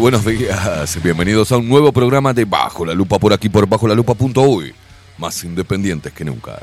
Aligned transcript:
Buenos 0.00 0.24
días. 0.24 0.98
Bienvenidos 1.02 1.52
a 1.52 1.58
un 1.58 1.68
nuevo 1.68 1.92
programa 1.92 2.32
de 2.32 2.46
Bajo 2.46 2.86
la 2.86 2.94
Lupa 2.94 3.18
por 3.18 3.34
aquí 3.34 3.48
por 3.48 3.68
bajo 3.68 3.86
la 3.86 3.94
lupa.uy. 3.94 4.74
Más 5.18 5.44
independientes 5.44 6.12
que 6.12 6.24
nunca. 6.24 6.58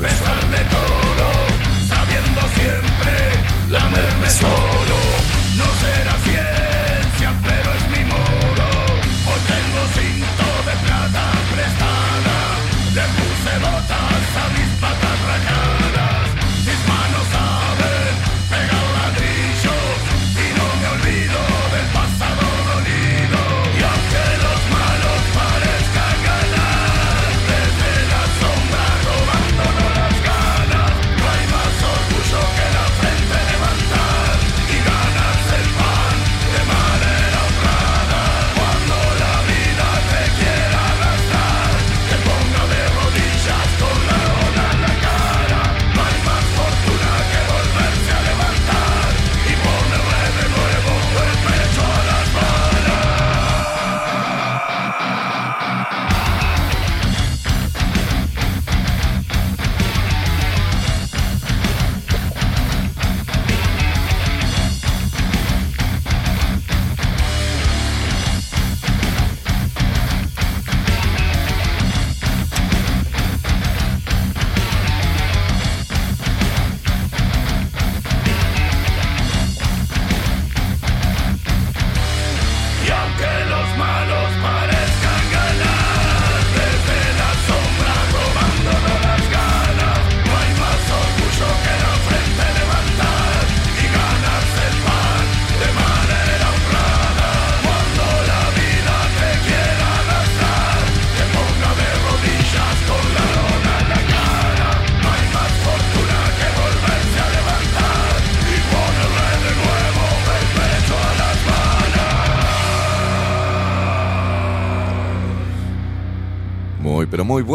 Pesar 0.00 0.50
de 0.50 0.64
todo, 0.70 1.26
sabiendo 1.86 2.40
siempre 2.54 4.30
solo. 4.30 4.79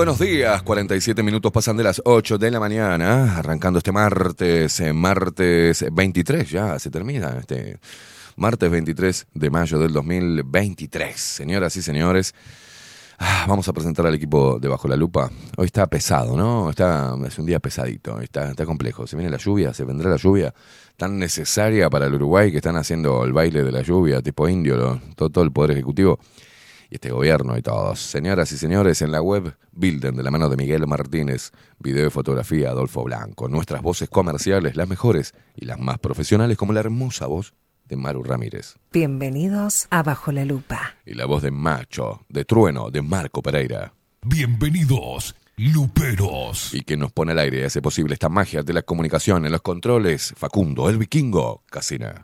Buenos 0.05 0.19
días. 0.19 0.61
47 0.61 1.23
minutos 1.23 1.51
pasan 1.51 1.77
de 1.77 1.83
las 1.83 1.99
8 2.05 2.37
de 2.37 2.51
la 2.51 2.59
mañana. 2.59 3.39
Arrancando 3.39 3.79
este 3.79 3.91
martes, 3.91 4.79
eh, 4.79 4.93
martes 4.93 5.83
23, 5.91 6.47
ya 6.47 6.77
se 6.77 6.91
termina 6.91 7.37
este 7.39 7.79
martes 8.35 8.69
23 8.69 9.25
de 9.33 9.49
mayo 9.49 9.79
del 9.79 9.91
2023. 9.93 11.19
Señoras 11.19 11.75
y 11.77 11.81
señores, 11.81 12.35
ah, 13.17 13.45
vamos 13.47 13.67
a 13.67 13.73
presentar 13.73 14.05
al 14.05 14.13
equipo 14.13 14.59
de 14.59 14.67
Bajo 14.67 14.87
la 14.87 14.95
Lupa. 14.95 15.31
Hoy 15.57 15.65
está 15.65 15.87
pesado, 15.87 16.37
¿no? 16.37 16.69
Está, 16.69 17.15
es 17.25 17.39
un 17.39 17.47
día 17.47 17.57
pesadito, 17.57 18.21
está, 18.21 18.51
está 18.51 18.63
complejo. 18.63 19.07
Se 19.07 19.15
viene 19.15 19.31
la 19.31 19.37
lluvia, 19.37 19.73
se 19.73 19.85
vendrá 19.85 20.11
la 20.11 20.17
lluvia 20.17 20.53
tan 20.97 21.17
necesaria 21.17 21.89
para 21.89 22.05
el 22.05 22.13
Uruguay 22.13 22.51
que 22.51 22.57
están 22.57 22.77
haciendo 22.77 23.23
el 23.25 23.33
baile 23.33 23.63
de 23.63 23.71
la 23.71 23.81
lluvia, 23.81 24.21
tipo 24.21 24.47
indio, 24.47 24.77
lo- 24.77 25.01
todo, 25.15 25.31
todo 25.31 25.43
el 25.43 25.51
Poder 25.51 25.71
Ejecutivo 25.71 26.19
y 26.89 26.95
este 26.95 27.11
gobierno 27.11 27.57
y 27.57 27.61
todos. 27.61 27.99
Señoras 27.99 28.51
y 28.51 28.57
señores, 28.57 29.01
en 29.01 29.11
la 29.11 29.21
web 29.21 29.55
Bilden 29.71 30.15
de 30.15 30.23
la 30.23 30.31
mano 30.31 30.49
de 30.49 30.57
Miguel 30.57 30.85
Martínez, 30.87 31.51
video 31.79 32.07
y 32.07 32.09
fotografía 32.09 32.69
Adolfo 32.69 33.03
Blanco, 33.03 33.47
nuestras 33.47 33.81
voces 33.81 34.09
comerciales, 34.09 34.75
las 34.75 34.87
mejores 34.87 35.33
y 35.55 35.65
las 35.65 35.79
más 35.79 35.99
profesionales, 35.99 36.57
como 36.57 36.73
la 36.73 36.79
hermosa 36.81 37.27
voz 37.27 37.53
de 37.85 37.95
Maru 37.97 38.23
Ramírez 38.23 38.77
Bienvenidos 38.91 39.85
a 39.91 40.01
Bajo 40.01 40.31
la 40.31 40.43
Lupa. 40.43 40.95
y 41.05 41.13
la 41.13 41.25
voz 41.25 41.43
de 41.43 41.51
Macho, 41.51 42.25
de 42.29 42.43
Trueno, 42.43 42.89
de 42.89 43.01
Marco 43.03 43.41
Pereira. 43.43 43.93
Bienvenidos, 44.23 45.35
Luperos. 45.55 46.73
Y 46.73 46.81
que 46.81 46.97
nos 46.97 47.11
pone 47.11 47.33
al 47.33 47.39
aire 47.39 47.59
y 47.59 47.63
hace 47.63 47.81
posible 47.81 48.13
esta 48.15 48.27
magia 48.29 48.63
de 48.63 48.73
la 48.73 48.81
comunicación 48.81 49.45
en 49.45 49.51
los 49.51 49.61
controles, 49.61 50.33
Facundo, 50.35 50.89
el 50.89 50.97
vikingo, 50.97 51.63
Casina. 51.69 52.23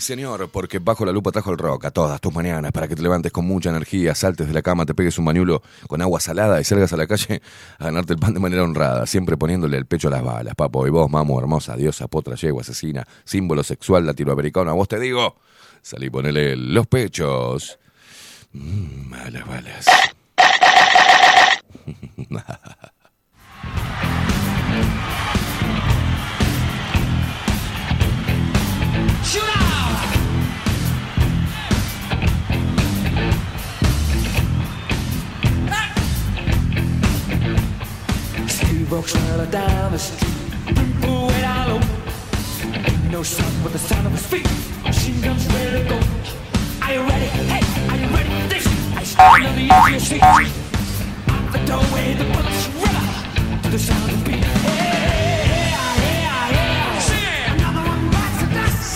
Señor, 0.00 0.48
porque 0.50 0.78
bajo 0.78 1.04
la 1.04 1.12
lupa 1.12 1.32
trajo 1.32 1.50
el 1.50 1.58
rock 1.58 1.86
a 1.86 1.90
todas 1.90 2.20
tus 2.20 2.32
mañanas 2.32 2.72
para 2.72 2.88
que 2.88 2.96
te 2.96 3.02
levantes 3.02 3.32
con 3.32 3.44
mucha 3.44 3.70
energía, 3.70 4.14
saltes 4.14 4.46
de 4.46 4.54
la 4.54 4.62
cama, 4.62 4.86
te 4.86 4.94
pegues 4.94 5.18
un 5.18 5.24
bañulo 5.24 5.62
con 5.86 6.00
agua 6.02 6.20
salada 6.20 6.60
y 6.60 6.64
salgas 6.64 6.92
a 6.92 6.96
la 6.96 7.06
calle 7.06 7.42
a 7.78 7.84
ganarte 7.84 8.12
el 8.12 8.18
pan 8.18 8.34
de 8.34 8.40
manera 8.40 8.62
honrada, 8.62 9.06
siempre 9.06 9.36
poniéndole 9.36 9.76
el 9.76 9.86
pecho 9.86 10.08
a 10.08 10.10
las 10.10 10.22
balas, 10.22 10.54
papo. 10.54 10.86
Y 10.86 10.90
vos, 10.90 11.10
mamo, 11.10 11.38
hermosa, 11.38 11.76
diosa, 11.76 12.08
potra, 12.08 12.34
yegua, 12.34 12.62
asesina, 12.62 13.06
símbolo 13.24 13.62
sexual 13.62 14.06
latinoamericano, 14.06 14.70
a 14.70 14.74
vos 14.74 14.88
te 14.88 14.98
digo, 14.98 15.36
salí 15.82 16.10
ponele 16.10 16.56
los 16.56 16.86
pechos. 16.86 17.78
Mm, 18.52 19.14
a 19.14 19.30
las 19.30 19.46
balas. 19.46 19.86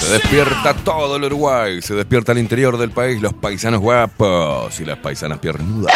Se 0.00 0.12
despierta 0.12 0.74
todo 0.74 1.16
el 1.16 1.24
Uruguay, 1.24 1.80
se 1.80 1.94
despierta 1.94 2.32
el 2.32 2.38
interior 2.38 2.76
del 2.76 2.90
país, 2.90 3.22
los 3.22 3.32
paisanos 3.32 3.80
guapos 3.80 4.80
y 4.80 4.84
las 4.84 4.98
paisanas 4.98 5.38
piernudas. 5.38 5.92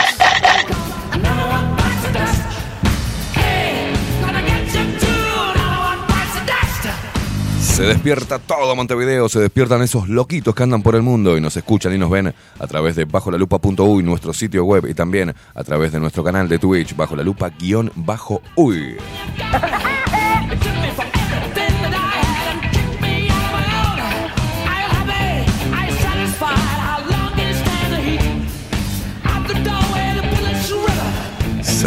Se 7.78 7.85
despierta 7.85 8.40
todo 8.40 8.75
Montevideo, 8.75 9.28
se 9.28 9.38
despiertan 9.38 9.82
esos 9.82 10.08
loquitos 10.08 10.52
que 10.52 10.64
andan 10.64 10.82
por 10.82 10.97
el 10.97 11.02
mundo 11.02 11.38
y 11.38 11.40
nos 11.40 11.56
escuchan 11.56 11.94
y 11.94 11.99
nos 11.99 12.11
ven 12.11 12.35
a 12.58 12.66
través 12.66 12.97
de 12.97 13.04
bajo 13.04 13.30
la 13.30 13.38
lupa.uy, 13.38 14.02
nuestro 14.02 14.32
sitio 14.32 14.64
web 14.64 14.85
y 14.88 14.94
también 14.94 15.32
a 15.54 15.62
través 15.62 15.92
de 15.92 16.00
nuestro 16.00 16.25
canal 16.25 16.49
de 16.49 16.58
Twitch, 16.58 16.97
bajo 16.97 17.14
la 17.14 17.23
lupa 17.23 17.50
guion 17.50 17.92
bajo 17.94 18.42
uy. 18.56 18.97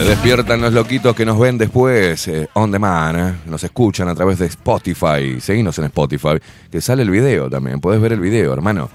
Se 0.02 0.08
despiertan 0.08 0.60
los 0.62 0.74
loquitos 0.74 1.16
que 1.16 1.24
nos 1.24 1.38
ven 1.38 1.60
después 1.60 2.28
eh, 2.28 2.50
on 2.56 2.72
demand, 2.72 3.20
eh, 3.20 3.36
nos 3.46 3.64
escuchan 3.64 4.10
a 4.10 4.16
través 4.16 4.40
de 4.40 4.48
Spotify, 4.48 5.40
seguinos 5.40 5.78
en 5.78 5.86
Spotify, 5.86 6.40
que 6.72 6.82
sale 6.82 7.04
el 7.04 7.12
video 7.12 7.52
también, 7.52 7.80
podés 7.80 8.02
ver 8.02 8.14
el 8.14 8.20
video, 8.20 8.52
hermano. 8.52 8.90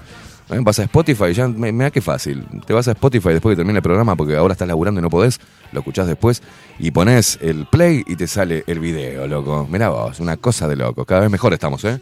Vas 0.49 0.79
a 0.79 0.83
Spotify, 0.83 1.31
ya 1.31 1.47
me, 1.47 1.71
me 1.71 1.85
da 1.85 1.91
que 1.91 2.01
fácil. 2.01 2.45
Te 2.65 2.73
vas 2.73 2.89
a 2.89 2.91
Spotify 2.91 3.29
después 3.29 3.53
que 3.53 3.55
termine 3.55 3.77
el 3.77 3.83
programa 3.83 4.17
porque 4.17 4.35
ahora 4.35 4.51
estás 4.51 4.67
laburando 4.67 4.99
y 4.99 5.01
no 5.01 5.09
podés, 5.09 5.39
lo 5.71 5.79
escuchás 5.79 6.07
después 6.07 6.43
y 6.77 6.91
pones 6.91 7.39
el 7.41 7.67
play 7.67 8.03
y 8.05 8.17
te 8.17 8.27
sale 8.27 8.65
el 8.67 8.81
video, 8.81 9.27
loco. 9.27 9.65
Mirá 9.71 9.87
vos, 9.87 10.19
una 10.19 10.35
cosa 10.35 10.67
de 10.67 10.75
loco. 10.75 11.05
Cada 11.05 11.21
vez 11.21 11.31
mejor 11.31 11.53
estamos, 11.53 11.85
¿eh? 11.85 12.01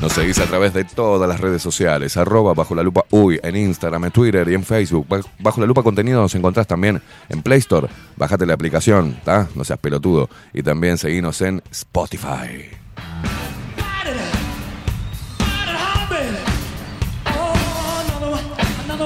Nos 0.00 0.14
seguís 0.14 0.38
a 0.38 0.46
través 0.46 0.72
de 0.72 0.84
todas 0.84 1.28
las 1.28 1.40
redes 1.40 1.60
sociales, 1.60 2.16
arroba 2.16 2.54
bajo 2.54 2.74
la 2.74 2.82
lupa 2.82 3.04
uy, 3.10 3.38
en 3.42 3.54
Instagram, 3.54 4.06
en 4.06 4.10
Twitter 4.10 4.48
y 4.48 4.54
en 4.54 4.64
Facebook. 4.64 5.06
Bajo 5.38 5.60
la 5.60 5.66
lupa 5.66 5.82
contenido 5.82 6.22
nos 6.22 6.34
encontrás 6.34 6.66
también 6.66 7.02
en 7.28 7.42
Play 7.42 7.58
Store. 7.58 7.86
Bájate 8.16 8.46
la 8.46 8.54
aplicación, 8.54 9.20
¿tá? 9.24 9.48
No 9.54 9.62
seas 9.62 9.78
pelotudo. 9.78 10.30
Y 10.54 10.62
también 10.62 10.96
seguinos 10.96 11.42
en 11.42 11.62
Spotify. 11.70 12.70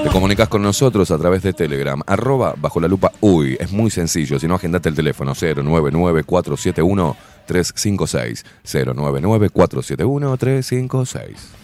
Te 0.03 0.09
comunicas 0.11 0.47
con 0.47 0.61
nosotros 0.61 1.11
a 1.11 1.17
través 1.17 1.41
de 1.43 1.51
Telegram, 1.51 1.99
arroba 2.05 2.53
bajo 2.55 2.79
la 2.79 2.87
lupa 2.87 3.11
uy. 3.19 3.57
Es 3.59 3.71
muy 3.71 3.89
sencillo, 3.89 4.39
si 4.39 4.47
no 4.47 4.55
agendate 4.55 4.87
el 4.87 4.95
teléfono 4.95 5.33
099 5.33 6.23
471 6.23 7.17
356 7.47 8.43
099 8.65 9.49
471 9.49 10.37
356 10.37 11.55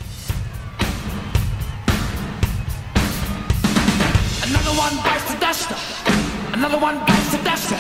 Another 6.54 6.78
one 6.78 6.98
bites 7.06 7.32
the 7.32 7.38
dust. 7.44 7.72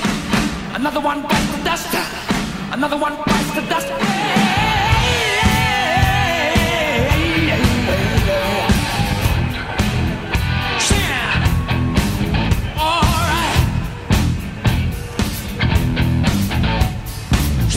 Another 0.73 0.99
one 0.99 1.21
bites 1.21 1.51
the. 1.63 1.95
Another 2.71 2.97
one 2.97 3.15
the 3.53 3.61
dust. 3.69 4.40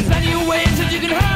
There's 0.04 0.18
plenty 0.18 0.48
ways 0.48 0.78
that 0.78 0.92
you 0.92 1.00
can 1.00 1.10
hurt 1.10 1.33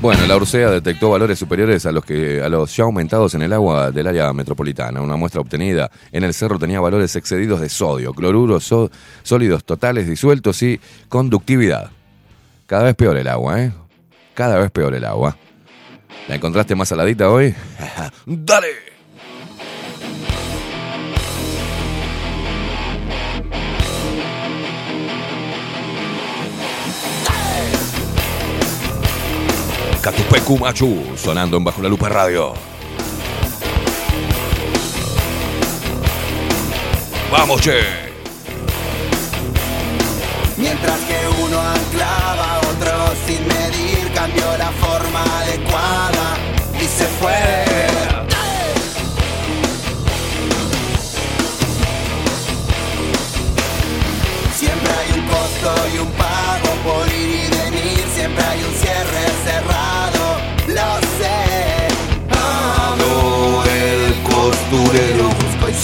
Bueno, 0.00 0.26
la 0.28 0.36
Ursea 0.36 0.70
detectó 0.70 1.10
valores 1.10 1.40
superiores 1.40 1.84
a 1.84 1.90
los 1.90 2.04
que 2.04 2.40
a 2.40 2.48
los 2.48 2.74
ya 2.76 2.84
aumentados 2.84 3.34
en 3.34 3.42
el 3.42 3.52
agua 3.52 3.90
del 3.90 4.06
área 4.06 4.32
metropolitana. 4.32 5.00
Una 5.02 5.16
muestra 5.16 5.40
obtenida 5.40 5.90
en 6.12 6.22
el 6.22 6.32
cerro 6.34 6.56
tenía 6.56 6.78
valores 6.78 7.16
excedidos 7.16 7.60
de 7.60 7.68
sodio, 7.68 8.14
cloruro, 8.14 8.60
so- 8.60 8.90
sólidos 9.24 9.64
totales 9.64 10.06
disueltos 10.06 10.62
y 10.62 10.80
conductividad. 11.08 11.90
Cada 12.66 12.84
vez 12.84 12.94
peor 12.94 13.16
el 13.16 13.26
agua, 13.26 13.60
¿eh? 13.60 13.72
Cada 14.34 14.56
vez 14.58 14.70
peor 14.70 14.94
el 14.94 15.04
agua. 15.04 15.36
¿La 16.28 16.36
encontraste 16.36 16.76
más 16.76 16.88
saladita 16.88 17.28
hoy? 17.30 17.52
¡Dale! 18.26 18.68
Catupecu 30.08 30.56
Machu, 30.56 31.04
sonando 31.18 31.58
en 31.58 31.64
Bajo 31.64 31.82
la 31.82 31.88
Lupa 31.90 32.08
Radio. 32.08 32.54
¡Vamos, 37.30 37.60
che! 37.60 37.78
Mientras 40.56 40.98
que 41.00 41.18
uno 41.44 41.60
anclaba, 41.60 42.58
otro 42.70 43.14
sin 43.26 43.46
medir 43.48 44.10
cambió 44.14 44.56
la 44.56 44.70
forma 44.80 45.22
adecuada 45.42 46.38
y 46.80 46.84
se 46.86 47.04
fue. 47.20 47.66
Siempre 54.56 54.90
hay 54.90 55.20
un 55.20 55.26
costo 55.28 55.88
y 55.94 55.98
un 55.98 56.10
pago 56.12 56.47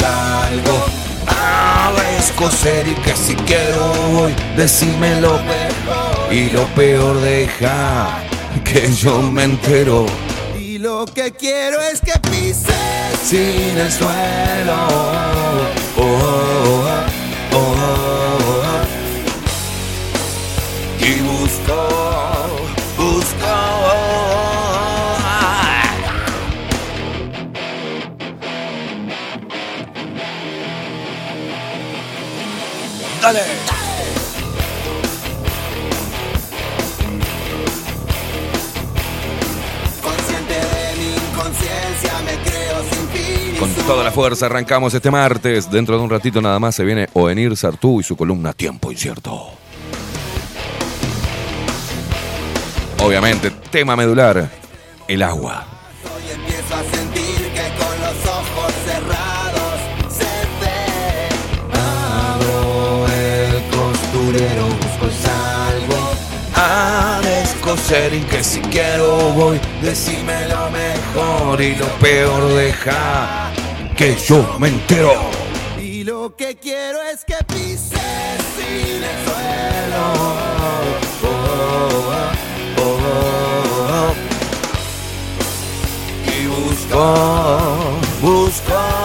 salgo 0.04 0.78
a 1.26 1.92
descoser 2.16 2.86
y 2.88 2.94
que 2.94 3.14
si 3.16 3.34
quiero 3.34 3.92
voy, 4.12 4.34
decime 4.56 5.20
lo 5.20 5.34
mejor 5.52 6.32
y 6.32 6.50
lo 6.50 6.64
peor 6.74 7.20
deja 7.20 8.18
que 8.64 8.92
yo 8.92 9.22
me 9.22 9.44
entero. 9.44 10.06
Y 10.58 10.78
lo 10.78 11.06
que 11.06 11.32
quiero 11.32 11.80
es 11.80 12.00
que 12.00 12.18
pises 12.30 12.74
sin 13.24 13.78
el 13.78 13.90
suelo. 13.90 14.76
Oh, 15.96 16.02
oh, 16.02 16.84
oh, 17.52 17.56
oh, 17.56 17.74
oh. 18.50 18.84
Y 21.00 21.12
busco. 21.20 22.03
¡Dale! 33.24 33.40
Consciente 40.02 40.52
de 40.52 40.96
mi 40.98 41.14
inconsciencia, 41.14 42.12
me 42.22 42.32
creo 42.42 42.82
sin 42.90 43.08
fin. 43.08 43.54
y 43.54 43.58
Con 43.58 43.72
toda 43.86 44.04
la 44.04 44.10
fuerza 44.10 44.44
arrancamos 44.44 44.92
este 44.92 45.10
martes. 45.10 45.70
Dentro 45.70 45.96
de 45.96 46.02
un 46.02 46.10
ratito 46.10 46.42
nada 46.42 46.58
más 46.58 46.74
se 46.74 46.84
viene 46.84 47.08
Oenir 47.14 47.56
Sartú 47.56 48.00
y 48.00 48.02
su 48.02 48.14
columna 48.14 48.52
Tiempo 48.52 48.92
Incierto. 48.92 49.52
Obviamente, 52.98 53.50
tema 53.70 53.96
medular, 53.96 54.50
el 55.08 55.22
agua. 55.22 55.73
A 66.74 67.20
descoser 67.22 68.12
y 68.14 68.20
que 68.22 68.42
si 68.42 68.60
quiero 68.60 69.32
voy, 69.32 69.60
decime 69.80 70.48
lo 70.48 70.70
mejor 70.70 71.60
y 71.60 71.76
lo 71.76 71.86
peor 72.00 72.52
deja 72.54 73.52
que 73.96 74.16
yo 74.16 74.56
me 74.58 74.68
entero. 74.68 75.12
Y 75.78 76.02
lo 76.02 76.34
que 76.34 76.56
quiero 76.56 76.98
es 77.02 77.24
que 77.24 77.36
pises 77.46 78.38
sin 78.56 79.02
el 79.12 79.18
suelo. 79.24 80.04
Y 86.26 86.46
busco, 86.46 88.00
busco. 88.20 89.03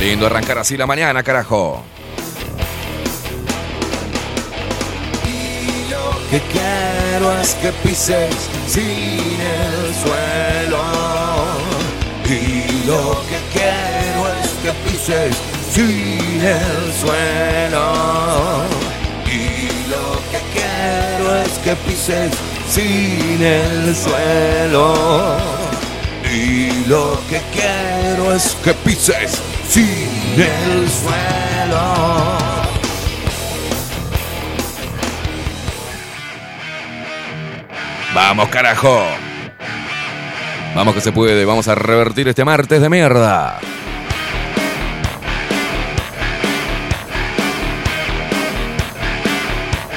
Lindo 0.00 0.26
arrancar 0.26 0.58
así 0.58 0.76
la 0.78 0.86
mañana, 0.86 1.22
carajo. 1.22 1.84
que 6.30 6.40
quiero 6.42 7.40
es 7.40 7.54
que 7.54 7.72
pises 7.82 8.34
sin 8.68 8.80
el 8.80 9.94
suelo. 10.02 10.82
Y 12.24 12.86
lo 12.86 13.20
que 13.28 13.38
quiero 13.52 14.28
es 14.40 14.50
que 14.62 14.72
pises 14.88 15.36
sin 15.72 16.40
el 16.40 16.92
suelo. 16.94 17.84
Y 19.26 19.88
lo 19.90 20.06
que 20.30 20.40
quiero 20.54 21.36
es 21.42 21.58
que 21.58 21.74
pises 21.74 22.32
sin 22.68 23.42
el 23.42 23.96
suelo. 23.96 25.59
Y 26.32 26.86
lo 26.86 27.20
que 27.28 27.40
quiero 27.52 28.32
es 28.32 28.56
que 28.62 28.72
pises 28.72 29.42
sin 29.68 30.08
el 30.36 30.88
suelo. 30.88 32.38
Vamos, 38.14 38.48
carajo. 38.48 39.04
Vamos 40.74 40.94
que 40.94 41.00
se 41.00 41.10
puede, 41.10 41.44
vamos 41.44 41.66
a 41.66 41.74
revertir 41.74 42.28
este 42.28 42.44
martes 42.44 42.80
de 42.80 42.88
mierda. 42.88 43.58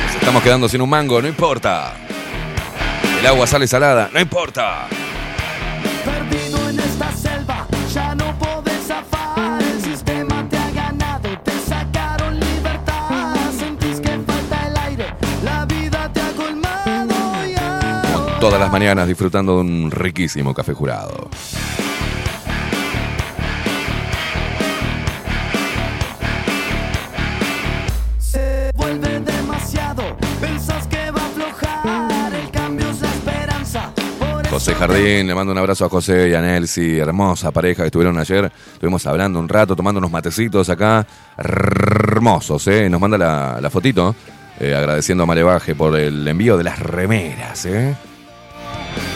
Nos 0.06 0.16
estamos 0.16 0.42
quedando 0.42 0.68
sin 0.68 0.82
un 0.82 0.90
mango, 0.90 1.22
no 1.22 1.28
importa. 1.28 1.94
El 3.20 3.28
agua 3.28 3.46
sale 3.46 3.68
salada, 3.68 4.10
no 4.12 4.20
importa. 4.20 4.88
Todas 18.44 18.60
las 18.60 18.74
mañanas 18.74 19.08
disfrutando 19.08 19.56
de 19.56 19.62
un 19.62 19.90
riquísimo 19.90 20.54
café 20.54 20.74
jurado. 20.74 21.30
José 34.50 34.76
Jardín, 34.76 35.28
le 35.28 35.34
mando 35.34 35.54
un 35.54 35.58
abrazo 35.58 35.86
a 35.86 35.90
José 35.90 36.28
y 36.28 36.34
a 36.34 36.42
Nelsi, 36.42 37.00
hermosa 37.00 37.52
pareja 37.52 37.84
que 37.84 37.88
estuvieron 37.88 38.20
ayer. 38.20 38.52
Estuvimos 38.74 39.08
hablando 39.08 39.40
un 39.40 39.48
rato, 39.48 39.74
tomando 39.74 40.00
unos 40.00 40.12
matecitos 40.12 40.68
acá, 40.68 41.08
hermosos, 41.38 42.68
¿eh? 42.68 42.90
Nos 42.90 43.00
manda 43.00 43.18
la, 43.18 43.60
la 43.62 43.70
fotito, 43.70 44.14
eh, 44.60 44.76
agradeciendo 44.76 45.24
a 45.24 45.28
Malevaje 45.28 45.76
por 45.76 45.98
el 45.98 46.28
envío 46.28 46.58
de 46.58 46.66
las 46.66 46.80
remeras, 46.80 47.66
¿eh? 47.68 47.96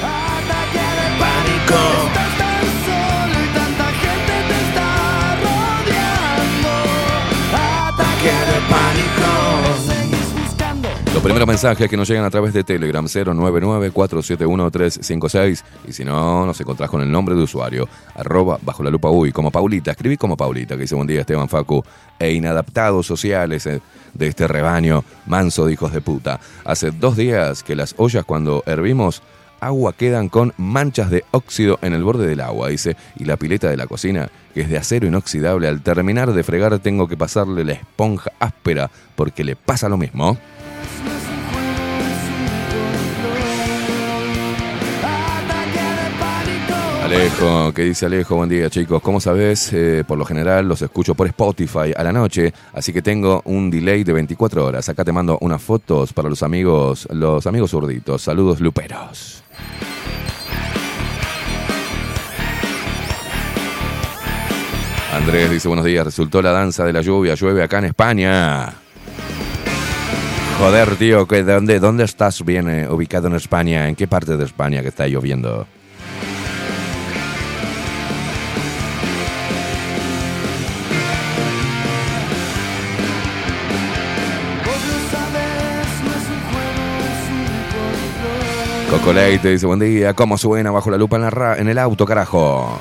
Ataque 0.01 0.79
de 0.79 1.19
pánico. 1.19 1.79
Ataque 7.53 8.29
de 8.29 8.60
pánico. 8.69 8.98
Los 11.17 11.24
primeros 11.24 11.48
mensajes 11.48 11.89
que 11.89 11.98
nos 11.98 12.07
llegan 12.07 12.25
a 12.25 12.29
través 12.29 12.53
de 12.53 12.63
Telegram 12.63 13.03
099-471-356 13.03 15.63
y 15.88 15.93
si 15.93 16.05
no, 16.05 16.46
nos 16.46 16.62
encontrás 16.62 16.91
con 16.91 17.01
el 17.01 17.12
nombre 17.12 17.34
de 17.34 17.41
usuario 17.41 17.89
arroba 18.13 18.60
bajo 18.62 18.84
la 18.84 18.91
lupa 18.91 19.10
uy 19.10 19.31
como 19.31 19.50
Paulita, 19.50 19.89
escribí 19.89 20.15
como 20.15 20.38
Paulita 20.38 20.75
que 20.75 20.81
dice 20.81 20.93
buen 20.93 21.07
día 21.07 21.22
Esteban 21.22 21.50
Facu 21.50 21.84
e 22.19 22.34
inadaptados 22.34 23.07
sociales 23.07 23.65
eh, 23.65 23.81
de 24.13 24.27
este 24.27 24.48
rebaño 24.48 25.03
manso 25.25 25.65
de 25.65 25.74
hijos 25.74 25.91
de 25.91 26.01
puta. 26.01 26.39
Hace 26.63 26.91
dos 26.91 27.17
días 27.17 27.63
que 27.63 27.75
las 27.75 27.96
ollas 27.98 28.24
cuando 28.24 28.62
hervimos 28.67 29.24
agua 29.59 29.93
quedan 29.93 30.29
con 30.29 30.53
manchas 30.57 31.09
de 31.09 31.23
óxido 31.31 31.79
en 31.81 31.93
el 31.93 32.03
borde 32.03 32.27
del 32.27 32.41
agua, 32.41 32.69
dice. 32.69 32.95
Y 33.17 33.25
la 33.25 33.37
pileta 33.37 33.69
de 33.69 33.77
la 33.77 33.87
cocina, 33.87 34.29
que 34.53 34.61
es 34.61 34.69
de 34.69 34.77
acero 34.77 35.07
inoxidable, 35.07 35.67
al 35.67 35.81
terminar 35.81 36.33
de 36.33 36.43
fregar 36.43 36.77
tengo 36.79 37.07
que 37.07 37.17
pasarle 37.17 37.63
la 37.63 37.73
esponja 37.73 38.31
áspera 38.39 38.89
porque 39.15 39.43
le 39.43 39.55
pasa 39.55 39.89
lo 39.89 39.97
mismo. 39.97 40.37
Alejo, 47.07 47.71
¿qué 47.73 47.83
dice 47.83 48.05
Alejo? 48.05 48.35
Buen 48.35 48.49
día 48.49 48.69
chicos. 48.69 49.01
Como 49.01 49.21
sabes, 49.21 49.71
eh, 49.71 50.03
por 50.05 50.17
lo 50.17 50.25
general 50.25 50.67
los 50.67 50.81
escucho 50.81 51.15
por 51.15 51.25
Spotify 51.27 51.93
a 51.95 52.03
la 52.03 52.11
noche, 52.11 52.51
así 52.73 52.91
que 52.91 53.01
tengo 53.01 53.41
un 53.45 53.71
delay 53.71 54.03
de 54.03 54.11
24 54.11 54.65
horas. 54.65 54.89
Acá 54.89 55.05
te 55.05 55.13
mando 55.13 55.37
unas 55.39 55.61
fotos 55.61 56.11
para 56.11 56.27
los 56.27 56.43
amigos, 56.43 57.07
los 57.09 57.47
amigos 57.47 57.71
zurditos. 57.71 58.23
Saludos 58.23 58.59
luperos. 58.59 59.41
Andrés 65.13 65.49
dice 65.49 65.67
buenos 65.67 65.85
días, 65.85 66.05
resultó 66.05 66.41
la 66.41 66.51
danza 66.51 66.85
de 66.85 66.93
la 66.93 67.01
lluvia, 67.01 67.33
llueve 67.35 67.63
acá 67.63 67.79
en 67.79 67.85
España. 67.85 68.73
Joder, 70.59 70.95
tío, 70.95 71.27
¿qué- 71.27 71.43
¿de 71.43 71.53
dónde, 71.53 71.79
dónde 71.79 72.03
estás 72.03 72.43
bien 72.43 72.69
eh, 72.69 72.87
ubicado 72.89 73.27
en 73.27 73.35
España? 73.35 73.87
¿En 73.87 73.95
qué 73.95 74.07
parte 74.07 74.37
de 74.37 74.45
España 74.45 74.81
que 74.81 74.89
está 74.89 75.07
lloviendo? 75.07 75.67
Coco 89.00 89.14
Leite 89.14 89.50
dice 89.51 89.66
buen 89.66 89.79
día, 89.79 90.14
¿cómo 90.14 90.38
suena 90.38 90.72
bajo 90.72 90.90
la 90.90 90.98
lupa 90.98 91.18
la 91.18 91.29
ra- 91.29 91.57
en 91.57 91.68
el 91.70 91.77
auto, 91.77 92.05
carajo? 92.05 92.79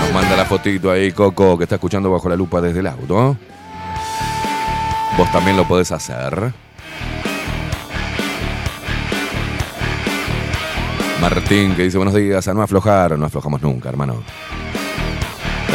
Nos 0.00 0.12
manda 0.14 0.36
la 0.36 0.44
fotito 0.44 0.90
ahí, 0.90 1.12
Coco, 1.12 1.56
que 1.58 1.64
está 1.64 1.76
escuchando 1.76 2.10
bajo 2.10 2.28
la 2.28 2.36
lupa 2.36 2.60
desde 2.60 2.80
el 2.80 2.86
auto. 2.86 3.36
Vos 5.16 5.32
también 5.32 5.56
lo 5.56 5.66
podés 5.68 5.92
hacer. 5.92 6.52
Martín, 11.20 11.74
que 11.74 11.82
dice 11.82 11.96
buenos 11.98 12.14
días, 12.14 12.46
a 12.48 12.54
no 12.54 12.62
aflojar, 12.62 13.18
no 13.18 13.26
aflojamos 13.26 13.60
nunca, 13.62 13.88
hermano. 13.88 14.22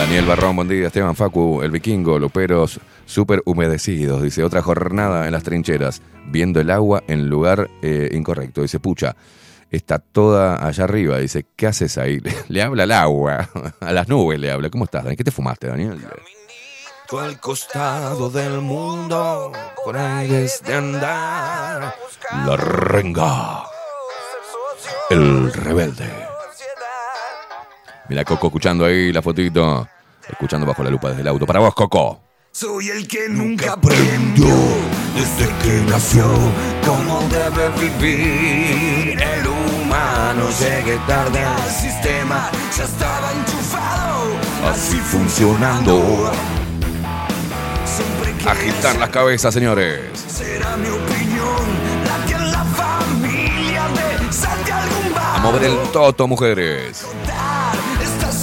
Daniel 0.03 0.25
Barrón, 0.25 0.57
buen 0.57 0.67
día. 0.67 0.87
Esteban 0.87 1.15
Facu, 1.15 1.61
el 1.61 1.71
vikingo, 1.71 2.19
Luperos, 2.19 2.81
súper 3.05 3.41
humedecidos. 3.45 4.21
Dice, 4.21 4.43
otra 4.43 4.61
jornada 4.61 5.27
en 5.27 5.31
las 5.31 5.43
trincheras, 5.43 6.01
viendo 6.25 6.59
el 6.59 6.71
agua 6.71 7.01
en 7.07 7.29
lugar 7.29 7.69
eh, 7.81 8.09
incorrecto. 8.11 8.61
Dice, 8.61 8.81
pucha, 8.81 9.15
está 9.71 9.99
toda 9.99 10.67
allá 10.67 10.83
arriba. 10.83 11.19
Dice, 11.19 11.45
¿qué 11.55 11.67
haces 11.67 11.97
ahí? 11.97 12.21
Le 12.49 12.61
habla 12.61 12.83
al 12.83 12.91
agua, 12.91 13.49
a 13.79 13.93
las 13.93 14.09
nubes 14.09 14.37
le 14.41 14.51
habla. 14.51 14.69
¿Cómo 14.69 14.83
estás, 14.83 15.03
Daniel? 15.03 15.17
¿Qué 15.17 15.23
te 15.23 15.31
fumaste, 15.31 15.67
Daniel? 15.67 16.05
al 17.11 17.39
costado 17.39 18.29
del 18.29 18.59
mundo, 18.59 19.53
por 19.85 19.95
ahí 19.95 20.33
es 20.33 20.63
de 20.63 20.73
andar. 20.73 21.95
La 22.45 22.57
renga, 22.57 23.63
el 25.11 25.53
rebelde. 25.53 26.32
Mira, 28.09 28.25
Coco 28.25 28.47
escuchando 28.47 28.85
ahí 28.85 29.11
la 29.11 29.21
fotito. 29.21 29.87
Escuchando 30.29 30.65
bajo 30.65 30.83
la 30.83 30.89
lupa 30.89 31.09
desde 31.09 31.21
el 31.21 31.27
auto. 31.27 31.45
Para 31.45 31.59
vos, 31.59 31.73
Coco. 31.73 32.21
Soy 32.51 32.89
el 32.89 33.07
que 33.07 33.29
nunca 33.29 33.73
aprendió 33.73 34.55
desde 35.15 35.51
que 35.63 35.89
nació 35.89 36.23
cómo 36.85 37.21
debe 37.29 37.69
vivir 37.79 39.19
el 39.19 39.47
humano. 39.47 40.49
Llegué 40.59 40.97
tarde 41.07 41.39
al 41.39 41.69
sistema, 41.71 42.51
ya 42.77 42.83
estaba 42.83 43.31
enchufado, 43.31 44.69
así 44.71 44.97
funcionando. 44.97 46.31
Agitar 48.45 48.97
las 48.97 49.09
cabezas, 49.09 49.53
señores. 49.53 50.01
será 50.27 50.77
mi 50.77 50.89
opinión 50.89 51.55
la 52.05 52.25
que 52.27 52.33
en 52.33 52.51
la 52.51 52.63
familia 52.65 53.87
de 53.87 54.31
salte 54.31 54.71
algún. 54.71 55.17
A 55.17 55.39
mover 55.41 55.63
el 55.63 55.77
toto, 55.91 56.27
mujeres. 56.27 57.05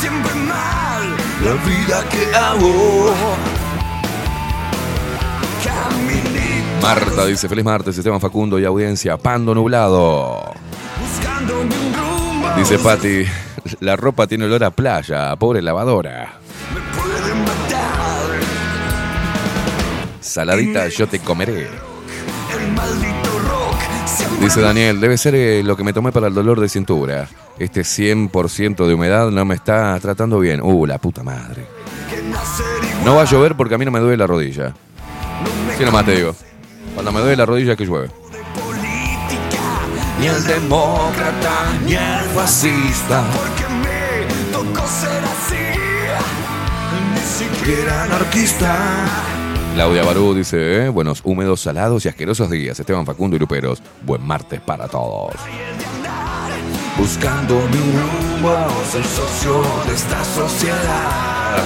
Siempre 0.00 0.34
mal 0.34 1.16
la 1.44 1.52
vida 1.62 2.08
que 2.08 2.34
hago. 2.34 3.14
Caminito 5.62 6.80
Marta 6.80 7.26
dice, 7.26 7.50
feliz 7.50 7.64
martes, 7.66 7.98
Esteban 7.98 8.18
Facundo 8.18 8.58
y 8.58 8.64
audiencia, 8.64 9.18
pando 9.18 9.54
nublado. 9.54 10.54
Dice 12.56 12.78
Patti, 12.78 13.26
la 13.80 13.94
ropa 13.96 14.26
tiene 14.26 14.46
olor 14.46 14.64
a 14.64 14.70
playa, 14.70 15.36
pobre 15.36 15.60
lavadora. 15.60 16.38
Saladita, 20.22 20.88
yo 20.88 21.06
te 21.08 21.18
comeré. 21.18 21.68
Dice 24.40 24.62
Daniel, 24.62 24.98
debe 24.98 25.18
ser 25.18 25.34
eh, 25.34 25.62
lo 25.62 25.76
que 25.76 25.84
me 25.84 25.92
tomé 25.92 26.10
para 26.10 26.28
el 26.28 26.34
dolor 26.34 26.58
de 26.58 26.70
cintura. 26.70 27.28
Este 27.60 27.82
100% 27.82 28.86
de 28.86 28.94
humedad 28.94 29.30
no 29.30 29.44
me 29.44 29.54
está 29.54 30.00
tratando 30.00 30.40
bien. 30.40 30.62
Uh, 30.62 30.86
la 30.86 30.96
puta 30.96 31.22
madre. 31.22 31.66
No 33.04 33.14
va 33.14 33.22
a 33.22 33.24
llover 33.26 33.54
porque 33.54 33.74
a 33.74 33.78
mí 33.78 33.84
no 33.84 33.90
me 33.90 34.00
duele 34.00 34.16
la 34.16 34.26
rodilla. 34.26 34.72
Sí, 35.76 35.84
nomás 35.84 36.06
te 36.06 36.16
digo. 36.16 36.34
Cuando 36.94 37.12
me 37.12 37.20
duele 37.20 37.36
la 37.36 37.44
rodilla 37.44 37.76
que 37.76 37.84
llueve. 37.84 38.08
ni 40.18 40.26
el 40.26 40.42
demócrata, 40.42 41.78
ni 41.84 41.92
el 41.92 42.24
fascista. 42.34 43.24
Porque 43.30 43.64
me 43.74 44.52
tocó 44.52 44.86
ser 44.88 45.22
así. 45.22 45.78
Ni 47.12 47.20
siquiera 47.20 48.04
anarquista. 48.04 48.74
Claudia 49.74 50.02
Barú 50.02 50.34
dice, 50.34 50.86
eh, 50.86 50.88
buenos, 50.88 51.20
húmedos, 51.24 51.60
salados 51.60 52.06
y 52.06 52.08
asquerosos 52.08 52.48
días. 52.50 52.80
Esteban 52.80 53.04
Facundo 53.04 53.36
y 53.36 53.38
Luperos, 53.38 53.82
buen 54.02 54.26
martes 54.26 54.62
para 54.62 54.88
todos. 54.88 55.34
Buscando 57.00 57.54
mi 57.68 57.78
rumbo, 57.96 58.68
ser 58.84 59.02
socio 59.02 59.62
de 59.88 59.94
esta 59.94 60.22
sociedad. 60.22 61.64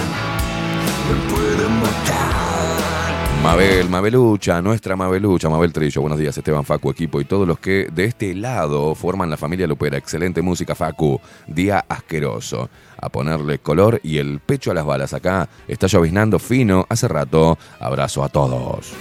Me 1.08 1.34
pueden 1.34 1.72
matar. 1.80 3.42
Mabel, 3.42 3.90
Mabelucha, 3.90 4.62
nuestra 4.62 4.94
Mabelucha, 4.94 5.48
Mabel 5.48 5.72
Trillo, 5.72 6.02
buenos 6.02 6.20
días 6.20 6.38
Esteban 6.38 6.64
Facu, 6.64 6.88
equipo 6.88 7.20
y 7.20 7.24
todos 7.24 7.48
los 7.48 7.58
que 7.58 7.88
de 7.92 8.04
este 8.04 8.32
lado 8.36 8.94
forman 8.94 9.28
la 9.28 9.36
familia 9.36 9.66
Lupera. 9.66 9.98
Excelente 9.98 10.40
música 10.40 10.76
Facu, 10.76 11.20
día 11.48 11.84
asqueroso. 11.88 12.70
A 12.96 13.08
ponerle 13.08 13.58
color 13.58 14.00
y 14.04 14.18
el 14.18 14.38
pecho 14.38 14.70
a 14.70 14.74
las 14.74 14.86
balas 14.86 15.14
acá. 15.14 15.48
Está 15.66 15.88
lloviznando 15.88 16.38
fino 16.38 16.86
hace 16.88 17.08
rato. 17.08 17.58
Abrazo 17.80 18.22
a 18.22 18.28
todos. 18.28 18.92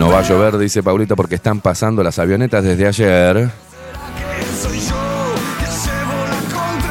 No, 0.00 0.08
va 0.10 0.20
a 0.20 0.22
llover, 0.22 0.56
dice 0.56 0.82
Paulita, 0.82 1.14
porque 1.14 1.34
están 1.34 1.60
pasando 1.60 2.02
las 2.02 2.18
avionetas 2.18 2.64
desde 2.64 2.86
ayer. 2.86 3.50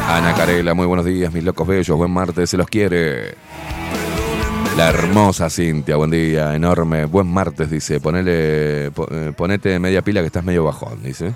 Ana 0.08 0.34
Carela, 0.36 0.76
muy 0.76 0.86
buenos 0.86 1.06
días, 1.06 1.34
mis 1.34 1.44
locos 1.44 1.68
bellos, 1.68 1.98
buen 1.98 2.12
martes, 2.12 2.50
se 2.52 2.56
los 2.58 2.68
quiere. 2.68 3.34
La 4.78 4.90
hermosa 4.90 5.50
Cintia, 5.50 5.96
buen 5.96 6.12
día, 6.12 6.56
enorme, 6.56 7.06
buen 7.06 7.26
martes, 7.28 7.72
dice, 7.72 8.00
ponele, 8.00 8.92
po- 8.92 9.08
eh, 9.12 9.34
ponete 9.36 9.80
media 9.80 10.04
pila 10.04 10.22
que 10.22 10.28
estás 10.28 10.44
medio 10.44 10.64
bajón, 10.64 11.02
dice. 11.04 11.34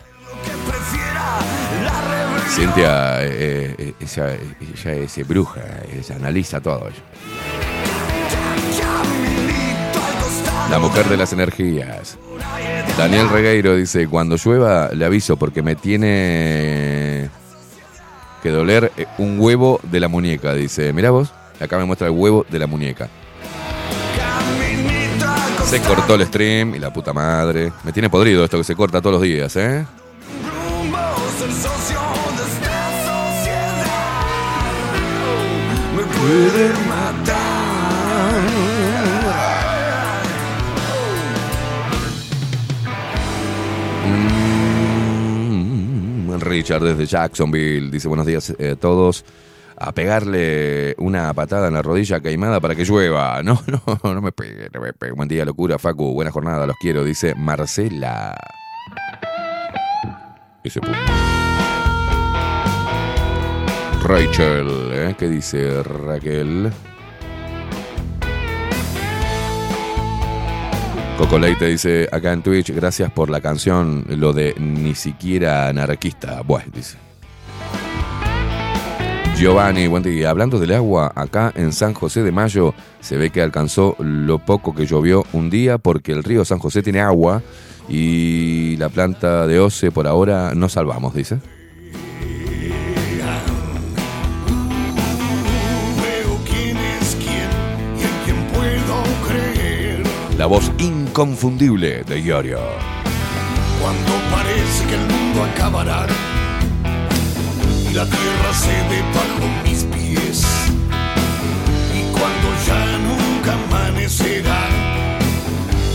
Cintia, 2.49 3.23
eh, 3.23 3.75
eh, 3.79 3.93
ella, 3.99 4.37
ella 4.61 4.91
es 4.93 5.27
bruja, 5.27 5.61
ella 5.91 6.15
analiza 6.15 6.61
todo. 6.61 6.87
La 10.69 10.79
mujer 10.79 11.07
de 11.07 11.17
las 11.17 11.33
energías. 11.33 12.17
Daniel 12.97 13.29
Regueiro 13.29 13.75
dice, 13.75 14.07
cuando 14.07 14.37
llueva 14.37 14.89
le 14.93 15.05
aviso 15.05 15.37
porque 15.37 15.61
me 15.61 15.75
tiene 15.75 17.29
que 18.41 18.49
doler 18.49 18.91
eh, 18.97 19.05
un 19.17 19.39
huevo 19.39 19.79
de 19.83 19.99
la 19.99 20.07
muñeca, 20.07 20.53
dice. 20.53 20.93
Mirá 20.93 21.11
vos, 21.11 21.33
acá 21.59 21.77
me 21.77 21.85
muestra 21.85 22.07
el 22.07 22.13
huevo 22.13 22.45
de 22.49 22.59
la 22.59 22.67
muñeca. 22.67 23.09
Se 25.65 25.79
cortó 25.81 26.15
el 26.15 26.25
stream 26.27 26.75
y 26.75 26.79
la 26.79 26.91
puta 26.93 27.13
madre. 27.13 27.71
Me 27.83 27.91
tiene 27.91 28.09
podrido 28.09 28.43
esto 28.43 28.57
que 28.57 28.63
se 28.63 28.75
corta 28.75 29.01
todos 29.01 29.13
los 29.13 29.21
días, 29.23 29.55
¿eh? 29.55 29.85
Richard 46.53 46.83
desde 46.83 47.07
Jacksonville 47.07 47.89
dice 47.89 48.07
buenos 48.07 48.27
días 48.27 48.53
eh, 48.59 48.73
a 48.73 48.75
todos. 48.75 49.25
a 49.75 49.91
pegarle 49.91 50.93
una 50.99 51.33
patada 51.33 51.67
en 51.67 51.73
la 51.73 51.81
rodilla 51.81 52.19
queimada 52.19 52.59
para 52.61 52.75
que 52.75 52.85
llueva. 52.85 53.41
No, 53.43 53.59
no, 53.65 54.13
no 54.13 54.21
me 54.21 54.31
pegue, 54.31 54.69
no 54.71 54.79
me 54.79 54.93
pegue. 54.93 55.13
Buen 55.13 55.27
día, 55.27 55.45
locura, 55.45 55.79
Facu. 55.79 56.13
Buena 56.13 56.29
jornada, 56.29 56.67
los 56.67 56.75
quiero, 56.79 57.03
dice 57.03 57.33
Marcela. 57.33 58.37
Ese 60.63 60.79
punto. 60.79 60.99
Rachel, 64.03 64.67
¿eh? 64.91 65.15
¿qué 65.17 65.27
dice 65.27 65.81
Raquel? 65.81 66.71
Coco 71.17 71.37
Leite 71.37 71.67
dice 71.67 72.09
acá 72.11 72.33
en 72.33 72.41
Twitch, 72.41 72.71
gracias 72.71 73.11
por 73.11 73.29
la 73.29 73.39
canción, 73.39 74.03
lo 74.09 74.33
de 74.33 74.55
ni 74.57 74.95
siquiera 74.95 75.67
anarquista. 75.67 76.41
Bueno, 76.41 76.71
dice. 76.73 76.97
Giovanni, 79.37 79.87
buen 79.87 80.03
día. 80.03 80.31
Hablando 80.31 80.59
del 80.59 80.73
agua, 80.73 81.11
acá 81.15 81.51
en 81.55 81.71
San 81.71 81.93
José 81.93 82.23
de 82.23 82.31
Mayo 82.31 82.73
se 82.99 83.17
ve 83.17 83.29
que 83.29 83.41
alcanzó 83.41 83.95
lo 83.99 84.39
poco 84.39 84.73
que 84.73 84.85
llovió 84.85 85.25
un 85.33 85.49
día 85.49 85.77
porque 85.77 86.11
el 86.11 86.23
río 86.23 86.45
San 86.45 86.59
José 86.59 86.81
tiene 86.81 87.01
agua 87.01 87.41
y 87.87 88.75
la 88.77 88.89
planta 88.89 89.45
de 89.45 89.59
OCE 89.59 89.91
por 89.91 90.07
ahora 90.07 90.53
no 90.55 90.67
salvamos, 90.67 91.13
dice. 91.13 91.39
La 100.37 100.47
voz 100.47 100.71
inconfundible 101.13 102.03
de 102.05 102.19
Iorio. 102.19 102.57
Cuando 103.79 104.13
parece 104.31 104.83
que 104.87 104.95
el 104.95 105.01
mundo 105.01 105.43
acabará 105.43 106.07
y 107.87 107.93
la 107.93 108.03
tierra 108.03 108.51
cede 108.51 108.99
bajo 109.13 109.63
mis 109.63 109.83
pies. 109.83 110.43
Y 111.93 112.01
cuando 112.11 112.47
ya 112.65 112.97
nunca 112.97 113.53
amanecerá, 113.53 114.67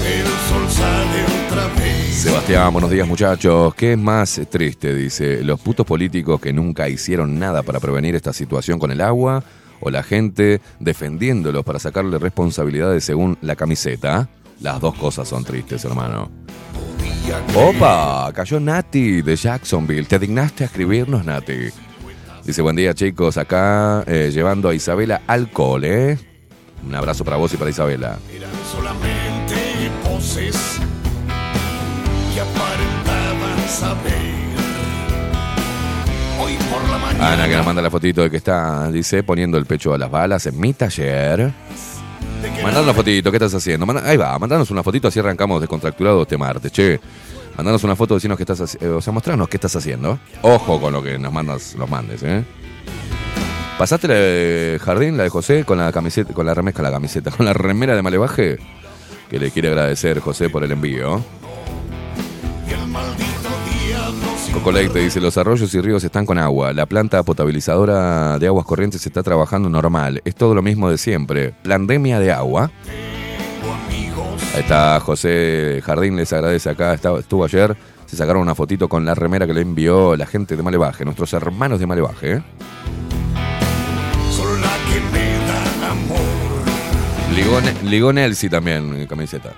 el 0.07 0.25
sol 0.49 0.71
sale 0.71 1.25
otra 1.47 1.67
vez. 1.83 2.15
Sebastián, 2.15 2.73
buenos 2.73 2.89
días 2.93 3.09
muchachos. 3.09 3.75
¿Qué 3.75 3.95
es 3.95 3.99
más 3.99 4.41
triste? 4.49 4.95
Dice, 4.95 5.43
los 5.43 5.59
putos 5.59 5.85
políticos 5.85 6.41
que 6.41 6.53
nunca 6.53 6.89
hicieron 6.89 7.41
nada 7.41 7.65
para 7.65 7.81
prevenir 7.81 8.15
esta 8.15 8.33
situación 8.33 8.79
con 8.79 8.93
el 8.93 9.01
agua 9.01 9.43
o 9.81 9.91
la 9.91 10.05
gente 10.05 10.61
defendiéndolos 10.79 11.65
para 11.65 11.81
sacarle 11.81 12.19
responsabilidades 12.19 13.03
según 13.03 13.37
la 13.41 13.57
camiseta. 13.57 14.29
Las 14.61 14.81
dos 14.81 14.95
cosas 14.95 15.29
son 15.29 15.45
tristes, 15.45 15.85
hermano. 15.85 16.31
Opa, 17.55 18.33
cayó 18.35 18.59
Nati 18.59 19.23
de 19.23 19.37
Jacksonville. 19.37 20.07
¿Te 20.07 20.19
dignaste 20.19 20.65
a 20.65 20.67
escribirnos, 20.67 21.25
Nati? 21.25 21.71
Dice, 22.45 22.63
buen 22.63 22.77
día 22.77 22.95
chicos, 22.95 23.37
acá 23.37 24.03
eh, 24.07 24.31
llevando 24.33 24.71
a 24.71 24.75
Isabela 24.75 25.23
al 25.27 25.51
cole. 25.51 26.19
Un 26.87 26.95
abrazo 26.95 27.25
para 27.25 27.37
vos 27.37 27.53
y 27.53 27.57
para 27.57 27.71
Isabela. 27.71 28.19
Eran 28.35 28.51
solamente 28.73 29.91
voces 30.05 30.79
que 32.33 32.41
aparentaban 32.41 33.69
saber. 33.69 34.39
Hoy 36.41 36.57
por 36.71 36.89
la 36.89 36.99
mañana. 36.99 37.33
Ana 37.35 37.49
que 37.49 37.57
nos 37.57 37.67
manda 37.67 37.83
la 37.83 37.91
fotito 37.91 38.23
de 38.23 38.31
que 38.31 38.39
está, 38.39 38.91
dice, 38.91 39.23
poniendo 39.23 39.59
el 39.59 39.67
pecho 39.67 39.93
a 39.93 39.99
las 39.99 40.11
balas 40.11 40.47
en 40.47 40.59
mi 40.59 40.73
taller. 40.73 41.53
Mandanos 42.63 42.85
una 42.85 42.95
fotito, 42.95 43.31
¿qué 43.31 43.37
estás 43.37 43.55
haciendo? 43.55 43.87
Manda- 43.87 44.03
ahí 44.09 44.17
va, 44.17 44.39
mandanos 44.39 44.71
una 44.71 44.83
fotito, 44.83 45.09
así 45.09 45.19
arrancamos 45.19 45.61
descontracturados 45.61 46.23
este 46.23 46.37
martes, 46.37 46.71
che. 46.73 47.01
Mandanos 47.57 47.83
una 47.83 47.97
foto, 47.97 48.15
decirnos 48.15 48.37
qué 48.37 48.45
estás 48.45 48.61
haciendo, 48.61 48.99
o 48.99 49.01
sea, 49.01 49.13
mostrarnos 49.13 49.49
qué 49.49 49.57
estás 49.57 49.75
haciendo. 49.75 50.19
Ojo 50.43 50.81
con 50.81 50.93
lo 50.93 51.03
que 51.03 51.19
nos 51.19 51.33
mandas, 51.33 51.75
los 51.75 51.91
mandes, 51.91 52.23
¿eh? 52.23 52.45
¿Pasaste 53.79 54.07
la 54.09 54.15
de 54.15 54.81
Jardín, 54.85 55.17
la 55.17 55.25
de 55.25 55.29
José, 55.29 55.65
con 55.65 55.79
la 55.79 55.91
camiseta, 55.93 56.33
con 56.35 56.47
la 56.47 56.55
remesca, 56.55 56.83
la 56.83 56.91
camiseta, 56.93 57.31
con 57.37 57.47
la 57.47 57.53
remera 57.53 57.97
de 57.97 58.03
Malevaje? 58.03 58.59
Que 59.29 59.39
le 59.39 59.51
quiere 59.51 59.69
agradecer 59.69 60.21
José 60.21 60.49
por 60.51 60.63
el 60.65 60.73
envío. 60.73 61.23
y 62.69 62.73
el 62.73 62.87
maldito 64.53 64.53
diablo 64.53 64.53
se 64.53 64.53
Coco 64.53 64.73
Leite 64.73 64.99
dice, 65.01 65.21
los 65.21 65.37
arroyos 65.39 65.75
y 65.75 65.81
ríos 65.81 66.05
están 66.05 66.27
con 66.27 66.39
agua. 66.39 66.73
La 66.73 66.87
planta 66.87 67.23
potabilizadora 67.23 68.39
de 68.39 68.47
aguas 68.47 68.65
corrientes 68.67 69.05
está 69.07 69.23
trabajando 69.23 69.69
normal. 69.69 70.21
Es 70.25 70.35
todo 70.35 70.55
lo 70.55 70.63
mismo 70.63 70.91
de 70.91 70.99
siempre. 70.99 71.55
Pandemia 71.69 72.19
de 72.21 72.33
agua. 72.33 72.71
Ahí 74.55 74.61
está 74.61 74.99
José 75.01 75.81
Jardín, 75.85 76.17
les 76.17 76.33
agradece 76.33 76.71
acá. 76.71 76.95
Estuvo 76.95 77.45
ayer. 77.45 77.77
Se 78.07 78.17
sacaron 78.17 78.41
una 78.43 78.55
fotito 78.55 78.89
con 78.89 79.05
la 79.05 79.15
remera 79.15 79.47
que 79.47 79.53
le 79.53 79.61
envió 79.61 80.17
la 80.17 80.25
gente 80.27 80.57
de 80.57 80.63
Malevaje, 80.63 81.05
nuestros 81.05 81.31
hermanos 81.35 81.79
de 81.79 81.87
Malevaje. 81.87 82.33
¿eh? 82.37 82.43
Solo 84.31 84.57
la 84.57 84.73
que 84.89 85.01
me 85.13 85.47
da 85.47 85.91
amor. 85.91 86.19
Ligó, 87.35 87.61
Ne- 87.61 87.91
ligó 87.91 88.13
Nelsi 88.13 88.49
también, 88.49 89.07
camiseta. 89.07 89.53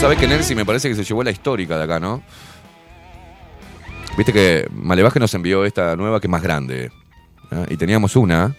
Sabés 0.00 0.18
que 0.18 0.26
Nelsi 0.26 0.54
me 0.54 0.64
parece 0.64 0.88
que 0.88 0.94
se 0.94 1.04
llevó 1.04 1.22
la 1.22 1.30
histórica 1.30 1.76
de 1.76 1.84
acá, 1.84 2.00
¿no? 2.00 2.22
Viste 4.16 4.32
que 4.32 4.66
Malevaje 4.72 5.20
nos 5.20 5.34
envió 5.34 5.66
esta 5.66 5.94
nueva 5.94 6.20
que 6.20 6.26
es 6.26 6.30
más 6.30 6.42
grande. 6.42 6.90
Y 7.68 7.76
teníamos 7.76 8.16
una. 8.16 8.56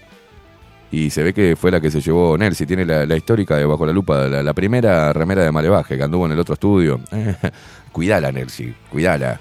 Y 0.92 1.10
se 1.10 1.24
ve 1.24 1.34
que 1.34 1.56
fue 1.56 1.72
la 1.72 1.82
que 1.82 1.90
se 1.90 2.00
llevó 2.00 2.38
Nelsi. 2.38 2.68
Tiene 2.68 2.86
la, 2.86 3.16
histórica 3.16 3.58
de 3.58 3.66
Bajo 3.66 3.88
la 3.88 3.92
Lupa, 3.92 4.28
la, 4.28 4.44
la 4.44 4.54
primera 4.54 5.12
remera 5.14 5.44
de 5.44 5.52
Malevaje 5.52 5.98
que 5.98 6.04
anduvo 6.04 6.28
en 6.28 6.34
el 6.34 6.40
otro 6.40 6.54
estudio. 6.54 7.00
cuidala, 7.92 8.32
Nelsi, 8.32 8.74
cuidala. 8.92 9.40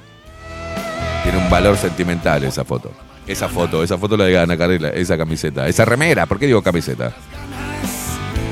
Tiene 1.23 1.37
un 1.37 1.51
valor 1.51 1.77
sentimental 1.77 2.45
esa 2.45 2.65
foto. 2.65 2.93
Esa 3.27 3.47
foto, 3.47 3.85
esa 3.85 3.99
foto 3.99 4.17
la 4.17 4.25
de 4.25 4.39
Ana 4.39 4.57
Carela, 4.57 4.89
esa 4.89 5.19
camiseta, 5.19 5.69
esa 5.69 5.85
remera, 5.85 6.25
¿por 6.25 6.39
qué 6.39 6.47
digo 6.47 6.63
camiseta? 6.63 7.13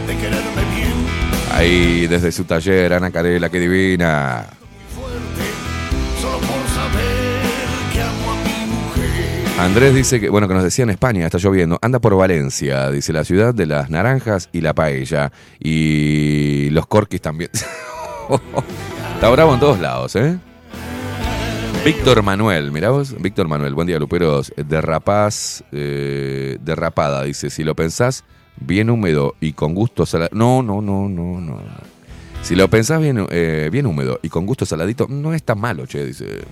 de 0.07 0.17
quererme 0.17 0.78
Ahí 1.59 2.07
desde 2.07 2.31
su 2.31 2.45
taller, 2.45 2.93
Ana 2.93 3.11
Carela, 3.11 3.49
qué 3.49 3.59
divina. 3.59 4.47
Andrés 9.59 9.93
dice 9.93 10.21
que, 10.21 10.29
bueno, 10.29 10.47
que 10.47 10.55
nos 10.55 10.63
decía 10.63 10.85
en 10.85 10.91
España, 10.91 11.27
está 11.27 11.39
lloviendo. 11.39 11.77
Anda 11.83 11.99
por 11.99 12.17
Valencia, 12.17 12.93
dice 12.93 13.13
la 13.13 13.25
ciudad 13.25 13.53
de 13.53 13.67
las 13.67 13.91
naranjas 13.91 14.49
y 14.53 14.61
la 14.61 14.73
paella. 14.73 15.33
Y 15.59 16.71
los 16.71 16.87
corquis 16.87 17.21
también. 17.21 17.51
está 19.15 19.29
bravo 19.29 19.55
en 19.55 19.59
todos 19.59 19.81
lados, 19.81 20.15
¿eh? 20.15 20.39
Víctor 21.85 22.23
Manuel, 22.23 22.71
mirá 22.71 22.91
vos, 22.91 23.21
Víctor 23.21 23.49
Manuel, 23.49 23.75
buen 23.75 23.89
día, 23.89 23.99
Luperos. 23.99 24.53
Derrapaz, 24.57 25.65
eh, 25.73 26.59
derrapada, 26.61 27.25
dice, 27.25 27.51
si 27.51 27.65
lo 27.65 27.75
pensás, 27.75 28.23
bien 28.61 28.91
húmedo 28.91 29.35
y 29.41 29.53
con 29.53 29.75
gusto 29.75 30.07
salado. 30.07 30.31
No, 30.33 30.63
no, 30.63 30.81
no, 30.81 31.09
no, 31.09 31.41
no. 31.41 31.61
Si 32.43 32.55
lo 32.55 32.69
pensás 32.71 33.01
bien, 33.01 33.27
eh, 33.31 33.69
bien 33.71 33.87
húmedo 33.87 34.21
y 34.23 34.29
con 34.29 34.47
gusto 34.47 34.65
saladito, 34.65 35.07
no 35.09 35.35
es 35.35 35.43
tan 35.43 35.61
malo, 35.61 35.87
che, 35.87 36.05
dice. 36.05 36.45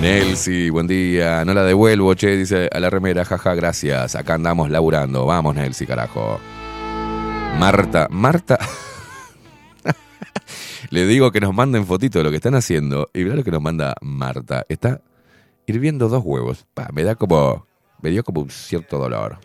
Nelsi, 0.00 0.70
buen 0.70 0.86
día. 0.86 1.44
No 1.44 1.52
la 1.52 1.62
devuelvo, 1.62 2.14
che, 2.14 2.36
dice 2.36 2.68
a 2.72 2.80
la 2.80 2.88
remera, 2.88 3.24
jaja, 3.24 3.54
gracias. 3.54 4.16
Acá 4.16 4.34
andamos 4.34 4.70
laburando. 4.70 5.26
Vamos, 5.26 5.54
Nelsi, 5.54 5.86
carajo. 5.86 6.40
Marta, 7.58 8.08
Marta. 8.10 8.58
Le 10.90 11.06
digo 11.06 11.30
que 11.30 11.40
nos 11.40 11.54
manden 11.54 11.86
fotito 11.86 12.18
de 12.18 12.24
lo 12.24 12.30
que 12.30 12.36
están 12.36 12.54
haciendo. 12.54 13.10
Y 13.12 13.22
mirá 13.24 13.36
lo 13.36 13.44
que 13.44 13.50
nos 13.50 13.62
manda 13.62 13.94
Marta. 14.00 14.64
Está 14.68 15.02
hirviendo 15.66 16.08
dos 16.08 16.24
huevos. 16.24 16.66
Pa, 16.72 16.88
me 16.92 17.04
da 17.04 17.14
como. 17.14 17.69
Me 18.02 18.10
dio 18.10 18.24
como 18.24 18.40
un 18.40 18.50
cierto 18.50 18.98
dolor. 18.98 19.38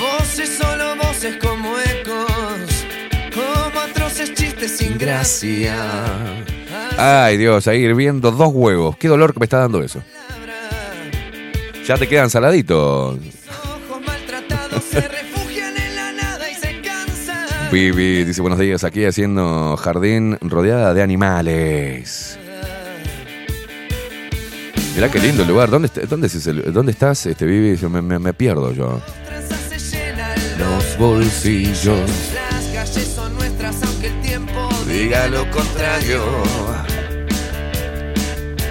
Voces 0.00 0.56
solo 0.56 0.96
voces 0.96 1.36
como 1.36 1.78
ecos, 1.78 2.86
como 3.34 3.80
atroces 3.80 4.32
chistes 4.32 4.78
sin 4.78 4.96
gracia. 4.96 5.76
Ay, 6.98 7.36
Dios, 7.36 7.66
ahí 7.68 7.80
hirviendo 7.80 8.30
dos 8.30 8.50
huevos. 8.52 8.96
Qué 8.96 9.08
dolor 9.08 9.32
que 9.32 9.40
me 9.40 9.44
está 9.46 9.58
dando 9.58 9.82
eso. 9.82 10.02
Ya 11.86 11.96
te 11.98 12.08
quedan 12.08 12.30
saladitos. 12.30 13.18
Vivi 17.72 18.24
dice 18.24 18.40
buenos 18.42 18.58
días 18.58 18.84
aquí 18.84 19.04
haciendo 19.06 19.76
jardín 19.78 20.36
rodeada 20.42 20.92
de 20.94 21.02
animales. 21.02 22.38
Mirá 24.94 25.10
qué 25.10 25.18
lindo 25.18 25.42
el 25.42 25.48
lugar. 25.48 25.70
¿Dónde, 25.70 25.86
estás, 26.90 27.24
este, 27.26 27.46
Vivi? 27.46 27.78
Me, 27.88 28.02
me- 28.02 28.18
me 28.18 28.34
pierdo 28.34 28.72
yo. 28.74 29.00
Los 30.58 30.98
bolsillos. 30.98 32.10
Diga 34.92 35.26
lo 35.28 35.50
contrario. 35.50 36.22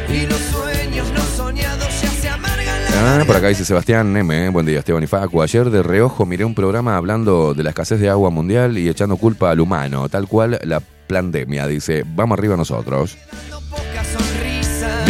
Y 0.08 0.28
los 0.28 0.40
sueños 0.40 1.12
no 1.12 1.22
soñados 1.36 2.02
ya 2.02 2.10
se 2.10 2.30
amargan 2.30 2.84
la 2.84 3.22
Ah, 3.22 3.24
por 3.26 3.36
acá 3.38 3.48
dice 3.48 3.66
Sebastián 3.66 4.16
M. 4.16 4.50
Buen 4.50 4.68
día, 4.68 4.80
Esteban 4.80 5.02
y 5.02 5.08
Facu. 5.08 5.42
Ayer 5.42 5.72
de 5.72 5.82
reojo 5.82 6.28
miré 6.28 6.46
un 6.46 6.54
programa 6.54 6.96
hablando 6.96 7.56
de 7.56 7.64
la 7.64 7.72
escasez 7.72 8.00
de 8.00 8.10
agua 8.10 8.30
mundial 8.30 8.78
y 8.78 8.88
echando 8.88 9.18
culpa 9.18 9.50
al 9.50 9.62
humano, 9.62 10.10
tal 10.10 10.28
cual 10.28 10.60
la 10.64 10.80
pandemia. 11.08 11.66
Dice, 11.66 12.04
vamos 12.06 12.38
arriba 12.38 12.56
nosotros. 12.56 13.18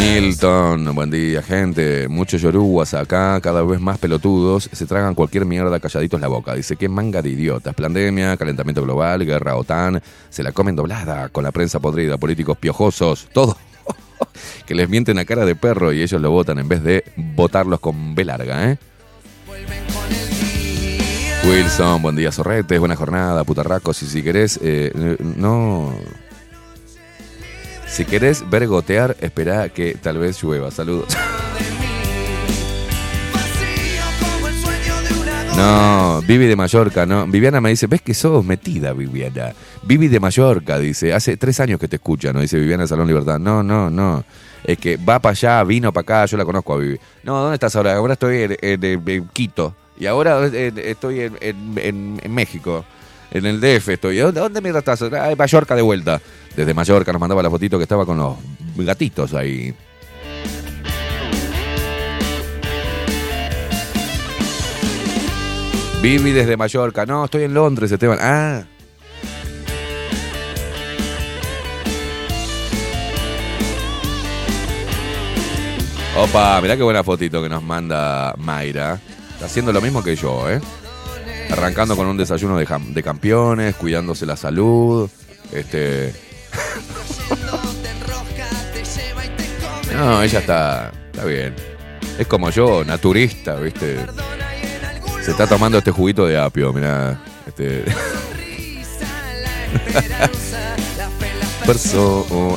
Milton, 0.01 0.95
buen 0.95 1.11
día, 1.11 1.43
gente. 1.43 2.07
Muchos 2.07 2.41
yoruguas 2.41 2.95
acá, 2.95 3.39
cada 3.39 3.61
vez 3.61 3.79
más 3.79 3.99
pelotudos, 3.99 4.67
se 4.71 4.87
tragan 4.87 5.13
cualquier 5.13 5.45
mierda 5.45 5.79
calladitos 5.79 6.19
la 6.19 6.27
boca. 6.27 6.55
Dice, 6.55 6.75
qué 6.75 6.89
manga 6.89 7.21
de 7.21 7.29
idiotas. 7.29 7.75
Pandemia, 7.75 8.35
calentamiento 8.35 8.81
global, 8.81 9.23
guerra 9.23 9.55
OTAN, 9.55 10.01
se 10.29 10.41
la 10.41 10.51
comen 10.53 10.75
doblada 10.75 11.29
con 11.29 11.43
la 11.43 11.51
prensa 11.51 11.79
podrida, 11.79 12.17
políticos 12.17 12.57
piojosos, 12.57 13.27
todo. 13.31 13.55
que 14.65 14.73
les 14.73 14.89
mienten 14.89 15.19
a 15.19 15.25
cara 15.25 15.45
de 15.45 15.55
perro 15.55 15.93
y 15.93 16.01
ellos 16.01 16.19
lo 16.19 16.31
votan 16.31 16.57
en 16.57 16.67
vez 16.67 16.81
de 16.81 17.03
votarlos 17.15 17.79
con 17.79 18.15
B 18.15 18.25
larga, 18.25 18.71
¿eh? 18.71 18.77
Wilson, 21.47 22.01
buen 22.01 22.15
día, 22.15 22.31
Sorretes, 22.31 22.79
buena 22.79 22.95
jornada, 22.95 23.43
putarracos. 23.43 24.01
Y 24.01 24.07
si 24.07 24.23
querés, 24.23 24.59
eh, 24.63 24.91
no. 25.37 25.93
Si 27.91 28.05
querés 28.05 28.49
ver 28.49 28.67
gotear, 28.67 29.17
espera 29.19 29.67
que 29.67 29.95
tal 29.95 30.17
vez 30.17 30.41
llueva. 30.41 30.71
Saludos. 30.71 31.13
No, 35.57 36.21
Vivi 36.25 36.45
de 36.45 36.55
Mallorca, 36.55 37.05
no. 37.05 37.27
Viviana 37.27 37.59
me 37.59 37.69
dice, 37.69 37.87
¿ves 37.87 38.01
que 38.01 38.13
sos 38.13 38.45
metida, 38.45 38.93
Viviana? 38.93 39.51
Vivi 39.83 40.07
de 40.07 40.21
Mallorca, 40.21 40.79
dice, 40.79 41.13
hace 41.13 41.35
tres 41.35 41.59
años 41.59 41.81
que 41.81 41.89
te 41.89 41.97
escucha, 41.97 42.31
¿no? 42.31 42.39
Dice 42.39 42.57
Viviana 42.57 42.87
Salón 42.87 43.07
Libertad. 43.07 43.37
No, 43.39 43.61
no, 43.61 43.89
no. 43.89 44.23
Es 44.63 44.77
que 44.77 44.95
va 44.95 45.19
para 45.19 45.31
allá, 45.33 45.61
vino 45.65 45.91
para 45.91 46.01
acá, 46.01 46.25
yo 46.27 46.37
la 46.37 46.45
conozco 46.45 46.73
a 46.73 46.77
Vivi. 46.77 46.97
No, 47.23 47.41
¿dónde 47.41 47.55
estás 47.55 47.75
ahora? 47.75 47.97
Ahora 47.97 48.13
estoy 48.13 48.55
en, 48.61 49.27
Quito. 49.33 49.75
Y 49.99 50.05
ahora 50.05 50.47
eh, 50.47 50.71
estoy 50.77 51.29
en, 51.41 52.21
México. 52.29 52.85
En 53.31 53.45
el 53.45 53.59
DF 53.59 53.89
estoy. 53.89 54.17
¿Dónde, 54.17 54.39
dónde 54.39 54.61
mierda 54.61 54.79
estás? 54.79 55.01
Ah, 55.01 55.33
Mallorca 55.37 55.75
de 55.75 55.81
vuelta. 55.81 56.21
Desde 56.55 56.73
Mallorca 56.73 57.11
nos 57.13 57.19
mandaba 57.19 57.41
la 57.41 57.49
fotito 57.49 57.77
que 57.77 57.83
estaba 57.83 58.05
con 58.05 58.17
los 58.17 58.35
gatitos 58.77 59.33
ahí. 59.33 59.73
Vivi 66.01 66.31
desde 66.31 66.57
Mallorca. 66.57 67.05
No, 67.05 67.25
estoy 67.25 67.43
en 67.43 67.53
Londres, 67.53 67.91
Esteban. 67.91 68.17
Ah. 68.19 68.63
Opa, 76.17 76.59
mirá 76.61 76.75
qué 76.75 76.83
buena 76.83 77.03
fotito 77.03 77.41
que 77.41 77.49
nos 77.49 77.63
manda 77.63 78.33
Mayra. 78.37 78.99
Está 79.33 79.45
haciendo 79.45 79.71
lo 79.71 79.79
mismo 79.79 80.03
que 80.03 80.15
yo, 80.15 80.49
¿eh? 80.49 80.59
Arrancando 81.51 81.95
con 81.95 82.07
un 82.07 82.17
desayuno 82.17 82.57
de, 82.57 82.67
de 82.89 83.03
campeones, 83.03 83.75
cuidándose 83.75 84.25
la 84.25 84.35
salud. 84.35 85.09
Este. 85.53 86.30
No, 89.95 90.23
ella 90.23 90.39
está. 90.39 90.91
Está 91.11 91.25
bien. 91.25 91.53
Es 92.17 92.25
como 92.25 92.49
yo, 92.49 92.83
naturista, 92.85 93.55
¿viste? 93.55 93.97
Se 95.21 95.31
está 95.31 95.47
tomando 95.47 95.77
este 95.77 95.91
juguito 95.91 96.25
de 96.25 96.39
apio, 96.39 96.71
mirá. 96.73 97.21
Este. 97.45 97.83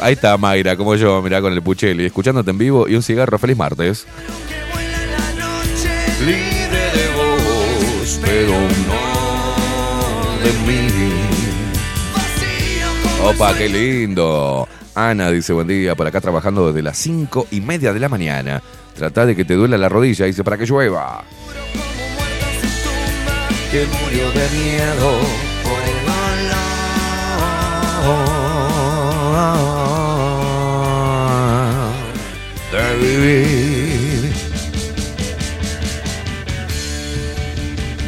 Ahí 0.00 0.14
está 0.14 0.36
Mayra, 0.36 0.76
como 0.76 0.96
yo, 0.96 1.22
mirá, 1.22 1.40
con 1.40 1.52
el 1.52 1.62
pucheli, 1.62 2.06
escuchándote 2.06 2.50
en 2.50 2.58
vivo 2.58 2.88
y 2.88 2.96
un 2.96 3.02
cigarro. 3.02 3.38
Feliz 3.38 3.56
martes. 3.56 4.06
Libre 6.20 6.90
de 6.94 7.08
vos, 7.14 8.20
pero 8.22 8.52
no 8.88 9.24
de 10.42 10.52
mí. 10.66 11.33
Opa, 13.24 13.56
qué 13.56 13.70
lindo. 13.70 14.68
Ana 14.94 15.30
dice, 15.30 15.54
buen 15.54 15.66
día, 15.66 15.94
por 15.94 16.06
acá 16.06 16.20
trabajando 16.20 16.66
desde 16.66 16.82
las 16.82 16.98
cinco 16.98 17.46
y 17.50 17.62
media 17.62 17.94
de 17.94 17.98
la 17.98 18.10
mañana. 18.10 18.62
Trata 18.94 19.24
de 19.24 19.34
que 19.34 19.46
te 19.46 19.54
duela 19.54 19.78
la 19.78 19.88
rodilla, 19.88 20.26
dice, 20.26 20.44
para 20.44 20.58
que 20.58 20.66
llueva. 20.66 21.24
Que 23.70 23.86
murió 23.86 24.30
de 24.30 24.48
miedo 24.50 25.18
por 25.64 25.84
de 32.72 32.96
vivir. 32.96 33.73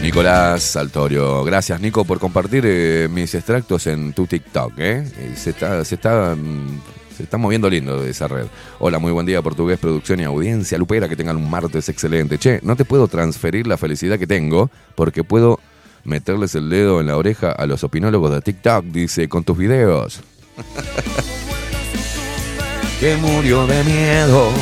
Nicolás 0.07 0.63
Saltorio, 0.63 1.43
gracias 1.43 1.81
Nico 1.81 2.05
por 2.05 2.21
compartir 2.21 2.63
eh, 2.65 3.09
mis 3.11 3.35
extractos 3.35 3.89
en 3.89 4.13
tu 4.13 4.29
TikTok. 4.29 4.75
¿eh? 4.79 5.05
Y 5.33 5.37
Se, 5.37 5.51
está, 5.51 5.85
se, 5.85 5.97
está, 5.97 6.37
mm, 6.37 6.81
se 7.17 7.25
está 7.25 7.39
moviendo 7.39 7.69
lindo 7.69 8.05
esa 8.05 8.29
red. 8.29 8.47
Hola, 8.79 9.01
muy 9.01 9.11
buen 9.11 9.27
día 9.27 9.43
Portugués, 9.43 9.81
producción 9.81 10.21
y 10.21 10.23
audiencia. 10.23 10.79
Lupera, 10.79 11.09
que 11.09 11.17
tengan 11.17 11.37
un 11.37 11.51
martes 11.51 11.89
excelente. 11.89 12.39
Che, 12.39 12.61
no 12.63 12.77
te 12.77 12.85
puedo 12.85 13.09
transferir 13.09 13.67
la 13.67 13.77
felicidad 13.77 14.17
que 14.17 14.29
tengo 14.29 14.71
porque 14.95 15.25
puedo 15.25 15.59
meterles 16.05 16.55
el 16.55 16.71
dedo 16.71 17.01
en 17.01 17.09
la 17.09 17.17
oreja 17.17 17.51
a 17.51 17.67
los 17.67 17.83
opinólogos 17.83 18.31
de 18.31 18.43
TikTok, 18.43 18.85
dice, 18.85 19.29
con 19.29 19.43
tus 19.43 19.59
videos. 19.59 20.21
que 23.01 23.17
murió 23.17 23.67
de 23.67 23.83
miedo. 23.83 24.53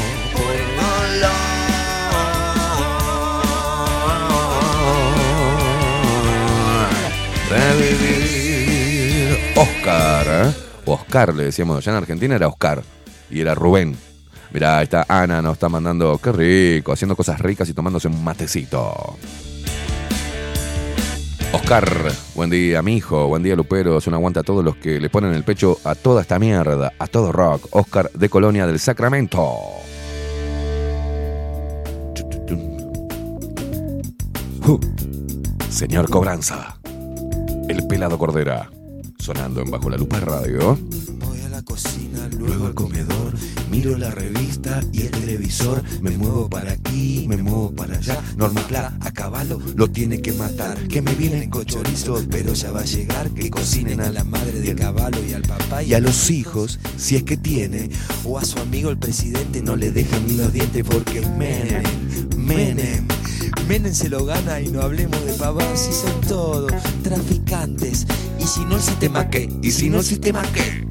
Oscar, 9.56 10.26
¿eh? 10.28 10.52
Oscar 10.86 11.34
le 11.34 11.44
decíamos, 11.44 11.78
allá 11.78 11.92
en 11.92 11.98
Argentina 11.98 12.34
era 12.34 12.48
Oscar 12.48 12.82
y 13.30 13.40
era 13.40 13.54
Rubén. 13.54 13.96
Mirá, 14.52 14.78
ahí 14.78 14.84
está 14.84 15.04
Ana, 15.08 15.42
nos 15.42 15.54
está 15.54 15.68
mandando, 15.68 16.18
qué 16.18 16.32
rico, 16.32 16.92
haciendo 16.92 17.16
cosas 17.16 17.40
ricas 17.40 17.68
y 17.68 17.74
tomándose 17.74 18.08
un 18.08 18.22
matecito. 18.22 19.16
Oscar, 21.52 21.88
buen 22.34 22.50
día, 22.50 22.82
mi 22.82 22.96
hijo, 22.96 23.28
buen 23.28 23.44
día, 23.44 23.54
Luperos. 23.54 24.06
Un 24.08 24.14
aguante 24.14 24.40
a 24.40 24.42
todos 24.42 24.64
los 24.64 24.76
que 24.76 24.98
le 25.00 25.08
ponen 25.08 25.32
el 25.32 25.44
pecho 25.44 25.78
a 25.84 25.94
toda 25.94 26.22
esta 26.22 26.40
mierda, 26.40 26.92
a 26.98 27.06
todo 27.06 27.30
rock. 27.30 27.68
Oscar 27.70 28.10
de 28.12 28.28
Colonia 28.28 28.66
del 28.66 28.80
Sacramento. 28.80 29.54
Señor 35.68 36.10
Cobranza, 36.10 36.78
el 37.68 37.86
pelado 37.86 38.18
Cordera, 38.18 38.70
sonando 39.24 39.62
en 39.62 39.70
Bajo 39.70 39.88
la 39.88 39.96
Lupa 39.96 40.20
Radio. 40.20 40.78
Voy 41.24 41.40
a 41.40 41.48
la 41.48 41.62
cocina, 41.62 42.28
luego 42.38 42.66
al 42.66 42.74
comedor, 42.74 43.32
miro 43.70 43.96
la 43.96 44.10
revista 44.10 44.82
y 44.92 45.00
el 45.00 45.10
televisor, 45.12 45.82
me 46.02 46.10
muevo 46.10 46.50
para 46.50 46.72
aquí, 46.72 47.24
me 47.26 47.38
muevo 47.38 47.72
para 47.72 47.96
allá. 47.96 48.20
Norma 48.36 48.60
Cla, 48.66 48.94
a 49.00 49.10
caballo 49.12 49.58
lo 49.76 49.88
tiene 49.88 50.20
que 50.20 50.34
matar, 50.34 50.76
que 50.88 51.00
me 51.00 51.14
vienen 51.14 51.48
con 51.48 51.64
chorizo, 51.64 52.20
pero 52.30 52.52
ya 52.52 52.70
va 52.70 52.80
a 52.80 52.84
llegar, 52.84 53.30
que 53.30 53.48
cocinen 53.48 54.02
a 54.02 54.10
la 54.10 54.24
madre 54.24 54.60
de 54.60 54.74
caballo 54.74 55.24
y 55.26 55.32
al 55.32 55.42
papá 55.42 55.82
y 55.82 55.94
a 55.94 56.00
los 56.00 56.30
hijos, 56.30 56.78
si 56.98 57.16
es 57.16 57.22
que 57.22 57.38
tiene, 57.38 57.88
o 58.26 58.38
a 58.38 58.44
su 58.44 58.58
amigo 58.58 58.90
el 58.90 58.98
presidente 58.98 59.62
no 59.62 59.74
le 59.74 59.90
dejen 59.90 60.26
ni 60.26 60.34
los 60.34 60.52
dientes 60.52 60.84
porque 60.84 61.22
Menem, 61.22 61.82
Menem. 62.44 63.06
Menem 63.68 63.92
se 63.92 64.08
lo 64.08 64.24
gana 64.24 64.60
y 64.60 64.68
no 64.68 64.82
hablemos 64.82 65.24
de 65.24 65.32
pavadas 65.34 65.80
si 65.80 65.92
son 65.92 66.20
todos 66.22 66.72
traficantes. 67.02 68.06
Y 68.38 68.44
si 68.44 68.64
no 68.64 68.76
el 68.76 68.82
sistema 68.82 69.28
qué, 69.30 69.48
y 69.62 69.70
si 69.70 69.88
no 69.88 69.98
el 69.98 70.04
sistema 70.04 70.42
qué. 70.52 70.84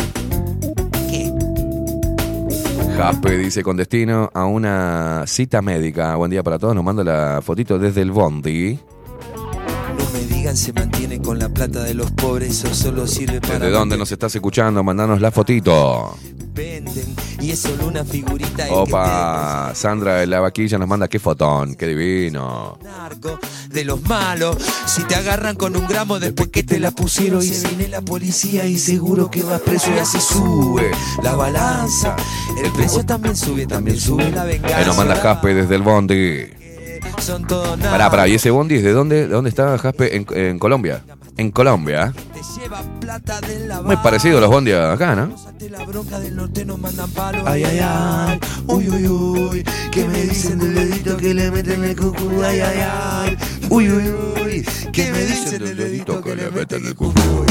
Jaspe 2.96 3.38
dice 3.38 3.64
con 3.64 3.76
destino 3.76 4.30
a 4.34 4.46
una 4.46 5.24
cita 5.26 5.62
médica. 5.64 6.16
Buen 6.16 6.30
día 6.30 6.44
para 6.44 6.60
todos. 6.60 6.76
Nos 6.76 6.84
manda 6.84 7.04
la 7.04 7.42
fotito 7.42 7.80
desde 7.80 8.02
el 8.02 8.12
Bondi. 8.12 8.80
No 9.98 10.10
me 10.14 10.20
digan 10.34 10.56
se 10.56 10.74
mantiene 10.74 11.20
con 11.20 11.40
la 11.40 11.50
plata 11.50 11.84
de 11.84 11.96
los 11.96 12.12
pobres, 12.12 12.64
eso 12.64 12.74
solo 12.74 13.08
sirve 13.08 13.42
para. 13.42 13.60
¿Desde 13.60 13.72
dónde 13.72 13.98
nos 13.98 14.12
estás 14.12 14.36
escuchando? 14.36 14.84
Mandanos 14.84 15.20
la 15.22 15.32
fotito. 15.32 16.16
Venden 16.54 17.16
y 17.40 17.52
es 17.52 17.60
solo 17.60 17.88
una 17.88 18.04
figurita. 18.04 18.68
Opa, 18.72 19.72
Sandra 19.76 20.16
de 20.18 20.28
la 20.28 20.40
vaquilla 20.40 20.78
nos 20.78 20.88
manda 20.88 21.08
qué 21.08 21.20
fotón, 21.20 21.76
qué 21.76 21.88
divino. 21.88 22.78
de 23.70 23.84
los 23.86 24.02
malos. 24.04 24.58
Si 24.86 25.04
te 25.04 25.16
agarran 25.16 25.56
con 25.56 25.76
un 25.76 25.88
gramo 25.88 26.20
después 26.20 26.50
que 26.50 26.64
te 26.64 26.80
la 26.80 26.92
pusieron 26.92 27.42
y 27.42 27.48
se 27.48 27.68
viene 27.70 27.88
la 27.88 28.02
policía 28.02 28.66
y 28.66 28.78
seguro 28.78 29.32
que 29.32 29.44
vas 29.44 29.62
preso 29.62 29.92
y 29.96 30.00
así 30.00 30.20
sube 30.20 30.92
la 31.22 31.36
balanza. 31.36 32.16
El 32.64 32.72
precio 32.72 33.06
también 33.06 33.36
sube, 33.36 33.66
también 33.66 34.00
sube 34.00 34.30
la 34.32 34.44
venganza. 34.44 34.78
Ahí 34.78 34.86
nos 34.86 34.98
manda 34.98 35.16
Jaspe 35.16 35.54
desde 35.54 35.76
el 35.76 35.82
Bondi. 35.82 36.48
Son 37.20 37.46
todos. 37.48 37.80
Pará, 37.80 38.10
pará, 38.10 38.28
¿y 38.28 38.36
ese 38.36 38.52
Bondi 38.52 38.76
es 38.76 38.84
de 38.84 38.92
dónde? 38.92 39.28
¿De 39.28 39.34
dónde 39.34 39.50
está 39.50 39.78
Jaspe? 39.78 40.16
En, 40.16 40.26
en 40.32 40.60
Colombia. 40.60 41.04
En 41.38 41.52
Colombia. 41.52 42.14
Muy 43.84 43.98
parecido 43.98 44.38
a 44.38 44.42
los 44.42 44.50
Bondi 44.50 44.72
acá, 44.72 45.16
¿no? 45.16 45.36
Ay, 47.46 47.64
ay, 47.64 47.80
ay, 47.82 48.40
uy, 48.68 48.90
uy, 48.90 49.08
uy, 49.08 49.64
que 49.92 50.06
me 50.06 50.22
dicen 50.24 50.60
del 50.60 50.76
dedito 50.76 51.18
que 51.18 51.34
le 51.34 51.50
meten 51.52 51.84
el 51.84 51.96
cucu, 51.96 52.42
ay, 52.44 52.60
ay, 52.60 52.78
ay, 52.82 53.38
uy, 53.70 53.90
uy, 53.90 54.10
uy, 54.46 54.66
que 54.92 55.12
me 55.12 55.26
dicen 55.26 55.64
del 55.64 55.78
dedito 55.78 56.22
que 56.22 56.36
le 56.36 56.52
meten 56.52 56.86
el 56.86 56.96
cucu. 56.96 57.46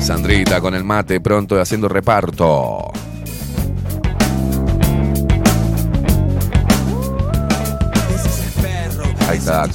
Sandrita 0.00 0.60
con 0.60 0.74
el 0.74 0.84
mate 0.84 1.20
pronto 1.20 1.60
haciendo 1.60 1.88
reparto. 1.88 2.92
Ahí 9.28 9.38
está, 9.38 9.66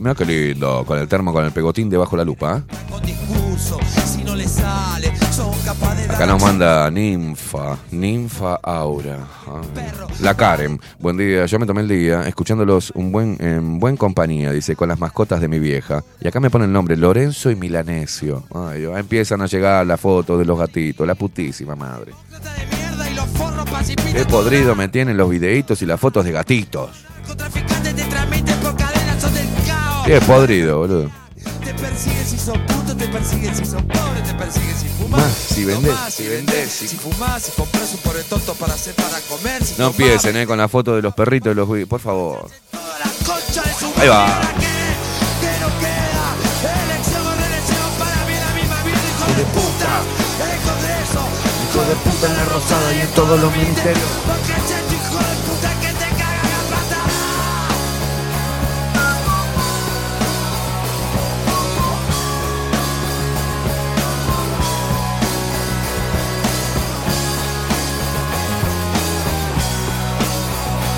mira 0.00 0.14
qué 0.14 0.24
lindo, 0.24 0.84
con 0.86 0.98
el 0.98 1.08
termo, 1.08 1.32
con 1.32 1.44
el 1.44 1.52
pegotín 1.52 1.90
debajo 1.90 2.16
de 2.16 2.18
la 2.18 2.24
lupa. 2.24 2.58
¿eh? 2.58 2.82
Acá 6.08 6.26
nos 6.26 6.42
manda 6.42 6.90
Ninfa, 6.90 7.78
Ninfa 7.90 8.54
Aura. 8.62 9.18
La 10.20 10.34
Karen, 10.34 10.80
buen 10.98 11.16
día, 11.16 11.46
yo 11.46 11.58
me 11.58 11.66
tomé 11.66 11.80
el 11.82 11.88
día 11.88 12.22
escuchándolos 12.28 12.92
un 12.94 13.10
buen, 13.10 13.36
en 13.40 13.80
buen 13.80 13.96
compañía, 13.96 14.52
dice, 14.52 14.76
con 14.76 14.88
las 14.88 14.98
mascotas 14.98 15.40
de 15.40 15.48
mi 15.48 15.58
vieja. 15.58 16.04
Y 16.20 16.28
acá 16.28 16.38
me 16.38 16.50
pone 16.50 16.66
el 16.66 16.72
nombre, 16.72 16.96
Lorenzo 16.96 17.50
y 17.50 17.56
Milanesio. 17.56 18.44
Ay, 18.54 18.84
empiezan 18.84 19.42
a 19.42 19.46
llegar 19.46 19.86
las 19.86 20.00
fotos 20.00 20.38
de 20.38 20.44
los 20.44 20.58
gatitos, 20.58 21.06
la 21.06 21.14
putísima 21.14 21.74
madre. 21.74 22.12
Qué 24.12 24.24
podrido 24.26 24.74
me 24.74 24.88
tienen 24.88 25.16
los 25.16 25.28
videitos 25.28 25.82
y 25.82 25.86
las 25.86 25.98
fotos 25.98 26.24
de 26.24 26.32
gatitos. 26.32 26.90
Caos. 30.04 30.20
Qué 30.20 30.20
podrido, 30.26 30.78
boludo. 30.78 31.10
Te 31.64 31.74
persiguen 31.74 32.26
si 32.26 32.38
sos 32.38 32.58
puto, 32.58 32.96
te 32.96 33.08
persiguen 33.08 33.54
si 33.56 33.64
sos 33.64 33.82
pobre, 33.82 34.20
te 34.24 34.34
persiguen 34.34 34.76
si 34.78 34.88
fumás. 34.88 35.20
Más, 35.22 35.32
si 35.32 35.64
vendés, 35.64 35.94
si 36.14 36.28
vendés, 36.28 36.70
si- 36.72 36.88
fumás, 36.96 37.42
si 37.42 37.52
compras 37.52 37.92
un 37.94 37.98
pobre 38.00 38.22
tonto 38.24 38.54
para 38.54 38.74
hacer 38.74 38.94
para 38.94 39.18
comer. 39.22 39.64
Si 39.64 39.74
No 39.78 39.88
empiecen, 39.88 40.36
eh, 40.36 40.46
con 40.46 40.58
la 40.58 40.68
foto 40.68 40.94
de 40.96 41.02
los 41.02 41.14
perritos 41.14 41.52
y 41.52 41.54
los 41.56 41.70
vi- 41.70 41.84
por 41.84 42.00
favor. 42.00 42.48
de 42.48 44.02
Ahí 44.02 44.08
va. 44.08 44.26
misma 48.54 48.82
vida, 48.84 49.00
hijo 49.10 49.26
de 49.36 49.44
puta. 49.44 50.02
Congreso, 50.64 51.22
Hijo 51.70 51.82
de 51.88 51.94
puta 51.96 52.26
en 52.26 52.36
la 52.36 52.44
rosada 52.46 52.94
y 52.94 53.00
en 53.00 53.08
todos 53.08 53.40
los 53.40 53.52
ministerios. 53.56 54.08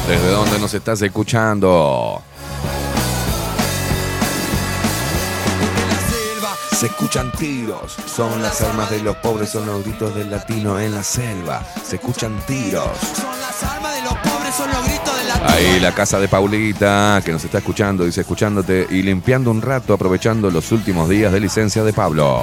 ¿Desde 0.09 0.31
dónde 0.31 0.59
nos 0.59 0.75
estás 0.75 1.01
escuchando? 1.01 2.23
Se 6.79 6.87
escuchan 6.87 7.33
tiros, 7.33 7.97
son 8.15 8.43
las 8.43 8.61
armas 8.61 8.91
de 8.91 9.01
los 9.01 9.17
pobres, 9.17 9.49
son 9.49 9.65
los 9.65 9.83
gritos 9.83 10.15
del 10.15 10.31
latino 10.31 10.79
en 10.79 10.95
la 10.95 11.03
selva. 11.03 11.63
Se 11.83 11.97
escuchan 11.97 12.39
tiros. 12.47 12.85
son 13.17 13.41
las 13.41 13.63
armas 13.65 13.95
de 13.95 14.03
los 14.03 14.13
pobres, 14.13 14.55
son 14.55 14.71
los 14.71 14.85
gritos 14.85 15.17
de 15.17 15.25
la 15.25 15.55
Ahí 15.55 15.81
la 15.81 15.95
casa 15.95 16.21
de 16.21 16.29
Paulita, 16.29 17.23
que 17.25 17.33
nos 17.33 17.43
está 17.43 17.59
escuchando, 17.59 18.05
dice 18.05 18.21
escuchándote 18.21 18.87
y 18.91 19.01
limpiando 19.01 19.51
un 19.51 19.63
rato, 19.63 19.95
aprovechando 19.95 20.51
los 20.51 20.71
últimos 20.73 21.09
días 21.09 21.33
de 21.33 21.41
licencia 21.41 21.83
de 21.83 21.95
Pablo. 21.95 22.43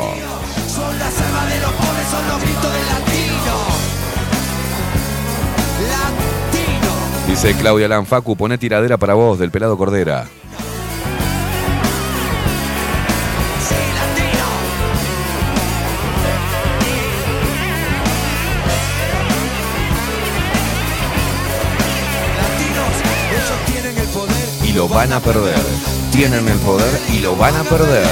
Dice 7.41 7.57
Claudia 7.57 7.87
Lanfacu, 7.87 8.37
pone 8.37 8.59
tiradera 8.59 8.99
para 8.99 9.15
vos 9.15 9.39
del 9.39 9.49
pelado 9.49 9.75
Cordera. 9.75 10.27
Y 24.63 24.73
lo 24.73 24.87
van 24.87 25.11
a 25.11 25.19
perder. 25.19 25.55
Tienen 26.11 26.47
el 26.47 26.59
poder 26.59 27.01
y 27.11 27.21
lo 27.21 27.35
van 27.35 27.55
a 27.55 27.63
perder. 27.63 28.05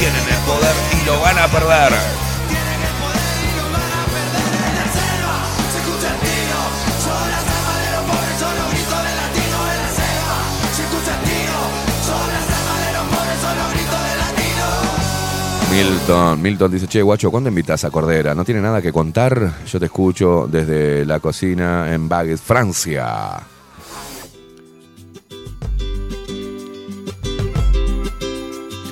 Tienen 0.00 0.24
el 0.30 0.44
poder 0.44 0.74
y 1.00 1.06
lo 1.06 1.20
van 1.20 1.38
a 1.38 1.46
perder. 1.46 2.33
Milton, 15.74 16.40
Milton 16.40 16.70
dice, 16.70 16.86
che, 16.86 17.02
guacho, 17.02 17.32
¿cuándo 17.32 17.48
invitas 17.48 17.84
a 17.84 17.90
Cordera? 17.90 18.32
¿No 18.32 18.44
tiene 18.44 18.60
nada 18.60 18.80
que 18.80 18.92
contar? 18.92 19.54
Yo 19.66 19.80
te 19.80 19.86
escucho 19.86 20.46
desde 20.48 21.04
la 21.04 21.18
cocina 21.18 21.92
en 21.92 22.08
Bagues, 22.08 22.40
Francia. 22.40 23.40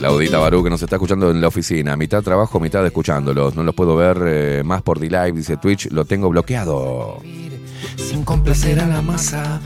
Claudita 0.00 0.38
Barú, 0.38 0.64
que 0.64 0.70
nos 0.70 0.82
está 0.82 0.96
escuchando 0.96 1.30
en 1.30 1.40
la 1.40 1.46
oficina. 1.46 1.96
Mitad 1.96 2.20
trabajo, 2.20 2.58
mitad 2.58 2.84
escuchándolos. 2.84 3.54
No 3.54 3.62
los 3.62 3.76
puedo 3.76 3.94
ver 3.94 4.20
eh, 4.26 4.62
más 4.64 4.82
por 4.82 4.98
D-Live, 4.98 5.34
dice 5.34 5.58
Twitch. 5.58 5.88
Lo 5.92 6.04
tengo 6.04 6.30
bloqueado. 6.30 7.18
Sin 7.94 8.24
complacer 8.24 8.80
a 8.80 8.88
la 8.88 9.02
masa, 9.02 9.60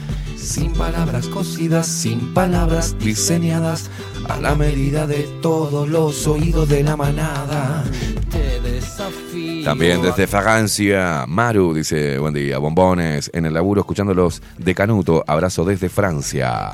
sin 0.47 0.73
palabras 0.73 1.27
cocidas, 1.29 1.87
sin 1.87 2.33
palabras 2.33 2.97
diseñadas, 3.01 3.91
a 4.29 4.41
la 4.41 4.55
medida 4.55 5.07
de 5.07 5.29
todos 5.43 5.89
los 5.89 6.27
oídos 6.27 6.69
de 6.69 6.85
la 6.85 6.97
manada. 6.97 7.85
Te 8.31 8.61
desafío. 8.61 9.65
También 9.65 10.01
desde 10.03 10.29
Francia, 10.29 11.25
Maru 11.27 11.75
dice, 11.75 12.19
buen 12.19 12.33
día, 12.33 12.59
bombones, 12.59 13.29
en 13.35 13.47
el 13.47 13.55
laburo 13.55 13.81
escuchándolos 13.81 14.41
de 14.57 14.75
Canuto, 14.75 15.25
abrazo 15.27 15.65
desde 15.65 15.89
Francia. 15.89 16.73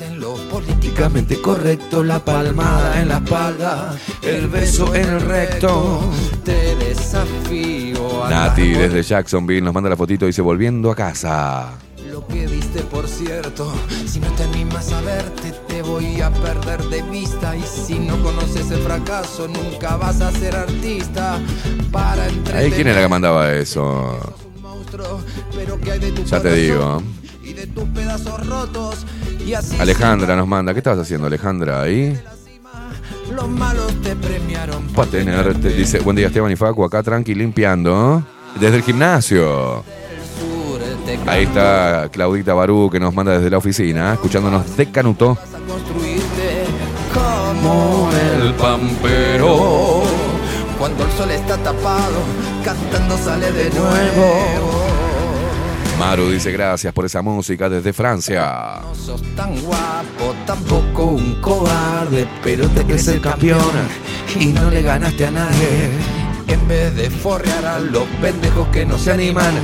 En 0.00 0.18
lo 0.18 0.34
políticamente 0.50 1.40
correcto, 1.40 2.02
la 2.02 2.24
palmada 2.24 3.00
en 3.00 3.08
la 3.08 3.18
espalda, 3.18 3.96
el 4.22 4.48
beso 4.48 4.92
en 4.92 5.08
el 5.08 5.20
recto. 5.20 6.00
Te 6.44 6.74
desafío. 6.76 8.28
Nati 8.28 8.70
desde 8.70 9.02
Jacksonville 9.02 9.62
nos 9.62 9.72
manda 9.72 9.88
la 9.88 9.96
fotito 9.96 10.24
y 10.24 10.28
dice, 10.28 10.42
volviendo 10.42 10.90
a 10.90 10.96
casa. 10.96 11.78
Que 12.28 12.46
diste 12.46 12.82
por 12.82 13.06
cierto, 13.08 13.72
si 14.06 14.20
no 14.20 14.28
te 14.32 14.44
animas 14.44 14.92
a 14.92 15.00
verte, 15.00 15.52
te 15.68 15.82
voy 15.82 16.20
a 16.20 16.30
perder 16.30 16.82
de 16.84 17.02
vista. 17.02 17.54
Ahí, 22.54 22.70
¿quién 22.70 22.88
era 22.88 23.00
que 23.00 23.08
mandaba 23.08 23.52
eso? 23.52 24.18
un 24.54 24.62
monstruo, 24.62 25.20
pero 25.54 25.80
¿qué 25.80 25.92
hay 25.92 25.98
de 26.00 26.12
tu 26.12 26.24
Ya 26.24 26.40
te 26.40 26.54
digo. 26.54 27.02
Así 29.56 29.76
Alejandra 29.78 30.34
nos 30.36 30.48
manda, 30.48 30.72
¿qué 30.72 30.78
estabas 30.78 31.00
haciendo 31.00 31.26
Alejandra 31.26 31.82
ahí? 31.82 32.18
Para 34.94 35.10
tenerte, 35.10 35.68
dice, 35.70 35.98
buen 36.00 36.16
día 36.16 36.28
Esteban 36.28 36.50
y 36.50 36.56
Facu, 36.56 36.84
acá 36.84 37.02
tranqui 37.02 37.34
limpiando. 37.34 38.22
Desde 38.58 38.76
el 38.76 38.82
gimnasio. 38.82 39.84
Ahí 41.26 41.44
está 41.44 42.08
Claudita 42.12 42.54
Barú 42.54 42.88
que 42.90 43.00
nos 43.00 43.14
manda 43.14 43.32
desde 43.32 43.50
la 43.50 43.58
oficina, 43.58 44.14
escuchándonos 44.14 44.76
de 44.76 44.90
Canuto. 44.90 45.38
como 47.12 48.10
el 48.12 48.54
pampero. 48.54 50.02
Cuando 50.78 51.04
el 51.04 51.10
sol 51.12 51.30
está 51.30 51.56
tapado, 51.58 52.20
cantando 52.64 53.16
sale 53.18 53.52
de 53.52 53.70
nuevo. 53.70 54.84
Maru 55.98 56.30
dice 56.30 56.50
gracias 56.50 56.92
por 56.92 57.04
esa 57.04 57.22
música 57.22 57.68
desde 57.68 57.92
Francia. 57.92 58.80
No 58.82 58.94
sos 58.94 59.22
tan 59.36 59.58
guapo, 59.60 60.34
tampoco 60.44 61.04
un 61.04 61.40
cobarde, 61.40 62.26
Pero 62.42 62.68
te 62.68 62.84
crees 62.84 63.06
el 63.08 63.20
campeón 63.20 63.60
y 64.38 64.46
no 64.46 64.70
le 64.70 64.82
ganaste 64.82 65.26
a 65.26 65.30
nadie. 65.30 65.90
En 66.48 66.68
vez 66.68 66.94
de 66.96 67.08
forrear 67.10 67.64
a 67.64 67.78
los 67.78 68.04
pendejos 68.20 68.68
que 68.68 68.84
no 68.84 68.98
se 68.98 69.12
animan. 69.12 69.54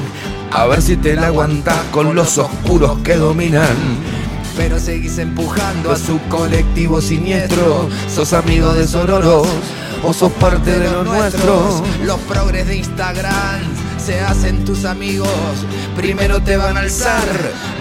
A 0.52 0.66
ver 0.66 0.82
si 0.82 0.96
te 0.96 1.14
la 1.14 1.28
aguantas 1.28 1.78
con 1.92 2.14
los 2.14 2.36
oscuros 2.38 2.98
que 3.04 3.16
dominan. 3.16 3.76
Pero 4.56 4.78
seguís 4.78 5.18
empujando 5.18 5.92
a 5.92 5.96
su 5.96 6.18
colectivo 6.28 7.00
siniestro. 7.00 7.88
Sos 8.12 8.32
amigo 8.32 8.72
de 8.74 8.86
Sororos 8.86 9.46
o 10.02 10.12
sos 10.12 10.32
parte 10.32 10.78
de 10.78 10.90
los 10.90 11.04
nuestros. 11.04 11.82
Los 12.04 12.18
progres 12.20 12.66
de 12.66 12.76
Instagram 12.76 13.60
se 14.04 14.20
hacen 14.20 14.64
tus 14.64 14.84
amigos. 14.84 15.28
Primero 15.96 16.40
te 16.42 16.56
van 16.56 16.76
a 16.76 16.80
alzar, 16.80 17.22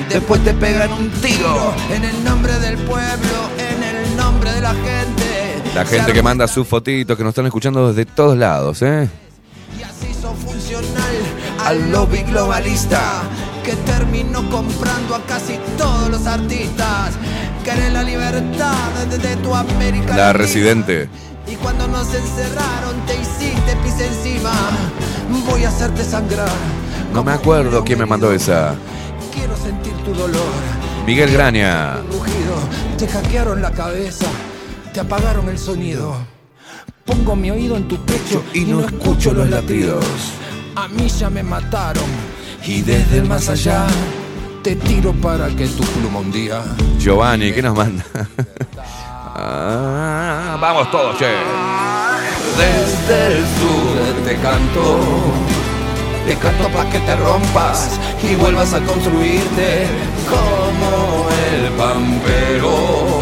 después 0.10 0.44
te 0.44 0.54
pegan 0.54 0.92
un 0.94 1.10
tiro. 1.10 1.74
En 1.92 2.04
el 2.04 2.24
nombre 2.24 2.54
del 2.60 2.78
pueblo, 2.78 3.50
en 3.58 3.84
el 3.84 4.16
nombre 4.16 4.52
de 4.54 4.62
la 4.62 4.74
gente. 4.74 5.74
La 5.74 5.86
gente 5.86 6.14
que 6.14 6.22
manda 6.22 6.48
sus 6.48 6.68
fotitos, 6.68 7.18
que 7.18 7.24
nos 7.24 7.32
están 7.32 7.46
escuchando 7.46 7.92
desde 7.92 8.06
todos 8.06 8.38
lados, 8.38 8.82
¿eh? 8.82 9.10
Al 11.66 11.92
lobby 11.92 12.24
globalista 12.24 13.24
que 13.64 13.74
terminó 13.76 14.50
comprando 14.50 15.16
a 15.16 15.22
casi 15.26 15.60
todos 15.78 16.10
los 16.10 16.26
artistas. 16.26 17.12
Querés 17.64 17.94
la 17.94 18.04
libertad 18.04 18.76
de, 19.10 19.18
de 19.18 19.36
tu 19.38 19.54
América. 19.54 20.16
La 20.16 20.34
residente. 20.34 21.10
Y 21.48 21.56
cuando 21.56 21.88
nos 21.88 22.14
encerraron 22.14 23.06
te 23.06 23.16
hiciste 23.16 23.76
pis 23.84 24.00
encima. 24.00 24.52
Voy 25.48 25.64
a 25.64 25.70
hacerte 25.70 26.04
sangrar. 26.04 26.50
No 27.14 27.24
me 27.24 27.32
acuerdo 27.32 27.84
quién 27.84 28.00
me 28.00 28.06
mandó 28.06 28.32
esa. 28.32 28.76
Quiero 29.34 29.56
sentir 29.58 29.94
tu 30.04 30.14
dolor. 30.14 30.52
Miguel 31.06 31.32
Graña. 31.32 31.98
Te 32.98 33.08
hackearon 33.08 33.62
la 33.62 33.72
cabeza. 33.72 34.26
Te 34.94 35.00
apagaron 35.00 35.50
el 35.50 35.58
sonido. 35.58 36.16
Pongo 37.06 37.36
mi 37.36 37.50
oído 37.50 37.78
en 37.78 37.88
tu 37.88 37.98
pecho 38.06 38.44
y 38.54 38.62
no 38.62 38.82
escucho 38.82 39.34
los 39.34 39.50
latidos. 39.50 40.06
A 40.76 40.88
mí 40.88 41.08
ya 41.08 41.30
me 41.30 41.44
mataron. 41.44 42.10
Y 42.66 42.82
desde 42.82 43.18
el 43.20 43.26
más 43.26 43.50
allá 43.50 43.88
te 44.64 44.76
tiro 44.76 45.14
para 45.14 45.48
que 45.48 45.68
tu 45.68 45.84
pluma 45.84 46.20
un 46.20 46.32
día. 46.32 46.62
Giovanni, 47.00 47.52
¿qué 47.52 47.62
nos 47.62 47.76
manda? 47.76 48.04
Ah, 49.42 50.58
vamos 50.60 50.92
todos, 50.92 51.18
che. 51.18 51.28
Desde 52.58 53.28
el 53.28 53.44
sur 53.44 54.26
te 54.26 54.36
canto. 54.38 55.00
Te 56.26 56.36
canto 56.36 56.68
para 56.70 56.90
que 56.90 57.00
te 57.00 57.16
rompas 57.16 58.00
y 58.22 58.36
vuelvas 58.36 58.74
a 58.74 58.82
construirte 58.82 59.88
como 60.30 61.28
el 61.54 61.72
pampero. 61.72 63.22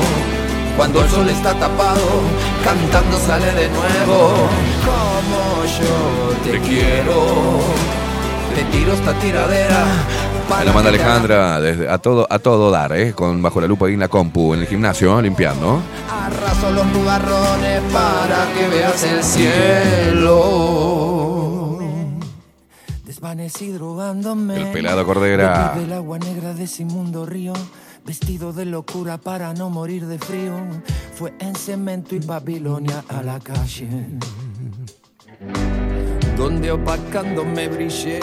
Cuando 0.75 1.03
el 1.03 1.09
sol 1.09 1.29
está 1.29 1.53
tapado, 1.53 2.21
cantando 2.63 3.17
sale 3.19 3.51
de 3.53 3.69
nuevo. 3.69 4.49
Como 4.87 5.65
yo 5.65 6.33
te 6.43 6.59
quiero, 6.61 7.59
te 8.55 8.63
tiro 8.71 8.93
esta 8.93 9.13
tiradera. 9.19 9.85
Me 10.59 10.65
la 10.65 10.71
manda 10.71 10.89
Alejandra 10.89 11.59
desde, 11.59 11.89
a 11.89 11.97
todo 11.97 12.25
a 12.29 12.39
todo 12.39 12.71
dar, 12.71 12.93
¿eh? 12.93 13.11
Con 13.13 13.41
bajo 13.41 13.59
la 13.59 13.67
lupa 13.67 13.87
ahí 13.87 13.95
en 13.95 13.99
la 13.99 14.07
compu, 14.07 14.53
en 14.53 14.61
el 14.61 14.67
gimnasio, 14.67 15.21
limpiando. 15.21 15.81
Arraso 16.09 16.71
los 16.71 16.85
nubarrones 16.85 17.81
para 17.91 18.47
que 18.53 18.69
veas 18.69 19.03
el 19.03 19.21
cielo. 19.23 20.57
Desvanecí 23.03 23.71
drogándome. 23.71 24.55
El 24.55 24.71
pelado 24.71 25.05
Cordera. 25.05 25.73
Del 25.75 25.91
agua 25.91 26.17
negra 26.17 26.53
de 26.53 26.63
ese 26.63 26.85
mundo 26.85 27.25
río. 27.25 27.51
Vestido 28.05 28.53
de 28.53 28.63
locura 28.65 29.17
para 29.17 29.53
no 29.53 29.69
morir 29.69 30.07
de 30.07 30.17
frío. 30.17 30.53
Fue 31.13 31.33
en 31.39 31.55
cemento 31.55 32.15
y 32.15 32.19
Babilonia 32.19 33.03
a 33.09 33.21
la 33.21 33.37
calle. 33.41 33.89
Donde 36.35 36.71
opacándome 36.71 37.67
brillé, 37.67 38.19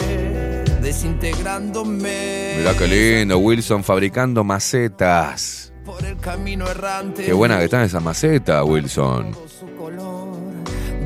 desintegrándome. 0.81 2.55
Mirá 2.59 2.73
qué 2.77 2.87
lindo, 2.87 3.37
Wilson 3.39 3.83
fabricando 3.83 4.43
macetas. 4.43 5.73
Por 5.83 6.03
el 6.03 6.17
camino 6.17 6.67
errante. 6.67 7.23
Qué 7.23 7.33
buena 7.33 7.57
que 7.59 7.65
están 7.65 7.83
esas 7.83 8.01
macetas, 8.01 8.63
Wilson. 8.65 9.35
su 9.59 9.67
color, 9.75 10.35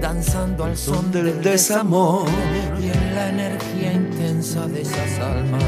danzando 0.02 0.64
al 0.64 0.78
son 0.78 1.12
del 1.12 1.42
desamor 1.42 2.28
y 2.80 2.90
en 2.90 3.16
la 3.16 3.30
energía 3.30 3.94
intensa 3.94 4.68
de 4.68 4.82
esas 4.82 5.20
almas. 5.20 5.64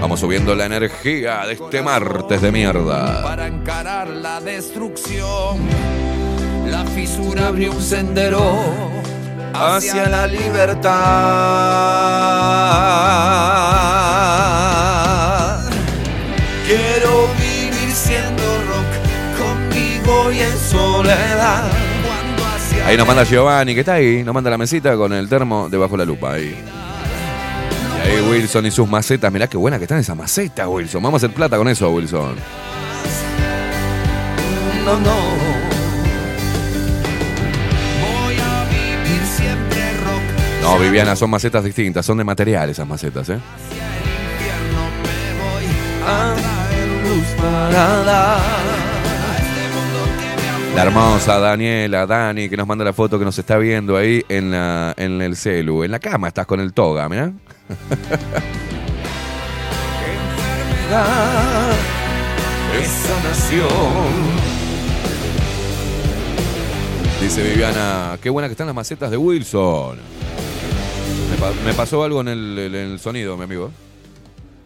Vamos 0.00 0.20
subiendo 0.20 0.54
la 0.54 0.64
energía 0.64 1.44
de 1.46 1.52
este 1.52 1.82
martes 1.82 2.40
de 2.40 2.50
mierda. 2.50 3.22
Para 3.22 3.46
encarar 3.46 4.08
la 4.08 4.40
destrucción, 4.40 5.58
la 6.66 6.84
fisura 6.86 7.48
abrió 7.48 7.72
un 7.72 7.82
sendero 7.82 8.62
hacia 9.54 10.08
la 10.08 10.26
libertad. 10.26 10.90
Quiero 16.66 17.28
vivir 17.38 17.92
siendo 17.92 18.42
rock 18.42 18.90
conmigo 19.38 20.32
y 20.32 20.40
en 20.40 20.58
soledad. 20.58 21.64
Ahí 22.86 22.96
nos 22.96 23.06
manda 23.06 23.24
Giovanni, 23.24 23.74
que 23.74 23.80
está 23.80 23.94
ahí, 23.94 24.22
nos 24.24 24.34
manda 24.34 24.50
la 24.50 24.58
mesita 24.58 24.96
con 24.96 25.12
el 25.12 25.28
termo 25.28 25.68
debajo 25.68 25.92
de 25.92 25.98
la 25.98 26.04
lupa 26.04 26.32
ahí. 26.32 26.56
Y 28.06 28.08
ahí 28.10 28.20
Wilson 28.20 28.66
y 28.66 28.70
sus 28.70 28.88
macetas, 28.88 29.30
mirá 29.30 29.46
qué 29.46 29.56
buena 29.56 29.78
que 29.78 29.84
están 29.84 29.98
esas 29.98 30.16
macetas, 30.16 30.66
Wilson. 30.66 31.02
Vamos 31.02 31.22
a 31.22 31.26
hacer 31.26 31.34
plata 31.34 31.56
con 31.56 31.68
eso, 31.68 31.90
Wilson. 31.90 32.36
no, 34.84 34.98
no. 34.98 35.59
No, 40.62 40.78
Viviana, 40.78 41.16
son 41.16 41.30
macetas 41.30 41.64
distintas, 41.64 42.04
son 42.04 42.18
de 42.18 42.24
material 42.24 42.70
esas 42.70 42.86
macetas, 42.86 43.28
¿eh? 43.30 43.38
La 50.74 50.82
hermosa 50.82 51.38
Daniela, 51.38 52.06
Dani, 52.06 52.48
que 52.48 52.56
nos 52.56 52.66
manda 52.66 52.84
la 52.84 52.92
foto 52.92 53.18
que 53.18 53.24
nos 53.24 53.38
está 53.38 53.58
viendo 53.58 53.96
ahí 53.96 54.24
en, 54.28 54.50
la, 54.52 54.94
en 54.96 55.20
el 55.20 55.36
celu. 55.36 55.82
En 55.82 55.90
la 55.90 55.98
cama 55.98 56.28
estás 56.28 56.46
con 56.46 56.60
el 56.60 56.72
toga, 56.72 57.08
mirá. 57.08 57.32
Esa 62.80 63.28
nación. 63.28 63.68
Dice 67.20 67.42
Viviana, 67.42 68.16
qué 68.22 68.30
buena 68.30 68.48
que 68.48 68.52
están 68.52 68.66
las 68.66 68.76
macetas 68.76 69.10
de 69.10 69.16
Wilson. 69.16 69.98
Me, 71.40 71.46
pa- 71.46 71.52
me 71.64 71.74
pasó 71.74 72.04
algo 72.04 72.20
en 72.20 72.28
el, 72.28 72.58
en 72.58 72.74
el 72.74 72.98
sonido, 73.00 73.36
mi 73.36 73.44
amigo. 73.44 73.70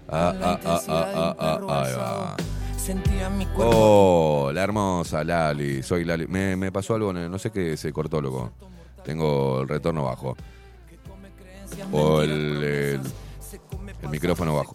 Ah, 0.09 0.35
ah, 0.43 0.61
ah, 0.65 0.81
ah, 0.89 1.35
ah, 1.39 1.57
ah, 1.69 1.83
ahí 1.87 1.95
va. 1.95 2.37
Sentía 2.77 3.31
mi 3.31 3.47
cuerpo. 3.47 3.71
Oh, 3.75 4.53
la 4.53 4.63
hermosa 4.63 5.25
Lali, 5.25 5.83
soy 5.83 6.05
Lali. 6.05 6.27
Me, 6.27 6.57
me 6.57 6.71
pasó 6.73 6.95
algo, 6.95 7.11
en 7.13 7.17
el- 7.19 7.31
no 7.31 7.39
sé 7.39 7.51
qué 7.51 7.77
se 7.77 7.93
cortó, 7.93 8.21
loco. 8.21 8.53
Tengo 9.05 9.61
el 9.63 9.69
retorno 9.69 10.05
bajo. 10.05 10.37
O 11.93 12.21
el, 12.23 12.31
el, 12.63 13.01
el 14.03 14.09
micrófono 14.09 14.55
bajo. 14.57 14.75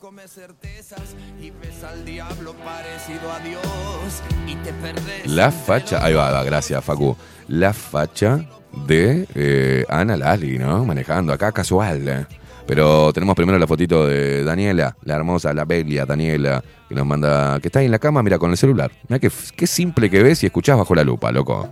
La 5.26 5.52
facha, 5.52 6.04
ahí 6.04 6.14
va, 6.14 6.32
va, 6.32 6.43
gracias 6.43 6.84
Facu. 6.84 7.16
La 7.47 7.74
facha 7.74 8.45
de 8.88 9.28
eh, 9.36 9.86
Ana 9.90 10.18
Lali, 10.18 10.58
¿no? 10.58 10.86
Manejando 10.86 11.34
acá 11.34 11.52
casual. 11.52 12.08
eh. 12.08 12.26
Pero 12.70 13.12
tenemos 13.14 13.36
primero 13.36 13.58
la 13.58 13.66
fotito 13.66 14.06
de 14.06 14.44
Daniela, 14.44 14.96
la 15.04 15.16
hermosa, 15.16 15.52
la 15.56 15.66
bella 15.66 16.06
Daniela, 16.06 16.64
que 16.88 16.94
nos 16.94 17.04
manda, 17.04 17.60
que 17.60 17.68
está 17.68 17.80
ahí 17.80 17.86
en 17.88 17.92
la 17.92 17.98
cama, 17.98 18.22
mira, 18.22 18.38
con 18.38 18.52
el 18.52 18.58
celular. 18.58 18.92
Mira 19.08 19.20
qué, 19.20 19.66
simple 19.66 20.08
que 20.08 20.22
ves 20.22 20.44
y 20.44 20.46
escuchás 20.46 20.78
bajo 20.78 20.94
la 20.94 21.04
lupa, 21.04 21.32
loco. 21.32 21.68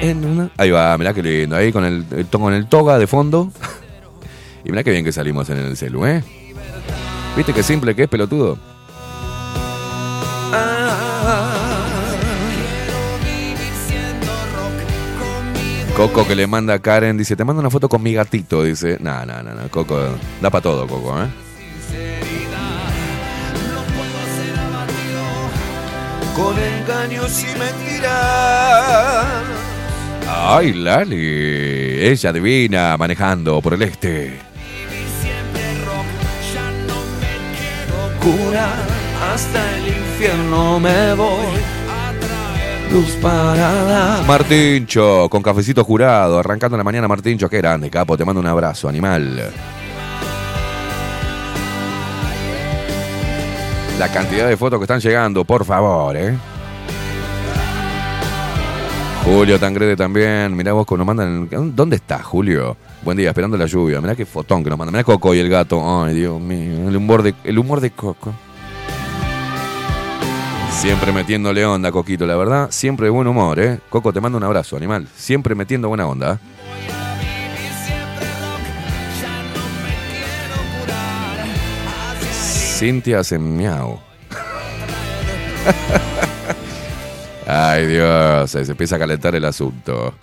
En 0.00 0.50
Ahí 0.56 0.70
va, 0.72 0.98
mirá 0.98 1.14
qué 1.14 1.22
lindo, 1.22 1.54
ahí 1.54 1.70
con 1.70 1.84
el, 1.84 2.04
el 2.10 2.26
el 2.54 2.66
toga 2.66 2.98
de 2.98 3.06
fondo. 3.06 3.52
Y 4.66 4.70
mirá 4.70 4.82
qué 4.82 4.90
bien 4.90 5.04
que 5.04 5.12
salimos 5.12 5.48
en 5.50 5.58
el 5.58 5.76
celu, 5.76 6.06
¿eh? 6.06 6.24
¿Viste 7.36 7.52
qué 7.52 7.62
simple 7.62 7.94
que 7.94 8.04
es, 8.04 8.08
pelotudo? 8.08 8.58
vivir 10.50 11.13
Coco 15.96 16.26
que 16.26 16.34
le 16.34 16.48
manda 16.48 16.74
a 16.74 16.78
Karen, 16.80 17.16
dice, 17.16 17.36
te 17.36 17.44
mando 17.44 17.60
una 17.60 17.70
foto 17.70 17.88
con 17.88 18.02
mi 18.02 18.12
gatito, 18.12 18.64
dice. 18.64 18.98
No, 19.00 19.24
no, 19.24 19.42
no, 19.44 19.54
no, 19.54 19.68
Coco, 19.70 19.96
da 20.42 20.50
para 20.50 20.60
todo, 20.60 20.88
Coco, 20.88 21.22
¿eh? 21.22 21.28
Con 26.34 26.58
engaños 26.58 27.44
y 27.44 27.58
mentiras. 27.58 29.24
Ay, 30.28 30.72
Lali, 30.72 31.16
ella 31.16 32.32
divina, 32.32 32.96
manejando 32.96 33.62
por 33.62 33.74
el 33.74 33.82
este. 33.82 34.08
vivir 34.08 35.08
siempre 35.22 35.62
rock. 35.84 36.06
Ya 36.52 36.70
no 36.88 36.98
me 37.20 37.32
quiero 37.56 38.46
curar. 38.50 38.84
Hasta 39.32 39.76
el 39.76 39.86
infierno 39.86 40.80
me 40.80 41.14
voy 41.14 41.83
Martincho, 44.26 45.28
con 45.28 45.42
cafecito 45.42 45.82
jurado, 45.82 46.38
arrancando 46.38 46.76
la 46.76 46.84
mañana, 46.84 47.08
Martincho, 47.08 47.50
qué 47.50 47.56
grande, 47.58 47.90
capo, 47.90 48.16
te 48.16 48.24
mando 48.24 48.40
un 48.40 48.46
abrazo, 48.46 48.88
animal. 48.88 49.50
La 53.98 54.12
cantidad 54.12 54.48
de 54.48 54.56
fotos 54.56 54.78
que 54.78 54.84
están 54.84 55.00
llegando, 55.00 55.44
por 55.44 55.64
favor, 55.64 56.16
¿eh? 56.16 56.36
Julio 59.24 59.58
Tangrede 59.58 59.96
también, 59.96 60.54
mirá 60.54 60.72
vos 60.72 60.86
que 60.86 60.96
nos 60.96 61.06
mandan... 61.06 61.48
¿Dónde 61.74 61.96
está 61.96 62.22
Julio? 62.22 62.76
Buen 63.02 63.16
día, 63.16 63.30
esperando 63.30 63.56
la 63.56 63.66
lluvia. 63.66 64.00
Mirá 64.00 64.14
qué 64.14 64.26
fotón 64.26 64.62
que 64.62 64.70
nos 64.70 64.78
mandan. 64.78 64.92
Mirá 64.92 65.04
Coco 65.04 65.34
y 65.34 65.38
el 65.38 65.48
gato. 65.48 66.04
Ay, 66.04 66.14
Dios 66.14 66.40
mío, 66.40 66.88
el 66.88 66.96
humor 66.96 67.22
de, 67.22 67.34
el 67.42 67.58
humor 67.58 67.80
de 67.80 67.90
Coco. 67.90 68.34
Siempre 70.80 71.12
metiéndole 71.12 71.64
onda, 71.64 71.90
Coquito, 71.90 72.26
la 72.26 72.36
verdad. 72.36 72.70
Siempre 72.70 73.06
de 73.06 73.10
buen 73.10 73.26
humor, 73.26 73.58
¿eh? 73.58 73.80
Coco, 73.88 74.12
te 74.12 74.20
mando 74.20 74.36
un 74.36 74.44
abrazo, 74.44 74.76
animal. 74.76 75.08
Siempre 75.16 75.54
metiendo 75.54 75.88
buena 75.88 76.06
onda. 76.06 76.38
Cintia 82.78 83.20
hace 83.20 83.38
miau. 83.38 84.00
Ay, 87.46 87.86
Dios, 87.86 88.50
se 88.50 88.60
empieza 88.62 88.96
a 88.96 88.98
calentar 88.98 89.34
el 89.34 89.44
asunto. 89.44 90.14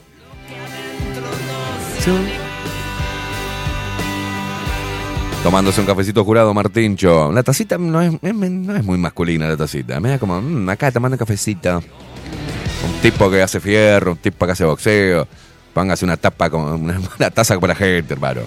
Tomándose 5.43 5.81
un 5.81 5.87
cafecito 5.87 6.23
jurado, 6.23 6.53
Martincho. 6.53 7.31
La 7.31 7.41
tacita 7.41 7.77
no 7.79 7.99
es, 8.01 8.11
no 8.21 8.75
es 8.75 8.83
muy 8.83 8.97
masculina, 8.99 9.47
la 9.47 9.57
tacita. 9.57 9.99
Me 9.99 10.09
da 10.09 10.19
como, 10.19 10.39
"Mm, 10.39 10.69
acá 10.69 10.91
tomando 10.91 11.17
cafecito. 11.17 11.77
Un 11.77 13.01
tipo 13.01 13.29
que 13.29 13.41
hace 13.41 13.59
fierro, 13.59 14.11
un 14.11 14.17
tipo 14.17 14.45
que 14.45 14.51
hace 14.51 14.65
boxeo. 14.65 15.27
Póngase 15.73 16.05
una 16.05 16.17
tapa 16.17 16.49
como 16.49 16.65
una, 16.75 16.99
una 17.17 17.31
taza 17.31 17.59
para 17.59 17.73
la 17.73 17.75
gente, 17.75 18.13
hermano. 18.13 18.41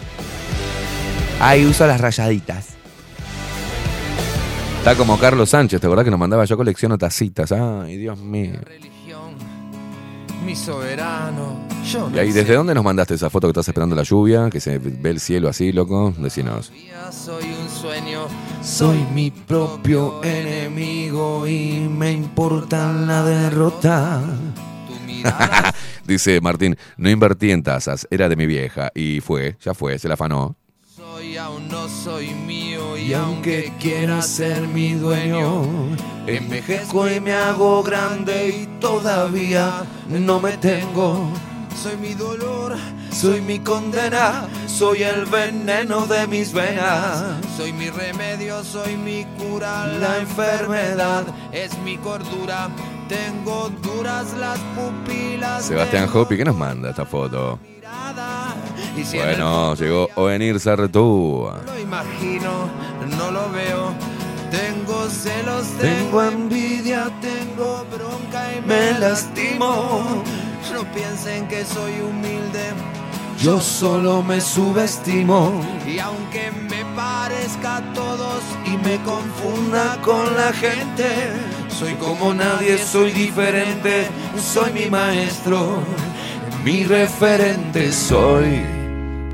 Ahí 1.40 1.64
uso 1.66 1.84
las 1.86 2.01
rayaditas. 2.01 2.68
Está 4.78 4.95
como 4.97 5.18
Carlos 5.18 5.51
Sánchez, 5.51 5.80
¿te 5.80 5.86
acordás 5.86 6.05
que 6.05 6.11
nos 6.11 6.20
mandaba 6.20 6.45
yo 6.45 6.57
colecciono 6.57 6.97
tacitas? 6.99 7.51
Ay, 7.53 7.97
Dios 7.97 8.18
mío. 8.20 8.53
Mi 10.45 10.57
soberano. 10.57 11.66
Yo 11.85 12.11
Y 12.14 12.18
ahí, 12.18 12.32
¿desde 12.32 12.55
dónde 12.55 12.74
nos 12.74 12.85
mandaste 12.85 13.14
esa 13.14 13.28
foto 13.28 13.47
que 13.47 13.51
estás 13.51 13.68
esperando 13.68 13.95
la 13.95 14.03
lluvia? 14.03 14.49
Que 14.51 14.61
se 14.61 14.78
ve 14.78 15.11
el 15.11 15.20
cielo 15.20 15.49
así, 15.49 15.72
loco. 15.72 16.14
Decinos. 16.18 16.70
no 16.70 17.12
soy 17.12 17.45
un 17.45 17.68
sueño. 17.68 18.26
Soy 18.62 18.99
mi 19.14 19.30
propio 19.30 20.22
enemigo 20.24 21.47
y 21.47 21.87
me 21.89 22.12
importa 22.12 22.93
la 22.93 23.22
derrota. 23.24 24.22
Dice 26.07 26.41
Martín, 26.41 26.76
no 26.97 27.11
invertí 27.11 27.51
en 27.51 27.62
tazas, 27.62 28.07
era 28.11 28.28
de 28.28 28.37
mi 28.37 28.47
vieja. 28.47 28.91
Y 28.95 29.20
fue, 29.20 29.57
ya 29.62 29.74
fue, 29.74 29.99
se 29.99 30.09
la 30.09 30.14
afanó. 30.14 30.57
soy, 30.97 31.37
aún 31.37 31.68
no 31.68 31.89
soy 31.89 32.28
mío. 32.28 32.53
Y, 33.05 33.12
aunque 33.12 33.72
quiera 33.78 34.22
ser 34.22 34.62
mi 34.68 34.94
dueño, 34.94 35.62
envejezco 36.26 37.09
y 37.11 37.20
me 37.20 37.32
hago 37.34 37.82
grande 37.82 38.48
y 38.48 38.80
todavía 38.80 39.84
no 40.09 40.40
me 40.40 40.57
tengo. 40.57 41.28
soy 41.80 41.96
mi 41.98 42.14
dolor, 42.14 42.76
Soy 43.12 43.40
mi 43.40 43.61
condena, 43.61 44.48
soy 44.66 45.02
el 45.05 45.26
veneno 45.26 46.05
de 46.07 46.26
mis 46.26 46.52
venas. 46.52 47.22
soy 47.57 47.72
mi 47.72 47.88
remedio, 47.90 48.64
soy 48.64 48.96
mi 48.96 49.24
cura. 49.38 49.86
La 49.86 50.18
enfermedad 50.18 51.24
es 51.52 51.78
mi 51.78 51.96
cordura. 51.98 52.68
Tengo 53.09 53.70
duras 53.82 54.32
las 54.38 54.59
pupilas. 54.74 55.64
Sebastián 55.66 56.09
Hopi, 56.12 56.36
¿qué 56.38 56.44
nos 56.44 56.57
manda 56.57 56.90
esta 56.90 57.05
foto? 57.05 57.59
mirada, 57.62 58.55
Y 58.96 59.05
si 59.05 59.18
Bueno, 59.18 59.74
llegó 59.76 60.09
Ovenir 60.16 60.59
Sartúa. 60.59 61.61
Lo 61.66 61.78
imagino, 61.78 62.68
no 63.07 63.30
lo 63.30 63.50
veo. 63.50 63.94
Tengo 64.50 65.09
celos, 65.09 65.66
Tengo 65.80 66.22
envidia, 66.22 67.11
tengo 67.20 67.84
bronca 67.90 68.55
y 68.55 68.61
me 68.66 68.98
lastimo. 68.98 70.22
No 70.72 70.84
piensen 70.92 71.48
que 71.48 71.64
soy 71.64 72.00
humilde. 72.00 72.72
Yo 73.38 73.61
solo 73.61 74.22
me 74.22 74.40
subestimo 74.40 75.61
Y 75.86 75.98
aunque 75.98 76.50
me 76.70 76.84
parezca 76.96 77.78
a 77.78 77.92
todos 77.92 78.42
y 78.64 78.76
me 78.78 78.96
confunda 79.02 80.00
con 80.02 80.36
la 80.36 80.52
gente. 80.52 81.05
Soy 81.68 81.94
como 81.94 82.32
nadie, 82.32 82.78
soy 82.78 83.11
diferente, 83.11 84.07
soy 84.36 84.72
mi 84.72 84.86
maestro, 84.86 85.78
mi 86.64 86.84
referente. 86.84 87.92
Soy 87.92 88.62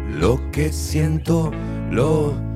lo 0.09 0.51
que 0.51 0.73
siento, 0.73 1.53
lo 1.91 2.50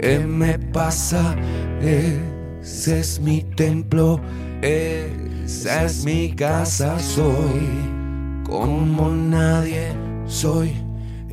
que 0.00 0.18
me 0.18 0.58
pasa. 0.58 1.36
Ese 1.80 3.00
es 3.00 3.20
mi 3.20 3.42
templo, 3.42 4.20
esa 4.62 5.84
es 5.84 6.04
mi 6.04 6.34
casa. 6.34 6.98
Soy 6.98 7.68
como 8.44 9.10
nadie, 9.10 9.92
soy 10.26 10.74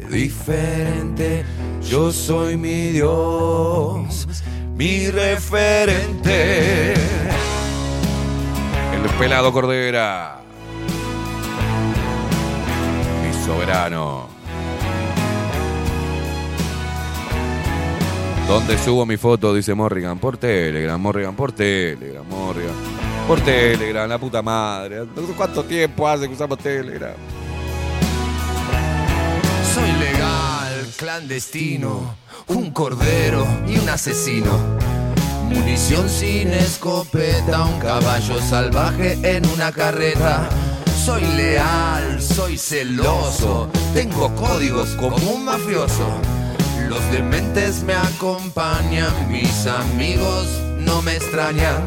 diferente. 0.09 1.45
Yo 1.81 2.11
soy 2.11 2.57
mi 2.57 2.91
Dios, 2.91 4.27
mi 4.75 5.09
referente. 5.09 6.93
El 8.93 9.09
pelado 9.17 9.53
Cordera. 9.53 10.41
Mi 13.23 13.45
soberano. 13.45 14.36
¿Dónde 18.47 18.77
subo 18.77 19.05
mi 19.05 19.17
foto? 19.17 19.53
Dice 19.53 19.73
Morrigan. 19.73 20.19
Por 20.19 20.37
Telegram, 20.37 20.99
Morrigan, 20.99 21.35
por 21.35 21.51
Telegram, 21.51 22.25
Morrigan. 22.27 22.73
Por 23.27 23.41
Telegram, 23.41 24.07
la 24.07 24.17
puta 24.17 24.41
madre. 24.41 25.03
¿Cuánto 25.35 25.63
tiempo 25.65 26.07
hace 26.07 26.27
que 26.27 26.33
usamos 26.33 26.57
Telegram? 26.59 27.15
soy 29.77 29.91
legal, 29.99 30.87
clandestino, 30.97 32.15
un 32.47 32.71
cordero 32.71 33.45
y 33.67 33.77
un 33.77 33.87
asesino. 33.89 34.57
Munición 35.49 36.09
sin 36.09 36.47
escopeta, 36.49 37.63
un 37.63 37.79
caballo 37.79 38.41
salvaje 38.41 39.19
en 39.23 39.45
una 39.49 39.71
carreta. 39.71 40.49
Soy 41.05 41.21
leal, 41.21 42.19
soy 42.21 42.57
celoso, 42.57 43.69
tengo 43.93 44.33
códigos 44.35 44.89
como 44.95 45.17
un 45.17 45.45
mafioso. 45.45 46.36
Los 46.87 47.11
dementes 47.11 47.83
me 47.83 47.93
acompañan, 47.93 49.11
mis 49.29 49.67
amigos 49.67 50.47
no 50.77 51.01
me 51.01 51.15
extrañan. 51.15 51.83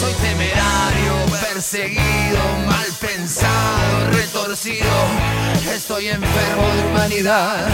Soy 0.00 0.14
temerario, 0.14 1.14
perseguido, 1.40 2.40
mal 2.66 2.86
pensado, 3.00 4.10
retorcido. 4.12 4.86
Estoy 5.74 6.08
enfermo 6.08 6.68
de 6.74 6.90
humanidad, 6.90 7.66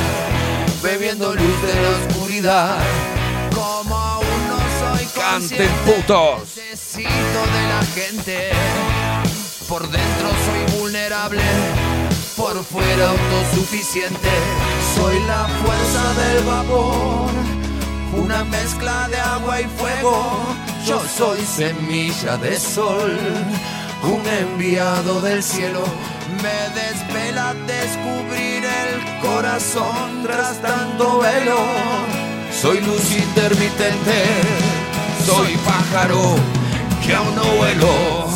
bebiendo 0.83 1.35
luz 1.35 1.63
de 1.63 1.75
la 1.83 1.91
oscuridad. 1.91 2.79
Como 3.55 3.97
aún 3.97 4.49
no 4.49 4.59
soy 4.81 5.07
¡Canten 5.15 5.71
putos! 5.85 6.57
necesito 6.57 7.07
de 7.07 7.63
la 7.69 7.83
gente. 7.95 8.51
Por 9.69 9.83
dentro 9.83 10.29
soy 10.47 10.79
vulnerable, 10.81 11.43
por 12.37 12.65
fuera 12.65 13.11
autosuficiente. 13.11 14.31
Soy 14.97 15.21
la 15.27 15.47
fuerza 15.63 16.05
del 16.21 16.45
vapor, 16.45 17.31
una 18.25 18.45
mezcla 18.45 19.09
de 19.09 19.19
agua 19.19 19.61
y 19.61 19.65
fuego. 19.65 20.17
Yo 20.87 21.01
soy 21.19 21.41
semilla 21.41 22.37
de 22.39 22.59
sol, 22.59 23.19
un 24.03 24.23
enviado 24.27 25.21
del 25.21 25.43
cielo. 25.43 25.85
Me 26.43 26.59
desvela 26.81 27.55
descubrir 27.67 28.65
el 28.65 29.21
corazón 29.21 30.23
tras 30.25 30.61
tanto 30.63 31.19
velo. 31.19 31.59
Soy 32.51 32.81
luz 32.81 33.11
intermitente, 33.17 34.25
soy 35.27 35.57
pájaro 35.59 36.37
que 37.05 37.15
aún 37.15 37.35
no 37.35 37.45
vuelo. 37.57 38.27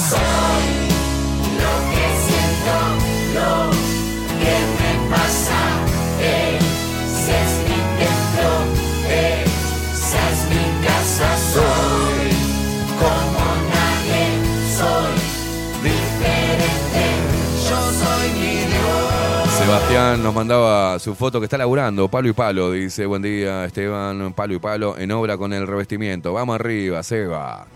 Sebastián 19.71 20.21
nos 20.21 20.35
mandaba 20.35 20.99
su 20.99 21.14
foto 21.14 21.39
que 21.39 21.45
está 21.45 21.57
laburando, 21.57 22.09
palo 22.09 22.29
y 22.29 22.33
palo. 22.33 22.73
Dice, 22.73 23.07
buen 23.07 23.23
día, 23.23 23.64
Esteban, 23.64 24.33
palo 24.33 24.55
y 24.55 24.59
palo, 24.59 24.99
en 24.99 25.12
obra 25.12 25.37
con 25.39 25.53
el 25.53 25.64
revestimiento. 25.64 26.33
Vamos 26.33 26.57
arriba, 26.57 27.01
Seba. 27.05 27.68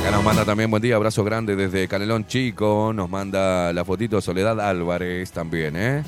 Acá 0.00 0.10
nos 0.10 0.24
manda 0.24 0.44
también 0.44 0.68
buen 0.68 0.82
día, 0.82 0.96
abrazo 0.96 1.22
grande 1.22 1.54
desde 1.54 1.86
Canelón 1.86 2.26
Chico. 2.26 2.90
Nos 2.92 3.08
manda 3.08 3.72
la 3.72 3.84
fotito 3.84 4.20
Soledad 4.20 4.60
Álvarez 4.60 5.30
también, 5.30 5.76
¿eh? 5.76 6.02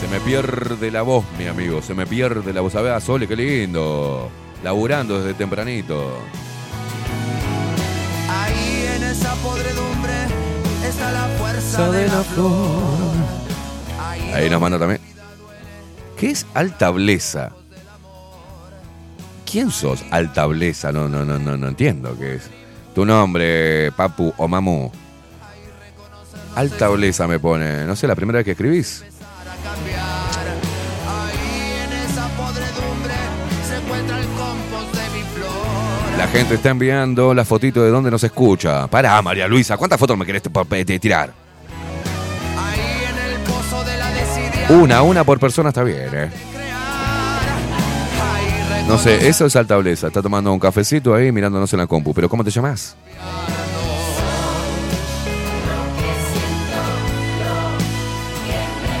Se 0.00 0.08
me 0.08 0.18
pierde 0.20 0.90
la 0.90 1.02
voz, 1.02 1.26
mi 1.38 1.46
amigo, 1.48 1.82
se 1.82 1.92
me 1.92 2.06
pierde 2.06 2.54
la 2.54 2.62
voz. 2.62 2.74
A 2.76 2.80
ver, 2.80 2.98
Sole, 3.02 3.28
qué 3.28 3.36
lindo. 3.36 4.30
Laburando 4.64 5.18
desde 5.18 5.34
tempranito. 5.34 6.16
Ahí 8.30 8.86
en 8.96 9.02
esa 9.02 9.34
podredumbre 9.34 10.01
está 11.02 11.12
la 11.12 11.28
fuerza 11.38 11.90
de 11.90 12.06
la 12.06 12.22
flor. 12.22 12.82
Ahí 14.34 14.48
nos 14.48 14.60
manda 14.60 14.78
también. 14.78 15.00
¿Qué 16.16 16.30
es 16.30 16.46
altableza? 16.54 17.50
¿Quién 19.50 19.70
sos 19.70 20.04
altableza? 20.10 20.92
No, 20.92 21.08
no, 21.08 21.24
no, 21.24 21.38
no, 21.38 21.56
no 21.56 21.68
entiendo 21.68 22.16
qué 22.18 22.36
es. 22.36 22.50
Tu 22.94 23.04
nombre, 23.04 23.90
papu 23.92 24.32
o 24.36 24.48
mamu. 24.48 24.90
Altableza 26.54 27.26
me 27.26 27.38
pone. 27.38 27.84
No 27.84 27.96
sé, 27.96 28.06
la 28.06 28.14
primera 28.14 28.38
vez 28.38 28.44
que 28.44 28.52
escribís. 28.52 29.04
La 36.22 36.28
gente 36.28 36.54
está 36.54 36.70
enviando 36.70 37.34
la 37.34 37.44
fotito 37.44 37.82
de 37.82 37.90
dónde 37.90 38.08
nos 38.08 38.22
escucha. 38.22 38.86
Pará, 38.86 39.20
María 39.22 39.48
Luisa, 39.48 39.76
¿cuántas 39.76 39.98
fotos 39.98 40.16
me 40.16 40.24
querés 40.24 40.40
t- 40.40 40.98
tirar? 41.00 41.32
Una, 44.68 45.02
una 45.02 45.24
por 45.24 45.40
persona 45.40 45.70
está 45.70 45.82
bien, 45.82 46.08
eh. 46.12 46.30
No 48.86 48.98
sé, 48.98 49.26
eso 49.28 49.46
es 49.46 49.56
altableza. 49.56 50.06
Está 50.06 50.22
tomando 50.22 50.52
un 50.52 50.60
cafecito 50.60 51.12
ahí 51.12 51.32
mirándonos 51.32 51.72
en 51.72 51.80
la 51.80 51.88
compu. 51.88 52.14
Pero 52.14 52.28
¿cómo 52.28 52.44
te 52.44 52.52
llamas? 52.52 52.94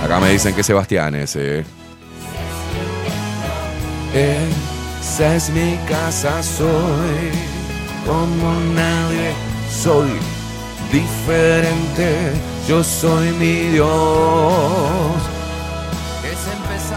Acá 0.04 0.18
me 0.18 0.30
dicen 0.30 0.56
que 0.56 0.64
Sebastián 0.64 1.14
es, 1.14 1.36
eh. 1.36 1.64
Esa 4.12 4.81
es 5.02 5.50
mi 5.50 5.76
casa, 5.88 6.42
soy 6.42 7.30
como 8.06 8.54
nadie, 8.74 9.32
soy 9.68 10.10
diferente, 10.92 12.32
yo 12.68 12.84
soy 12.84 13.32
mi 13.32 13.68
Dios. 13.70 15.32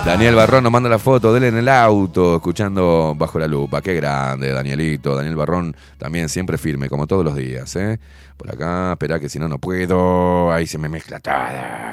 Daniel 0.05 0.35
Barrón 0.35 0.63
nos 0.63 0.71
manda 0.71 0.87
la 0.87 0.99
foto 0.99 1.33
de 1.33 1.39
él 1.39 1.43
en 1.45 1.57
el 1.57 1.67
auto, 1.67 2.35
escuchando 2.35 3.15
Bajo 3.17 3.39
la 3.39 3.47
Lupa. 3.47 3.81
Qué 3.81 3.95
grande, 3.95 4.51
Danielito. 4.51 5.15
Daniel 5.15 5.35
Barrón 5.35 5.75
también 5.97 6.29
siempre 6.29 6.59
firme, 6.59 6.89
como 6.89 7.07
todos 7.07 7.25
los 7.25 7.35
días, 7.35 7.75
¿eh? 7.75 7.99
Por 8.37 8.51
acá, 8.51 8.91
espera 8.91 9.19
que 9.19 9.29
si 9.29 9.39
no, 9.39 9.47
no 9.47 9.57
puedo. 9.57 10.51
Ahí 10.51 10.67
se 10.67 10.77
me 10.77 10.89
mezcla 10.89 11.19
todo, 11.19 11.33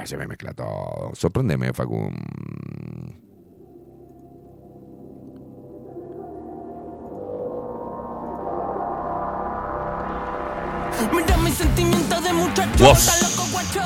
se 0.04 0.18
me 0.18 0.26
mezcla 0.26 0.52
todo. 0.52 1.12
Sorpréndeme, 1.14 1.72
Facu. 1.72 2.10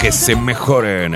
Que 0.00 0.12
se 0.12 0.36
mejoren. 0.36 1.12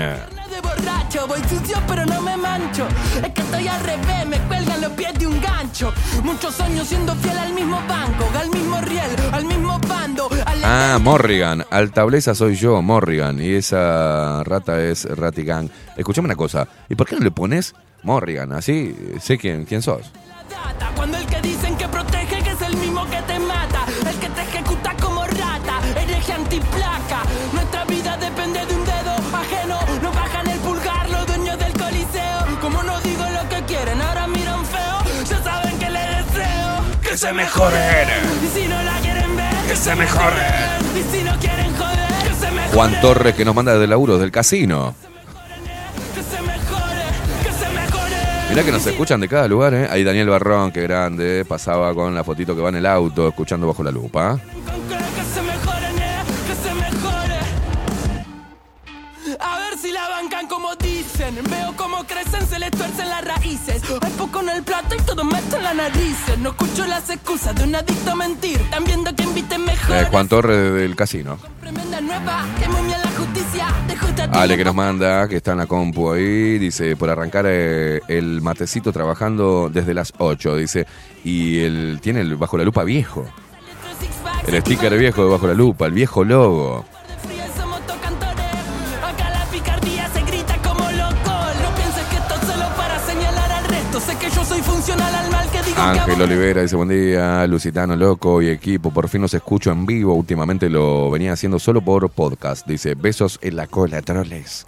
voy 1.27 1.39
sucio 1.49 1.77
pero 1.87 2.05
no 2.05 2.21
me 2.21 2.35
mancho. 2.37 2.87
Es 3.23 3.29
que 3.33 3.41
estoy 3.41 3.67
al 3.67 3.79
revés, 3.81 4.27
me 4.27 4.39
cuelgan 4.41 4.81
los 4.81 4.91
pies 4.91 5.13
de 5.19 5.27
un 5.27 5.39
gancho. 5.41 5.93
Muchos 6.23 6.59
años 6.59 6.87
siendo 6.87 7.15
fiel 7.15 7.37
al 7.37 7.53
mismo 7.53 7.79
banco, 7.87 8.25
al 8.37 8.49
mismo 8.49 8.81
riel, 8.81 9.15
al 9.31 9.45
mismo 9.45 9.79
bando. 9.87 10.29
Al 10.45 10.63
Ah, 10.63 10.99
Morrigan. 11.01 11.65
Altableza 11.69 12.35
soy 12.35 12.55
yo, 12.55 12.81
Morrigan. 12.81 13.41
Y 13.41 13.53
esa 13.53 14.43
rata 14.43 14.81
es 14.81 15.05
Ratigan. 15.05 15.69
Escuchame 15.95 16.25
una 16.25 16.35
cosa. 16.35 16.67
¿Y 16.89 16.95
por 16.95 17.07
qué 17.07 17.15
no 17.15 17.21
le 17.21 17.31
pones 17.31 17.73
Morrigan? 18.03 18.51
Así 18.53 18.95
sé 19.21 19.37
quién, 19.37 19.65
quién 19.65 19.81
sos. 19.81 20.11
Cuando 20.95 21.17
el 21.17 21.25
que 21.25 21.41
dicen 21.41 21.75
que 21.77 21.87
protege, 21.87 22.43
que 22.43 22.51
es 22.51 22.61
el 22.61 22.77
mismo 22.77 23.05
que 23.09 23.21
te 23.23 23.39
mata. 23.39 23.85
El 24.07 24.15
que 24.19 24.29
te 24.29 24.41
ejecuta 24.41 24.95
como 25.01 25.25
hereje 26.21 26.33
antiplaca. 26.33 27.23
Nuestra 27.53 27.85
vida 27.85 28.17
depende 28.17 28.65
de 28.65 28.75
un 28.75 28.85
dedo 28.85 29.11
ajeno. 29.33 29.79
Nos 30.01 30.15
bajan 30.15 30.47
el 30.47 30.59
pulgar 30.59 31.09
los 31.09 31.25
dueños 31.27 31.57
del 31.57 31.73
coliseo. 31.73 32.59
Como 32.61 32.83
no 32.83 32.99
digo 33.01 33.23
lo 33.23 33.49
que 33.49 33.63
quieren, 33.65 34.01
ahora 34.01 34.27
miran 34.27 34.65
feo. 34.65 35.23
Ya 35.29 35.43
saben 35.43 35.77
que 35.79 35.89
les 35.89 36.33
deseo. 36.33 37.01
Que 37.01 37.17
se 37.17 37.33
mejoren. 37.33 38.07
Y 38.43 38.59
si 38.59 38.67
no 38.67 38.81
la 38.81 38.99
quieren 38.99 39.35
ver, 39.35 39.53
Que 39.67 39.75
se 39.75 39.95
mejoren. 39.95 40.81
Y 40.95 41.15
si 41.15 41.23
no 41.23 41.39
quieren 41.39 41.75
joder, 41.75 42.29
que 42.29 42.35
se 42.35 42.51
mejoren. 42.51 42.73
Juan 42.73 43.01
Torres 43.01 43.35
que 43.35 43.45
nos 43.45 43.55
manda 43.55 43.77
de 43.77 43.87
laburos 43.87 44.19
del 44.19 44.31
casino. 44.31 44.95
Mirá 48.49 48.65
que 48.65 48.71
nos 48.73 48.85
escuchan 48.85 49.21
de 49.21 49.29
cada 49.29 49.47
lugar, 49.47 49.73
¿eh? 49.73 49.87
Ahí 49.89 50.03
Daniel 50.03 50.27
Barrón, 50.27 50.73
que 50.73 50.81
grande, 50.81 51.45
pasaba 51.45 51.93
con 51.93 52.13
la 52.13 52.21
fotito 52.21 52.53
que 52.53 52.61
va 52.61 52.67
en 52.67 52.75
el 52.75 52.85
auto, 52.85 53.29
escuchando 53.29 53.65
bajo 53.65 53.81
la 53.81 53.91
lupa. 53.91 54.37
Cómo 62.01 62.07
crecen, 62.07 62.47
se 62.47 62.57
les 62.57 62.71
tuercen 62.71 63.09
las 63.09 63.23
raíces. 63.23 63.83
Hay 64.01 64.11
poco 64.13 64.41
en 64.41 64.49
el 64.49 64.63
plato 64.63 64.95
y 64.95 65.01
todo 65.03 65.23
meten 65.23 65.61
la 65.61 65.73
nariz. 65.73 66.17
No 66.39 66.49
escucho 66.49 66.87
las 66.87 67.07
excusas 67.11 67.53
de 67.53 67.63
un 67.63 67.75
adicto 67.75 68.11
a 68.11 68.15
mentir. 68.15 68.59
Están 68.59 68.85
viendo 68.85 69.15
que 69.15 69.21
inviten 69.23 69.63
mejor. 69.65 69.95
Eh, 69.95 70.07
Juan 70.09 70.27
Torres 70.27 70.73
del 70.73 70.95
casino. 70.95 71.37
Ale 74.31 74.57
que 74.57 74.63
nos 74.63 74.73
manda, 74.73 75.27
que 75.27 75.35
está 75.35 75.51
en 75.51 75.59
la 75.59 75.67
compu 75.67 76.11
ahí, 76.11 76.57
dice, 76.57 76.95
por 76.95 77.09
arrancar 77.11 77.45
eh, 77.47 78.01
el 78.07 78.41
matecito 78.41 78.91
trabajando 78.91 79.69
desde 79.71 79.93
las 79.93 80.11
8, 80.17 80.55
dice, 80.55 80.87
y 81.23 81.59
él 81.59 81.99
tiene 82.01 82.21
el 82.21 82.35
bajo 82.35 82.57
la 82.57 82.63
lupa 82.63 82.83
viejo, 82.83 83.27
el 84.47 84.59
sticker 84.61 84.97
viejo 84.97 85.23
de 85.23 85.29
bajo 85.29 85.45
la 85.45 85.53
lupa, 85.53 85.85
el 85.85 85.91
viejo 85.91 86.23
logo. 86.23 86.85
Ángel. 95.81 96.21
Olivera 96.21 96.61
dice, 96.61 96.75
buen 96.75 96.89
día, 96.89 97.45
Lusitano 97.47 97.95
Loco 97.95 98.41
y 98.41 98.49
equipo, 98.49 98.91
por 98.91 99.09
fin 99.09 99.21
los 99.21 99.33
escucho 99.33 99.71
en 99.71 99.85
vivo, 99.85 100.13
últimamente 100.13 100.69
lo 100.69 101.09
venía 101.09 101.33
haciendo 101.33 101.57
solo 101.59 101.81
por 101.81 102.09
podcast, 102.09 102.67
dice, 102.67 102.93
besos 102.95 103.39
en 103.41 103.55
la 103.55 103.67
cola, 103.67 104.01
troles. 104.01 104.65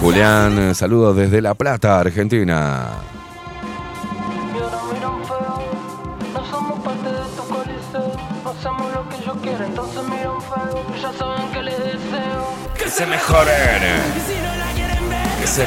Julián, 0.00 0.58
eh, 0.58 0.74
saludos 0.74 1.16
desde 1.16 1.42
La 1.42 1.54
Plata, 1.54 1.98
Argentina. 1.98 2.86
Que 12.76 12.88
se 12.88 13.06
mejoren. 13.06 14.37
Se 15.48 15.64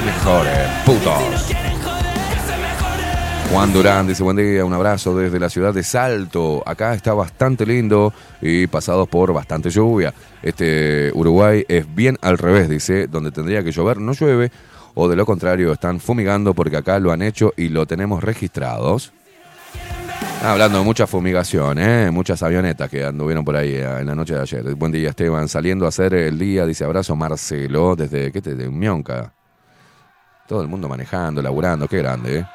putos. 0.85 1.17
que 1.47 1.55
se 1.55 2.57
mejoren. 2.57 3.51
Juan 3.51 3.73
Durán 3.73 4.07
dice 4.07 4.21
buen 4.21 4.37
día, 4.37 4.63
un 4.63 4.73
abrazo 4.73 5.17
desde 5.17 5.39
la 5.39 5.49
ciudad 5.49 5.73
de 5.73 5.81
Salto. 5.81 6.61
Acá 6.67 6.93
está 6.93 7.15
bastante 7.15 7.65
lindo 7.65 8.13
y 8.41 8.67
pasados 8.67 9.09
por 9.09 9.33
bastante 9.33 9.71
lluvia. 9.71 10.13
Este 10.43 11.11
Uruguay 11.15 11.65
es 11.67 11.93
bien 11.93 12.17
al 12.21 12.37
revés, 12.37 12.69
dice, 12.69 13.07
donde 13.07 13.31
tendría 13.31 13.63
que 13.63 13.71
llover 13.71 13.97
no 13.97 14.13
llueve 14.13 14.51
o 14.93 15.09
de 15.09 15.15
lo 15.15 15.25
contrario 15.25 15.71
están 15.71 15.99
fumigando 15.99 16.53
porque 16.53 16.77
acá 16.77 16.99
lo 16.99 17.11
han 17.11 17.23
hecho 17.23 17.51
y 17.57 17.69
lo 17.69 17.87
tenemos 17.87 18.23
registrados. 18.23 19.11
Ah, 20.43 20.51
Hablando 20.51 20.77
de 20.77 20.85
mucha 20.85 21.07
fumigación, 21.07 21.79
¿eh? 21.79 22.11
muchas 22.11 22.43
avionetas 22.43 22.87
que 22.87 23.03
anduvieron 23.03 23.43
por 23.43 23.55
ahí 23.55 23.73
eh, 23.73 23.99
en 23.99 24.05
la 24.05 24.13
noche 24.13 24.35
de 24.35 24.41
ayer. 24.41 24.75
Buen 24.75 24.91
día, 24.91 25.09
Esteban. 25.09 25.47
Saliendo 25.47 25.85
a 25.85 25.89
hacer 25.89 26.13
el 26.13 26.37
día, 26.37 26.67
dice 26.67 26.83
abrazo 26.83 27.15
Marcelo, 27.15 27.95
desde, 27.95 28.31
¿qué 28.31 28.41
te, 28.41 28.53
de 28.53 28.69
Mionca. 28.69 29.33
Todo 30.51 30.63
el 30.63 30.67
mundo 30.67 30.89
manejando, 30.89 31.41
laburando, 31.41 31.87
qué 31.87 31.99
grande, 31.99 32.39
¿eh? 32.39 32.45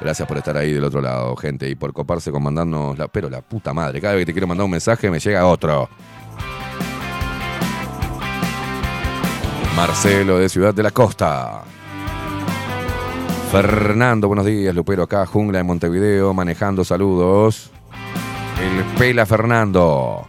Gracias 0.00 0.26
por 0.26 0.38
estar 0.38 0.56
ahí 0.56 0.72
del 0.72 0.82
otro 0.82 1.00
lado, 1.00 1.36
gente, 1.36 1.68
y 1.68 1.76
por 1.76 1.92
coparse 1.92 2.32
con 2.32 2.42
mandarnos 2.42 2.98
la. 2.98 3.06
Pero 3.06 3.30
la 3.30 3.42
puta 3.42 3.72
madre, 3.72 4.00
cada 4.00 4.14
vez 4.14 4.22
que 4.22 4.26
te 4.26 4.32
quiero 4.32 4.48
mandar 4.48 4.64
un 4.64 4.72
mensaje 4.72 5.08
me 5.08 5.20
llega 5.20 5.46
otro. 5.46 5.88
Marcelo 9.76 10.38
de 10.38 10.48
Ciudad 10.48 10.74
de 10.74 10.82
la 10.82 10.90
Costa. 10.90 11.62
Fernando, 13.52 14.26
buenos 14.26 14.44
días, 14.44 14.74
Lupero 14.74 15.04
acá, 15.04 15.26
Jungla 15.26 15.58
de 15.58 15.64
Montevideo, 15.64 16.34
manejando 16.34 16.84
saludos. 16.84 17.70
El 18.60 18.84
Pela 18.98 19.26
Fernando. 19.26 20.26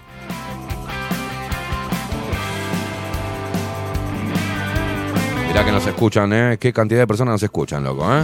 Mirá 5.50 5.66
que 5.66 5.72
nos 5.72 5.86
escuchan, 5.88 6.32
¿eh? 6.32 6.58
Qué 6.60 6.72
cantidad 6.72 7.02
de 7.02 7.08
personas 7.08 7.34
nos 7.34 7.44
escuchan, 7.44 7.84
loco, 7.84 8.06
¿eh? 8.16 8.24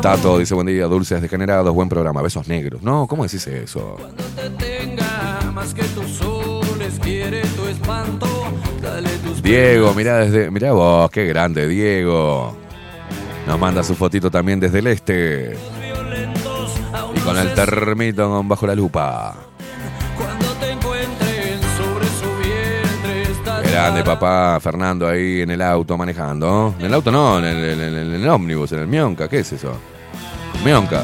Tato 0.00 0.38
dice 0.38 0.54
buen 0.54 0.66
día, 0.66 0.86
dulces 0.86 1.20
degenerados, 1.20 1.74
buen 1.74 1.88
programa, 1.88 2.22
besos 2.22 2.48
negros. 2.48 2.82
No, 2.82 3.06
¿cómo 3.06 3.24
decís 3.24 3.46
eso? 3.46 3.96
Cuando 3.98 4.24
te 4.24 4.48
tenga 4.50 5.50
más 5.52 5.74
que 5.74 5.82
tus 5.82 6.06
soles, 6.12 6.98
quiere 7.02 7.42
tu 7.42 7.66
espanto. 7.66 8.26
Dale 8.80 9.10
tus 9.18 9.42
Diego, 9.42 9.92
mirá 9.92 10.18
desde. 10.18 10.50
Mirá 10.50 10.72
vos, 10.72 11.10
qué 11.10 11.26
grande, 11.26 11.68
Diego. 11.68 12.56
Nos 13.46 13.58
manda 13.58 13.82
su 13.82 13.94
fotito 13.94 14.30
también 14.30 14.60
desde 14.60 14.78
el 14.78 14.86
este. 14.86 15.58
Y 17.14 17.20
con 17.20 17.36
el 17.36 17.52
termito 17.52 18.42
bajo 18.44 18.66
la 18.66 18.74
lupa. 18.74 19.49
Grande 23.70 24.02
papá 24.04 24.58
Fernando 24.60 25.08
ahí 25.08 25.42
en 25.42 25.50
el 25.50 25.62
auto 25.62 25.96
manejando. 25.96 26.74
En 26.78 26.86
el 26.86 26.94
auto 26.94 27.10
no, 27.12 27.38
en 27.38 27.44
el, 27.44 27.56
en 27.64 27.80
el- 27.80 28.14
en 28.14 28.22
el 28.22 28.28
ómnibus, 28.28 28.72
en 28.72 28.80
el 28.80 28.86
Mionca. 28.86 29.28
¿Qué 29.28 29.38
es 29.40 29.52
eso? 29.52 29.72
Mionca. 30.64 31.02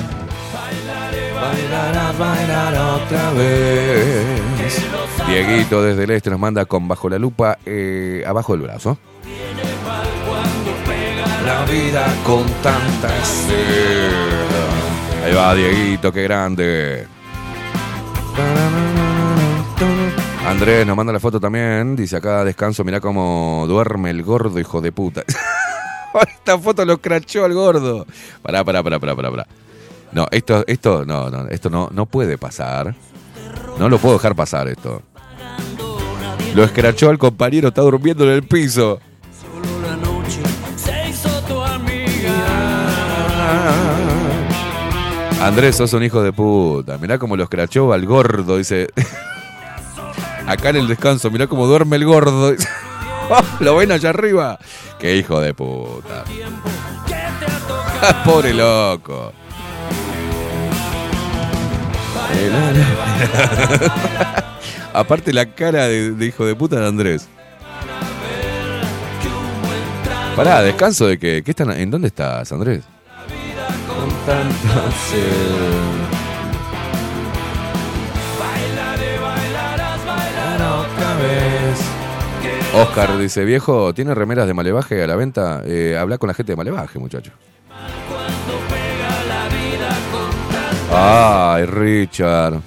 Bailarás, 1.40 2.18
bailar 2.18 2.74
otra 2.74 3.30
vez. 3.32 4.82
Dieguito 5.28 5.82
desde 5.82 6.04
el 6.04 6.10
este 6.10 6.30
nos 6.30 6.38
manda 6.40 6.64
con 6.64 6.88
bajo 6.88 7.08
la 7.08 7.18
lupa 7.18 7.58
eh, 7.64 8.24
abajo 8.26 8.52
del 8.54 8.62
brazo. 8.62 8.98
La 11.44 11.64
vida 11.64 12.06
con 12.24 12.44
tanta. 12.62 13.08
Ahí 15.24 15.34
va 15.34 15.54
Dieguito, 15.54 16.12
qué 16.12 16.22
grande. 16.24 17.06
Andrés 20.46 20.86
nos 20.86 20.96
manda 20.96 21.12
la 21.12 21.18
foto 21.18 21.40
también. 21.40 21.96
Dice 21.96 22.16
acá 22.16 22.44
descanso, 22.44 22.84
mirá 22.84 23.00
cómo 23.00 23.64
duerme 23.66 24.10
el 24.10 24.22
gordo, 24.22 24.60
hijo 24.60 24.80
de 24.80 24.92
puta. 24.92 25.24
Esta 26.28 26.56
foto 26.56 26.84
lo 26.84 26.98
crachó 26.98 27.44
al 27.44 27.52
gordo. 27.52 28.06
Pará, 28.42 28.64
pará, 28.64 28.82
pará, 28.82 29.00
pará, 29.00 29.16
pará. 29.16 29.30
pará. 29.30 29.46
No, 30.12 30.26
esto, 30.30 30.64
esto, 30.66 31.04
no, 31.04 31.28
no, 31.30 31.48
esto 31.48 31.68
no, 31.68 31.90
no 31.92 32.06
puede 32.06 32.38
pasar. 32.38 32.94
No 33.78 33.88
lo 33.88 33.98
puedo 33.98 34.14
dejar 34.14 34.34
pasar 34.34 34.68
esto. 34.68 35.02
Lo 36.54 36.64
escrachó 36.64 37.10
al 37.10 37.18
compañero, 37.18 37.68
está 37.68 37.82
durmiendo 37.82 38.24
en 38.24 38.30
el 38.30 38.44
piso. 38.44 39.00
Andrés, 45.42 45.76
sos 45.76 45.92
un 45.92 46.02
hijo 46.02 46.22
de 46.22 46.32
puta. 46.32 46.98
Mirá 46.98 47.18
cómo 47.18 47.36
lo 47.36 47.42
escrachó 47.42 47.92
al 47.92 48.06
gordo, 48.06 48.56
dice. 48.56 48.86
Acá 50.46 50.70
en 50.70 50.76
el 50.76 50.88
descanso, 50.88 51.30
mirá 51.30 51.46
cómo 51.46 51.66
duerme 51.66 51.96
el 51.96 52.04
gordo. 52.04 52.54
Lo 53.60 53.76
ven 53.76 53.92
allá 53.92 54.10
arriba. 54.10 54.58
Qué 54.98 55.16
hijo 55.16 55.40
de 55.40 55.54
puta. 55.54 56.24
Pobre 58.24 58.54
loco. 58.54 59.32
Aparte 64.92 65.32
la 65.32 65.46
cara 65.46 65.88
de, 65.88 66.12
de 66.12 66.26
hijo 66.26 66.46
de 66.46 66.54
puta 66.54 66.78
de 66.80 66.86
Andrés. 66.86 67.28
Pará, 70.36 70.62
descanso 70.62 71.06
de 71.06 71.18
que. 71.18 71.42
¿qué 71.42 71.50
están, 71.50 71.72
¿En 71.72 71.90
dónde 71.90 72.06
estás, 72.08 72.52
Andrés? 72.52 72.84
Oscar 82.76 83.16
dice, 83.16 83.44
viejo, 83.44 83.94
¿tiene 83.94 84.14
remeras 84.14 84.46
de 84.46 84.52
malevaje 84.52 85.02
a 85.02 85.06
la 85.06 85.16
venta? 85.16 85.62
Eh, 85.64 85.96
habla 85.98 86.18
con 86.18 86.28
la 86.28 86.34
gente 86.34 86.52
de 86.52 86.56
malevaje, 86.56 86.98
muchacho. 86.98 87.32
Ay, 90.92 91.64
Richard. 91.64 92.60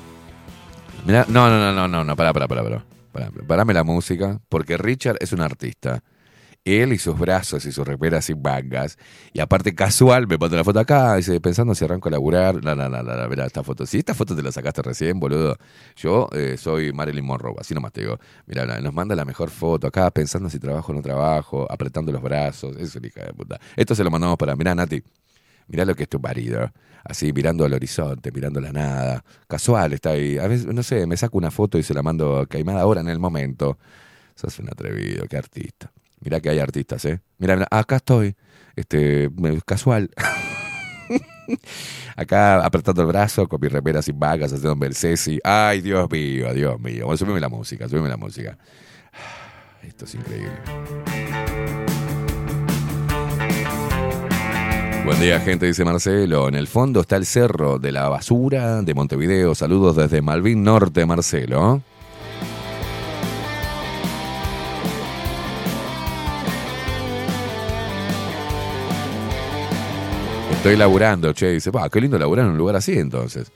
Mirá, 1.06 1.26
no, 1.28 1.48
no, 1.50 1.60
no, 1.60 1.74
no, 1.74 1.88
no, 1.88 2.04
no, 2.04 2.16
pará, 2.16 2.34
pará, 2.34 2.48
pará, 2.48 2.64
pará. 2.64 2.84
Parame 3.48 3.74
la 3.74 3.84
música, 3.84 4.40
porque 4.50 4.78
Richard 4.78 5.18
es 5.20 5.32
un 5.32 5.42
artista. 5.42 6.02
Él 6.66 6.94
y 6.94 6.98
sus 6.98 7.18
brazos 7.18 7.66
y 7.66 7.72
sus 7.72 7.88
remeras 7.88 8.30
y 8.30 8.36
mangas. 8.36 8.98
Y 9.34 9.40
aparte 9.40 9.74
casual, 9.74 10.28
me 10.28 10.38
pone 10.38 10.56
la 10.58 10.64
foto 10.64 10.80
acá, 10.80 11.16
dice, 11.16 11.40
pensando 11.42 11.74
si 11.74 11.86
arranco 11.86 12.10
a 12.10 12.12
laburar. 12.12 12.64
No, 12.64 12.76
no, 12.76 12.90
no, 12.90 13.02
no, 13.02 13.30
mirá 13.30 13.46
esta 13.46 13.64
foto. 13.64 13.86
Si 13.86 14.00
esta 14.00 14.14
foto 14.14 14.36
te 14.36 14.44
la 14.44 14.52
sacaste 14.52 14.82
recién, 14.82 15.20
boludo. 15.20 15.58
Yo 15.96 16.28
eh, 16.34 16.58
soy 16.58 16.94
Marilyn 16.94 17.26
Monroe, 17.26 17.56
así 17.60 17.74
nomás 17.74 17.94
te 17.94 18.02
digo. 18.02 18.20
Mirá, 18.46 18.66
nos 18.82 18.94
manda 18.94 19.16
la 19.16 19.26
mejor 19.26 19.50
foto 19.50 19.88
acá, 19.88 20.12
pensando 20.12 20.50
si 20.50 20.60
trabajo 20.60 20.92
o 20.92 20.96
no 20.96 21.02
trabajo, 21.02 21.68
apretando 21.72 22.12
los 22.12 22.22
brazos. 22.22 22.76
Es 22.78 22.96
una 22.96 23.08
hija 23.08 23.24
de 23.24 23.34
puta. 23.34 23.60
Esto 23.76 23.96
se 23.96 24.04
lo 24.04 24.12
mandamos 24.12 24.38
para, 24.38 24.56
mirá, 24.56 24.76
Nati. 24.76 25.02
Mirá 25.68 25.86
lo 25.86 25.96
que 25.96 26.04
es 26.04 26.10
tu 26.10 26.20
marido. 26.20 26.72
Así, 27.04 27.32
mirando 27.32 27.66
al 27.66 27.74
horizonte, 27.74 28.32
mirando 28.32 28.60
la 28.60 28.72
nada. 28.72 29.24
Casual, 29.48 29.94
está 29.94 30.12
ahí. 30.12 30.38
A 30.38 30.48
veces, 30.48 30.68
no 30.68 30.84
sé, 30.84 31.08
me 31.08 31.16
saco 31.18 31.38
una 31.38 31.52
foto 31.52 31.78
y 31.78 31.84
se 31.84 31.94
la 31.94 32.04
mando 32.04 32.46
Caimada 32.50 32.82
ahora 32.82 33.02
en 33.02 33.10
el 33.10 33.20
momento. 33.20 33.78
Sos 34.36 34.60
un 34.60 34.70
atrevido, 34.70 35.26
qué 35.28 35.38
artista. 35.38 35.92
Mirá 36.22 36.40
que 36.40 36.50
hay 36.50 36.60
artistas, 36.60 37.04
¿eh? 37.06 37.22
Mirá, 37.38 37.68
acá 37.72 37.98
estoy. 37.98 38.36
Este, 38.76 39.30
casual. 39.66 40.12
acá 42.16 42.66
apretando 42.66 43.02
el 43.02 43.08
brazo 43.08 43.48
con 43.48 43.60
mi 43.62 43.68
remera 43.68 44.02
sin 44.02 44.20
vagas, 44.20 44.54
haciendo 44.54 44.74
un 44.74 44.94
Ceci. 44.94 45.40
Ay, 45.44 45.82
Dios 45.82 46.10
mío, 46.10 46.54
Dios 46.54 46.80
mío. 46.80 47.06
Bueno, 47.06 47.18
subime 47.18 47.40
la 47.40 47.50
música, 47.50 47.88
subime 47.88 48.10
la 48.10 48.18
música. 48.18 48.58
Esto 49.84 50.06
es 50.06 50.16
increíble. 50.16 50.52
Buen 55.06 55.20
día, 55.22 55.40
gente, 55.40 55.66
dice 55.66 55.86
Marcelo. 55.86 56.50
En 56.50 56.56
el 56.56 56.68
fondo 56.68 57.02
está 57.02 57.16
el 57.16 57.26
cerro 57.26 57.80
de 57.80 57.92
la 57.92 58.10
basura 58.10 58.82
de 58.82 58.94
Montevideo. 58.94 59.56
Saludos 59.56 59.96
desde 59.96 60.22
Malvin 60.22 60.64
Norte, 60.64 61.06
Marcelo. 61.06 61.82
Estoy 70.60 70.76
laburando, 70.76 71.32
che. 71.34 71.54
Dice, 71.54 71.72
pa, 71.72 71.90
qué 71.90 72.02
lindo 72.02 72.20
laburar 72.20 72.44
en 72.44 72.52
un 72.52 72.58
lugar 72.58 72.76
así 72.76 72.92
entonces. 72.92 73.50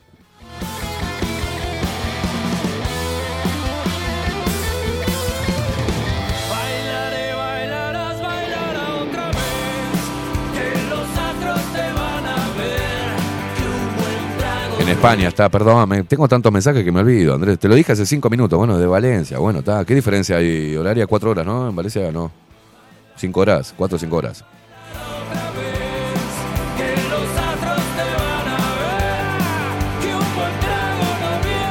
En 14.80 14.88
España 14.88 15.28
está, 15.28 15.50
perdóname, 15.50 16.04
tengo 16.04 16.30
tantos 16.30 16.54
mensajes 16.54 16.86
que 16.86 16.92
me 16.94 17.02
olvido, 17.02 17.36
Andrés. 17.36 17.60
Te 17.60 17.68
lo 17.68 17.76
dije 17.76 17.92
hace 17.92 18.06
cinco 18.06 18.30
minutos, 18.30 18.58
bueno, 18.58 18.78
de 18.78 18.88
Valencia. 18.88 19.40
Bueno, 19.40 19.60
está. 19.60 19.84
¿Qué 19.84 19.94
diferencia 19.94 20.38
hay? 20.38 20.78
Horaria 20.78 21.06
cuatro 21.06 21.32
horas, 21.32 21.46
¿no? 21.46 21.68
En 21.68 21.76
Valencia 21.76 22.10
no. 22.14 22.32
Cinco 23.18 23.42
horas, 23.42 23.74
cuatro 23.76 23.98
o 23.98 24.00
cinco 24.00 24.16
horas. 24.16 24.46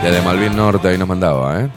Desde 0.02 0.20
Malvin 0.20 0.56
Norte 0.56 0.88
ahí 0.88 0.98
nos 0.98 1.06
mandaba, 1.06 1.60
¿eh? 1.60 1.70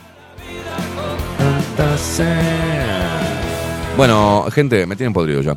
Bueno, 3.95 4.45
gente, 4.51 4.87
me 4.87 4.95
tienen 4.95 5.13
podrido 5.13 5.41
ya. 5.41 5.53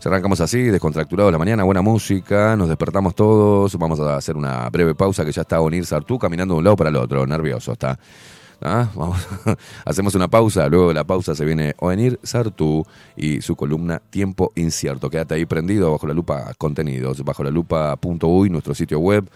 Ya 0.00 0.10
arrancamos 0.10 0.40
así, 0.40 0.62
descontracturados 0.62 1.30
la 1.30 1.38
mañana, 1.38 1.62
buena 1.62 1.80
música, 1.80 2.56
nos 2.56 2.68
despertamos 2.68 3.14
todos, 3.14 3.76
vamos 3.76 4.00
a 4.00 4.16
hacer 4.16 4.36
una 4.36 4.68
breve 4.68 4.94
pausa 4.94 5.24
que 5.24 5.32
ya 5.32 5.42
está 5.42 5.60
Onir 5.60 5.86
Sartú 5.86 6.18
caminando 6.18 6.54
de 6.54 6.58
un 6.58 6.64
lado 6.64 6.76
para 6.76 6.90
el 6.90 6.96
otro, 6.96 7.26
nervioso 7.26 7.72
está. 7.72 7.98
¿Ah? 8.60 8.88
Vamos, 8.94 9.24
hacemos 9.84 10.14
una 10.16 10.26
pausa, 10.26 10.68
luego 10.68 10.88
de 10.88 10.94
la 10.94 11.04
pausa 11.04 11.34
se 11.34 11.44
viene 11.44 11.74
Oenir 11.78 12.18
Sartú 12.24 12.84
y 13.16 13.40
su 13.40 13.54
columna 13.54 14.02
Tiempo 14.10 14.52
Incierto. 14.56 15.08
Quédate 15.08 15.34
ahí 15.34 15.46
prendido 15.46 15.92
bajo 15.92 16.06
la 16.08 16.14
lupa 16.14 16.52
contenidos, 16.58 17.22
bajo 17.22 17.44
la 17.44 17.50
lupa.uy, 17.50 18.50
nuestro 18.50 18.74
sitio 18.74 18.98
web. 18.98 19.28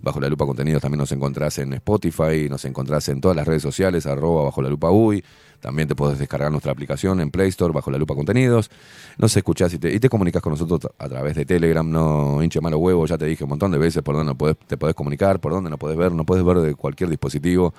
Bajo 0.00 0.20
la 0.20 0.28
lupa 0.28 0.46
contenidos 0.46 0.80
también 0.82 0.98
nos 0.98 1.10
encontrás 1.12 1.58
en 1.58 1.72
Spotify, 1.74 2.48
nos 2.48 2.64
encontrás 2.64 3.08
en 3.08 3.20
todas 3.20 3.36
las 3.36 3.46
redes 3.46 3.62
sociales, 3.62 4.06
arroba 4.06 4.44
bajo 4.44 4.62
la 4.62 4.68
lupa 4.68 4.90
uy. 4.90 5.24
También 5.60 5.88
te 5.88 5.96
podés 5.96 6.20
descargar 6.20 6.52
nuestra 6.52 6.70
aplicación 6.70 7.20
en 7.20 7.32
Play 7.32 7.48
Store 7.48 7.72
bajo 7.72 7.90
la 7.90 7.98
lupa 7.98 8.14
contenidos. 8.14 8.70
Nos 9.18 9.36
escuchás 9.36 9.74
y 9.74 9.78
te, 9.80 9.92
y 9.92 9.98
te 9.98 10.08
comunicas 10.08 10.40
con 10.40 10.52
nosotros 10.52 10.92
a 10.96 11.08
través 11.08 11.34
de 11.34 11.44
Telegram, 11.44 11.90
no 11.90 12.40
hinche 12.44 12.60
malo 12.60 12.78
huevo, 12.78 13.06
ya 13.06 13.18
te 13.18 13.26
dije 13.26 13.42
un 13.42 13.50
montón 13.50 13.72
de 13.72 13.78
veces 13.78 14.02
por 14.04 14.14
dónde 14.14 14.32
no 14.32 14.38
podés- 14.38 14.56
te 14.68 14.76
podés 14.76 14.94
comunicar, 14.94 15.40
por 15.40 15.50
dónde 15.50 15.68
no 15.68 15.76
podés 15.78 15.96
ver, 15.98 16.12
no 16.12 16.24
podés 16.24 16.44
ver 16.44 16.58
de 16.58 16.74
cualquier 16.76 17.10
dispositivo. 17.10 17.74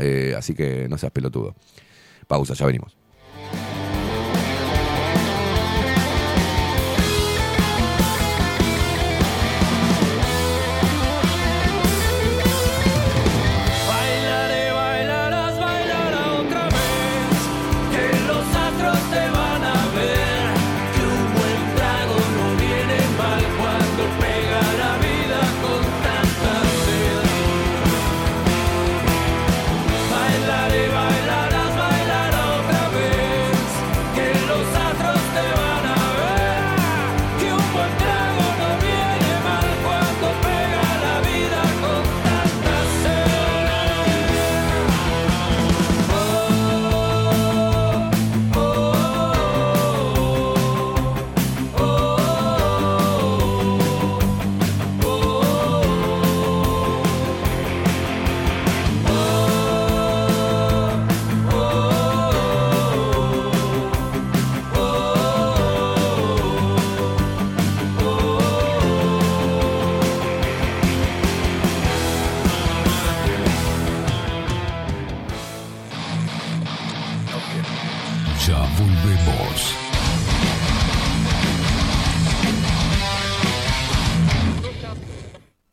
Eh, 0.00 0.34
así 0.38 0.54
que 0.54 0.86
no 0.88 0.96
seas 0.96 1.10
pelotudo. 1.10 1.56
Pausa, 2.28 2.54
ya 2.54 2.66
venimos. 2.66 2.97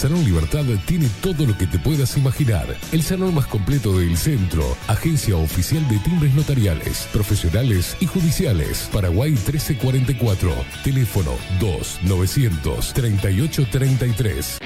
Salón 0.00 0.24
Libertad 0.24 0.64
tiene 0.86 1.10
todo 1.20 1.44
lo 1.44 1.58
que 1.58 1.66
te 1.66 1.78
puedas 1.78 2.16
imaginar. 2.16 2.74
El 2.90 3.02
salón 3.02 3.34
más 3.34 3.46
completo 3.46 3.98
del 3.98 4.16
centro. 4.16 4.64
Agencia 4.88 5.36
oficial 5.36 5.86
de 5.90 5.98
timbres 5.98 6.32
notariales, 6.34 7.06
profesionales 7.12 7.98
y 8.00 8.06
judiciales. 8.06 8.88
Paraguay 8.94 9.32
1344. 9.32 10.54
Teléfono 10.84 11.32
2 11.60 11.98
900 12.04 12.94
3833. 12.94 14.58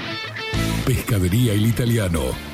Pescadería 0.87 1.55
El 1.55 1.67
Italiano. 1.67 2.54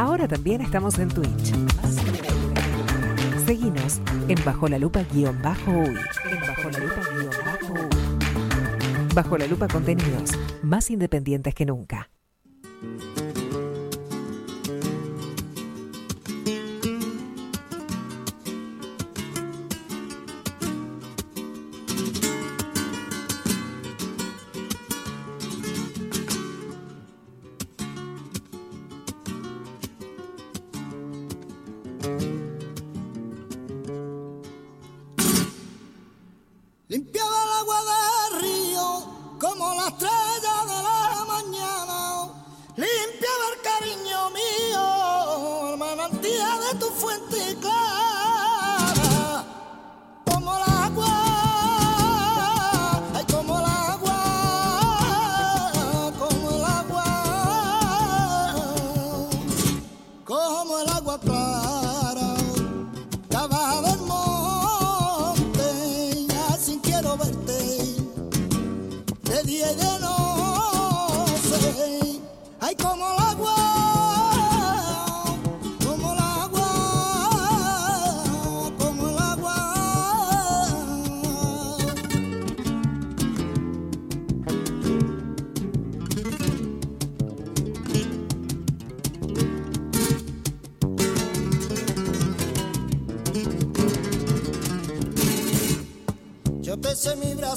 Ahora 0.00 0.26
también 0.26 0.62
estamos 0.62 0.98
en 0.98 1.10
Twitch. 1.10 1.52
Seguinos 3.44 4.00
en 4.28 4.42
Bajo 4.46 4.66
la 4.66 4.78
Lupa 4.78 5.02
guion 5.12 5.42
bajo 5.42 5.72
uy. 5.72 5.94
En 6.30 6.40
Bajo 6.40 6.70
la 6.70 6.78
Lupa 6.78 7.02
guion 7.12 7.34
bajo 7.44 7.72
uy. 7.74 9.14
Bajo 9.14 9.36
la 9.36 9.46
Lupa 9.46 9.68
contenidos 9.68 10.30
más 10.62 10.90
independientes 10.90 11.54
que 11.54 11.66
nunca. 11.66 12.08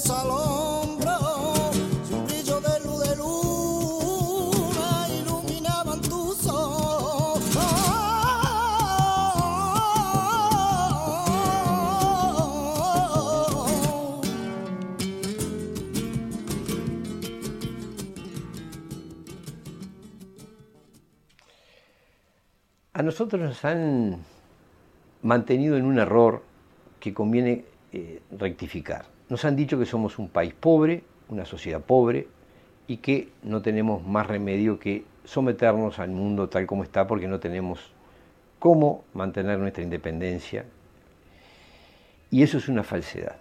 Sé 0.00 0.12
mi 0.12 0.14
brazo 0.14 0.16
al 0.16 0.30
hombro, 0.30 1.72
si 2.04 2.14
un 2.14 2.26
brillo 2.26 2.60
de 2.60 2.80
luz 2.80 3.08
de 3.08 3.16
luna 3.16 5.08
iluminaban 5.08 6.00
tus 6.00 6.46
ojos. 6.46 7.40
A 22.92 23.02
nosotros 23.02 23.40
nos 23.40 23.64
han 23.64 24.24
mantenido 25.22 25.76
en 25.76 25.84
un 25.84 25.98
error 25.98 26.42
que 27.00 27.12
conviene 27.12 27.64
eh, 27.92 28.22
rectificar. 28.30 29.13
Nos 29.28 29.44
han 29.44 29.56
dicho 29.56 29.78
que 29.78 29.86
somos 29.86 30.18
un 30.18 30.28
país 30.28 30.54
pobre, 30.54 31.04
una 31.28 31.44
sociedad 31.44 31.80
pobre 31.80 32.28
y 32.86 32.98
que 32.98 33.32
no 33.42 33.62
tenemos 33.62 34.04
más 34.04 34.26
remedio 34.26 34.78
que 34.78 35.04
someternos 35.24 35.98
al 35.98 36.10
mundo 36.10 36.48
tal 36.48 36.66
como 36.66 36.82
está 36.82 37.06
porque 37.06 37.26
no 37.26 37.40
tenemos 37.40 37.92
cómo 38.58 39.04
mantener 39.14 39.58
nuestra 39.58 39.82
independencia. 39.82 40.66
Y 42.30 42.42
eso 42.42 42.58
es 42.58 42.68
una 42.68 42.82
falsedad. 42.82 43.36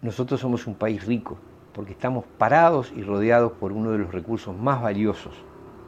Nosotros 0.00 0.40
somos 0.40 0.66
un 0.66 0.74
país 0.74 1.04
rico, 1.06 1.38
porque 1.72 1.92
estamos 1.92 2.24
parados 2.38 2.92
y 2.96 3.02
rodeados 3.02 3.52
por 3.52 3.72
uno 3.72 3.92
de 3.92 3.98
los 3.98 4.12
recursos 4.12 4.56
más 4.56 4.82
valiosos 4.82 5.34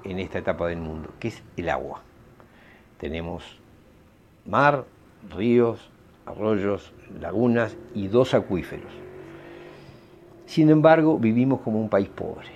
en 0.05 0.19
esta 0.19 0.39
etapa 0.39 0.69
del 0.69 0.79
mundo, 0.79 1.11
que 1.19 1.29
es 1.29 1.43
el 1.57 1.69
agua. 1.69 2.03
Tenemos 2.99 3.59
mar, 4.47 4.85
ríos, 5.35 5.91
arroyos, 6.27 6.93
lagunas 7.21 7.77
y 7.95 8.09
dos 8.09 8.35
acuíferos. 8.35 8.93
Sin 10.47 10.71
embargo, 10.71 11.19
vivimos 11.19 11.61
como 11.61 11.81
un 11.81 11.89
país 11.89 12.09
pobre. 12.09 12.49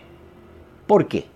¿Por 0.86 1.08
qué? 1.08 1.26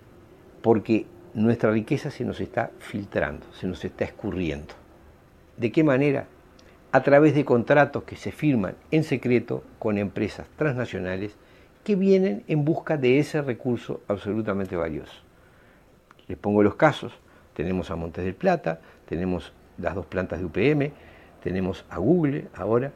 Porque 0.63 1.07
nuestra 1.35 1.71
riqueza 1.71 2.11
se 2.11 2.25
nos 2.25 2.41
está 2.41 2.71
filtrando, 2.79 3.47
se 3.53 3.67
nos 3.67 3.85
está 3.85 4.05
escurriendo. 4.05 4.75
¿De 5.57 5.73
qué 5.73 5.85
manera? 5.85 6.27
A 6.93 7.03
través 7.03 7.35
de 7.35 7.45
contratos 7.45 8.05
que 8.05 8.17
se 8.17 8.33
firman 8.33 8.75
en 8.91 9.05
secreto 9.05 9.65
con 9.79 9.99
empresas 9.99 10.47
transnacionales 10.57 11.37
que 11.85 11.97
vienen 11.97 12.45
en 12.49 12.65
busca 12.65 12.97
de 12.97 13.19
ese 13.19 13.43
recurso 13.43 14.03
absolutamente 14.09 14.77
valioso. 14.77 15.23
Les 16.29 16.39
pongo 16.39 16.63
los 16.63 16.77
casos. 16.77 17.13
Tenemos 17.55 17.91
a 17.91 17.97
Montes 17.97 18.25
del 18.25 18.35
Plata, 18.35 18.81
tenemos 19.07 19.53
las 19.79 19.95
dos 19.95 20.07
plantas 20.07 20.39
de 20.39 20.45
UPM, 20.45 20.93
tenemos 21.43 21.85
a 21.91 21.99
Google 21.99 22.49
ahora, 22.55 22.93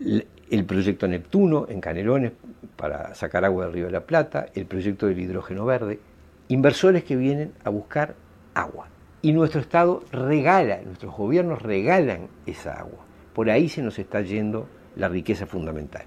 el 0.00 0.64
proyecto 0.64 1.06
Neptuno 1.08 1.66
en 1.68 1.80
Canelones 1.80 2.32
para 2.76 3.14
sacar 3.14 3.44
agua 3.44 3.64
del 3.64 3.74
río 3.74 3.86
de 3.86 3.92
la 3.92 4.06
Plata, 4.06 4.46
el 4.54 4.66
proyecto 4.66 5.06
del 5.06 5.18
hidrógeno 5.20 5.64
verde, 5.64 6.00
inversores 6.48 7.04
que 7.04 7.16
vienen 7.16 7.52
a 7.64 7.70
buscar 7.70 8.14
agua. 8.54 8.88
Y 9.22 9.32
nuestro 9.32 9.60
Estado 9.60 10.02
regala, 10.10 10.80
nuestros 10.84 11.14
gobiernos 11.14 11.62
regalan 11.62 12.28
esa 12.46 12.74
agua. 12.74 13.04
Por 13.32 13.48
ahí 13.48 13.68
se 13.68 13.82
nos 13.82 13.98
está 13.98 14.20
yendo 14.20 14.68
la 14.96 15.08
riqueza 15.08 15.46
fundamental. 15.46 16.02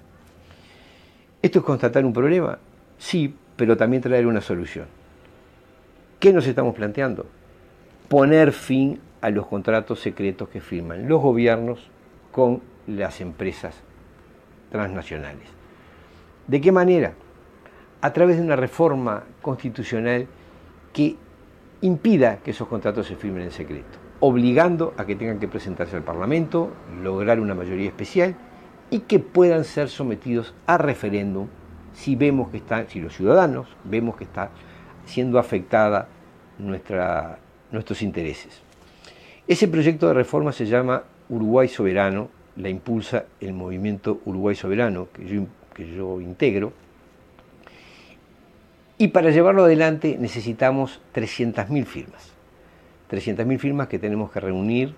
¿Esto 1.42 1.60
es 1.60 1.66
constatar 1.66 2.06
un 2.06 2.14
problema? 2.14 2.60
Sí, 2.98 3.34
pero 3.56 3.78
también 3.78 4.02
traer 4.02 4.28
una 4.28 4.42
solución. 4.42 4.86
¿Qué 6.20 6.34
nos 6.34 6.46
estamos 6.48 6.76
planteando? 6.76 7.26
Poner 8.10 8.52
fin 8.52 9.00
a 9.26 9.32
los 9.32 9.48
contratos 9.48 10.02
secretos 10.02 10.50
que 10.50 10.62
firman 10.62 11.10
los 11.10 11.20
gobiernos 11.20 11.90
con 12.32 12.62
las 12.86 13.22
empresas 13.22 13.74
transnacionales. 14.70 15.48
¿De 16.46 16.62
qué 16.62 16.72
manera? 16.72 17.14
A 18.02 18.14
través 18.14 18.38
de 18.38 18.44
una 18.44 18.56
reforma 18.56 19.24
constitucional 19.42 20.28
que 20.94 21.16
impida 21.82 22.38
que 22.44 22.52
esos 22.52 22.68
contratos 22.68 23.08
se 23.08 23.16
firmen 23.16 23.46
en 23.46 23.52
secreto, 23.52 23.98
obligando 24.20 24.94
a 24.96 25.08
que 25.08 25.16
tengan 25.16 25.40
que 25.40 25.48
presentarse 25.48 25.96
al 25.96 26.04
Parlamento, 26.04 26.70
lograr 27.02 27.40
una 27.40 27.56
mayoría 27.56 27.88
especial 27.88 28.36
y 28.92 29.00
que 29.00 29.18
puedan 29.18 29.64
ser 29.64 29.90
sometidos 29.90 30.54
a 30.68 30.78
referéndum 30.78 31.48
si 31.94 32.16
vemos 32.16 32.50
que 32.50 32.58
están, 32.58 32.88
si 32.90 33.02
los 33.02 33.16
ciudadanos 33.16 33.76
vemos 33.86 34.18
que 34.18 34.26
está 34.26 34.52
siendo 35.08 35.40
afectada 35.40 36.10
nuestros 36.60 38.04
intereses. 38.04 38.65
Ese 39.48 39.68
proyecto 39.68 40.08
de 40.08 40.16
reforma 40.16 40.52
se 40.52 40.66
llama 40.66 41.04
Uruguay 41.30 41.68
Soberano, 41.68 42.30
la 42.56 42.70
impulsa 42.70 43.26
el 43.40 43.54
movimiento 43.54 44.20
Uruguay 44.26 44.56
Soberano, 44.56 45.08
que 45.14 45.28
yo, 45.28 45.44
que 45.76 45.88
yo 45.94 46.20
integro, 46.20 46.74
y 48.98 49.10
para 49.10 49.30
llevarlo 49.30 49.66
adelante 49.66 50.18
necesitamos 50.20 51.00
300.000 51.14 51.86
firmas. 51.86 52.32
300.000 53.12 53.60
firmas 53.60 53.88
que 53.88 54.00
tenemos 54.00 54.32
que 54.32 54.40
reunir 54.40 54.96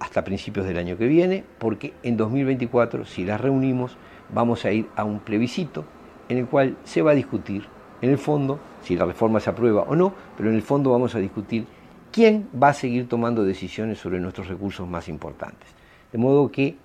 hasta 0.00 0.22
principios 0.22 0.66
del 0.66 0.76
año 0.76 0.98
que 0.98 1.06
viene, 1.06 1.42
porque 1.58 1.94
en 2.02 2.18
2024, 2.18 3.06
si 3.06 3.24
las 3.24 3.40
reunimos, 3.40 3.96
vamos 4.34 4.66
a 4.66 4.72
ir 4.72 4.86
a 4.96 5.04
un 5.04 5.18
plebiscito 5.18 5.86
en 6.28 6.36
el 6.36 6.46
cual 6.46 6.76
se 6.84 7.00
va 7.00 7.12
a 7.12 7.14
discutir, 7.14 7.64
en 8.02 8.10
el 8.10 8.18
fondo, 8.18 8.60
si 8.82 8.96
la 8.96 9.06
reforma 9.06 9.40
se 9.40 9.48
aprueba 9.48 9.82
o 9.82 9.96
no, 9.96 10.12
pero 10.36 10.50
en 10.50 10.56
el 10.56 10.62
fondo 10.62 10.90
vamos 10.90 11.14
a 11.14 11.20
discutir 11.20 11.66
quién 12.12 12.48
va 12.60 12.68
a 12.68 12.74
seguir 12.74 13.08
tomando 13.08 13.44
decisiones 13.44 13.98
sobre 13.98 14.20
nuestros 14.20 14.48
recursos 14.48 14.88
más 14.88 15.08
importantes. 15.08 15.68
De 16.12 16.18
modo 16.18 16.50
que 16.50 16.76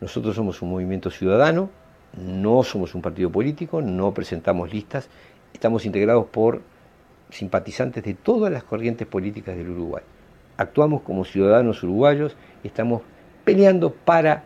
nosotros 0.00 0.34
somos 0.34 0.60
un 0.62 0.70
movimiento 0.70 1.10
ciudadano, 1.10 1.70
no 2.16 2.62
somos 2.62 2.94
un 2.94 3.02
partido 3.02 3.30
político, 3.30 3.82
no 3.82 4.14
presentamos 4.14 4.72
listas, 4.72 5.08
estamos 5.52 5.84
integrados 5.84 6.26
por 6.26 6.62
simpatizantes 7.30 8.04
de 8.04 8.14
todas 8.14 8.52
las 8.52 8.64
corrientes 8.64 9.06
políticas 9.06 9.56
del 9.56 9.70
Uruguay 9.70 10.02
actuamos 10.56 11.02
como 11.02 11.24
ciudadanos 11.24 11.82
uruguayos 11.82 12.36
y 12.62 12.68
estamos 12.68 13.02
peleando 13.44 13.92
para 13.92 14.44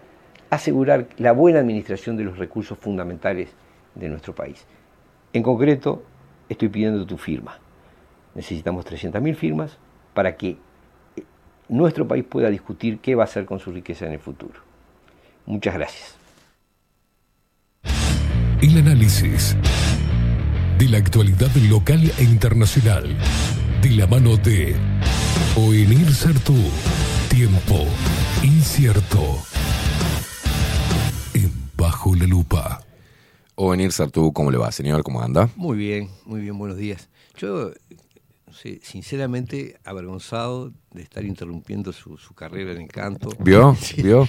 asegurar 0.51 1.07
la 1.19 1.33
buena 1.33 1.61
administración 1.61 2.17
de 2.17 2.25
los 2.25 2.39
recursos 2.39 2.79
fundamentales 2.79 3.51
de 3.95 4.09
nuestro 4.09 4.35
país. 4.35 4.67
En 5.33 5.43
concreto, 5.43 6.03
estoy 6.49 6.69
pidiendo 6.69 7.07
tu 7.07 7.19
firma. 7.19 7.59
Necesitamos 8.35 8.87
300.000 8.87 9.35
firmas 9.35 9.79
para 10.19 10.37
que 10.37 10.57
eh, 11.15 11.23
nuestro 11.69 12.09
país 12.09 12.25
pueda 12.25 12.51
discutir 12.51 12.99
qué 12.99 13.15
va 13.15 13.23
a 13.23 13.27
hacer 13.27 13.47
con 13.47 13.61
su 13.61 13.71
riqueza 13.71 14.05
en 14.05 14.15
el 14.15 14.19
futuro. 14.19 14.61
Muchas 15.47 15.75
gracias. 15.75 16.17
El 18.61 18.79
análisis 18.79 19.57
de 20.77 20.89
la 20.89 20.99
actualidad 20.99 21.55
local 21.71 22.01
e 22.19 22.25
internacional 22.25 23.17
de 23.81 23.91
la 23.91 24.09
mano 24.09 24.37
de 24.39 24.75
Oenir 25.57 26.13
Sartú. 26.13 26.57
Tiempo 27.29 27.87
incierto. 28.43 29.39
En 31.33 31.53
Bajo 31.77 32.17
la 32.17 32.27
Lupa. 32.27 32.81
Ovenir 33.55 33.93
Sartú, 33.93 34.33
¿cómo 34.33 34.51
le 34.51 34.59
va, 34.59 34.73
señor? 34.73 35.05
¿Cómo 35.05 35.23
anda? 35.23 35.49
Muy 35.55 35.77
bien, 35.77 36.11
muy 36.25 36.41
bien, 36.41 36.59
buenos 36.59 36.77
días. 36.77 37.09
Yo, 37.37 37.71
sinceramente, 38.83 39.79
avergonzado 39.85 40.73
de 40.99 41.05
estar 41.05 41.25
interrumpiendo 41.25 41.93
su, 41.93 42.19
su 42.19 42.35
carrera 42.35 42.73
en 42.73 42.83
el 42.83 42.89
canto. 42.89 43.31
¿Vio? 43.39 43.75
Sí. 43.81 44.03
¿Vio? 44.03 44.29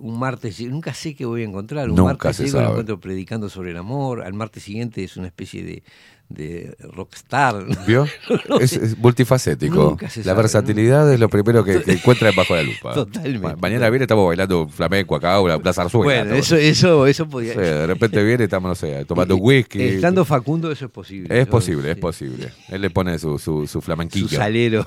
Un 0.00 0.18
martes, 0.18 0.60
nunca 0.60 0.94
sé 0.94 1.14
qué 1.16 1.24
voy 1.24 1.42
a 1.42 1.44
encontrar. 1.46 1.88
Un 1.90 1.96
Nunca 1.96 2.12
martes 2.12 2.36
se 2.36 2.44
llego 2.44 2.60
lo 2.60 2.68
encuentro 2.70 3.00
predicando 3.00 3.48
sobre 3.48 3.72
el 3.72 3.76
amor. 3.78 4.22
Al 4.22 4.34
martes 4.34 4.62
siguiente 4.62 5.02
es 5.02 5.16
una 5.16 5.26
especie 5.28 5.64
de, 5.64 5.82
de 6.28 6.76
rockstar. 6.92 7.64
¿Vio? 7.86 8.06
No 8.48 8.60
es, 8.60 8.74
es 8.74 8.96
multifacético. 8.98 9.74
Nunca 9.90 10.08
se 10.10 10.20
la 10.20 10.24
sabe, 10.24 10.36
versatilidad 10.42 11.12
es 11.12 11.18
lo 11.18 11.28
primero 11.28 11.64
que, 11.64 11.80
que 11.82 11.92
encuentra 11.92 12.30
bajo 12.36 12.54
la 12.54 12.62
lupa. 12.62 12.92
Totalmente. 12.94 13.38
Ma- 13.46 13.56
mañana 13.56 13.88
viene, 13.90 14.04
estamos 14.04 14.26
bailando 14.26 14.68
flamenco 14.68 15.16
acá 15.16 15.40
o 15.40 15.48
la 15.48 15.58
Plaza 15.58 15.82
Arzuela. 15.82 16.04
Bueno, 16.04 16.30
todo. 16.30 16.38
eso, 16.38 16.56
eso, 16.56 17.06
eso 17.06 17.28
podía. 17.28 17.54
Sí, 17.54 17.60
de 17.60 17.86
repente 17.86 18.22
viene, 18.22 18.44
estamos, 18.44 18.68
no 18.68 18.74
sé, 18.74 19.04
tomando 19.06 19.36
whisky. 19.36 19.80
Estando 19.82 20.24
Facundo, 20.24 20.70
eso 20.70 20.84
es 20.86 20.90
posible. 20.90 21.40
Es 21.40 21.46
posible, 21.46 21.90
es 21.92 21.96
posible. 21.96 22.52
Él 22.68 22.82
le 22.82 22.90
pone 22.90 23.18
su, 23.18 23.38
su, 23.38 23.66
su 23.66 23.80
flamenquillo. 23.80 24.28
Su 24.28 24.36
salero. 24.36 24.86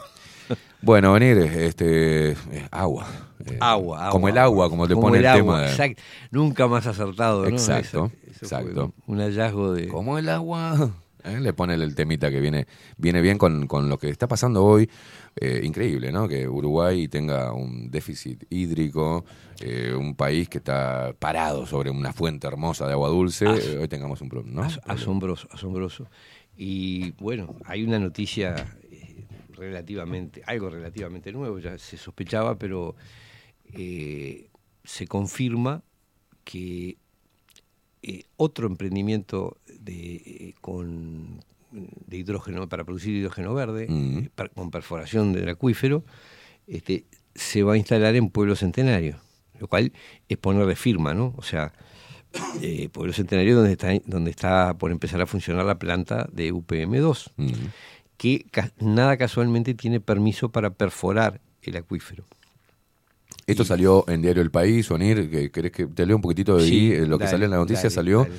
Bueno, 0.81 1.13
venir, 1.13 1.37
este, 1.37 2.31
eh, 2.31 2.35
agua. 2.71 3.07
Eh, 3.45 3.57
Agua, 3.59 3.99
agua. 3.99 4.11
Como 4.11 4.27
el 4.29 4.37
agua, 4.37 4.69
como 4.69 4.85
le 4.87 4.93
Como 4.95 5.07
pone 5.07 5.19
el, 5.19 5.25
agua, 5.27 5.65
tema. 5.75 5.93
Nunca 6.31 6.67
más 6.67 6.85
acertado, 6.87 7.43
¿no? 7.43 7.49
Exacto, 7.49 8.11
Eso- 8.25 8.29
eso 8.45 8.47
fue 8.47 8.59
exacto. 8.59 8.93
Un 9.05 9.19
hallazgo 9.19 9.73
de. 9.73 9.87
Como 9.87 10.17
el 10.17 10.27
agua. 10.29 10.91
Eh, 11.23 11.39
Le 11.41 11.51
pone 11.53 11.73
el, 11.73 11.81
el 11.81 11.93
temita 11.95 12.29
que 12.31 12.39
viene, 12.39 12.67
viene 12.97 13.21
bien 13.21 13.37
con, 13.37 13.67
con 13.67 13.89
lo 13.89 13.97
que 13.97 14.09
está 14.09 14.27
pasando 14.27 14.63
hoy. 14.63 14.89
Eh, 15.35 15.61
increíble, 15.63 16.11
¿no? 16.11 16.27
Que 16.27 16.47
Uruguay 16.47 17.07
tenga 17.09 17.53
un 17.53 17.91
déficit 17.91 18.43
hídrico, 18.49 19.23
eh, 19.59 19.93
un 19.95 20.15
país 20.15 20.47
que 20.49 20.57
está 20.59 21.13
parado 21.19 21.65
sobre 21.67 21.89
una 21.91 22.13
fuente 22.13 22.47
hermosa 22.47 22.87
de 22.87 22.93
agua 22.93 23.09
dulce. 23.09 23.45
As- 23.47 23.65
hoy 23.79 23.87
tengamos 23.87 24.21
un 24.21 24.29
problema, 24.29 24.61
¿no? 24.61 24.67
As- 24.67 24.79
asombroso, 24.85 25.47
asombroso. 25.51 26.07
Y 26.55 27.11
bueno, 27.19 27.55
hay 27.65 27.83
una 27.83 27.99
noticia 27.99 28.55
relativamente, 29.57 30.41
algo 30.45 30.69
relativamente 30.69 31.31
nuevo, 31.31 31.59
ya 31.59 31.77
se 31.77 31.97
sospechaba, 31.97 32.57
pero 32.57 32.95
eh, 33.73 34.47
se 34.83 35.07
confirma 35.07 35.83
que 36.43 36.97
eh, 38.03 38.23
otro 38.37 38.67
emprendimiento 38.67 39.57
de, 39.79 40.15
eh, 40.15 40.53
con, 40.61 41.43
de 41.71 42.17
hidrógeno, 42.17 42.69
para 42.69 42.83
producir 42.85 43.13
hidrógeno 43.15 43.53
verde, 43.53 43.87
Mm. 43.89 44.17
eh, 44.19 44.29
per- 44.33 44.51
con 44.51 44.71
perforación 44.71 45.33
del 45.33 45.49
acuífero, 45.49 46.05
este, 46.67 47.03
se 47.35 47.63
va 47.63 47.73
a 47.73 47.77
instalar 47.77 48.15
en 48.15 48.29
Pueblo 48.29 48.55
Centenario, 48.55 49.19
lo 49.59 49.67
cual 49.67 49.91
es 50.29 50.37
ponerle 50.37 50.75
firma, 50.75 51.13
¿no? 51.13 51.33
O 51.37 51.41
sea, 51.41 51.73
Pueblo 52.91 53.13
Centenario 53.13 53.55
donde 53.55 53.71
está, 53.71 53.89
donde 54.05 54.31
está 54.31 54.77
por 54.77 54.91
empezar 54.91 55.21
a 55.21 55.25
funcionar 55.25 55.65
la 55.65 55.79
planta 55.79 56.27
de 56.31 56.51
UPM2, 56.53 57.31
Mm. 57.37 57.51
Que 58.17 58.45
nada 58.79 59.17
casualmente 59.17 59.73
tiene 59.73 59.99
permiso 59.99 60.49
para 60.49 60.71
perforar 60.71 61.39
el 61.61 61.77
acuífero. 61.77 62.23
Esto 63.45 63.63
salió 63.63 64.03
en 64.09 64.21
Diario 64.21 64.41
El 64.41 64.51
País, 64.51 64.89
Onir, 64.91 65.29
que 65.29 65.51
querés 65.51 65.71
que 65.71 65.85
te 65.85 66.05
leo 66.05 66.15
un 66.17 66.21
poquitito 66.21 66.57
de 66.57 66.63
ahí, 66.63 66.69
Sí, 66.69 66.91
eh, 66.93 67.05
lo 67.05 67.17
que 67.17 67.25
dale, 67.25 67.31
salió 67.31 67.45
en 67.45 67.51
la 67.51 67.57
noticia 67.57 67.83
dale, 67.83 67.89
salió. 67.95 68.23
dale. 68.23 68.35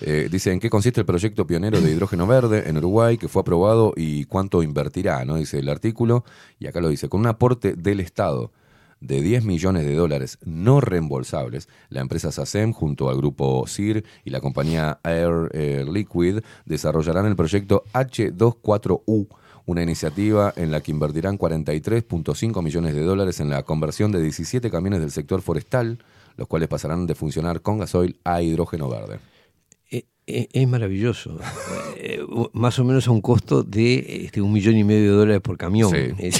eh, 0.00 0.28
dice 0.30 0.50
en 0.52 0.58
qué 0.60 0.68
consiste 0.70 1.00
el 1.00 1.06
proyecto 1.06 1.46
pionero 1.46 1.80
de 1.80 1.90
hidrógeno 1.90 2.26
verde 2.26 2.68
en 2.68 2.76
Uruguay 2.78 3.18
que 3.18 3.28
fue 3.28 3.42
aprobado 3.42 3.92
y 3.96 4.24
cuánto 4.24 4.62
invertirá, 4.62 5.24
¿no? 5.24 5.36
Dice 5.36 5.58
el 5.60 5.68
artículo, 5.68 6.24
y 6.58 6.66
acá 6.66 6.80
lo 6.80 6.88
dice, 6.88 7.08
con 7.08 7.20
un 7.20 7.26
aporte 7.26 7.74
del 7.74 8.00
Estado 8.00 8.50
de 9.00 9.20
10 9.20 9.44
millones 9.44 9.84
de 9.84 9.94
dólares 9.94 10.38
no 10.44 10.80
reembolsables, 10.80 11.68
la 11.88 12.00
empresa 12.00 12.32
SACEM 12.32 12.72
junto 12.72 13.08
al 13.08 13.16
grupo 13.16 13.64
CIR 13.66 14.04
y 14.24 14.30
la 14.30 14.40
compañía 14.40 14.98
Air 15.04 15.50
eh, 15.52 15.84
Liquid 15.90 16.40
desarrollarán 16.64 17.26
el 17.26 17.36
proyecto 17.36 17.84
H24U, 17.92 19.28
una 19.66 19.82
iniciativa 19.82 20.52
en 20.56 20.70
la 20.70 20.80
que 20.80 20.90
invertirán 20.90 21.38
43.5 21.38 22.62
millones 22.62 22.94
de 22.94 23.02
dólares 23.02 23.40
en 23.40 23.50
la 23.50 23.62
conversión 23.62 24.12
de 24.12 24.22
17 24.22 24.70
camiones 24.70 25.00
del 25.00 25.10
sector 25.10 25.42
forestal, 25.42 25.98
los 26.36 26.48
cuales 26.48 26.68
pasarán 26.68 27.06
de 27.06 27.14
funcionar 27.14 27.60
con 27.60 27.78
gasoil 27.78 28.18
a 28.24 28.40
hidrógeno 28.40 28.88
verde. 28.88 29.18
Es 30.52 30.68
maravilloso. 30.68 31.38
Eh, 31.96 32.20
más 32.52 32.78
o 32.78 32.84
menos 32.84 33.08
a 33.08 33.10
un 33.10 33.20
costo 33.20 33.62
de 33.62 34.24
este, 34.26 34.40
un 34.42 34.52
millón 34.52 34.76
y 34.76 34.84
medio 34.84 35.12
de 35.12 35.16
dólares 35.16 35.40
por 35.40 35.56
camión. 35.56 35.90
Sí. 35.90 36.30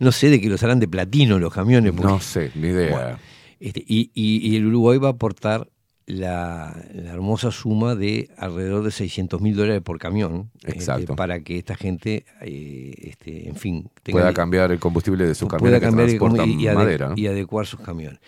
No 0.00 0.10
sé 0.12 0.30
de 0.30 0.40
que 0.40 0.48
los 0.48 0.62
harán 0.62 0.80
de 0.80 0.88
platino 0.88 1.38
los 1.38 1.52
camiones. 1.52 1.92
porque- 1.92 2.08
No 2.12 2.20
sé, 2.20 2.50
ni 2.54 2.68
idea. 2.68 2.90
Bueno, 2.90 3.18
este, 3.60 3.84
y, 3.86 4.10
y- 4.14 4.48
y 4.48 4.56
el 4.56 4.66
Uruguay 4.66 4.98
va 4.98 5.08
a 5.08 5.12
aportar 5.12 5.68
la, 6.06 6.74
la 6.94 7.12
hermosa 7.12 7.50
suma 7.50 7.94
de 7.94 8.30
alrededor 8.38 8.82
de 8.82 8.90
600 8.90 9.40
mil 9.42 9.54
dólares 9.54 9.82
por 9.82 9.98
camión. 9.98 10.50
este, 10.64 10.72
Exacto. 10.78 11.14
para 11.16 11.40
que 11.40 11.58
esta 11.58 11.76
gente, 11.76 12.24
eh, 12.40 12.94
este, 13.02 13.48
en 13.48 13.56
fin, 13.56 13.90
Pueda 14.10 14.32
cambiar 14.32 14.72
el 14.72 14.78
combustible 14.78 15.26
de 15.26 15.34
sus 15.34 15.48
camiones 15.48 15.80
que 15.80 15.86
transportan 15.90 16.48
y, 16.48 16.64
ade- 16.64 16.74
madera. 16.74 17.08
¿no? 17.10 17.14
y 17.18 17.26
adecuar 17.26 17.66
sus 17.66 17.80
camiones. 17.80 18.20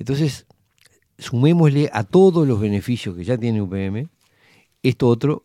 Entonces, 0.00 0.46
sumémosle 1.18 1.90
a 1.92 2.04
todos 2.04 2.46
los 2.46 2.60
beneficios 2.60 3.16
que 3.16 3.24
ya 3.24 3.36
tiene 3.38 3.62
UPM, 3.62 4.08
esto 4.82 5.08
otro, 5.08 5.44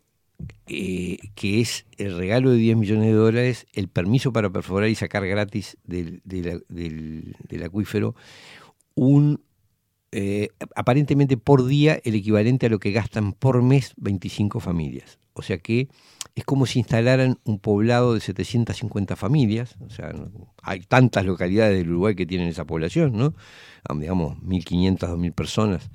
eh, 0.67 1.17
que 1.35 1.61
es 1.61 1.85
el 1.97 2.17
regalo 2.17 2.51
de 2.51 2.57
10 2.57 2.77
millones 2.77 3.05
de 3.05 3.13
dólares, 3.13 3.67
el 3.73 3.87
permiso 3.87 4.33
para 4.33 4.49
perforar 4.51 4.89
y 4.89 4.95
sacar 4.95 5.25
gratis 5.27 5.77
del, 5.83 6.21
del- 6.25 6.65
acuífero 7.63 8.15
un 8.95 9.41
eh, 10.11 10.49
aparentemente 10.75 11.37
por 11.37 11.65
día 11.65 11.99
el 12.03 12.15
equivalente 12.15 12.67
a 12.67 12.69
lo 12.69 12.79
que 12.79 12.91
gastan 12.91 13.33
por 13.33 13.63
mes 13.63 13.93
25 13.97 14.59
familias. 14.59 15.17
O 15.33 15.41
sea 15.41 15.57
que 15.57 15.89
es 16.35 16.43
como 16.45 16.65
si 16.65 16.79
instalaran 16.79 17.37
un 17.43 17.59
poblado 17.59 18.15
de 18.15 18.19
750 18.19 19.15
familias, 19.15 19.75
o 19.85 19.89
sea, 19.89 20.11
hay 20.63 20.79
tantas 20.81 21.25
localidades 21.25 21.77
del 21.77 21.89
Uruguay 21.89 22.15
que 22.15 22.25
tienen 22.25 22.47
esa 22.47 22.65
población, 22.65 23.15
¿no? 23.15 23.35
Ah, 23.87 23.93
Digamos, 23.95 24.37
1.500, 24.39 24.97
2.000 24.97 25.33
personas, 25.33 25.91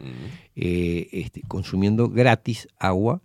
eh, 0.55 1.09
este, 1.11 1.43
consumiendo 1.49 2.09
gratis 2.09 2.69
agua, 2.79 3.21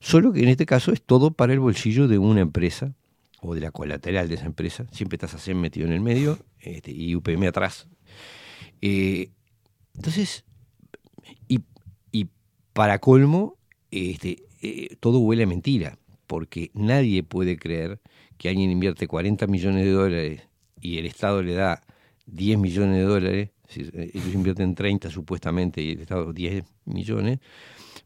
solo 0.00 0.32
que 0.32 0.42
en 0.42 0.48
este 0.48 0.64
caso 0.64 0.90
es 0.92 1.02
todo 1.02 1.32
para 1.32 1.52
el 1.52 1.60
bolsillo 1.60 2.08
de 2.08 2.16
una 2.16 2.40
empresa 2.40 2.94
o 3.42 3.54
de 3.54 3.60
la 3.60 3.70
colateral 3.70 4.28
de 4.28 4.36
esa 4.36 4.46
empresa, 4.46 4.86
siempre 4.90 5.16
estás 5.16 5.34
así 5.34 5.52
metido 5.52 5.86
en 5.86 5.92
el 5.92 6.00
medio 6.00 6.38
este, 6.60 6.92
y 6.92 7.14
UPM 7.14 7.46
atrás. 7.46 7.88
Eh, 8.80 9.30
entonces, 9.94 10.44
y, 11.46 11.60
y 12.10 12.28
para 12.72 13.00
colmo, 13.00 13.58
este, 13.90 14.44
eh, 14.62 14.96
todo 15.00 15.18
huele 15.18 15.42
a 15.44 15.46
mentira, 15.46 15.98
porque 16.28 16.70
nadie 16.74 17.24
puede 17.24 17.58
creer 17.58 18.00
que 18.38 18.50
alguien 18.50 18.70
invierte 18.70 19.08
40 19.08 19.48
millones 19.48 19.84
de 19.84 19.90
dólares 19.90 20.42
y 20.80 20.98
el 20.98 21.06
Estado 21.06 21.42
le 21.42 21.54
da 21.54 21.82
10 22.26 22.58
millones 22.58 22.98
de 22.98 23.02
dólares, 23.02 23.50
eh, 23.74 24.10
ellos 24.14 24.34
invierten 24.34 24.76
30 24.76 25.10
supuestamente 25.10 25.82
y 25.82 25.92
el 25.92 26.00
Estado 26.02 26.32
10 26.32 26.64
millones, 26.84 27.40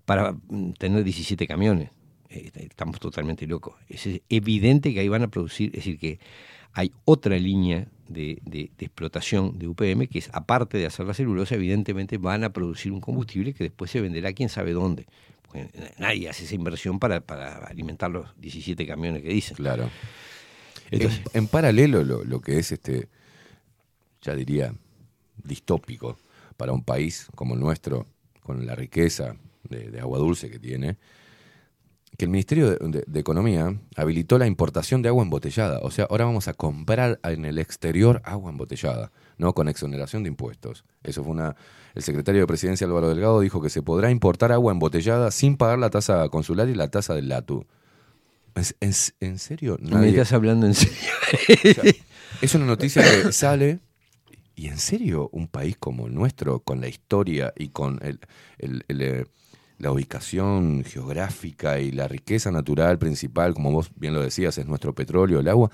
para 0.04 0.32
mm, 0.32 0.72
tener 0.78 1.04
17 1.04 1.46
camiones. 1.46 1.90
Eh, 2.30 2.50
Estamos 2.54 2.98
totalmente 3.00 3.46
locos. 3.46 3.74
Es 3.88 4.08
evidente 4.28 4.94
que 4.94 5.00
ahí 5.00 5.08
van 5.08 5.22
a 5.22 5.28
producir, 5.28 5.68
es 5.70 5.84
decir, 5.84 5.98
que 5.98 6.18
hay 6.72 6.92
otra 7.04 7.36
línea 7.38 7.88
de, 8.08 8.38
de- 8.44 8.70
de 8.78 8.86
explotación 8.86 9.58
de 9.58 9.68
UPM 9.68 10.08
que 10.08 10.18
es, 10.20 10.30
aparte 10.32 10.78
de 10.78 10.86
hacer 10.86 11.06
la 11.06 11.14
celulosa, 11.14 11.54
evidentemente 11.56 12.18
van 12.18 12.44
a 12.44 12.52
producir 12.52 12.92
un 12.92 13.00
combustible 13.00 13.52
que 13.54 13.64
después 13.64 13.90
se 13.90 14.00
venderá 14.00 14.32
quién 14.32 14.48
sabe 14.48 14.72
dónde. 14.72 15.06
Nadie 15.98 16.28
hace 16.28 16.44
esa 16.44 16.54
inversión 16.54 16.98
para, 16.98 17.20
para 17.20 17.56
alimentar 17.66 18.10
los 18.10 18.28
17 18.40 18.86
camiones 18.86 19.22
que 19.22 19.28
dicen. 19.28 19.56
Claro. 19.56 19.90
Entonces- 20.90 21.20
en, 21.32 21.44
en 21.44 21.48
paralelo, 21.48 22.04
lo, 22.04 22.24
lo 22.24 22.40
que 22.40 22.58
es 22.58 22.72
este, 22.72 23.08
ya 24.22 24.34
diría, 24.34 24.74
distópico 25.42 26.18
para 26.56 26.72
un 26.72 26.84
país 26.84 27.26
como 27.34 27.54
el 27.54 27.60
nuestro, 27.60 28.06
con 28.42 28.66
la 28.66 28.74
riqueza 28.74 29.36
de, 29.68 29.90
de 29.90 30.00
agua 30.00 30.18
dulce 30.18 30.50
que 30.50 30.58
tiene, 30.58 30.96
que 32.18 32.26
el 32.26 32.30
Ministerio 32.30 32.70
de, 32.70 32.76
de- 32.88 33.04
de 33.06 33.20
Economía 33.20 33.74
habilitó 33.96 34.38
la 34.38 34.46
importación 34.46 35.00
de 35.02 35.08
agua 35.08 35.22
embotellada. 35.24 35.78
O 35.82 35.90
sea, 35.90 36.06
ahora 36.10 36.26
vamos 36.26 36.46
a 36.48 36.52
comprar 36.54 37.18
en 37.24 37.44
el 37.46 37.58
exterior 37.58 38.20
agua 38.24 38.50
embotellada, 38.50 39.10
¿no? 39.42 39.52
Con 39.52 39.68
exoneración 39.68 40.22
de 40.22 40.28
impuestos. 40.30 40.84
Eso 41.02 41.22
fue 41.22 41.32
una. 41.32 41.54
El 41.94 42.02
secretario 42.02 42.40
de 42.40 42.46
Presidencia 42.46 42.86
Álvaro 42.86 43.08
Delgado 43.10 43.40
dijo 43.40 43.60
que 43.60 43.68
se 43.68 43.82
podrá 43.82 44.10
importar 44.10 44.52
agua 44.52 44.72
embotellada 44.72 45.30
sin 45.30 45.56
pagar 45.58 45.78
la 45.78 45.90
tasa 45.90 46.26
consular 46.30 46.68
y 46.70 46.74
la 46.74 46.88
tasa 46.88 47.14
del 47.14 47.28
LATU. 47.28 47.66
¿Es- 48.54 48.76
es- 48.80 49.14
¿En 49.20 49.38
serio? 49.38 49.76
Me 49.80 49.90
Nadie- 49.90 50.10
estás 50.10 50.32
hablando 50.32 50.66
en 50.66 50.74
serio. 50.74 50.96
o 51.70 51.74
sea, 51.74 51.92
es 52.40 52.54
una 52.54 52.64
noticia 52.66 53.02
que 53.02 53.32
sale 53.32 53.80
y 54.54 54.68
en 54.68 54.78
serio 54.78 55.28
un 55.32 55.48
país 55.48 55.76
como 55.78 56.06
el 56.06 56.14
nuestro, 56.14 56.60
con 56.60 56.80
la 56.80 56.88
historia 56.88 57.52
y 57.58 57.68
con 57.68 57.98
el, 58.02 58.20
el- 58.58 58.84
el, 58.88 59.02
eh, 59.02 59.24
la 59.78 59.90
ubicación 59.90 60.84
geográfica 60.84 61.80
y 61.80 61.90
la 61.90 62.06
riqueza 62.08 62.50
natural 62.52 62.98
principal, 62.98 63.52
como 63.54 63.72
vos 63.72 63.90
bien 63.96 64.14
lo 64.14 64.22
decías, 64.22 64.56
es 64.58 64.66
nuestro 64.66 64.94
petróleo, 64.94 65.40
el 65.40 65.48
agua, 65.48 65.70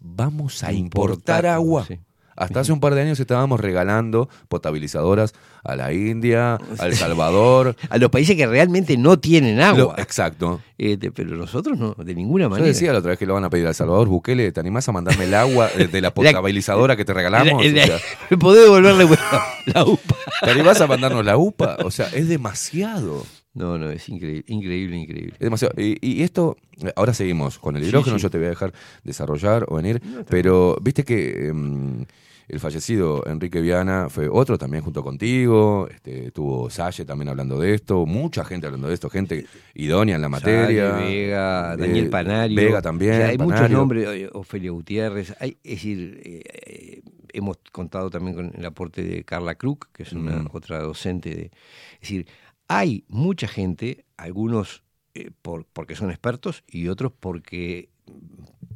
vamos 0.00 0.64
a 0.64 0.72
importar, 0.72 1.10
Importar, 1.12 1.46
agua. 1.46 1.84
sí. 1.86 1.98
Hasta 2.36 2.60
hace 2.60 2.72
un 2.72 2.80
par 2.80 2.94
de 2.94 3.02
años 3.02 3.20
estábamos 3.20 3.60
regalando 3.60 4.28
potabilizadoras 4.48 5.34
a 5.64 5.76
la 5.76 5.92
India, 5.92 6.54
a 6.78 6.86
El 6.86 6.94
Salvador. 6.96 7.76
a 7.90 7.98
los 7.98 8.10
países 8.10 8.36
que 8.36 8.46
realmente 8.46 8.96
no 8.96 9.18
tienen 9.18 9.60
agua. 9.60 9.94
Lo- 9.96 9.98
exacto. 9.98 10.60
Este, 10.78 11.12
pero 11.12 11.36
nosotros 11.36 11.78
no, 11.78 11.94
de 11.94 12.14
ninguna 12.14 12.44
Yo 12.44 12.50
manera. 12.50 12.68
decía 12.68 12.92
la 12.92 12.98
otra 12.98 13.10
vez 13.10 13.18
que 13.18 13.26
lo 13.26 13.34
van 13.34 13.44
a 13.44 13.50
pedir 13.50 13.66
a 13.66 13.68
El 13.68 13.74
Salvador, 13.74 14.08
Bukele, 14.08 14.50
¿te 14.50 14.60
animás 14.60 14.88
a 14.88 14.92
mandarme 14.92 15.24
el 15.24 15.34
agua 15.34 15.68
eh, 15.76 15.86
de 15.86 16.00
la 16.00 16.10
potabilizadora 16.14 16.96
que 16.96 17.04
te 17.04 17.12
regalamos? 17.14 17.64
O 17.64 17.70
sea, 17.70 17.98
¿Me 18.30 18.36
podés 18.38 18.62
devolverle 18.64 19.04
la, 19.04 19.44
la 19.66 19.84
UPA? 19.84 20.16
¿Te 20.42 20.50
animás 20.50 20.80
a 20.80 20.86
mandarnos 20.86 21.24
la 21.24 21.36
UPA? 21.36 21.76
O 21.84 21.90
sea, 21.90 22.06
es 22.12 22.28
demasiado. 22.28 23.24
No, 23.54 23.76
no, 23.78 23.90
es 23.90 24.08
increíble, 24.08 24.44
increíble, 24.46 24.96
increíble. 24.96 25.32
Es 25.34 25.40
demasiado. 25.40 25.74
Y, 25.76 25.98
y 26.00 26.22
esto, 26.22 26.56
ahora 26.96 27.12
seguimos 27.12 27.58
con 27.58 27.76
el 27.76 27.84
hidrógeno, 27.84 28.16
sí. 28.18 28.22
yo 28.22 28.30
te 28.30 28.38
voy 28.38 28.46
a 28.46 28.50
dejar 28.50 28.72
desarrollar 29.04 29.66
o 29.68 29.76
venir, 29.76 30.00
pero 30.28 30.76
viste 30.80 31.04
que 31.04 31.48
em, 31.48 32.06
el 32.48 32.60
fallecido 32.60 33.22
Enrique 33.26 33.60
Viana 33.60 34.08
fue 34.08 34.28
otro 34.28 34.56
también 34.56 34.82
junto 34.82 35.02
contigo, 35.02 35.86
este, 35.90 36.30
tuvo 36.30 36.70
Salle 36.70 37.04
también 37.04 37.28
hablando 37.28 37.58
de 37.58 37.74
esto, 37.74 38.06
mucha 38.06 38.44
gente 38.44 38.66
hablando 38.66 38.88
de 38.88 38.94
esto, 38.94 39.10
gente 39.10 39.44
idónea 39.74 40.16
en 40.16 40.22
la 40.22 40.28
materia. 40.30 40.92
Sale, 40.92 41.04
Vega, 41.04 41.74
eh, 41.74 41.76
Daniel 41.76 42.08
Panario. 42.10 42.56
Vega 42.56 42.80
también. 42.82 43.12
O 43.12 43.16
sea, 43.16 43.26
hay 43.28 43.38
muchos 43.38 43.70
nombres, 43.70 44.08
eh, 44.08 44.30
Ofelia 44.32 44.70
Gutiérrez. 44.70 45.34
Hay, 45.40 45.58
es 45.62 45.72
decir, 45.76 46.20
eh, 46.24 46.42
eh, 46.66 47.02
hemos 47.34 47.58
contado 47.70 48.10
también 48.10 48.34
con 48.36 48.52
el 48.54 48.64
aporte 48.66 49.02
de 49.02 49.24
Carla 49.24 49.54
Kruk, 49.54 49.88
que 49.92 50.02
es 50.02 50.12
una 50.12 50.36
Mm. 50.42 50.48
otra 50.52 50.80
docente. 50.80 51.30
De, 51.34 51.42
es 51.44 52.00
decir, 52.00 52.26
hay 52.68 53.04
mucha 53.08 53.48
gente, 53.48 54.04
algunos 54.16 54.82
eh, 55.14 55.30
por, 55.42 55.66
porque 55.66 55.94
son 55.96 56.10
expertos 56.10 56.64
y 56.66 56.88
otros 56.88 57.12
porque 57.18 57.90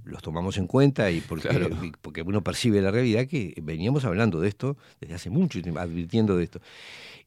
los 0.05 0.23
tomamos 0.23 0.57
en 0.59 0.67
cuenta 0.67 1.11
y 1.11 1.21
porque, 1.21 1.49
Claro. 1.49 1.69
y 1.83 1.93
porque 2.01 2.23
uno 2.23 2.43
percibe 2.43 2.81
la 2.81 2.91
realidad 2.91 3.27
que 3.27 3.55
veníamos 3.63 4.05
hablando 4.05 4.41
de 4.41 4.49
esto 4.49 4.77
desde 5.01 5.15
hace 5.15 5.31
mucho 5.31 5.61
tiempo, 5.63 5.81
advirtiendo 5.81 6.37
de 6.37 6.45
esto. 6.45 6.61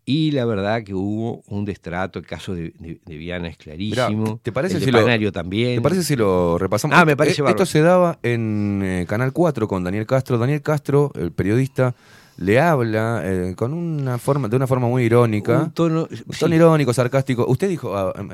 Y 0.06 0.32
la 0.32 0.46
verdad 0.46 0.84
que 0.84 0.94
hubo 0.94 1.44
un 1.48 1.66
destrato, 1.66 2.20
el 2.20 2.26
caso 2.26 2.56
de, 2.56 2.72
de- 2.80 3.00
de 3.06 3.18
Viana 3.18 3.48
es 3.50 3.58
clarísimo. 3.58 4.24
Mirá, 4.24 4.38
¿te 4.42 4.52
parece 4.52 4.78
el 4.78 4.84
si 4.84 4.92
lo- 4.92 5.32
también. 5.32 5.76
¿Te 5.76 5.82
parece 5.82 6.04
si 6.04 6.16
lo 6.16 6.58
repasamos? 6.58 6.98
Ah, 6.98 7.06
me 7.06 7.18
parece 7.18 7.42
bárbaro. 7.42 7.64
Esto 7.64 7.72
se 7.72 7.82
daba 7.82 8.18
en 8.24 8.82
eh, 8.84 9.06
Canal 9.08 9.34
4 9.34 9.68
con 9.68 9.84
Daniel 9.84 10.06
Castro. 10.08 10.38
Daniel 10.38 10.62
Castro, 10.62 11.12
el 11.16 11.32
periodista, 11.32 11.96
le 12.40 12.58
habla 12.60 13.22
eh, 13.26 13.54
con 13.56 13.74
una 13.74 14.18
forma, 14.18 14.48
de 14.48 14.56
una 14.56 14.66
forma 14.66 14.88
muy 14.88 15.04
irónica. 15.04 15.60
Un 15.60 15.72
tono, 15.72 16.08
Un 16.10 16.34
sí. 16.34 16.46
irónico, 16.46 16.94
sarcástico. 16.94 17.46
Usted 17.48 17.68
dijo, 17.68 17.96
ah, 17.98 18.14
em, 18.18 18.30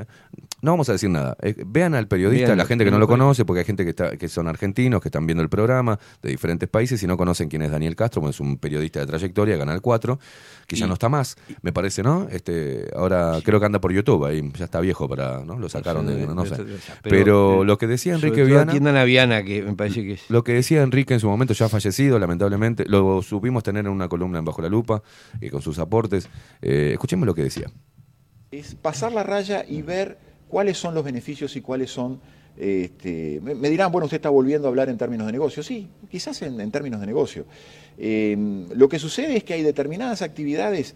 no 0.62 0.72
vamos 0.72 0.88
a 0.88 0.92
decir 0.92 1.10
nada. 1.10 1.36
Eh, 1.42 1.54
vean 1.66 1.94
al 1.94 2.08
periodista, 2.08 2.46
Vean, 2.46 2.58
la 2.58 2.64
gente 2.64 2.84
que 2.84 2.90
no 2.90 2.98
lo 2.98 3.06
conoce, 3.06 3.44
porque 3.44 3.60
hay 3.60 3.64
gente 3.66 3.84
que, 3.84 3.90
está, 3.90 4.16
que 4.16 4.28
son 4.28 4.48
argentinos, 4.48 5.02
que 5.02 5.08
están 5.08 5.26
viendo 5.26 5.42
el 5.42 5.48
programa 5.48 5.98
de 6.22 6.30
diferentes 6.30 6.68
países 6.68 7.02
y 7.02 7.06
no 7.06 7.16
conocen 7.16 7.48
quién 7.48 7.62
es 7.62 7.70
Daniel 7.70 7.94
Castro, 7.94 8.22
porque 8.22 8.34
es 8.34 8.40
un 8.40 8.56
periodista 8.56 9.00
de 9.00 9.06
trayectoria 9.06 9.58
Canal 9.58 9.80
4, 9.80 10.18
que 10.66 10.76
ya 10.76 10.86
no 10.86 10.94
está 10.94 11.08
más, 11.08 11.36
me 11.62 11.72
parece, 11.72 12.02
¿no? 12.02 12.26
Este, 12.30 12.88
ahora 12.96 13.38
creo 13.44 13.60
que 13.60 13.66
anda 13.66 13.80
por 13.80 13.92
YouTube, 13.92 14.24
ahí 14.24 14.42
ya 14.56 14.64
está 14.64 14.80
viejo 14.80 15.08
para, 15.08 15.44
¿no? 15.44 15.58
Lo 15.58 15.68
sacaron 15.68 16.06
de, 16.06 16.26
no 16.26 16.46
sé. 16.46 16.56
Pero, 17.02 17.64
lo 17.64 17.78
que 17.78 17.86
decía 17.86 18.14
Enrique 18.14 18.44
Viana... 18.44 18.72
A 18.72 19.04
Viana, 19.04 19.42
que 19.42 19.62
me 19.62 19.74
parece 19.74 20.02
que 20.02 20.12
es. 20.14 20.30
Lo 20.30 20.42
que 20.42 20.54
decía 20.54 20.82
Enrique 20.82 21.12
en 21.12 21.20
su 21.20 21.28
momento, 21.28 21.52
ya 21.52 21.68
fallecido, 21.68 22.18
lamentablemente, 22.18 22.86
lo 22.86 23.20
supimos 23.20 23.62
tener 23.62 23.84
en 23.84 23.92
una 23.92 24.08
columna 24.08 24.38
en 24.38 24.44
Bajo 24.44 24.62
la 24.62 24.68
Lupa, 24.68 25.02
eh, 25.40 25.50
con 25.50 25.60
sus 25.60 25.78
aportes. 25.78 26.28
Eh, 26.62 26.90
escuchemos 26.92 27.26
lo 27.26 27.34
que 27.34 27.42
decía. 27.42 27.70
es 28.50 28.74
pasar 28.74 29.12
la 29.12 29.22
raya 29.22 29.64
y 29.68 29.82
ver 29.82 30.25
cuáles 30.48 30.78
son 30.78 30.94
los 30.94 31.04
beneficios 31.04 31.54
y 31.56 31.60
cuáles 31.60 31.90
son 31.90 32.20
Este, 32.58 33.38
me, 33.42 33.68
dirán, 33.68 33.92
bueno, 33.92 34.06
usted 34.06 34.16
está 34.16 34.30
volviendo 34.30 34.66
a 34.66 34.70
hablar 34.70 34.88
en 34.88 34.96
términos 34.96 35.26
de 35.26 35.32
negocio. 35.32 35.62
Sí, 35.62 35.88
quizás 36.10 36.40
en, 36.40 36.70
términos 36.70 37.00
de 37.00 37.06
negocio. 37.06 37.44
Eh, 37.98 38.34
lo 38.74 38.88
que 38.88 38.98
sucede 38.98 39.36
es 39.36 39.44
que 39.44 39.52
hay 39.52 39.62
determinadas 39.62 40.22
actividades 40.22 40.94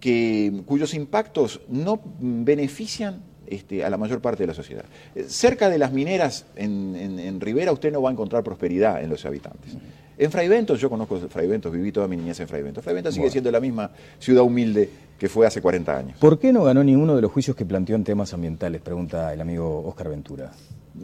que, 0.00 0.62
cuyos 0.66 0.94
impactos 0.94 1.60
no 1.68 2.00
benefician 2.20 3.22
este, 3.46 3.84
a 3.84 3.90
la 3.90 3.96
mayor 3.96 4.20
parte 4.20 4.42
de 4.42 4.48
la 4.48 4.54
sociedad. 4.54 4.84
Eh, 5.14 5.24
Cerca 5.28 5.70
de 5.70 5.78
las 5.78 5.92
mineras 5.92 6.46
en, 6.56 6.96
en- 6.96 7.18
en 7.20 7.40
Rivera 7.40 7.70
usted 7.72 7.92
no 7.92 8.02
va 8.02 8.10
a 8.10 8.12
encontrar 8.12 8.42
prosperidad 8.42 9.00
en 9.02 9.08
los 9.10 9.24
habitantes. 9.24 9.74
En 10.20 10.32
Fraiventos, 10.32 10.80
yo 10.80 10.90
conozco 10.90 11.16
Fraiventos, 11.28 11.70
viví 11.72 11.92
toda 11.92 12.08
mi 12.08 12.16
niñez 12.16 12.40
en 12.40 12.48
Fraiventos. 12.48 12.82
Fraiventos 12.82 13.14
sigue 13.14 13.22
Bueno. 13.26 13.32
siendo 13.32 13.50
la 13.52 13.60
misma 13.60 13.90
ciudad 14.18 14.42
humilde 14.42 14.90
que 15.16 15.28
fue 15.28 15.46
hace 15.46 15.62
40 15.62 15.96
años. 15.96 16.18
¿Por 16.18 16.38
qué 16.40 16.52
no 16.52 16.64
ganó 16.64 16.82
ninguno 16.82 17.14
de 17.14 17.22
los 17.22 17.30
juicios 17.30 17.56
que 17.56 17.64
planteó 17.64 17.94
en 17.94 18.02
temas 18.02 18.34
ambientales? 18.34 18.80
Pregunta 18.80 19.32
el 19.32 19.40
amigo 19.40 19.84
Oscar 19.86 20.08
Ventura. 20.08 20.50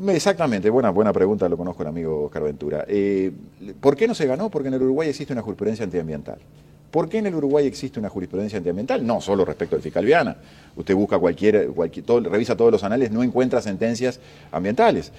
Exactamente, 0.08 0.68
buena, 0.68 0.90
buena 0.90 1.12
pregunta, 1.12 1.48
lo 1.48 1.56
conozco 1.56 1.82
el 1.82 1.88
amigo 1.90 2.24
Oscar 2.24 2.42
Ventura. 2.42 2.84
Eh, 2.88 3.30
¿Por 3.80 3.96
qué 3.96 4.08
no 4.08 4.14
se 4.14 4.26
ganó? 4.26 4.50
Porque 4.50 4.66
en 4.68 4.74
el 4.74 4.82
Uruguay 4.82 5.08
existe 5.08 5.32
una 5.32 5.42
jurisprudencia 5.42 5.84
antiambiental. 5.84 6.38
¿Por 6.90 7.08
qué 7.08 7.18
en 7.18 7.26
el 7.26 7.34
Uruguay 7.36 7.66
existe 7.66 8.00
una 8.00 8.08
jurisprudencia 8.08 8.56
antiambiental? 8.56 9.04
No 9.06 9.20
solo 9.20 9.44
respecto 9.44 9.76
al 9.76 9.82
fiscal 9.82 10.04
Viana. 10.04 10.36
Usted 10.76 10.94
busca 10.96 11.18
cualquier, 11.18 11.68
cualquier 11.68 12.04
todo- 12.04 12.20
revisa 12.28 12.56
todos 12.56 12.72
los 12.72 12.82
anales, 12.82 13.12
no 13.12 13.22
encuentra 13.22 13.60
sentencias 13.62 14.18
ambientales. 14.50 15.12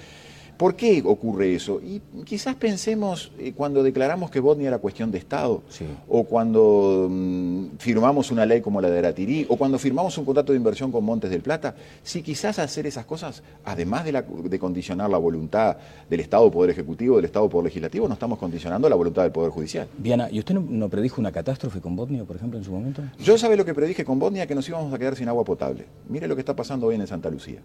¿Por 0.56 0.74
qué 0.74 1.02
ocurre 1.04 1.54
eso? 1.54 1.80
Y 1.82 2.00
quizás 2.24 2.54
pensemos 2.54 3.30
eh, 3.38 3.52
cuando 3.54 3.82
declaramos 3.82 4.30
que 4.30 4.40
Botnia 4.40 4.68
era 4.68 4.78
cuestión 4.78 5.10
de 5.10 5.18
Estado, 5.18 5.62
o 6.08 6.24
cuando 6.24 7.08
mm, 7.10 7.76
firmamos 7.78 8.30
una 8.30 8.46
ley 8.46 8.62
como 8.62 8.80
la 8.80 8.88
de 8.88 8.98
Aratirí, 9.00 9.44
o 9.50 9.56
cuando 9.58 9.78
firmamos 9.78 10.16
un 10.16 10.24
contrato 10.24 10.52
de 10.52 10.58
inversión 10.58 10.90
con 10.90 11.04
Montes 11.04 11.30
del 11.30 11.42
Plata, 11.42 11.74
si 12.02 12.22
quizás 12.22 12.58
hacer 12.58 12.86
esas 12.86 13.04
cosas, 13.04 13.42
además 13.66 14.04
de, 14.06 14.12
la- 14.12 14.22
de 14.22 14.58
condicionar 14.58 15.10
la 15.10 15.18
voluntad 15.18 15.76
del 16.08 16.20
Estado 16.20 16.50
Poder 16.50 16.70
Ejecutivo, 16.70 17.16
del 17.16 17.26
Estado 17.26 17.48
Poder 17.50 17.66
Legislativo, 17.66 18.08
no 18.08 18.14
estamos 18.14 18.38
condicionando 18.38 18.88
la 18.88 18.96
voluntad 18.96 19.24
del 19.24 19.32
Poder 19.32 19.50
Judicial. 19.50 19.88
Viana, 19.98 20.28
¿y 20.30 20.38
usted 20.38 20.54
no, 20.54 20.64
no 20.66 20.88
predijo 20.88 21.20
una 21.20 21.32
catástrofe 21.32 21.80
con 21.82 21.94
Botnia, 21.96 22.24
por 22.24 22.36
ejemplo, 22.36 22.58
en 22.58 22.64
su 22.64 22.72
momento? 22.72 23.02
Yo 23.18 23.36
sabe 23.36 23.56
lo 23.58 23.64
que 23.66 23.74
predije 23.74 24.06
con 24.06 24.18
Botnia, 24.18 24.46
que 24.46 24.54
nos 24.54 24.66
íbamos 24.68 24.92
a 24.94 24.98
quedar 24.98 25.16
sin 25.16 25.28
agua 25.28 25.44
potable. 25.44 25.84
Mire 26.08 26.26
lo 26.26 26.34
que 26.34 26.40
está 26.40 26.56
pasando 26.56 26.86
hoy 26.86 26.94
en 26.94 27.06
Santa 27.06 27.28
Lucía. 27.28 27.60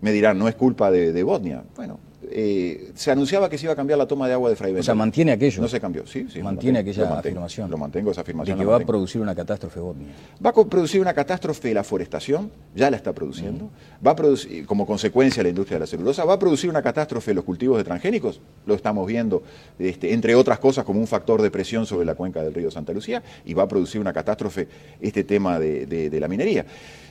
Me 0.00 0.12
dirán, 0.12 0.38
no 0.38 0.48
es 0.48 0.54
culpa 0.54 0.90
de, 0.90 1.22
Botnia. 1.22 1.62
Bueno, 1.74 1.98
eh, 2.30 2.90
se 2.94 3.10
anunciaba 3.10 3.48
que 3.48 3.56
se 3.58 3.66
iba 3.66 3.72
a 3.72 3.76
cambiar 3.76 3.98
la 3.98 4.06
toma 4.06 4.26
de 4.26 4.34
agua 4.34 4.50
de 4.50 4.56
Fray 4.56 4.74
O 4.74 4.82
sea, 4.82 4.94
mantiene 4.94 5.32
aquello. 5.32 5.62
No 5.62 5.68
se 5.68 5.80
cambió, 5.80 6.06
sí, 6.06 6.26
sí. 6.32 6.42
Mantiene 6.42 6.80
aquella 6.80 7.02
lo 7.04 7.10
mantengo, 7.10 7.28
afirmación. 7.28 7.70
Lo 7.70 7.78
mantengo, 7.78 8.10
esa 8.10 8.20
De 8.20 8.22
afirmación. 8.22 8.58
que 8.58 8.64
la 8.64 8.70
va 8.70 8.76
a 8.76 8.80
producir 8.86 9.20
una 9.20 9.34
catástrofe 9.34 9.80
Botnia. 9.80 10.08
Va 10.44 10.50
a 10.50 10.52
producir 10.52 11.00
una 11.00 11.14
catástrofe 11.14 11.72
la 11.74 11.84
forestación, 11.84 12.50
ya 12.74 12.90
la 12.90 12.96
está 12.96 13.12
produciendo. 13.12 13.70
Va 14.04 14.12
a 14.12 14.16
producir, 14.16 14.66
como 14.66 14.86
consecuencia 14.86 15.40
de 15.40 15.44
la 15.44 15.50
industria 15.50 15.76
de 15.76 15.80
la 15.80 15.86
celulosa, 15.86 16.24
va 16.24 16.34
a 16.34 16.38
producir 16.38 16.68
una 16.70 16.82
catástrofe 16.82 17.34
los 17.34 17.44
cultivos 17.44 17.78
de 17.78 17.84
transgénicos, 17.84 18.40
lo 18.66 18.74
estamos 18.74 19.06
viendo, 19.06 19.42
este, 19.78 20.12
entre 20.12 20.34
otras 20.34 20.58
cosas, 20.58 20.84
como 20.84 21.00
un 21.00 21.06
factor 21.06 21.42
de 21.42 21.50
presión 21.50 21.86
sobre 21.86 22.06
la 22.06 22.14
cuenca 22.14 22.42
del 22.42 22.54
río 22.54 22.70
Santa 22.70 22.92
Lucía, 22.92 23.22
y 23.44 23.54
va 23.54 23.62
a 23.64 23.68
producir 23.68 24.00
una 24.00 24.12
catástrofe 24.12 24.68
este 25.00 25.24
tema 25.24 25.58
de, 25.58 25.86
de- 25.86 26.10
de 26.10 26.20
la 26.20 26.28
minería. 26.28 26.66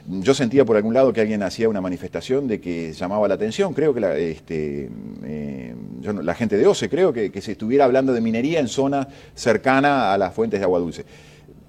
Yo 0.08 0.36
sentía 0.36 0.64
por 0.66 0.76
algún 0.78 0.94
lado 0.94 1.12
que 1.14 1.22
alguien 1.22 1.42
hacía 1.42 1.68
una 1.68 1.82
manifestación 1.82 2.48
de 2.48 2.62
que 2.62 2.94
llamaba 2.94 3.28
la 3.28 3.34
atención, 3.34 3.74
creo 3.74 3.92
que 3.92 4.00
la, 4.00 4.16
este, 4.18 4.90
eh, 5.23 5.76
yo 6.02 6.14
no- 6.14 6.22
la 6.22 6.34
gente 6.36 6.57
de 6.57 6.65
OCE, 6.68 6.90
creo 6.90 7.11
que, 7.14 7.32
que 7.32 7.41
se 7.41 7.53
estuviera 7.53 7.86
hablando 7.86 8.14
de 8.14 8.22
minería 8.22 8.60
en 8.60 8.68
zona 8.68 9.07
cercana 9.34 10.14
a 10.14 10.18
las 10.18 10.34
fuentes 10.34 10.60
de 10.60 10.64
agua 10.64 10.80
dulce. 10.80 11.06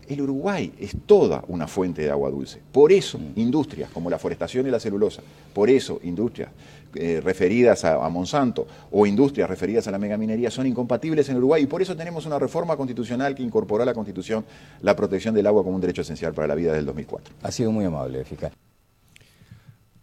El 0.09 0.21
Uruguay 0.21 0.73
es 0.79 0.95
toda 1.05 1.43
una 1.49 1.67
fuente 1.67 2.03
de 2.03 2.11
agua 2.11 2.31
dulce. 2.31 2.61
Por 2.71 2.93
eso, 2.93 3.19
industrias 3.35 3.91
como 3.91 4.09
la 4.09 4.19
forestación 4.21 4.65
y 4.67 4.71
la 4.71 4.79
celulosa, 4.79 5.21
por 5.53 5.69
eso, 5.69 5.99
industrias 6.05 6.51
eh, 6.95 7.21
referidas 7.23 7.85
a, 7.85 8.05
a 8.05 8.09
Monsanto 8.09 8.67
o 8.93 9.05
industrias 9.05 9.51
referidas 9.51 9.89
a 9.89 9.91
la 9.91 9.99
megaminería 9.99 10.49
son 10.51 10.67
incompatibles 10.69 11.29
en 11.29 11.39
Uruguay 11.39 11.65
y 11.65 11.67
por 11.67 11.83
eso 11.83 11.97
tenemos 11.97 12.25
una 12.25 12.39
reforma 12.39 12.77
constitucional 12.77 13.35
que 13.35 13.43
incorporó 13.43 13.83
a 13.83 13.87
la 13.87 13.95
Constitución 13.95 14.45
la 14.81 14.95
protección 14.95 15.35
del 15.35 15.47
agua 15.49 15.65
como 15.65 15.75
un 15.75 15.81
derecho 15.81 16.03
esencial 16.03 16.33
para 16.33 16.47
la 16.47 16.55
vida 16.55 16.73
del 16.73 16.87
2004. 16.87 17.35
Ha 17.43 17.51
sido 17.51 17.73
muy 17.73 17.85
amable, 17.85 18.25
fiscal. 18.25 18.53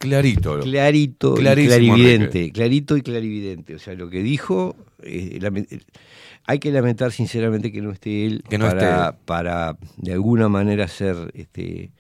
Clarito. 0.03 0.59
Clarito 0.59 1.35
y 1.35 1.39
clarividente. 1.39 2.13
Enrique. 2.15 2.51
Clarito 2.51 2.97
y 2.97 3.01
clarividente. 3.01 3.75
O 3.75 3.80
sea, 3.80 3.93
lo 3.93 4.09
que 4.09 4.21
dijo, 4.21 4.75
eh, 5.01 5.39
hay 6.45 6.59
que 6.59 6.71
lamentar 6.71 7.11
sinceramente 7.11 7.71
que 7.71 7.81
no 7.81 7.91
esté 7.91 8.25
él 8.25 8.43
Que 8.49 8.57
no 8.57 8.65
para, 8.65 9.09
esté. 9.09 9.17
para 9.25 9.77
de 9.97 10.13
alguna 10.13 10.49
manera 10.49 10.88
ser 10.88 11.31
este, 11.34 11.91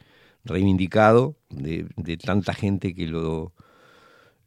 reivindicado 0.43 1.37
de, 1.49 1.87
de 1.95 2.17
tanta 2.17 2.53
gente 2.53 2.93
que 2.93 3.07
lo, 3.07 3.53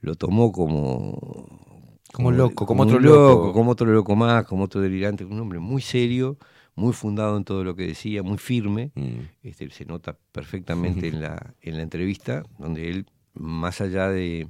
lo 0.01 0.15
tomó 0.15 0.53
como... 0.53 1.67
Como 2.13 2.31
loco, 2.31 2.65
como 2.67 2.85
otro 2.85 2.99
loco. 2.99 3.53
Como 3.53 3.73
otro 3.73 3.93
loco 3.93 4.17
más, 4.17 4.47
como 4.47 4.65
otro 4.65 4.81
delirante. 4.81 5.25
Un 5.25 5.39
hombre 5.39 5.59
muy 5.59 5.83
serio, 5.83 6.39
muy 6.75 6.95
fundado 6.95 7.37
en 7.37 7.45
todo 7.45 7.63
lo 7.63 7.75
que 7.75 7.87
decía, 7.87 8.23
muy 8.23 8.39
firme. 8.39 8.91
Mm. 8.95 9.19
Este, 9.43 9.69
se 9.71 9.85
nota 9.85 10.17
perfectamente 10.33 11.09
en 11.09 11.21
la, 11.21 11.55
en 11.61 11.77
la 11.77 11.83
entrevista, 11.83 12.43
donde 12.59 12.89
él, 12.91 13.07
más 13.37 13.81
allá 13.81 14.09
de. 14.09 14.49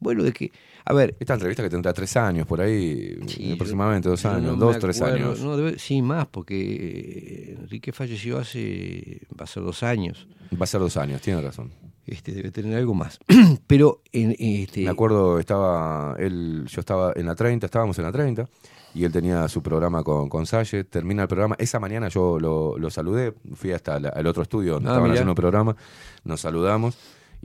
Bueno, 0.00 0.22
de 0.22 0.32
que. 0.32 0.52
A 0.86 0.92
ver. 0.92 1.16
Esta 1.18 1.34
entrevista 1.34 1.62
que 1.62 1.70
tendrá 1.70 1.92
tres 1.94 2.14
años, 2.16 2.46
por 2.46 2.60
ahí, 2.60 3.16
aproximadamente 3.54 4.08
dos 4.08 4.24
años, 4.26 4.56
no 4.58 4.66
dos, 4.66 4.78
tres 4.78 5.00
años. 5.00 5.40
no, 5.40 5.56
debe- 5.56 5.78
sí, 5.78 6.02
más, 6.02 6.26
porque 6.26 7.52
eh, 7.52 7.56
Enrique 7.60 7.92
falleció 7.92 8.38
hace. 8.38 9.20
va 9.38 9.44
a 9.44 9.46
ser 9.46 9.62
dos 9.62 9.82
años. 9.82 10.28
Va 10.52 10.64
a 10.64 10.66
ser 10.66 10.80
dos 10.80 10.96
años, 10.96 11.20
tiene 11.22 11.40
razón. 11.40 11.70
Este, 12.06 12.32
debe 12.32 12.50
tener 12.50 12.76
algo 12.76 12.92
más. 12.92 13.18
Pero. 13.66 14.02
En, 14.12 14.34
este, 14.38 14.82
Me 14.82 14.90
acuerdo, 14.90 15.38
estaba 15.38 16.16
él, 16.18 16.64
yo 16.68 16.80
estaba 16.80 17.12
en 17.16 17.24
la 17.26 17.34
30, 17.34 17.64
estábamos 17.64 17.98
en 17.98 18.04
la 18.04 18.12
30, 18.12 18.46
y 18.94 19.04
él 19.04 19.10
tenía 19.12 19.48
su 19.48 19.62
programa 19.62 20.02
con, 20.04 20.28
con 20.28 20.44
Salle, 20.44 20.84
termina 20.84 21.22
el 21.22 21.28
programa, 21.28 21.56
esa 21.58 21.80
mañana 21.80 22.08
yo 22.08 22.38
lo, 22.38 22.78
lo 22.78 22.90
saludé, 22.90 23.32
fui 23.54 23.72
hasta 23.72 23.98
la- 23.98 24.10
el 24.10 24.26
otro 24.26 24.42
estudio 24.42 24.74
donde 24.74 24.90
Ah, 24.90 24.92
estaban 24.92 25.04
mirá. 25.08 25.14
haciendo 25.14 25.30
el 25.32 25.36
programa, 25.36 25.76
nos 26.24 26.42
saludamos, 26.42 26.96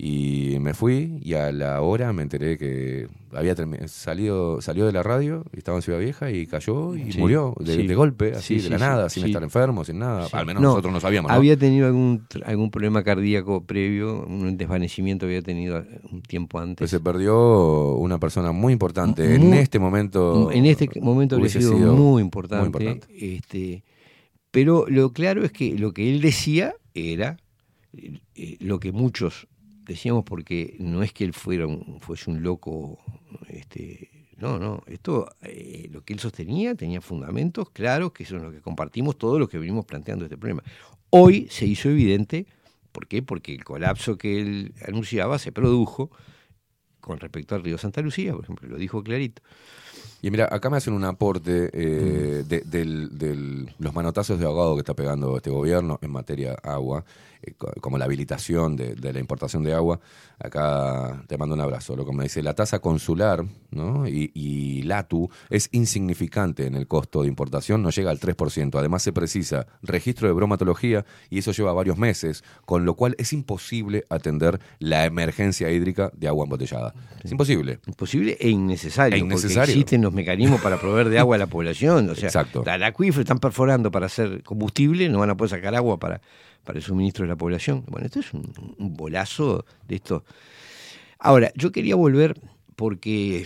y 0.01 0.57
me 0.61 0.73
fui, 0.73 1.19
y 1.21 1.33
a 1.33 1.51
la 1.51 1.81
hora 1.81 2.13
me 2.13 2.21
enteré 2.21 2.57
que 2.57 3.09
había 3.33 3.53
salido, 3.87 4.61
salió 4.61 4.85
de 4.85 4.93
la 4.93 5.03
radio, 5.03 5.43
y 5.53 5.57
estaba 5.57 5.77
en 5.77 5.81
Ciudad 5.81 5.99
Vieja, 5.99 6.31
y 6.31 6.47
cayó, 6.47 6.95
y 6.95 7.11
Sí, 7.11 7.19
murió 7.19 7.53
de, 7.59 7.75
sí. 7.75 7.85
de 7.85 7.95
golpe, 7.95 8.31
así, 8.31 8.61
Sí, 8.61 8.63
de 8.63 8.69
la 8.69 8.77
nada, 8.77 9.09
sin 9.09 9.25
estar 9.25 9.43
enfermo, 9.43 9.83
sin 9.83 9.99
nada, 9.99 10.29
al 10.31 10.45
menos 10.45 10.63
No, 10.63 10.69
nosotros 10.69 10.93
no 10.93 11.01
sabíamos, 11.01 11.29
¿no? 11.29 11.35
Había 11.35 11.57
tenido 11.57 11.87
algún, 11.87 12.25
algún 12.45 12.71
problema 12.71 13.03
cardíaco 13.03 13.65
previo, 13.65 14.25
un 14.25 14.55
desvanecimiento 14.55 15.25
había 15.25 15.41
tenido 15.41 15.83
un 16.09 16.21
tiempo 16.21 16.59
antes. 16.59 16.77
Pues 16.77 16.91
se 16.91 17.01
perdió 17.01 17.95
una 17.95 18.19
persona 18.21 18.53
muy 18.53 18.71
importante. 18.71 19.35
en 19.35 19.53
este 19.53 19.79
momento. 19.79 20.49
En 20.49 20.65
este 20.65 20.87
momento 21.01 21.35
hubiese 21.35 21.59
sido, 21.59 21.75
sido 21.75 21.93
muy, 21.93 22.21
importante, 22.21 22.69
muy 22.79 22.87
importante. 22.87 23.35
Este, 23.35 23.83
pero 24.49 24.85
lo 24.87 25.11
claro 25.11 25.43
es 25.43 25.51
que 25.51 25.77
lo 25.77 25.91
que 25.91 26.09
él 26.09 26.21
decía 26.21 26.73
era 26.93 27.35
eh, 27.91 28.55
lo 28.61 28.79
que 28.79 28.93
muchos 28.93 29.47
decíamos, 29.89 30.23
porque 30.23 30.75
no 30.79 31.03
es 31.03 31.11
que 31.11 31.23
él 31.25 31.33
fuera 31.33 31.67
un, 31.67 31.99
fuese 31.99 32.29
un 32.29 32.41
loco. 32.43 32.99
Este, 33.47 34.09
no, 34.37 34.57
no. 34.57 34.81
Esto, 34.87 35.27
eh, 35.41 35.89
lo 35.91 36.01
que 36.03 36.13
él 36.13 36.19
sostenía, 36.19 36.75
tenía 36.75 37.01
fundamentos 37.01 37.69
claros, 37.71 38.11
que 38.13 38.23
son 38.25 38.41
los 38.43 38.53
que 38.53 38.61
compartimos 38.61 39.17
todos 39.17 39.39
los 39.39 39.49
que 39.49 39.57
venimos 39.57 39.85
planteando 39.85 40.25
este 40.25 40.37
problema. 40.37 40.63
Hoy 41.09 41.47
se 41.49 41.65
hizo 41.65 41.89
evidente, 41.89 42.45
¿por 42.91 43.07
qué? 43.07 43.21
Porque 43.21 43.53
el 43.53 43.63
colapso 43.63 44.17
que 44.17 44.39
él 44.39 44.73
anunciaba 44.87 45.39
se 45.39 45.51
produjo 45.51 46.09
con 46.99 47.19
respecto 47.19 47.55
al 47.55 47.63
río 47.63 47.77
Santa 47.77 48.01
Lucía, 48.01 48.33
por 48.33 48.43
ejemplo, 48.43 48.69
lo 48.69 48.77
dijo 48.77 49.01
clarito. 49.03 49.41
Y 50.21 50.29
mira, 50.31 50.47
acá 50.51 50.69
me 50.69 50.77
hacen 50.77 50.93
un 50.93 51.05
aporte 51.05 51.51
Mm. 51.51 51.69
eh, 51.73 52.43
de, 52.47 52.61
del- 52.65 53.17
del- 53.17 53.73
los 53.79 53.93
manotazos 53.93 54.37
de 54.37 54.45
ahogado 54.45 54.75
que 54.75 54.81
está 54.81 54.93
pegando 54.93 55.35
este 55.37 55.49
gobierno 55.49 55.97
en 56.01 56.11
materia 56.11 56.53
agua, 56.61 57.05
eh, 57.41 57.53
co- 57.57 57.71
como 57.81 57.97
la 57.97 58.05
habilitación 58.05 58.75
de, 58.75 58.95
de 58.95 59.13
la 59.13 59.19
importación 59.19 59.63
de 59.63 59.73
agua. 59.73 59.99
Acá 60.41 61.21
te 61.27 61.37
mando 61.37 61.53
un 61.55 61.61
abrazo. 61.61 61.95
Lo 61.95 62.05
que 62.05 62.13
me 62.13 62.23
dice, 62.23 62.41
la 62.41 62.53
tasa 62.53 62.79
consular 62.79 63.43
¿no? 63.71 64.07
y, 64.07 64.31
y 64.33 64.83
LATU 64.83 65.29
es 65.49 65.67
insignificante 65.73 66.65
en 66.65 66.75
el 66.75 66.87
costo 66.87 67.23
de 67.23 67.27
importación, 67.27 67.81
no 67.81 67.89
llega 67.89 68.09
al 68.11 68.19
3%. 68.19 68.77
Además 68.79 69.03
se 69.03 69.11
precisa 69.11 69.67
registro 69.81 70.27
de 70.27 70.33
bromatología 70.33 71.05
y 71.29 71.39
eso 71.39 71.51
lleva 71.51 71.73
varios 71.73 71.97
meses, 71.97 72.43
con 72.65 72.85
lo 72.85 72.95
cual 72.95 73.15
es 73.17 73.33
imposible 73.33 74.05
atender 74.09 74.59
la 74.79 75.05
emergencia 75.05 75.69
hídrica 75.71 76.11
de 76.15 76.27
agua 76.29 76.45
embotellada. 76.45 76.93
Es 77.23 77.31
imposible. 77.31 77.79
Imposible 77.87 78.37
e 78.39 78.49
innecesario. 78.49 79.17
E 79.17 79.19
Porque 79.19 79.33
innecesario. 79.33 79.73
existen 79.73 80.01
los 80.01 80.13
mecanismos 80.13 80.61
para 80.61 80.79
proveer 80.79 81.09
de 81.09 81.19
agua 81.19 81.35
a 81.35 81.39
la 81.39 81.47
población. 81.59 82.09
O 82.09 82.15
sea, 82.15 82.27
Exacto. 82.29 82.63
al 82.65 82.83
acuífero 82.83 83.21
están 83.21 83.39
perforando 83.39 83.91
para 83.91 84.05
hacer 84.05 84.41
combustible, 84.43 85.09
no 85.09 85.19
van 85.19 85.31
a 85.31 85.35
poder 85.37 85.49
sacar 85.51 85.75
agua 85.75 85.99
para, 85.99 86.21
para 86.63 86.77
el 86.79 86.83
suministro 86.83 87.23
de 87.23 87.29
la 87.29 87.35
población. 87.35 87.83
Bueno, 87.87 88.05
esto 88.05 88.19
es 88.19 88.33
un, 88.33 88.51
un 88.77 88.93
bolazo 88.95 89.65
de 89.87 89.95
esto. 89.95 90.23
Ahora, 91.19 91.51
yo 91.55 91.71
quería 91.71 91.95
volver 91.95 92.39
porque 92.75 93.45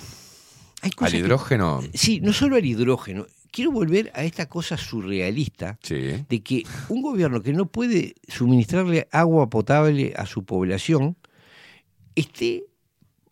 hay 0.81 0.91
cosas 0.91 1.13
Al 1.13 1.19
que- 1.19 1.25
hidrógeno. 1.25 1.81
Sí, 1.93 2.19
no 2.21 2.33
solo 2.33 2.55
al 2.55 2.65
hidrógeno. 2.65 3.25
Quiero 3.51 3.71
volver 3.71 4.11
a 4.15 4.23
esta 4.23 4.47
cosa 4.49 4.77
surrealista 4.77 5.77
de 6.27 6.41
que 6.43 6.63
un 6.89 7.03
gobierno 7.03 7.41
que 7.43 7.53
no 7.53 7.67
puede 7.67 8.15
suministrarle 8.27 9.07
agua 9.11 9.47
potable 9.49 10.13
a 10.17 10.25
su 10.25 10.43
población 10.43 11.15
esté 12.15 12.63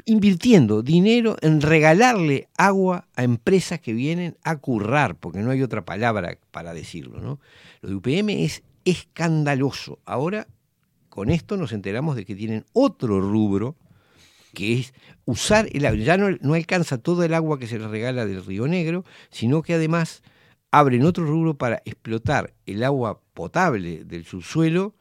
invirtiendo 0.05 0.81
dinero 0.83 1.37
en 1.41 1.61
regalarle 1.61 2.49
agua 2.57 3.07
a 3.15 3.23
empresas 3.23 3.79
que 3.79 3.93
vienen 3.93 4.37
a 4.43 4.57
currar, 4.57 5.15
porque 5.15 5.39
no 5.39 5.51
hay 5.51 5.61
otra 5.63 5.85
palabra 5.85 6.37
para 6.51 6.73
decirlo. 6.73 7.19
¿no? 7.19 7.39
Lo 7.81 7.89
de 7.89 7.95
UPM 7.95 8.29
es 8.43 8.61
escandaloso. 8.85 9.99
Ahora, 10.05 10.47
con 11.09 11.29
esto 11.29 11.57
nos 11.57 11.73
enteramos 11.73 12.15
de 12.15 12.25
que 12.25 12.35
tienen 12.35 12.65
otro 12.73 13.19
rubro, 13.19 13.75
que 14.53 14.79
es 14.79 14.93
usar 15.25 15.67
el 15.71 15.85
agua. 15.85 15.99
Ya 15.99 16.17
no, 16.17 16.53
alcanza 16.53 16.97
todo 16.97 17.23
el 17.23 17.33
agua 17.33 17.59
que 17.59 17.67
se 17.67 17.79
les 17.79 17.89
regala 17.89 18.25
del 18.25 18.45
Río 18.45 18.67
Negro, 18.67 19.03
sino 19.29 19.61
que 19.61 19.73
además 19.73 20.23
abren 20.71 21.03
otro 21.03 21.25
rubro 21.25 21.57
para 21.57 21.81
explotar 21.85 22.53
el 22.65 22.83
agua 22.83 23.21
potable 23.33 24.03
del 24.05 24.25
subsuelo 24.25 24.95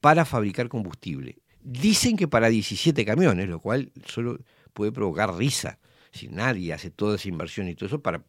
para 0.00 0.24
fabricar 0.24 0.68
combustible. 0.68 1.38
Dicen 1.62 2.16
que 2.16 2.28
para 2.28 2.48
17 2.48 3.04
camiones, 3.06 3.48
lo 3.48 3.60
cual 3.60 3.92
solo 4.06 4.38
puede 4.74 4.92
provocar 4.92 5.34
risa. 5.34 5.78
Si 6.12 6.28
nadie 6.28 6.74
hace 6.74 6.90
toda 6.90 7.16
esa 7.16 7.28
inversión 7.28 7.68
y 7.68 7.74
todo 7.74 7.86
eso 7.86 8.02
para, 8.02 8.22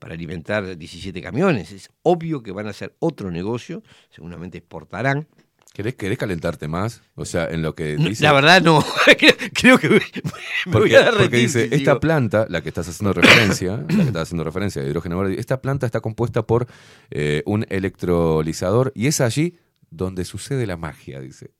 para 0.00 0.14
alimentar 0.14 0.76
17 0.76 1.22
camiones. 1.22 1.70
Es 1.70 1.90
obvio 2.02 2.42
que 2.42 2.50
van 2.50 2.66
a 2.66 2.70
hacer 2.70 2.96
otro 2.98 3.30
negocio, 3.30 3.84
seguramente 4.10 4.58
exportarán. 4.58 5.28
¿Querés, 5.72 5.94
querés 5.94 6.18
calentarte 6.18 6.66
más? 6.66 7.00
O 7.14 7.24
sea, 7.24 7.46
en 7.48 7.62
lo 7.62 7.76
que 7.76 7.96
dice... 7.96 8.24
La 8.24 8.32
verdad 8.32 8.60
no, 8.60 8.84
creo 9.54 9.78
que 9.78 9.88
me, 9.88 9.94
me 9.94 10.02
voy 10.02 10.72
Porque, 10.72 10.96
a 10.96 11.04
derretir. 11.04 11.20
porque 11.20 11.36
dice, 11.36 11.68
esta 11.70 12.00
planta, 12.00 12.46
la 12.48 12.60
que 12.60 12.70
estás 12.70 12.88
haciendo 12.88 13.12
referencia, 13.12 13.76
la 13.76 13.86
que 13.86 14.02
estás 14.02 14.22
haciendo 14.22 14.42
referencia 14.42 14.82
de 14.82 14.88
hidrógeno 14.88 15.16
verde, 15.20 15.38
esta 15.38 15.62
planta 15.62 15.86
está 15.86 16.00
compuesta 16.00 16.44
por 16.44 16.66
eh, 17.12 17.44
un 17.46 17.66
electrolizador 17.68 18.90
y 18.96 19.06
es 19.06 19.20
allí 19.20 19.58
donde 19.90 20.24
sucede 20.24 20.66
la 20.66 20.76
magia, 20.76 21.20
dice. 21.20 21.52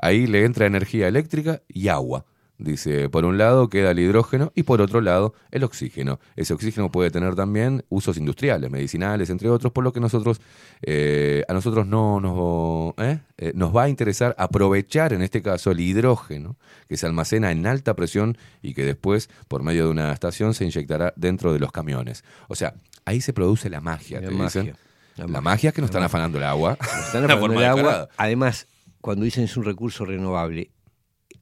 Ahí 0.00 0.28
le 0.28 0.44
entra 0.44 0.66
energía 0.66 1.08
eléctrica 1.08 1.62
y 1.68 1.88
agua. 1.88 2.24
Dice, 2.58 3.10
por 3.10 3.26
un 3.26 3.36
lado 3.36 3.68
queda 3.68 3.90
el 3.90 3.98
hidrógeno 3.98 4.50
y 4.54 4.62
por 4.62 4.80
otro 4.80 5.02
lado 5.02 5.34
el 5.50 5.62
oxígeno. 5.62 6.20
Ese 6.36 6.54
oxígeno 6.54 6.90
puede 6.90 7.10
tener 7.10 7.34
también 7.34 7.84
usos 7.90 8.16
industriales, 8.16 8.70
medicinales, 8.70 9.28
entre 9.28 9.50
otros, 9.50 9.72
por 9.72 9.84
lo 9.84 9.92
que 9.92 10.00
nosotros, 10.00 10.40
eh, 10.80 11.44
a 11.48 11.52
nosotros 11.52 11.86
no 11.86 12.18
nos, 12.18 12.94
¿eh? 13.06 13.20
Eh, 13.36 13.52
nos 13.54 13.76
va 13.76 13.84
a 13.84 13.88
interesar 13.90 14.34
aprovechar 14.38 15.12
en 15.12 15.20
este 15.20 15.42
caso 15.42 15.70
el 15.70 15.80
hidrógeno 15.80 16.56
que 16.88 16.96
se 16.96 17.04
almacena 17.04 17.50
en 17.50 17.66
alta 17.66 17.94
presión 17.94 18.38
y 18.62 18.72
que 18.72 18.84
después, 18.84 19.28
por 19.48 19.62
medio 19.62 19.84
de 19.84 19.90
una 19.90 20.12
estación, 20.12 20.54
se 20.54 20.64
inyectará 20.64 21.12
dentro 21.16 21.52
de 21.52 21.58
los 21.58 21.72
camiones. 21.72 22.24
O 22.48 22.54
sea, 22.54 22.74
ahí 23.04 23.20
se 23.20 23.34
produce 23.34 23.68
la 23.68 23.82
magia, 23.82 24.22
La 24.22 24.28
te 24.28 24.34
magia, 24.34 24.62
dicen. 24.62 24.76
la 25.16 25.26
La, 25.26 25.40
magia 25.42 25.68
es 25.68 25.74
que 25.74 25.82
nos 25.82 25.90
están 25.90 26.04
afanando 26.04 26.38
el 26.38 26.44
agua. 26.44 26.78
Están 26.80 27.26
de 27.26 27.32
apagando 27.32 27.40
forma 27.40 27.60
el 27.60 27.66
agua. 27.66 28.08
Además, 28.16 28.66
cuando 29.02 29.24
dicen 29.24 29.44
es 29.44 29.56
un 29.58 29.64
recurso 29.64 30.06
renovable, 30.06 30.70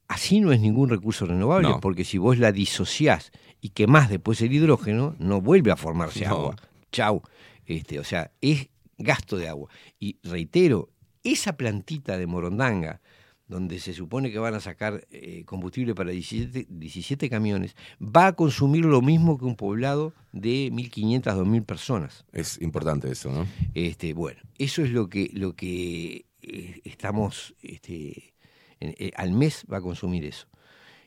así 0.09 0.41
no 0.41 0.53
es 0.53 0.61
ningún 0.61 0.89
recurso 0.91 1.27
renovable, 1.27 1.69
No. 1.69 1.81
porque 1.81 2.05
si 2.05 2.19
vos 2.19 2.39
la 2.39 2.53
disociás 2.53 3.33
y 3.61 3.71
quemás 3.71 4.09
después 4.11 4.41
el 4.43 4.53
hidrógeno, 4.53 5.17
no 5.19 5.41
vuelve 5.41 5.71
a 5.73 5.77
formarse 5.77 6.25
No. 6.27 6.31
agua. 6.31 6.57
Chau. 6.93 7.23
Este, 7.67 7.99
o 7.99 8.05
sea, 8.05 8.31
es 8.41 8.69
gasto 8.99 9.37
de 9.37 9.49
agua. 9.49 9.69
Y 9.99 10.19
reitero, 10.23 10.91
esa 11.23 11.57
plantita 11.57 12.19
de 12.19 12.27
Morondanga, 12.27 13.01
donde 13.47 13.79
se 13.79 13.93
supone 13.95 14.31
que 14.31 14.39
van 14.39 14.55
a 14.55 14.61
sacar 14.61 15.07
eh, 15.11 15.45
combustible 15.47 15.95
para 15.95 16.11
17, 16.11 16.67
17 16.69 17.29
camiones, 17.31 17.75
va 18.01 18.29
a 18.29 18.33
consumir 18.35 18.85
lo 18.85 19.01
mismo 19.03 19.37
que 19.39 19.45
un 19.45 19.57
poblado 19.57 20.13
de 20.33 20.71
1.500, 20.73 21.23
2.000 21.23 21.65
personas. 21.65 22.25
Es 22.33 22.61
importante 22.61 23.11
eso, 23.11 23.31
¿no? 23.33 23.47
Este, 23.75 24.13
bueno, 24.15 24.41
eso 24.59 24.83
es 24.83 24.91
lo 24.91 25.09
que, 25.09 25.31
lo 25.33 25.55
que 25.55 26.27
eh, 26.43 26.81
estamos, 26.85 27.55
este, 27.63 28.34
eh, 28.81 29.11
al 29.17 29.33
mes 29.33 29.65
va 29.71 29.79
a 29.79 29.81
consumir 29.81 30.25
eso. 30.25 30.47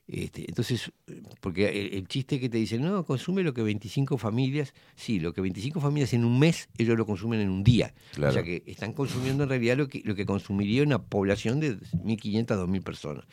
Este, 0.08 0.46
entonces, 0.48 0.90
eh, 1.08 1.22
porque 1.42 1.68
el, 1.68 1.94
el 1.94 2.08
chiste 2.08 2.40
que 2.40 2.48
te 2.48 2.58
dicen, 2.58 2.82
no, 2.82 3.04
consume 3.04 3.44
lo 3.44 3.54
que 3.54 3.62
25 3.62 4.18
familias, 4.18 4.74
sí, 4.96 5.20
lo 5.20 5.34
que 5.34 5.42
25 5.42 5.82
familias 5.82 6.14
en 6.14 6.24
un 6.24 6.40
mes, 6.40 6.70
ellos 6.78 6.98
lo 6.98 7.06
consumen 7.06 7.42
en 7.42 7.50
un 7.50 7.64
día. 7.64 7.94
Claro. 8.14 8.30
O 8.30 8.34
sea 8.34 8.44
que 8.44 8.64
están 8.66 8.94
consumiendo 8.94 9.44
en 9.44 9.50
realidad 9.50 9.76
lo 9.76 9.90
que, 9.90 10.02
lo 10.06 10.16
que 10.16 10.26
consumiría 10.26 10.84
una 10.84 11.02
población 11.02 11.60
de 11.60 11.78
1.500, 11.78 12.46
2.000 12.46 12.84
personas. 12.84 13.26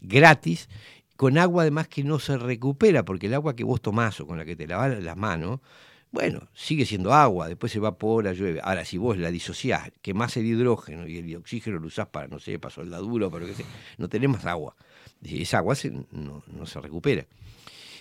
Gratis, 0.00 0.70
con 1.16 1.36
agua 1.36 1.62
además 1.62 1.88
que 1.88 2.04
no 2.04 2.18
se 2.18 2.38
recupera, 2.38 3.04
porque 3.04 3.26
el 3.26 3.34
agua 3.34 3.54
que 3.54 3.64
vos 3.64 3.82
tomás 3.82 4.18
o 4.20 4.26
con 4.26 4.38
la 4.38 4.46
que 4.46 4.56
te 4.56 4.66
lavas 4.66 5.02
las 5.02 5.16
manos, 5.16 5.60
bueno, 6.10 6.48
sigue 6.54 6.86
siendo 6.86 7.12
agua, 7.12 7.48
después 7.48 7.72
se 7.72 7.78
evapora, 7.78 8.32
llueve. 8.32 8.60
Ahora, 8.62 8.84
si 8.84 8.96
vos 8.96 9.18
la 9.18 9.30
disociás, 9.30 9.90
quemás 10.00 10.36
el 10.36 10.46
hidrógeno 10.46 11.06
y 11.06 11.18
el 11.18 11.36
oxígeno 11.36 11.78
lo 11.78 11.86
usás 11.86 12.08
para, 12.08 12.28
no 12.28 12.38
sé, 12.38 12.58
para 12.58 12.74
soldadura 12.74 13.28
para 13.28 13.42
lo 13.42 13.50
que 13.50 13.54
sea, 13.54 13.66
no 13.98 14.08
tenés 14.08 14.30
más 14.30 14.46
agua. 14.46 14.74
Esa 15.22 15.58
agua 15.58 15.74
no 16.12 16.66
se 16.66 16.80
recupera. 16.80 17.26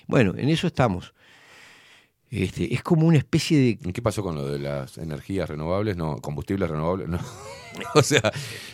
Bueno, 0.08 0.34
en 0.38 0.50
eso 0.50 0.68
estamos. 0.68 1.14
Este, 2.30 2.74
es 2.74 2.84
como 2.84 3.08
una 3.08 3.18
especie 3.18 3.58
de... 3.58 3.68
¿Y 3.90 3.94
¿Qué 3.94 4.02
pasó 4.02 4.22
con 4.22 4.36
lo 4.36 4.46
de 4.48 4.60
las 4.60 4.98
energías 4.98 5.50
renovables? 5.50 5.96
No, 5.96 6.18
combustibles 6.18 6.70
renovables, 6.70 7.08
no. 7.08 7.20
o 7.96 8.02
sea, 8.04 8.22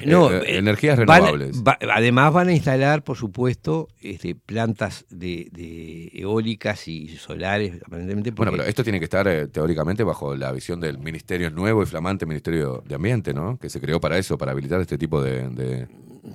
No, 0.06 0.32
eh, 0.32 0.40
eh, 0.48 0.58
energías 0.58 0.98
van 1.06 1.22
renovables. 1.22 1.62
va- 1.64 1.78
además 1.94 2.34
van 2.34 2.48
a 2.48 2.54
instalar, 2.54 3.04
por 3.04 3.16
supuesto, 3.16 3.90
este, 4.02 4.34
plantas 4.34 5.06
de, 5.12 5.50
de 5.52 6.10
eólicas 6.14 6.88
y 6.88 7.10
solares, 7.10 7.80
aparentemente. 7.86 8.32
Bueno, 8.32 8.52
pero 8.54 8.64
esto 8.64 8.84
tiene 8.84 8.98
que 8.98 9.06
estar 9.06 9.28
eh, 9.28 9.48
teóricamente 9.48 10.04
bajo 10.04 10.36
la 10.36 10.52
visión 10.52 10.80
del 10.80 10.98
Ministerio 10.98 11.52
nuevo 11.52 11.84
y 11.84 11.86
flamante 11.86 12.26
Ministerio 12.26 12.84
de 12.88 12.96
Ambiente, 12.96 13.36
¿no? 13.36 13.58
Que 13.60 13.70
se 13.70 13.80
creó 13.80 14.00
para 14.00 14.18
eso, 14.18 14.36
para 14.38 14.52
habilitar 14.54 14.82
este 14.82 14.98
tipo 14.98 15.22
de 15.22 15.88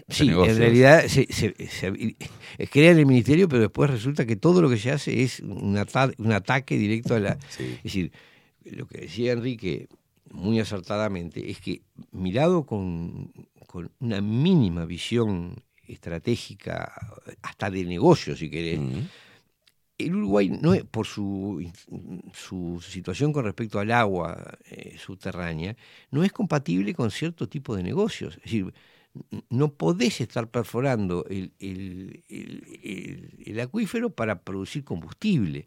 Sí, 0.09 0.27
negocios. 0.29 0.57
en 0.57 0.63
realidad 0.63 1.07
se, 1.07 1.27
se- 1.33 1.55
se- 1.69 2.17
crea 2.71 2.91
en 2.93 2.99
el 2.99 3.07
ministerio, 3.07 3.49
pero 3.49 3.63
después 3.63 3.91
resulta 3.91 4.27
que 4.27 4.37
todo 4.37 4.61
lo 4.61 4.69
que 4.69 4.77
se 4.77 4.91
hace 4.91 5.23
es 5.23 5.41
un, 5.41 5.77
ata- 5.79 6.13
un 6.19 6.33
ataque 6.33 6.77
directo 6.77 7.15
a 7.15 7.21
la... 7.21 7.39
Sí. 7.49 7.65
Es 7.79 7.83
decir, 7.85 8.13
lo 8.65 8.87
que 8.87 8.99
decía 9.03 9.33
Enrique 9.33 9.89
muy 10.31 10.61
acertadamente 10.61 11.51
es 11.51 11.59
que 11.61 11.81
mirado 12.13 12.67
con, 12.67 13.33
con 13.67 13.91
una 14.01 14.21
mínima 14.21 14.85
visión 14.85 15.57
estratégica, 15.87 16.93
hasta 17.43 17.71
de 17.71 17.85
negocio, 17.85 18.37
si 18.37 18.51
querés, 18.51 18.79
el 19.97 20.15
Uruguay 20.15 20.51
no 20.51 20.75
es 20.75 20.85
por 20.85 21.07
su, 21.07 21.65
su 22.33 22.81
situación 22.87 23.33
con 23.33 23.45
respecto 23.45 23.81
al 23.81 23.91
agua 23.91 24.59
eh, 24.71 24.97
subterránea 24.99 25.77
no 26.11 26.23
es 26.23 26.31
compatible 26.33 26.95
con 26.95 27.11
cierto 27.11 27.49
tipo 27.49 27.75
de 27.75 27.83
negocios 27.83 28.37
es 28.37 28.43
decir 28.45 28.73
no 29.51 29.73
podés 29.75 30.21
estar 30.21 30.49
perforando 30.51 31.25
el, 31.29 31.53
el- 31.61 32.25
el- 32.29 32.81
el- 32.83 33.43
el 33.47 33.61
acuífero 33.61 34.11
para 34.11 34.43
producir 34.43 34.85
combustible 34.85 35.67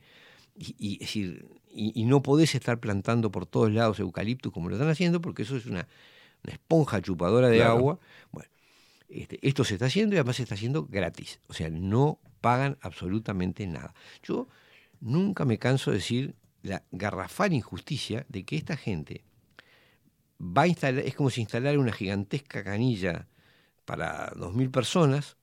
y, 0.55 0.75
y, 0.77 0.93
es 0.95 0.99
decir, 1.01 1.45
y, 1.73 1.99
y 1.99 2.05
no 2.05 2.21
podés 2.21 2.55
estar 2.55 2.79
plantando 2.79 3.31
por 3.31 3.45
todos 3.45 3.71
lados 3.71 3.99
eucaliptus 3.99 4.51
como 4.51 4.69
lo 4.69 4.75
están 4.75 4.89
haciendo 4.89 5.21
porque 5.21 5.43
eso 5.43 5.55
es 5.57 5.65
una, 5.65 5.87
una 6.43 6.53
esponja 6.53 7.01
chupadora 7.01 7.47
de 7.49 7.57
Claro. 7.57 7.71
agua 7.71 7.99
bueno 8.31 8.49
este, 9.09 9.39
esto 9.45 9.63
se 9.63 9.73
está 9.75 9.87
haciendo 9.87 10.15
y 10.15 10.19
además 10.19 10.37
se 10.37 10.43
está 10.43 10.55
haciendo 10.55 10.85
gratis. 10.85 11.39
O 11.47 11.53
sea, 11.53 11.69
no 11.69 12.19
pagan 12.39 12.77
absolutamente 12.81 13.67
nada. 13.67 13.93
Yo 14.23 14.47
nunca 15.01 15.43
me 15.43 15.57
canso 15.57 15.91
de 15.91 15.97
decir 15.97 16.35
la 16.63 16.83
garrafal 16.91 17.51
injusticia 17.51 18.25
de 18.29 18.45
que 18.45 18.55
esta 18.55 18.77
gente 18.77 19.23
va 20.39 20.63
a 20.63 20.67
instalar, 20.67 21.03
es 21.05 21.15
como 21.15 21.29
si 21.29 21.41
instalara 21.41 21.77
una 21.79 21.91
gigantesca 21.91 22.63
canilla 22.63 23.27
para 23.85 24.31
2.000 24.35 24.69
personas 24.71 25.37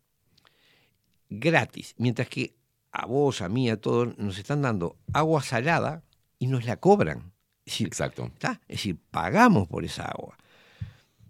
gratis, 1.30 1.94
mientras 1.98 2.28
que 2.28 2.54
a 2.92 3.06
vos, 3.06 3.42
a 3.42 3.48
mí, 3.48 3.68
a 3.70 3.76
todos 3.80 4.16
nos 4.18 4.38
están 4.38 4.62
dando 4.62 4.96
agua 5.12 5.42
salada 5.42 6.02
y 6.38 6.46
nos 6.46 6.64
la 6.64 6.76
cobran. 6.78 7.32
Es 7.66 7.72
decir, 7.74 7.86
Exacto. 7.86 8.24
¿Está? 8.32 8.60
Es 8.66 8.78
decir, 8.78 8.98
pagamos 9.10 9.68
por 9.68 9.84
esa 9.84 10.04
agua. 10.06 10.36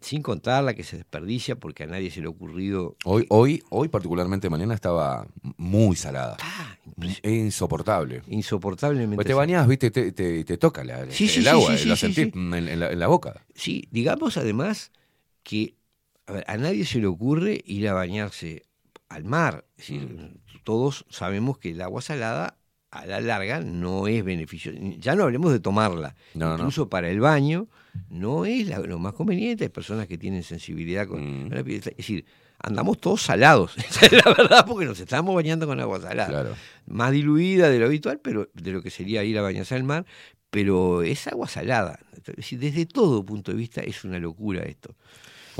Sin 0.00 0.22
contar 0.22 0.62
la 0.62 0.74
que 0.74 0.84
se 0.84 0.96
desperdicia 0.96 1.56
porque 1.56 1.82
a 1.82 1.86
nadie 1.88 2.12
se 2.12 2.20
le 2.20 2.26
ha 2.26 2.30
ocurrido. 2.30 2.96
Hoy, 3.04 3.26
hoy, 3.30 3.64
hoy 3.70 3.88
particularmente 3.88 4.48
mañana 4.48 4.74
estaba 4.74 5.26
muy 5.56 5.96
salada. 5.96 6.36
Ah, 6.40 6.76
Es 7.02 7.20
insoportable. 7.24 8.22
insoportablemente. 8.28 9.16
Pues 9.16 9.26
te 9.26 9.34
bañás, 9.34 9.66
viste, 9.66 9.90
te, 9.90 10.12
te, 10.12 10.44
te 10.44 10.56
toca 10.56 10.84
la- 10.84 11.10
Sí, 11.10 11.24
el 11.24 11.30
sí, 11.30 11.48
agua, 11.48 11.76
sí, 11.76 11.90
sí, 11.90 11.96
sentís 11.96 12.32
en 12.32 12.78
la, 12.78 12.92
en 12.92 12.98
la 13.00 13.08
boca. 13.08 13.44
Sí, 13.56 13.88
digamos 13.90 14.36
además 14.36 14.92
que 15.42 15.74
a, 16.28 16.32
ver, 16.32 16.44
a 16.46 16.56
nadie 16.56 16.84
se 16.84 17.00
le 17.00 17.06
ocurre 17.06 17.60
ir 17.66 17.88
a 17.88 17.94
bañarse 17.94 18.62
al 19.08 19.24
mar. 19.24 19.64
Es 19.76 19.88
decir, 19.88 20.02
Mm. 20.02 20.60
todos 20.64 21.04
sabemos 21.08 21.58
que 21.58 21.70
el 21.70 21.80
agua 21.80 22.02
salada 22.02 22.56
a 22.90 23.04
la 23.06 23.20
larga 23.20 23.60
no 23.60 24.06
es 24.06 24.24
beneficiosa. 24.24 24.78
Ya 24.98 25.14
no 25.14 25.24
hablemos 25.24 25.52
de 25.52 25.60
tomarla. 25.60 26.14
No, 26.34 26.48
no. 26.50 26.54
Incluso 26.56 26.88
para 26.88 27.10
el 27.10 27.20
baño 27.20 27.68
no 28.10 28.44
es 28.44 28.66
la- 28.68 28.78
lo 28.80 28.98
más 28.98 29.12
conveniente. 29.14 29.64
Hay 29.64 29.70
personas 29.70 30.06
que 30.06 30.16
tienen 30.18 30.42
sensibilidad 30.42 31.06
con 31.06 31.46
Mm. 31.48 31.52
la 31.52 31.64
piel. 31.64 31.78
Es 31.78 31.96
decir, 31.96 32.24
andamos 32.58 32.98
todos 32.98 33.22
salados. 33.22 33.76
Esa 34.02 34.06
es 34.06 34.12
la 34.12 34.32
verdad, 34.34 34.64
porque 34.66 34.84
nos 34.86 35.00
estamos 35.00 35.34
bañando 35.34 35.66
con 35.66 35.80
agua 35.80 36.00
salada. 36.00 36.28
Claro. 36.28 36.56
Más 36.86 37.12
diluida 37.12 37.68
de 37.70 37.78
lo 37.78 37.86
habitual, 37.86 38.20
pero 38.22 38.48
de 38.54 38.70
lo 38.72 38.82
que 38.82 38.90
sería 38.90 39.22
ir 39.24 39.38
a 39.38 39.42
bañarse 39.42 39.74
al 39.74 39.84
mar, 39.84 40.04
pero 40.50 41.02
es 41.02 41.26
agua 41.28 41.46
salada. 41.48 42.00
Es 42.16 42.36
decir, 42.36 42.58
desde 42.58 42.84
todo 42.86 43.24
punto 43.24 43.52
de 43.52 43.58
vista 43.58 43.80
es 43.82 44.04
una 44.04 44.18
locura 44.18 44.62
esto. 44.64 44.94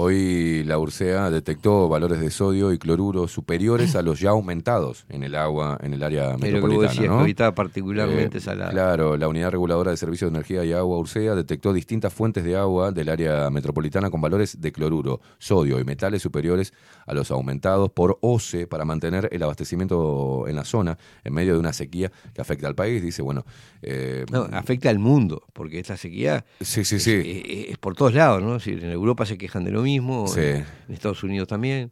Hoy 0.01 0.63
la 0.63 0.79
URSEA 0.79 1.29
detectó 1.29 1.89
valores 1.89 2.21
de 2.21 2.31
sodio 2.31 2.73
y 2.73 2.79
cloruro 2.79 3.27
superiores 3.27 3.97
a 3.97 4.03
los 4.03 4.21
ya 4.21 4.31
aumentados 4.31 5.05
en 5.09 5.25
el 5.25 5.35
agua 5.35 5.77
en 5.83 5.93
el 5.93 6.05
área 6.05 6.37
Pero 6.39 6.53
metropolitana. 6.53 6.89
decías 6.89 7.09
¿no? 7.11 7.25
que 7.25 7.53
particularmente 7.53 8.39
Eh, 8.39 8.41
salada. 8.41 8.71
Claro, 8.71 9.17
la 9.17 9.27
Unidad 9.27 9.51
Reguladora 9.51 9.91
de 9.91 9.97
Servicios 9.97 10.31
de 10.31 10.37
Energía 10.37 10.65
y 10.65 10.73
Agua 10.73 10.99
URSEA 10.99 11.35
detectó 11.35 11.73
distintas 11.73 12.13
fuentes 12.15 12.45
de 12.45 12.55
agua 12.57 12.93
del 12.93 13.09
área 13.09 13.51
metropolitana 13.51 14.09
con 14.09 14.21
valores 14.21 14.61
de 14.61 14.71
cloruro, 14.71 15.21
sodio 15.39 15.81
y 15.81 15.85
metales 15.85 16.23
superiores 16.23 16.73
a 17.05 17.13
los 17.13 17.33
aumentados 17.33 17.91
por 17.91 18.19
OCE 18.21 18.69
para 18.69 18.85
mantener 18.85 19.29
el 19.33 19.43
abastecimiento 19.43 20.45
en 20.47 20.55
la 20.55 20.65
zona 20.65 20.97
en 21.25 21.35
medio 21.35 21.55
de 21.55 21.59
una 21.59 21.73
sequía 21.73 22.13
que 22.35 22.41
afecta 22.41 22.69
al 22.69 22.77
país. 22.77 23.03
Dice, 23.03 23.21
bueno. 23.23 23.45
eh, 23.83 24.25
No, 24.31 24.43
afecta 24.53 24.91
al 24.91 25.01
mundo, 25.01 25.43
porque 25.53 25.81
esta 25.81 25.97
sequía 25.97 26.45
sí, 26.61 26.85
sí, 26.85 26.97
es, 26.97 27.03
sí. 27.03 27.13
es- 27.15 27.71
es 27.71 27.79
por 27.79 27.97
todos 27.97 28.15
lados, 28.15 28.41
¿no? 28.45 28.55
Decir, 28.55 28.85
en 28.85 28.93
Europa 28.93 29.27
se 29.27 29.37
quejan 29.37 29.65
de 29.65 29.73
lo 29.73 29.83
mismo, 29.83 29.88
Sí. 30.29 30.41
en, 30.41 30.57
en 30.89 30.95
Estados 30.95 31.23
Unidos 31.23 31.49
también. 31.49 31.91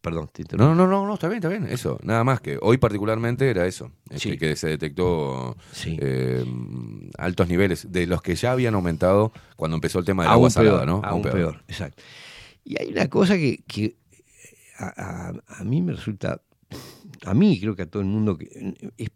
Perdón, 0.00 0.30
te. 0.32 0.44
No, 0.56 0.74
no, 0.76 0.86
no, 0.86 1.04
no, 1.06 1.14
está 1.14 1.26
bien, 1.28 1.38
está 1.38 1.48
bien. 1.48 1.66
Eso, 1.66 1.98
nada 2.04 2.22
más 2.22 2.40
que 2.40 2.56
hoy 2.62 2.78
particularmente 2.78 3.50
era 3.50 3.66
eso, 3.66 3.90
este, 4.10 4.30
Sí. 4.32 4.38
que 4.38 4.54
se 4.54 4.68
detectó 4.68 5.56
eh, 5.86 6.44
altos 7.18 7.48
niveles 7.48 7.90
de 7.90 8.06
los 8.06 8.22
que 8.22 8.36
ya 8.36 8.52
habían 8.52 8.74
aumentado 8.74 9.32
cuando 9.56 9.74
empezó 9.76 9.98
el 9.98 10.04
tema 10.04 10.22
del 10.22 10.32
agua 10.32 10.50
salada, 10.50 10.86
¿no? 10.86 11.00
Aún 11.04 11.22
peor. 11.22 11.62
exacto. 11.66 12.00
Y 12.64 12.80
hay 12.80 12.92
una 12.92 13.08
cosa 13.08 13.36
que, 13.36 13.58
que 13.66 13.96
a, 14.78 15.30
a- 15.30 15.60
a 15.60 15.64
mí 15.64 15.82
me 15.82 15.92
resulta, 15.94 16.40
a 17.26 17.34
mí 17.34 17.58
creo 17.60 17.74
que 17.74 17.82
a 17.82 17.86
todo 17.86 18.00
el 18.02 18.08
mundo 18.08 18.38
que 18.38 18.76
es 18.96 19.08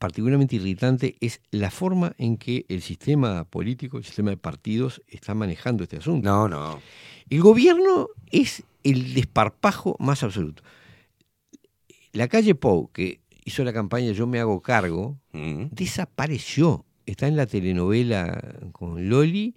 particularmente 0.00 0.56
irritante, 0.56 1.16
es 1.20 1.40
la 1.50 1.70
forma 1.70 2.14
en 2.16 2.38
que 2.38 2.64
el 2.70 2.80
sistema 2.80 3.44
político, 3.44 3.98
el 3.98 4.04
sistema 4.04 4.30
de 4.30 4.38
partidos 4.38 5.02
está 5.06 5.34
manejando 5.34 5.84
este 5.84 5.98
asunto. 5.98 6.26
No, 6.28 6.48
no. 6.48 6.80
El 7.28 7.40
gobierno 7.42 8.08
es 8.32 8.64
el 8.82 9.12
desparpajo 9.12 9.96
más 10.00 10.22
absoluto. 10.22 10.62
La 12.12 12.28
calle 12.28 12.54
Pou, 12.54 12.90
que 12.92 13.20
hizo 13.44 13.62
la 13.62 13.72
campaña 13.74 14.12
Yo 14.12 14.26
me 14.26 14.40
hago 14.40 14.60
cargo, 14.62 15.18
Mm. 15.32 15.66
desapareció. 15.70 16.84
Está 17.04 17.26
en 17.28 17.36
la 17.36 17.46
telenovela 17.46 18.40
con 18.72 19.08
Loli 19.08 19.54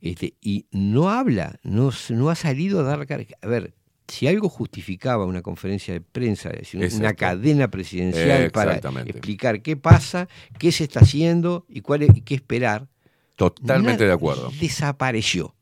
este, 0.00 0.34
y 0.40 0.66
no 0.70 1.08
habla, 1.10 1.58
no, 1.62 1.90
no 2.10 2.30
ha 2.30 2.34
salido 2.34 2.80
a 2.80 2.82
dar. 2.84 3.00
A 3.42 3.46
ver, 3.46 3.74
si 4.10 4.26
algo 4.26 4.48
justificaba 4.48 5.24
una 5.24 5.40
conferencia 5.42 5.94
de 5.94 6.00
prensa, 6.00 6.50
es 6.50 6.72
decir, 6.72 6.94
una 7.00 7.14
cadena 7.14 7.70
presidencial 7.70 8.50
para 8.50 8.76
explicar 9.06 9.62
qué 9.62 9.76
pasa, 9.76 10.28
qué 10.58 10.72
se 10.72 10.84
está 10.84 11.00
haciendo 11.00 11.64
y 11.68 11.80
cuál 11.80 12.02
es, 12.02 12.10
qué 12.24 12.34
esperar, 12.34 12.88
Totalmente 13.36 13.92
nada- 14.04 14.06
de 14.08 14.12
acuerdo. 14.12 14.50
desapareció. 14.60 15.54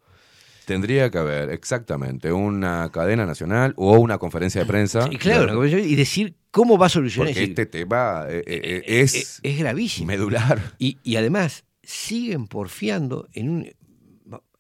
Tendría 0.64 1.10
que 1.10 1.16
haber 1.18 1.48
exactamente 1.50 2.30
una 2.32 2.90
cadena 2.92 3.24
nacional 3.24 3.72
o 3.76 3.98
una 3.98 4.18
conferencia 4.18 4.60
de 4.62 4.66
prensa. 4.66 5.08
Y 5.10 5.16
claro, 5.16 5.64
y 5.66 5.94
decir 5.94 6.34
cómo 6.50 6.76
va 6.76 6.86
a 6.86 6.88
solucionar. 6.90 7.32
Porque 7.32 7.44
este 7.44 7.64
tema 7.66 8.26
eh, 8.28 8.42
eh, 8.46 8.60
eh, 8.86 9.00
es, 9.00 9.14
es, 9.14 9.40
es 9.42 9.58
gravísimo. 9.58 10.08
medular. 10.08 10.74
Y, 10.78 10.98
y 11.02 11.16
además 11.16 11.64
siguen 11.82 12.46
porfiando 12.48 13.28
en 13.32 13.48
un... 13.48 13.62
Es 13.64 13.74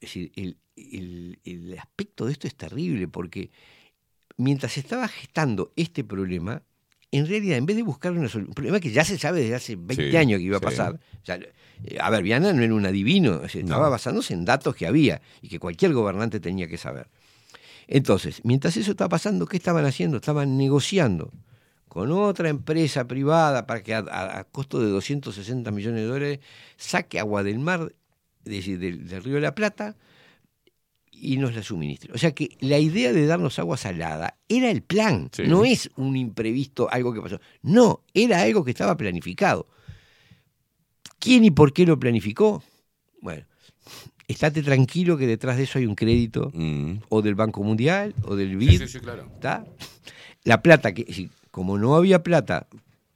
decir, 0.00 0.32
el, 0.36 0.56
el- 0.76 1.40
el 1.44 1.78
aspecto 1.78 2.24
de 2.24 2.32
esto 2.32 2.46
es 2.46 2.54
terrible 2.54 3.06
porque 3.08 3.50
mientras 4.38 4.72
se 4.72 4.80
estaba 4.80 5.06
gestando 5.08 5.72
este 5.76 6.02
problema, 6.04 6.62
en 7.10 7.26
realidad, 7.26 7.58
en 7.58 7.66
vez 7.66 7.76
de 7.76 7.82
buscar 7.82 8.12
una 8.12 8.28
solución, 8.28 8.48
un 8.48 8.54
problema 8.54 8.80
que 8.80 8.90
ya 8.90 9.04
se 9.04 9.18
sabe 9.18 9.40
desde 9.40 9.54
hace 9.54 9.76
20 9.76 10.10
Sí, 10.10 10.16
años 10.16 10.38
que 10.38 10.44
iba 10.44 10.56
a 10.56 10.60
sí. 10.60 10.64
pasar, 10.64 11.00
eh, 11.26 11.98
a 12.00 12.10
ver, 12.10 12.22
Viana 12.22 12.52
no 12.52 12.62
era 12.62 12.74
un 12.74 12.84
adivino, 12.86 13.42
estaba 13.44 13.84
No. 13.86 13.90
basándose 13.90 14.34
en 14.34 14.44
datos 14.44 14.74
que 14.74 14.86
había 14.86 15.20
y 15.42 15.48
que 15.48 15.58
cualquier 15.58 15.92
gobernante 15.92 16.40
tenía 16.40 16.66
que 16.68 16.76
saber. 16.78 17.08
Entonces, 17.86 18.40
mientras 18.44 18.76
eso 18.76 18.90
estaba 18.90 19.08
pasando, 19.08 19.46
¿qué 19.46 19.56
estaban 19.56 19.84
haciendo? 19.86 20.18
Estaban 20.18 20.56
negociando 20.58 21.32
con 21.88 22.10
otra 22.12 22.50
empresa 22.50 23.06
privada 23.08 23.66
para 23.66 23.82
que 23.82 23.94
a, 23.94 24.00
a- 24.00 24.38
a 24.40 24.44
costo 24.44 24.78
de 24.80 24.88
260 24.90 25.70
millones 25.70 26.02
de 26.02 26.06
dólares 26.06 26.38
saque 26.76 27.18
agua 27.18 27.42
del 27.42 27.58
mar, 27.58 27.94
es 28.44 28.52
decir, 28.52 28.78
del, 28.78 29.08
del 29.08 29.24
río 29.24 29.36
de 29.36 29.40
la 29.40 29.54
Plata, 29.54 29.96
y 31.20 31.36
nos 31.36 31.54
la 31.54 31.62
suministre. 31.62 32.12
O 32.12 32.18
sea 32.18 32.32
que 32.32 32.56
la 32.60 32.78
idea 32.78 33.12
de 33.12 33.26
darnos 33.26 33.58
agua 33.58 33.76
salada 33.76 34.36
era 34.48 34.70
el 34.70 34.82
plan, 34.82 35.28
Sí. 35.32 35.42
no 35.46 35.64
es 35.64 35.90
un 35.96 36.16
imprevisto, 36.16 36.88
algo 36.90 37.12
que 37.12 37.20
pasó. 37.20 37.40
No, 37.62 38.02
era 38.14 38.42
algo 38.42 38.64
que 38.64 38.70
estaba 38.70 38.96
planificado. 38.96 39.66
¿Quién 41.18 41.44
y 41.44 41.50
por 41.50 41.72
qué 41.72 41.84
lo 41.86 41.98
planificó? 41.98 42.62
Bueno, 43.20 43.44
estate 44.28 44.62
tranquilo 44.62 45.16
que 45.16 45.26
detrás 45.26 45.56
de 45.56 45.64
eso 45.64 45.78
hay 45.78 45.86
un 45.86 45.94
crédito 45.96 46.52
o 47.08 47.22
del 47.22 47.34
Banco 47.34 47.62
Mundial 47.62 48.14
o 48.24 48.36
del 48.36 48.56
BID. 48.56 48.76
Mm. 48.82 48.86
sí, 48.86 48.88
sí, 48.88 49.00
claro. 49.00 49.28
¿está? 49.34 49.66
La 50.44 50.62
plata, 50.62 50.94
que 50.94 51.28
como 51.50 51.76
no 51.78 51.96
había 51.96 52.22
plata 52.22 52.68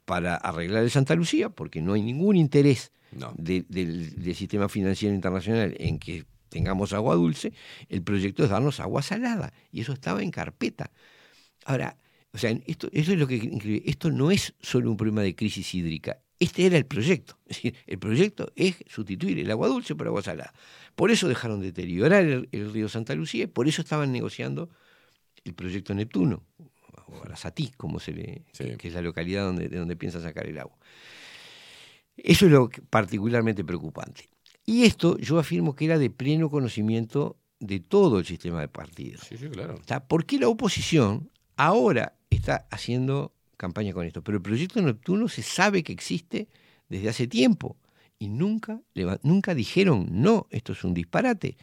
para 0.05 0.35
arreglar 0.35 0.83
el 0.83 0.91
Santa 0.91 1.15
Lucía, 1.15 1.49
porque 1.49 1.81
no 1.81 1.93
hay 1.93 2.01
ningún 2.01 2.35
interés 2.35 2.91
No. 3.13 3.31
de- 3.37 3.63
del, 3.69 4.21
del 4.21 4.35
sistema 4.35 4.67
financiero 4.67 5.15
internacional 5.15 5.73
en 5.79 5.97
que 5.99 6.25
tengamos 6.53 6.93
agua 6.93 7.15
dulce, 7.15 7.51
el 7.89 8.03
proyecto 8.03 8.43
es 8.43 8.51
darnos 8.51 8.79
agua 8.79 9.01
salada. 9.01 9.51
Y 9.71 9.81
eso 9.81 9.91
estaba 9.91 10.21
en 10.21 10.29
carpeta. 10.29 10.91
Ahora, 11.65 11.97
o 12.31 12.37
sea, 12.37 12.51
esto, 12.67 12.89
eso 12.91 13.11
es 13.11 13.17
lo 13.17 13.27
que 13.27 13.35
increíble. 13.35 13.81
Esto 13.85 14.11
no 14.11 14.29
es 14.29 14.53
solo 14.61 14.91
un 14.91 14.97
problema 14.97 15.23
de 15.23 15.35
crisis 15.35 15.73
hídrica. 15.73 16.19
Este 16.39 16.65
era 16.65 16.77
el 16.77 16.85
proyecto. 16.85 17.39
Es 17.47 17.57
decir, 17.57 17.75
el 17.87 17.97
proyecto 17.97 18.51
es 18.55 18.75
sustituir 18.87 19.39
el 19.39 19.49
agua 19.49 19.67
dulce 19.67 19.95
por 19.95 20.07
agua 20.07 20.21
salada. 20.21 20.53
Por 20.95 21.09
eso 21.09 21.27
dejaron 21.27 21.59
de 21.59 21.67
deteriorar 21.67 22.23
el, 22.23 22.49
el 22.51 22.71
río 22.71 22.87
Santa 22.87 23.15
Lucía 23.15 23.45
y 23.45 23.47
por 23.47 23.67
eso 23.67 23.81
estaban 23.81 24.11
negociando 24.11 24.69
el 25.43 25.53
proyecto 25.53 25.93
Neptuno, 25.93 26.43
o 27.07 27.23
Arasatí, 27.23 27.71
como 27.75 27.99
se 27.99 28.11
le, 28.11 28.43
que 28.77 28.87
es 28.87 28.93
la 28.93 29.01
localidad 29.01 29.43
donde, 29.43 29.67
de 29.69 29.77
donde 29.77 29.95
piensa 29.95 30.21
sacar 30.21 30.45
el 30.47 30.59
agua. 30.59 30.77
Eso 32.15 32.45
es 32.45 32.51
lo 32.51 32.69
particularmente 32.89 33.63
preocupante. 33.63 34.29
Y 34.65 34.83
esto 34.83 35.17
yo 35.17 35.39
afirmo 35.39 35.75
que 35.75 35.85
era 35.85 35.97
de 35.97 36.09
pleno 36.09 36.49
conocimiento 36.49 37.37
de 37.59 37.79
todo 37.79 38.19
el 38.19 38.25
sistema 38.25 38.61
de 38.61 38.67
partidos. 38.67 39.21
Sí, 39.21 39.37
sí, 39.37 39.47
claro. 39.49 39.75
¿Por 40.07 40.25
qué 40.25 40.39
la 40.39 40.47
oposición 40.49 41.29
ahora 41.55 42.13
está 42.29 42.67
haciendo 42.71 43.33
campaña 43.57 43.93
con 43.93 44.05
esto? 44.05 44.23
Pero 44.23 44.37
el 44.37 44.41
proyecto 44.41 44.81
Neptuno 44.81 45.27
se 45.27 45.43
sabe 45.43 45.83
que 45.83 45.93
existe 45.93 46.47
desde 46.89 47.09
hace 47.09 47.27
tiempo 47.27 47.77
y 48.19 48.29
nunca, 48.29 48.81
nunca 49.23 49.53
dijeron, 49.55 50.07
no, 50.11 50.47
esto 50.49 50.73
es 50.73 50.83
un 50.83 50.93
disparate. 50.93 51.57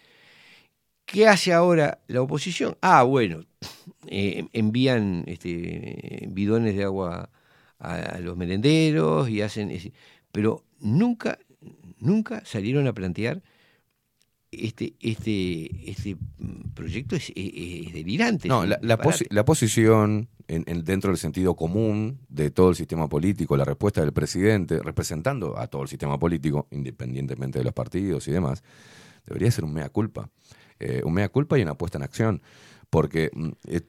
¿Qué 1.05 1.27
hace 1.27 1.52
ahora 1.52 2.01
la 2.06 2.22
oposición? 2.22 2.77
Ah, 2.81 3.02
bueno, 3.02 3.44
eh, 4.06 4.47
envían 4.52 5.24
este, 5.27 6.27
bidones 6.31 6.77
de 6.77 6.85
agua 6.85 7.31
a, 7.78 7.94
a 7.94 8.18
los 8.20 8.36
merenderos 8.36 9.28
y 9.28 9.43
hacen... 9.43 9.70
es- 9.70 9.90
pero 10.32 10.62
nunca, 10.78 11.39
nunca 12.01 12.43
salieron 12.44 12.86
a 12.86 12.93
plantear 12.93 13.43
este, 14.52 14.94
este, 15.01 15.90
este 15.90 16.16
proyecto 16.74 17.14
es, 17.14 17.31
es- 17.36 17.86
es 17.86 17.93
delirante. 17.93 18.48
No, 18.48 18.66
la, 18.66 18.78
la 18.82 18.98
posi- 18.98 19.27
la 19.31 19.44
posición 19.44 20.28
en- 20.48 20.64
en- 20.66 20.85
dentro 20.85 21.10
del 21.10 21.18
sentido 21.18 21.55
común 21.55 22.18
de 22.28 22.51
todo 22.51 22.70
el 22.70 22.77
sistema 22.77 23.09
político, 23.09 23.56
la 23.56 23.64
respuesta 23.64 24.01
del 24.01 24.12
presidente, 24.12 24.81
representando 24.82 25.56
a 25.56 25.68
todo 25.68 25.82
el 25.82 25.89
sistema 25.89 26.18
político, 26.18 26.66
independientemente 26.72 27.60
de 27.60 27.64
los 27.64 27.72
partidos 27.74 28.27
y 28.27 28.32
demás, 28.32 28.64
debería 29.24 29.51
ser 29.52 29.64
un 29.64 29.72
mea 29.72 29.89
culpa. 29.89 30.28
Eh, 30.81 31.02
un 31.05 31.12
mea 31.12 31.28
culpa 31.28 31.56
y 31.59 31.62
una 31.62 31.74
puesta 31.74 31.98
en 31.98 32.02
acción. 32.02 32.43
Porque 32.89 33.31
mm, 33.32 33.48
eh, 33.68 33.82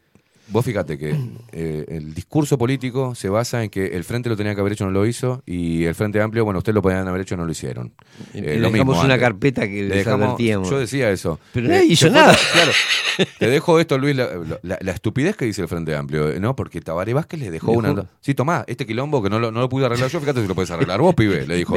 vos 0.52 0.64
fíjate 0.66 0.98
que 0.98 1.16
eh, 1.52 1.86
el 1.88 2.14
discurso 2.14 2.58
político 2.58 3.16
se 3.16 3.30
basa 3.30 3.64
en 3.64 3.70
que 3.70 3.88
el 3.88 4.04
Frente 4.04 4.30
lo 4.30 4.38
tenía 4.38 4.54
que 4.54 4.62
haber 4.62 4.74
hecho, 4.74 4.86
no 4.86 4.92
lo 4.92 5.06
hizo, 5.06 5.42
y 5.46 5.84
el 5.86 5.96
Frente 5.96 6.22
Amplio, 6.22 6.44
bueno, 6.46 6.60
ustedes 6.60 6.76
lo 6.76 6.82
podían 6.82 7.08
haber 7.08 7.22
hecho, 7.22 7.36
no 7.38 7.46
lo 7.46 7.52
hicieron. 7.52 7.94
Le 8.34 8.40
Eh, 8.40 8.60
lo 8.60 8.70
dejamos 8.70 8.74
mismo 8.74 8.92
una 9.06 9.14
antes. 9.16 9.20
carpeta 9.20 9.62
que 9.68 9.82
Le 9.84 9.90
les 9.90 9.98
dejamos- 10.06 10.26
advertíamos. 10.28 10.70
Yo 10.70 10.80
decía 10.80 11.10
eso. 11.12 11.40
Pero 11.54 11.68
Eh, 11.68 11.70
nadie 11.70 11.86
hizo 11.86 12.08
fue- 12.08 12.16
nada. 12.16 12.38
Claro. 12.54 12.72
Te 13.40 13.48
dejo 13.50 13.80
esto, 13.80 13.98
Luis, 13.98 14.16
la, 14.16 14.30
la- 14.64 14.78
la 14.82 14.92
estupidez 14.92 15.36
que 15.36 15.46
dice 15.46 15.62
el 15.62 15.68
Frente 15.68 15.96
Amplio, 15.96 16.40
¿no? 16.40 16.56
Porque 16.56 16.82
Tabaré 16.82 17.14
Vázquez 17.14 17.40
le 17.40 17.52
dejó, 17.52 17.72
Dejó- 17.74 17.92
una... 17.92 18.06
Sí, 18.22 18.34
tomá, 18.34 18.64
este 18.68 18.86
quilombo 18.86 19.22
que 19.22 19.30
no 19.30 19.40
lo, 19.40 19.52
no 19.52 19.60
lo 19.60 19.70
pude 19.70 19.86
arreglar 19.86 20.10
yo, 20.10 20.20
fíjate 20.20 20.42
si 20.42 20.48
lo 20.48 20.56
puedes 20.56 20.72
arreglar 20.72 21.00
vos, 21.02 21.14
pibe, 21.16 21.46
le 21.46 21.56
dijo. 21.56 21.76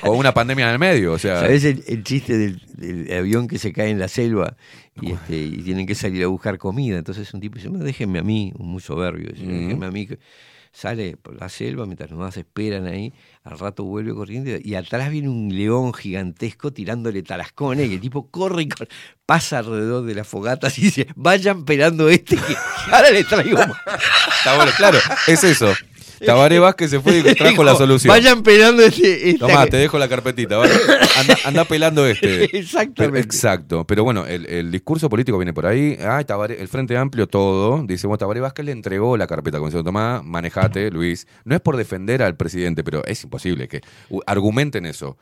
Con 0.00 0.16
una 0.16 0.32
pandemia 0.34 0.66
en 0.66 0.72
el 0.72 0.78
medio, 0.78 1.12
o 1.12 1.18
sea... 1.18 1.40
¿Sabés 1.40 1.64
el, 1.64 1.82
el 1.86 2.02
chiste 2.04 2.36
del, 2.38 2.60
del 2.82 3.12
avión 3.18 3.48
que 3.48 3.58
se 3.58 3.72
cae 3.72 3.90
en 3.90 3.98
la 3.98 4.08
selva 4.08 4.56
y, 5.00 5.12
este, 5.12 5.36
y 5.36 5.62
tienen 5.62 5.86
que 5.86 5.94
salir 5.94 6.22
a 6.24 6.26
buscar 6.26 6.58
comida? 6.58 6.98
Entonces 6.98 7.32
un 7.32 7.40
tipo 7.40 7.56
dice, 7.56 7.68
"Bueno, 7.68 7.84
déjenme 7.84 8.18
a 8.18 8.22
mí, 8.22 8.52
un 8.58 8.68
muy 8.68 8.80
soberbio, 8.80 9.30
dice, 9.32 9.46
déjenme 9.46 9.86
a 9.86 9.90
mí. 9.90 10.06
que-". 10.06 10.18
Sale 10.74 11.18
por 11.18 11.38
la 11.38 11.50
selva 11.50 11.84
mientras 11.84 12.08
los 12.08 12.18
demás 12.18 12.34
esperan 12.38 12.86
ahí, 12.86 13.12
al 13.44 13.58
rato 13.58 13.84
vuelve 13.84 14.14
corriendo 14.14 14.52
y 14.58 14.74
atrás 14.74 15.10
viene 15.10 15.28
un 15.28 15.54
león 15.54 15.92
gigantesco 15.92 16.72
tirándole 16.72 17.22
talascones 17.22 17.90
y 17.90 17.94
el 17.96 18.00
tipo 18.00 18.30
corre 18.30 18.62
y 18.62 18.68
corre, 18.68 18.88
pasa 19.26 19.58
alrededor 19.58 20.06
de 20.06 20.14
las 20.14 20.26
fogatas 20.26 20.78
y 20.78 20.82
dice, 20.84 21.08
vayan 21.14 21.66
pelando 21.66 22.08
este 22.08 22.36
que 22.36 22.56
ahora 22.90 23.10
le 23.10 23.22
traigo 23.22 23.58
más". 23.58 23.76
Está 24.38 24.56
bueno, 24.56 24.72
claro, 24.74 24.98
es 25.26 25.44
eso. 25.44 25.74
Tabaré 26.26 26.58
Vázquez 26.58 26.90
se 26.90 27.00
fue 27.00 27.18
y 27.18 27.22
trajo 27.22 27.50
Dijo, 27.50 27.64
la 27.64 27.74
solución. 27.76 28.08
Vayan 28.10 28.42
pelando 28.42 28.82
este. 28.82 29.30
esta- 29.30 29.46
Tomá, 29.46 29.66
te 29.66 29.76
dejo 29.76 29.98
la 29.98 30.08
carpetita. 30.08 30.56
va. 30.58 30.66
Anda, 31.18 31.36
anda 31.44 31.64
pelando 31.64 32.06
este. 32.06 32.44
Exactamente. 32.58 32.94
Pero- 32.94 33.16
exacto. 33.18 33.84
Pero 33.86 34.04
bueno, 34.04 34.26
el, 34.26 34.46
el 34.46 34.70
discurso 34.70 35.08
político 35.08 35.38
viene 35.38 35.52
por 35.52 35.66
ahí. 35.66 35.96
Ay, 36.00 36.24
Tabaré- 36.24 36.58
el 36.60 36.68
Frente 36.68 36.96
Amplio, 36.96 37.26
todo. 37.26 37.82
Dice, 37.86 38.06
bueno, 38.06 38.18
Tabaré 38.18 38.40
Vázquez 38.40 38.64
le 38.66 38.72
entregó 38.72 39.16
la 39.16 39.26
carpeta 39.26 39.58
como 39.58 39.68
diciendo, 39.68 39.84
Tomá, 39.88 40.22
manejate, 40.22 40.90
Luis. 40.90 41.26
No 41.44 41.54
es 41.54 41.60
por 41.60 41.76
defender 41.76 42.22
al 42.22 42.36
presidente, 42.36 42.84
pero 42.84 43.04
es 43.04 43.22
imposible 43.24 43.68
que 43.68 43.80
argumenten 44.26 44.86
eso. 44.86 45.16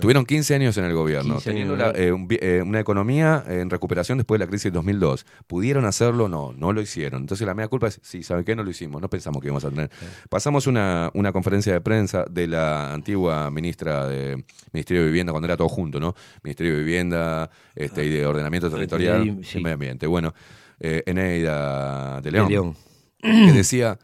Tuvieron 0.00 0.24
15 0.24 0.54
años 0.54 0.76
en 0.78 0.84
el 0.84 0.94
gobierno, 0.94 1.34
15 1.34 1.50
años 1.50 1.68
teniendo 1.68 1.76
la- 1.76 1.90
eh, 1.98 2.12
un 2.12 2.26
eh, 2.30 2.62
una 2.64 2.80
economía 2.80 3.44
en 3.46 3.70
recuperación 3.70 4.18
después 4.18 4.38
de 4.38 4.44
la 4.46 4.48
crisis 4.48 4.64
de 4.64 4.70
2002. 4.72 5.26
¿Pudieron 5.46 5.84
hacerlo? 5.84 6.28
No, 6.28 6.52
no 6.52 6.72
lo 6.72 6.80
hicieron. 6.80 7.22
Entonces 7.22 7.46
la 7.46 7.54
media 7.54 7.68
culpa 7.68 7.88
es, 7.88 8.00
sí, 8.02 8.22
¿saben 8.22 8.44
qué? 8.44 8.56
No 8.56 8.62
lo 8.64 8.70
hicimos, 8.70 9.00
no 9.02 9.08
pensamos 9.08 9.40
que 9.40 9.48
íbamos 9.48 9.64
a 9.64 9.70
tener. 9.70 9.90
Pasamos 10.28 10.66
una, 10.66 11.10
una 11.14 11.32
conferencia 11.32 11.72
de 11.72 11.80
prensa 11.80 12.24
de 12.30 12.46
la 12.48 12.92
antigua 12.94 13.50
ministra 13.50 14.06
de 14.08 14.44
Ministerio 14.72 15.02
de 15.02 15.08
Vivienda, 15.08 15.32
cuando 15.32 15.46
era 15.46 15.56
todo 15.56 15.68
junto, 15.68 16.00
¿no? 16.00 16.14
Ministerio 16.42 16.72
de 16.74 16.78
Vivienda 16.80 17.50
este, 17.74 18.04
y 18.04 18.08
de 18.10 18.26
Ordenamiento 18.26 18.70
Territorial 18.70 19.38
sí. 19.42 19.58
y 19.58 19.62
Medio 19.62 19.74
Ambiente. 19.74 20.06
Bueno, 20.06 20.34
eh, 20.80 21.02
Eneida 21.06 22.16
de 22.16 22.22
De 22.22 22.30
León, 22.32 22.48
León. 22.48 22.76
que 23.20 23.52
decía, 23.52 23.98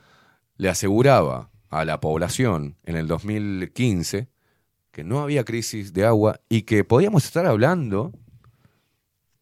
le 0.57 0.69
aseguraba 0.69 1.51
a 1.71 1.85
la 1.85 2.01
población 2.01 2.77
en 2.85 2.97
el 2.97 3.07
2015 3.09 4.29
que 4.99 5.05
no 5.05 5.21
había 5.21 5.45
crisis 5.45 5.93
de 5.93 6.05
agua 6.05 6.41
y 6.49 6.63
que 6.63 6.83
podíamos 6.83 7.25
estar 7.25 7.47
hablando 7.47 8.13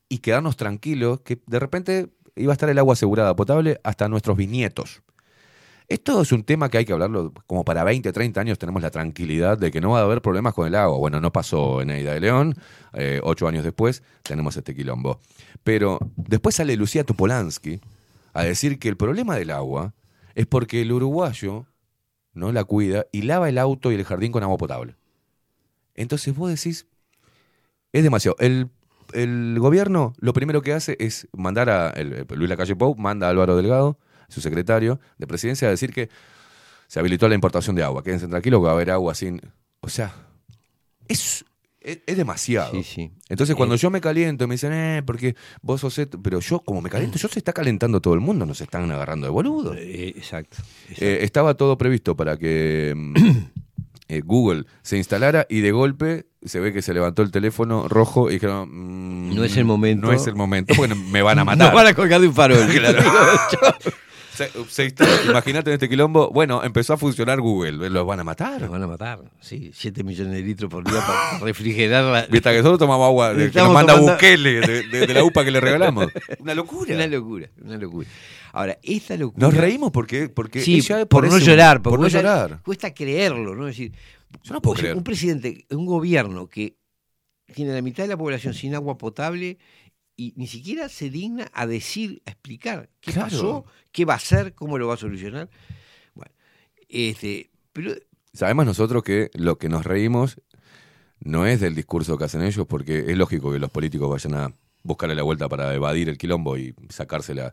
y 0.06 0.18
quedarnos 0.18 0.58
tranquilos 0.58 1.22
que 1.22 1.40
de 1.46 1.58
repente 1.58 2.10
iba 2.34 2.52
a 2.52 2.56
estar 2.56 2.68
el 2.68 2.78
agua 2.78 2.92
asegurada 2.92 3.34
potable 3.34 3.80
hasta 3.82 4.06
nuestros 4.06 4.36
bisnietos. 4.36 5.02
Esto 5.88 6.20
es 6.20 6.30
un 6.30 6.44
tema 6.44 6.68
que 6.68 6.76
hay 6.76 6.84
que 6.84 6.92
hablarlo 6.92 7.32
como 7.46 7.64
para 7.64 7.84
20, 7.84 8.12
30 8.12 8.38
años 8.38 8.58
tenemos 8.58 8.82
la 8.82 8.90
tranquilidad 8.90 9.56
de 9.56 9.70
que 9.70 9.80
no 9.80 9.92
va 9.92 10.00
a 10.00 10.02
haber 10.02 10.20
problemas 10.20 10.52
con 10.52 10.66
el 10.66 10.74
agua. 10.74 10.98
Bueno, 10.98 11.22
no 11.22 11.32
pasó 11.32 11.80
en 11.80 11.88
Eida 11.88 12.12
de 12.12 12.20
León, 12.20 12.54
eh, 12.92 13.22
ocho 13.24 13.48
años 13.48 13.64
después 13.64 14.02
tenemos 14.24 14.58
este 14.58 14.74
quilombo. 14.74 15.20
Pero 15.64 15.98
después 16.16 16.54
sale 16.56 16.76
Lucía 16.76 17.02
Topolansky 17.04 17.80
a 18.34 18.44
decir 18.44 18.78
que 18.78 18.90
el 18.90 18.98
problema 18.98 19.36
del 19.36 19.52
agua 19.52 19.94
es 20.34 20.46
porque 20.46 20.82
el 20.82 20.92
uruguayo 20.92 21.64
no 22.34 22.52
la 22.52 22.64
cuida 22.64 23.06
y 23.10 23.22
lava 23.22 23.48
el 23.48 23.56
auto 23.56 23.90
y 23.90 23.94
el 23.94 24.04
jardín 24.04 24.32
con 24.32 24.42
agua 24.42 24.58
potable. 24.58 24.96
Entonces 25.96 26.34
vos 26.34 26.50
decís, 26.50 26.86
es 27.92 28.02
demasiado. 28.02 28.36
El, 28.38 28.68
el 29.12 29.56
gobierno 29.58 30.12
lo 30.18 30.32
primero 30.32 30.62
que 30.62 30.72
hace 30.72 30.96
es 31.00 31.28
mandar 31.32 31.70
a 31.70 31.90
el- 31.90 32.26
Luis 32.34 32.48
Lacalle 32.50 32.76
Pou, 32.76 32.94
manda 32.96 33.26
a 33.26 33.30
Álvaro 33.30 33.56
Delgado, 33.56 33.98
su 34.28 34.40
secretario 34.40 35.00
de 35.18 35.26
presidencia, 35.26 35.68
a 35.68 35.70
decir 35.70 35.92
que 35.92 36.08
se 36.88 36.98
habilitó 37.00 37.28
la 37.28 37.34
importación 37.34 37.74
de 37.76 37.82
agua. 37.82 38.02
Quédense 38.02 38.28
tranquilos 38.28 38.60
que 38.60 38.64
va 38.64 38.70
a 38.70 38.74
haber 38.74 38.90
agua 38.90 39.14
sin. 39.14 39.40
O 39.80 39.88
sea, 39.88 40.12
es, 41.08 41.44
es, 41.80 42.00
es 42.06 42.16
demasiado. 42.16 42.72
Sí, 42.72 42.82
sí. 42.82 43.10
Entonces, 43.28 43.54
cuando 43.56 43.76
Eh, 43.76 43.78
yo 43.78 43.90
me 43.90 44.00
caliento, 44.00 44.46
me 44.48 44.54
dicen, 44.54 44.72
eh, 44.72 45.02
porque 45.06 45.34
vos 45.62 45.80
sos. 45.80 45.98
et-". 45.98 46.16
Pero 46.22 46.40
yo, 46.40 46.60
como 46.60 46.82
me 46.82 46.90
caliento, 46.90 47.18
yo 47.18 47.28
se 47.28 47.38
está 47.38 47.52
calentando 47.52 48.00
todo 48.00 48.14
el 48.14 48.20
mundo, 48.20 48.44
nos 48.46 48.60
están 48.60 48.90
agarrando 48.90 49.26
de 49.26 49.30
boludo. 49.30 49.74
eh, 49.74 50.08
exacto. 50.16 50.56
Eh, 50.98 51.20
estaba 51.22 51.54
todo 51.54 51.76
previsto 51.78 52.16
para 52.16 52.36
que 52.36 52.92
mm, 52.96 53.14
eh, 54.08 54.22
Google 54.24 54.64
se 54.82 54.96
instalara 54.96 55.46
y 55.48 55.60
de 55.60 55.72
golpe 55.72 56.26
se 56.44 56.60
ve 56.60 56.72
que 56.72 56.80
se 56.82 56.94
levantó 56.94 57.22
el 57.22 57.30
teléfono 57.32 57.88
rojo 57.88 58.30
y 58.30 58.34
dijeron, 58.34 58.68
mm, 58.72 59.34
No 59.34 59.44
es 59.44 59.56
el 59.56 59.64
momento. 59.64 60.06
No 60.06 60.12
es 60.12 60.26
el 60.26 60.34
momento, 60.36 60.74
porque 60.76 60.94
me 60.94 61.22
van 61.22 61.38
a 61.40 61.44
matar. 61.44 61.66
Nos 61.66 61.74
van 61.74 61.86
a 61.88 61.94
colgar 61.94 62.20
de 62.20 62.28
un 62.28 62.34
farol. 62.34 62.66
Claro. 62.72 63.02
Se- 64.36 64.50
se 64.68 64.84
instala- 64.84 65.22
Imagínate 65.30 65.70
en 65.70 65.74
este 65.74 65.88
quilombo. 65.88 66.28
Bueno, 66.30 66.62
empezó 66.62 66.92
a 66.92 66.98
funcionar 66.98 67.40
Google. 67.40 67.88
Los 67.88 68.06
van 68.06 68.20
a 68.20 68.24
matar. 68.24 68.60
Nos 68.60 68.68
van 68.70 68.82
a 68.82 68.86
matar. 68.86 69.20
Sí, 69.40 69.70
7 69.74 70.04
millones 70.04 70.34
de 70.34 70.42
litros 70.42 70.70
por 70.70 70.84
día 70.84 71.00
para 71.06 71.38
refrigerar 71.38 72.04
la. 72.04 72.26
Viste 72.26 72.50
que 72.50 72.56
nosotros 72.58 72.78
tomamos 72.80 73.06
agua 73.06 73.32
de, 73.32 73.50
que 73.50 73.58
nos 73.58 73.72
manda 73.72 73.94
tomando- 73.94 74.12
Bukele 74.12 74.60
de, 74.60 74.82
de- 74.88 75.06
de 75.06 75.14
la 75.14 75.24
UPA 75.24 75.42
que 75.42 75.50
le 75.50 75.58
regalamos. 75.62 76.08
Una 76.38 76.54
locura. 76.54 76.94
Una 76.94 77.06
locura, 77.06 77.48
una 77.64 77.76
locura. 77.78 78.08
Ahora, 78.56 78.78
esta 78.82 79.18
locura. 79.18 79.46
Nos 79.46 79.54
reímos 79.54 79.90
porque, 79.90 80.30
porque 80.30 80.62
Sí, 80.62 80.80
por 81.10 81.28
no 81.28 81.38
llorar. 81.38 81.82
Por 81.82 82.00
no 82.00 82.08
llorar. 82.08 82.62
Cuesta 82.62 82.94
creerlo, 82.94 83.54
¿no? 83.54 83.68
Es 83.68 83.76
decir, 83.76 83.92
Yo 84.42 84.54
no 84.54 84.62
puedo 84.62 84.72
o 84.72 84.76
sea, 84.76 84.82
creer. 84.84 84.96
un 84.96 85.04
presidente, 85.04 85.66
un 85.68 85.84
gobierno 85.84 86.48
que 86.48 86.74
tiene 87.54 87.74
la 87.74 87.82
mitad 87.82 88.04
de 88.04 88.08
la 88.08 88.16
población 88.16 88.54
sin 88.54 88.74
agua 88.74 88.96
potable 88.96 89.58
y 90.16 90.32
ni 90.36 90.46
siquiera 90.46 90.88
se 90.88 91.10
digna 91.10 91.50
a 91.52 91.66
decir, 91.66 92.22
a 92.24 92.30
explicar 92.30 92.88
qué 93.02 93.12
Claro. 93.12 93.28
pasó, 93.28 93.64
qué 93.92 94.06
va 94.06 94.14
a 94.14 94.16
hacer, 94.16 94.54
cómo 94.54 94.78
lo 94.78 94.88
va 94.88 94.94
a 94.94 94.96
solucionar. 94.96 95.50
Bueno, 96.14 96.32
este, 96.88 97.50
pero 97.74 97.92
Sabemos 98.32 98.64
nosotros 98.64 99.02
que 99.02 99.30
lo 99.34 99.58
que 99.58 99.68
nos 99.68 99.84
reímos 99.84 100.40
no 101.20 101.46
es 101.46 101.60
del 101.60 101.74
discurso 101.74 102.16
que 102.16 102.24
hacen 102.24 102.40
ellos, 102.40 102.66
porque 102.66 103.00
es 103.10 103.18
lógico 103.18 103.52
que 103.52 103.58
los 103.58 103.70
políticos 103.70 104.08
vayan 104.08 104.34
a 104.40 104.54
buscarle 104.82 105.14
la 105.14 105.24
vuelta 105.24 105.46
para 105.46 105.74
evadir 105.74 106.08
el 106.08 106.16
quilombo 106.16 106.56
y 106.56 106.74
sacarse 106.88 107.34
la, 107.34 107.52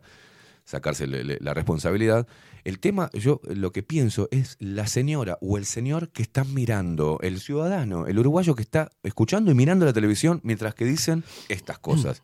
sacarse 0.64 1.06
le- 1.06 1.24
le- 1.24 1.38
la 1.40 1.54
responsabilidad. 1.54 2.26
El 2.64 2.78
tema, 2.78 3.10
yo 3.12 3.40
lo 3.44 3.72
que 3.72 3.82
pienso 3.82 4.28
es 4.30 4.56
la 4.58 4.86
señora 4.86 5.36
o 5.42 5.58
el 5.58 5.66
señor 5.66 6.08
que 6.10 6.22
están 6.22 6.52
mirando, 6.54 7.18
el 7.22 7.40
ciudadano, 7.40 8.06
el 8.06 8.18
uruguayo 8.18 8.54
que 8.54 8.62
está 8.62 8.90
escuchando 9.02 9.50
y 9.50 9.54
mirando 9.54 9.84
la 9.84 9.92
televisión 9.92 10.40
mientras 10.42 10.74
que 10.74 10.84
dicen 10.86 11.22
estas 11.48 11.78
cosas. 11.78 12.22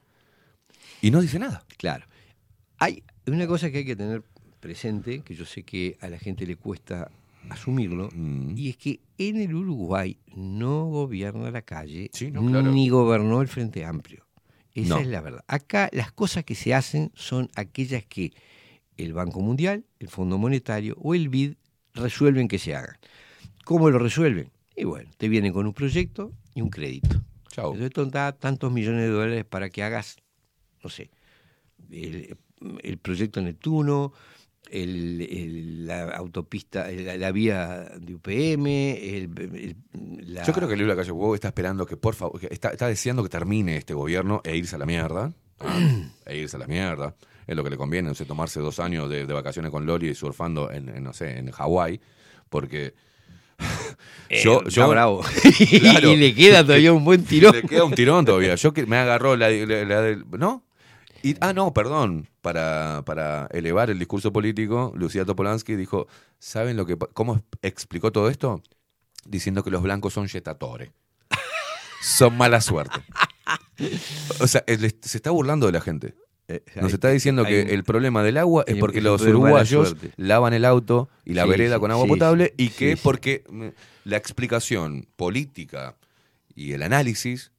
Y 1.02 1.10
no 1.10 1.20
dice 1.20 1.38
nada. 1.38 1.64
Claro. 1.76 2.06
Hay 2.78 3.02
una 3.26 3.46
cosa 3.46 3.70
que 3.70 3.78
hay 3.78 3.84
que 3.84 3.96
tener 3.96 4.22
presente, 4.60 5.20
que 5.20 5.34
yo 5.34 5.44
sé 5.44 5.62
que 5.62 5.96
a 6.00 6.08
la 6.08 6.18
gente 6.18 6.46
le 6.46 6.56
cuesta 6.56 7.10
asumirlo, 7.48 8.08
Mm. 8.14 8.52
y 8.56 8.68
es 8.70 8.76
que 8.76 9.00
en 9.18 9.36
el 9.40 9.54
Uruguay 9.54 10.18
no 10.36 10.86
gobierna 10.86 11.50
la 11.50 11.62
calle, 11.62 12.10
Sí, 12.12 12.30
no, 12.30 12.44
claro. 12.46 12.70
ni 12.70 12.88
gobernó 12.90 13.40
el 13.40 13.48
Frente 13.48 13.84
Amplio. 13.84 14.26
Esa 14.74 14.94
No. 14.96 15.00
es 15.00 15.06
la 15.08 15.20
verdad. 15.20 15.44
Acá 15.48 15.88
las 15.92 16.12
cosas 16.12 16.44
que 16.44 16.54
se 16.54 16.74
hacen 16.74 17.10
son 17.14 17.48
aquellas 17.56 18.04
que 18.04 18.32
el 18.96 19.12
Banco 19.12 19.40
Mundial, 19.40 19.84
el 19.98 20.08
Fondo 20.08 20.38
Monetario 20.38 20.96
o 21.00 21.14
el 21.14 21.28
BID 21.28 21.54
resuelven 21.94 22.48
que 22.48 22.58
se 22.58 22.74
hagan. 22.74 22.96
¿Cómo 23.64 23.90
lo 23.90 23.98
resuelven? 23.98 24.50
Y 24.76 24.84
bueno, 24.84 25.10
te 25.16 25.28
vienen 25.28 25.52
con 25.52 25.66
un 25.66 25.72
proyecto 25.74 26.32
y 26.54 26.60
un 26.62 26.70
crédito. 26.70 27.20
Chao. 27.48 27.72
Entonces 27.74 27.92
te 27.92 28.18
da 28.18 28.32
tantos 28.32 28.72
millones 28.72 29.02
de 29.02 29.08
dólares 29.08 29.44
para 29.44 29.70
que 29.70 29.82
hagas, 29.82 30.16
no 30.84 30.90
sé, 30.90 31.10
el, 31.90 32.36
el 32.82 32.98
proyecto 32.98 33.40
Neptuno, 33.40 34.12
el, 34.70 35.20
el- 35.22 35.86
la 35.86 36.04
autopista, 36.10 36.88
la, 36.90 37.16
la 37.16 37.32
vía 37.32 37.90
de 37.98 38.14
UPM, 38.14 38.66
el, 38.66 39.76
la- 40.26 40.42
Yo 40.44 40.52
creo 40.52 40.68
que 40.68 40.76
Luis 40.76 40.88
Lacalle 40.88 41.10
Pou 41.12 41.34
está 41.34 41.48
esperando 41.48 41.84
que, 41.86 41.96
por 41.96 42.14
favor, 42.14 42.40
que 42.40 42.48
está, 42.50 42.70
está 42.70 42.86
deseando 42.86 43.22
que 43.22 43.28
termine 43.28 43.76
este 43.76 43.94
gobierno 43.94 44.40
e 44.44 44.56
irse 44.56 44.76
a 44.76 44.78
la 44.78 44.86
mierda. 44.86 45.32
¿ah? 45.60 45.80
e 46.26 46.36
irse 46.38 46.56
a 46.56 46.60
la 46.60 46.66
mierda. 46.66 47.14
Es 47.46 47.56
lo 47.56 47.64
que 47.64 47.70
le 47.70 47.76
conviene, 47.76 48.08
no 48.08 48.14
sé, 48.14 48.24
tomarse 48.24 48.60
dos 48.60 48.78
años 48.78 49.10
de, 49.10 49.26
de 49.26 49.32
vacaciones 49.34 49.70
con 49.72 49.84
Loli 49.84 50.10
y 50.10 50.14
surfando 50.14 50.70
en, 50.70 50.88
en, 50.88 51.02
no 51.02 51.12
sé, 51.12 51.36
en 51.38 51.50
Hawái, 51.50 52.00
porque 52.48 52.94
Eh, 54.30 54.40
yo, 54.44 54.58
está 54.60 54.70
yo 54.70 54.88
bravo. 54.88 55.22
Claro. 55.80 56.12
y 56.12 56.16
le 56.16 56.34
queda 56.34 56.62
todavía 56.64 56.92
un 56.92 57.04
buen 57.04 57.24
tirón. 57.24 57.52
Le 57.54 57.62
queda 57.62 57.84
un 57.84 57.92
tirón 57.94 58.24
todavía. 58.24 58.54
Yo 58.54 58.72
que 58.72 58.86
me 58.86 58.96
agarró 58.96 59.36
la, 59.36 59.50
la- 59.50 59.84
la 59.84 60.00
del- 60.02 60.24
¿no? 60.38 60.62
Y, 61.22 61.36
ah, 61.40 61.52
no, 61.52 61.72
perdón. 61.72 62.28
Para, 62.40 63.02
para 63.04 63.48
elevar 63.52 63.90
el 63.90 63.98
discurso 63.98 64.32
político, 64.32 64.92
Lucía 64.96 65.26
Topolansky 65.26 65.76
dijo, 65.76 66.06
¿saben 66.38 66.76
lo 66.76 66.86
que 66.86 66.96
cómo 66.96 67.42
explicó 67.60 68.12
todo 68.12 68.30
esto? 68.30 68.62
Diciendo 69.26 69.62
que 69.62 69.70
los 69.70 69.82
blancos 69.82 70.14
son 70.14 70.26
yetatores. 70.26 70.90
son 72.02 72.36
mala 72.38 72.60
suerte. 72.62 73.00
O 74.40 74.46
sea, 74.46 74.64
él 74.66 74.80
se 75.02 75.18
está 75.18 75.30
burlando 75.30 75.66
de 75.66 75.72
la 75.72 75.80
gente. 75.80 76.14
Nos 76.76 76.92
está 76.92 77.10
diciendo 77.10 77.44
que 77.44 77.60
el 77.60 77.84
problema 77.84 78.22
del 78.22 78.36
agua 78.36 78.64
es 78.66 78.76
porque 78.76 79.00
los 79.00 79.22
uruguayos 79.22 79.96
lavan 80.16 80.52
el 80.52 80.64
auto 80.64 81.08
y 81.24 81.34
la 81.34 81.44
Sí, 81.44 81.50
vereda 81.50 81.78
con 81.78 81.90
agua 81.90 82.04
sí, 82.04 82.08
potable 82.08 82.46
sí, 82.46 82.64
y 82.64 82.68
que 82.70 82.96
sí. 82.96 83.00
porque 83.02 83.44
mm, 83.48 83.68
la 84.04 84.16
explicación 84.16 85.06
política 85.16 85.96
y 86.54 86.72
el 86.72 86.82
análisis 86.82 87.52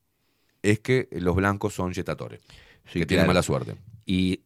es 0.61 0.79
que 0.79 1.07
los 1.11 1.35
blancos 1.35 1.73
son 1.73 1.93
yetatores, 1.93 2.41
Sí, 2.91 2.99
que 2.99 3.05
claro. 3.07 3.27
mala 3.27 3.43
suerte. 3.43 3.76
Y 4.05 4.34
eh, 4.34 4.41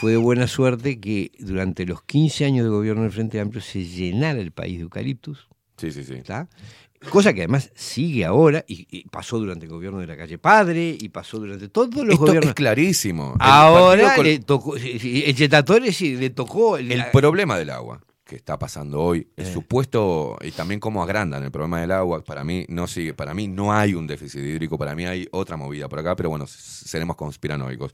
fue 0.00 0.12
de 0.12 0.16
buena 0.16 0.46
suerte 0.46 0.98
que 0.98 1.32
durante 1.38 1.86
los 1.86 2.02
15 2.02 2.44
años 2.44 2.64
de 2.64 2.70
gobierno 2.70 3.02
del 3.02 3.12
Frente 3.12 3.38
Amplio 3.40 3.62
se 3.62 3.84
llenara 3.84 4.40
el 4.40 4.50
país 4.52 4.76
de 4.78 4.82
eucaliptus. 4.82 5.48
Sí, 5.76 5.92
sí, 5.92 6.04
sí. 6.04 6.14
Cosa 7.10 7.34
que 7.34 7.42
además 7.42 7.70
sigue 7.74 8.24
ahora 8.24 8.64
y, 8.66 8.86
y 8.90 9.06
pasó 9.08 9.38
durante 9.38 9.66
el 9.66 9.70
gobierno 9.72 9.98
de 9.98 10.06
la 10.06 10.16
calle 10.16 10.38
Padre 10.38 10.96
y 10.98 11.10
pasó 11.10 11.38
durante 11.38 11.68
todos 11.68 11.94
los 11.96 12.14
Esto 12.14 12.26
gobiernos. 12.26 12.48
es 12.50 12.54
clarísimo. 12.54 13.32
El 13.34 13.40
Ahora 13.40 14.06
partido 14.06 14.22
le 14.24 14.38
tocó, 14.40 14.76
el 14.76 15.92
sí 15.92 16.16
le 16.16 16.30
tocó. 16.30 16.78
El 16.78 17.04
problema 17.12 17.58
del 17.58 17.70
agua 17.70 18.00
que 18.24 18.36
está 18.36 18.58
pasando 18.58 19.00
hoy, 19.02 19.28
el 19.36 19.46
Eh. 19.46 19.52
supuesto, 19.52 20.36
y 20.42 20.50
también 20.52 20.80
cómo 20.80 21.02
agrandan 21.02 21.42
el 21.42 21.50
problema 21.50 21.80
del 21.80 21.90
agua, 21.92 22.22
para 22.24 22.42
mí 22.42 22.64
no 22.68 22.86
sigue, 22.86 23.12
para 23.14 23.34
mí 23.34 23.48
no 23.48 23.72
hay 23.72 23.94
un 23.94 24.06
déficit 24.06 24.40
hídrico, 24.40 24.78
para 24.78 24.94
mí 24.94 25.04
hay 25.04 25.28
otra 25.30 25.56
movida 25.56 25.88
por 25.88 25.98
acá, 25.98 26.16
pero 26.16 26.30
bueno, 26.30 26.46
seremos 26.46 27.16
conspiranoicos. 27.16 27.92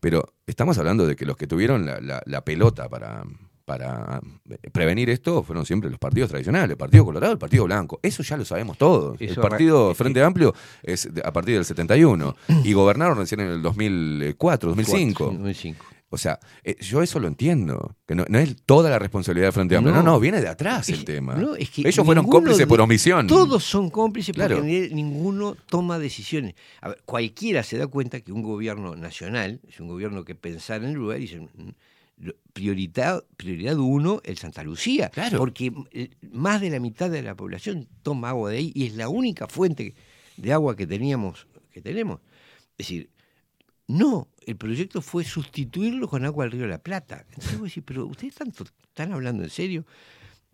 Pero 0.00 0.32
estamos 0.46 0.78
hablando 0.78 1.06
de 1.06 1.14
que 1.14 1.26
los 1.26 1.36
que 1.36 1.46
tuvieron 1.46 1.84
la, 1.84 2.00
la- 2.00 2.22
la 2.24 2.42
pelota 2.42 2.88
para, 2.88 3.22
para 3.66 4.18
eh, 4.48 4.70
prevenir 4.72 5.10
esto 5.10 5.42
fueron 5.42 5.66
siempre 5.66 5.90
los 5.90 5.98
partidos 5.98 6.30
tradicionales, 6.30 6.70
el 6.70 6.76
Partido 6.78 7.04
Colorado, 7.04 7.34
el 7.34 7.38
Partido 7.38 7.64
Blanco. 7.64 8.00
Eso 8.02 8.22
ya 8.22 8.38
lo 8.38 8.46
sabemos 8.46 8.78
todos. 8.78 9.20
El 9.20 9.34
Partido 9.36 9.94
Frente 9.94 10.22
Amplio 10.22 10.54
es 10.82 11.06
a 11.22 11.32
partir 11.34 11.54
del 11.56 11.66
71 11.66 12.34
y 12.64 12.72
gobernaron 12.72 13.18
recién 13.18 13.40
en 13.40 13.48
el 13.48 13.60
2004, 13.62 14.70
2005. 14.70 15.24
2005. 15.26 15.84
O 16.12 16.18
sea, 16.18 16.40
eh, 16.64 16.76
yo 16.80 17.02
eso 17.02 17.20
lo 17.20 17.28
entiendo, 17.28 17.94
que 18.04 18.16
no, 18.16 18.24
no 18.28 18.38
es 18.40 18.56
toda 18.66 18.90
la 18.90 18.98
responsabilidad 18.98 19.46
del 19.46 19.52
Frente 19.52 19.76
Amplio, 19.76 19.94
no, 19.94 20.02
No. 20.02 20.12
no, 20.14 20.20
viene 20.20 20.40
de 20.40 20.48
atrás 20.48 20.88
el 20.88 21.04
tema. 21.04 21.36
No, 21.36 21.54
es 21.54 21.70
que 21.70 21.82
Ellos 21.88 22.04
fueron 22.04 22.26
cómplices 22.26 22.58
de- 22.58 22.66
por 22.66 22.80
omisión. 22.80 23.28
Todos 23.28 23.62
son 23.62 23.90
cómplices 23.90 24.34
Claro. 24.34 24.56
porque 24.56 24.88
ni- 24.92 25.02
ninguno 25.02 25.56
toma 25.68 26.00
decisiones. 26.00 26.54
A 26.80 26.88
ver, 26.88 27.02
cualquiera 27.04 27.62
se 27.62 27.78
da 27.78 27.86
cuenta 27.86 28.20
que 28.20 28.32
un 28.32 28.42
gobierno 28.42 28.96
nacional 28.96 29.60
es 29.68 29.78
un 29.78 29.86
gobierno 29.86 30.24
que 30.24 30.34
pensar 30.34 30.82
en 30.82 30.88
el 30.90 30.94
lugar 30.96 31.18
y 31.18 31.22
dice, 31.22 31.40
mm, 31.40 32.28
prioridad, 32.52 33.22
prioridad 33.36 33.76
uno, 33.78 34.20
el 34.24 34.36
Santa 34.36 34.62
Lucía. 34.62 35.10
Claro. 35.10 35.38
Porque 35.38 35.72
eh, 35.92 36.10
más 36.32 36.60
de 36.60 36.70
la 36.70 36.80
mitad 36.80 37.08
de 37.10 37.22
la 37.22 37.34
población 37.34 37.88
toma 38.02 38.30
agua 38.30 38.50
de 38.50 38.58
ahí 38.58 38.72
y 38.74 38.86
es 38.86 38.94
la 38.96 39.08
única 39.08 39.46
fuente 39.46 39.94
de 40.36 40.52
agua 40.52 40.76
que 40.76 40.86
teníamos, 40.86 41.46
que 41.72 41.80
tenemos. 41.80 42.20
Es 42.78 42.86
decir, 42.88 43.10
no, 43.90 44.28
el 44.46 44.56
proyecto 44.56 45.02
fue 45.02 45.24
sustituirlo 45.24 46.08
con 46.08 46.24
agua 46.24 46.44
del 46.44 46.52
río 46.52 46.62
de 46.62 46.68
la 46.68 46.78
Plata. 46.82 47.24
Entonces 47.30 47.58
vos 47.58 47.68
decís, 47.68 47.82
pero 47.86 48.06
ustedes 48.06 48.34
tanto, 48.34 48.64
están 48.84 49.12
hablando 49.12 49.42
en 49.42 49.50
serio. 49.50 49.84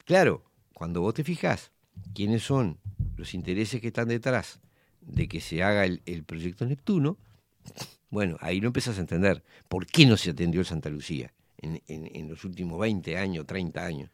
Claro, 0.05 0.43
cuando 0.75 1.01
vos 1.01 1.15
te 1.15 1.25
fijás 1.25 1.71
quiénes 2.15 2.43
son 2.43 2.79
los 3.17 3.35
intereses 3.35 3.81
que 3.81 3.89
están 3.89 4.09
detrás 4.09 4.61
de 5.01 5.29
que 5.29 5.41
se 5.41 5.63
haga 5.63 5.85
el, 5.85 6.03
el 6.07 6.25
proyecto 6.25 6.67
Neptuno, 6.67 7.17
bueno, 8.11 8.37
ahí 8.41 8.61
no 8.61 8.69
empezás 8.69 8.99
a 8.99 9.01
entender 9.01 9.43
por 9.69 9.87
qué 9.87 10.07
no 10.07 10.17
se 10.17 10.31
atendió 10.31 10.61
el 10.61 10.67
Santa 10.67 10.89
Lucía 10.91 11.33
en, 11.59 11.83
en- 11.89 12.11
en 12.15 12.29
los 12.29 12.45
últimos 12.45 12.79
20 12.79 13.17
años, 13.19 13.47
30 13.47 13.85
años. 13.85 14.11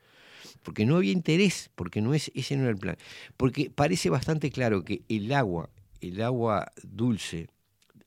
Porque 0.63 0.85
no 0.87 0.97
había 0.97 1.13
interés, 1.13 1.71
porque 1.75 2.01
no 2.01 2.15
es, 2.15 2.31
ese 2.35 2.57
no 2.57 2.63
era 2.63 2.71
el 2.73 2.79
plan. 2.79 2.97
Porque 3.37 3.71
parece 3.71 4.11
bastante 4.11 4.51
claro 4.51 4.85
que 4.85 5.03
el 5.09 5.33
agua, 5.33 5.71
el 6.01 6.21
agua 6.23 6.73
dulce, 6.83 7.49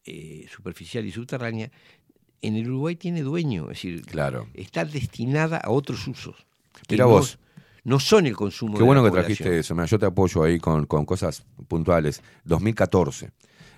eh, 0.06 0.46
superficial 0.54 1.06
y 1.06 1.12
subterránea, 1.12 1.72
en 2.42 2.56
el 2.56 2.68
Uruguay 2.70 2.96
tiene 2.96 3.22
dueño, 3.22 3.64
es 3.64 3.78
decir, 3.78 4.06
Claro. 4.06 4.48
está 4.54 4.86
destinada 4.86 5.58
a 5.58 5.72
otros 5.72 6.08
usos. 6.08 6.36
Mira 6.90 7.06
no- 7.06 7.12
vos. 7.12 7.40
No 7.84 8.00
son 8.00 8.26
el 8.26 8.36
consumo 8.36 8.74
Qué 8.74 8.80
de 8.80 8.86
bueno 8.86 9.04
la 9.04 9.10
que 9.12 9.18
trajiste 9.18 9.60
eso. 9.60 9.76
Mira, 9.76 9.86
yo 9.86 10.00
te 10.00 10.08
apoyo 10.08 10.42
ahí 10.44 10.58
con, 10.60 10.88
con 10.88 11.06
cosas 11.06 11.44
puntuales. 11.68 12.20
2014. 12.46 13.30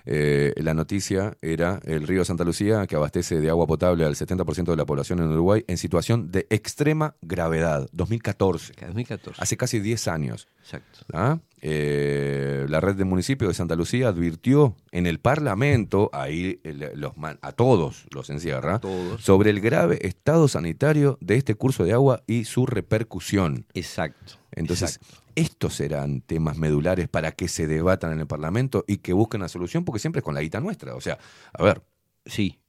Eh, 0.06 0.52
la 0.56 0.74
noticia 0.74 1.36
era 1.42 1.80
el 1.84 2.06
río 2.06 2.24
Santa 2.24 2.44
Lucía 2.44 2.86
que 2.86 2.96
abastece 2.96 3.40
de 3.40 3.50
agua 3.50 3.66
potable 3.66 4.04
al 4.04 4.14
70% 4.14 4.64
de 4.64 4.76
la 4.76 4.84
población 4.86 5.18
en 5.20 5.28
Uruguay 5.30 5.64
en 5.66 5.76
situación 5.78 6.30
de 6.30 6.46
extrema 6.50 7.14
gravedad. 7.22 7.88
2014. 7.92 8.74
2014. 8.80 9.40
Hace 9.42 9.56
casi 9.56 9.80
10 9.80 10.08
años. 10.08 10.48
Exacto. 10.62 11.00
¿Ah? 11.12 11.38
Eh, 11.60 12.66
la 12.68 12.80
red 12.80 12.94
de 12.94 13.04
municipios 13.04 13.48
de 13.48 13.54
Santa 13.54 13.74
Lucía 13.74 14.08
advirtió 14.08 14.76
en 14.92 15.06
el 15.06 15.18
Parlamento, 15.18 16.10
ahí 16.12 16.60
el- 16.64 16.92
los 16.94 17.12
a 17.42 17.52
todos 17.52 18.06
los 18.10 18.30
encierra, 18.30 18.78
todos. 18.78 19.22
sobre 19.22 19.50
el 19.50 19.60
grave 19.60 19.98
estado 20.06 20.46
sanitario 20.48 21.18
de 21.20 21.36
este 21.36 21.54
curso 21.54 21.84
de 21.84 21.92
agua 21.92 22.22
y 22.26 22.44
su 22.44 22.66
repercusión. 22.66 23.66
Exacto. 23.74 24.34
Entonces, 24.52 25.00
estos 25.38 25.74
serán 25.74 26.20
temas 26.22 26.58
medulares 26.58 27.08
para 27.08 27.32
que 27.32 27.48
se 27.48 27.66
debatan 27.66 28.12
en 28.12 28.20
el 28.20 28.26
Parlamento 28.26 28.84
y 28.86 28.98
que 28.98 29.12
busquen 29.12 29.40
la 29.40 29.48
solución, 29.48 29.84
porque 29.84 30.00
siempre 30.00 30.20
es 30.20 30.24
con 30.24 30.34
la 30.34 30.42
guita 30.42 30.60
nuestra. 30.60 30.94
O 30.94 31.00
sea, 31.00 31.18
a 31.52 31.62
ver, 31.62 31.82
Sí, 32.28 32.60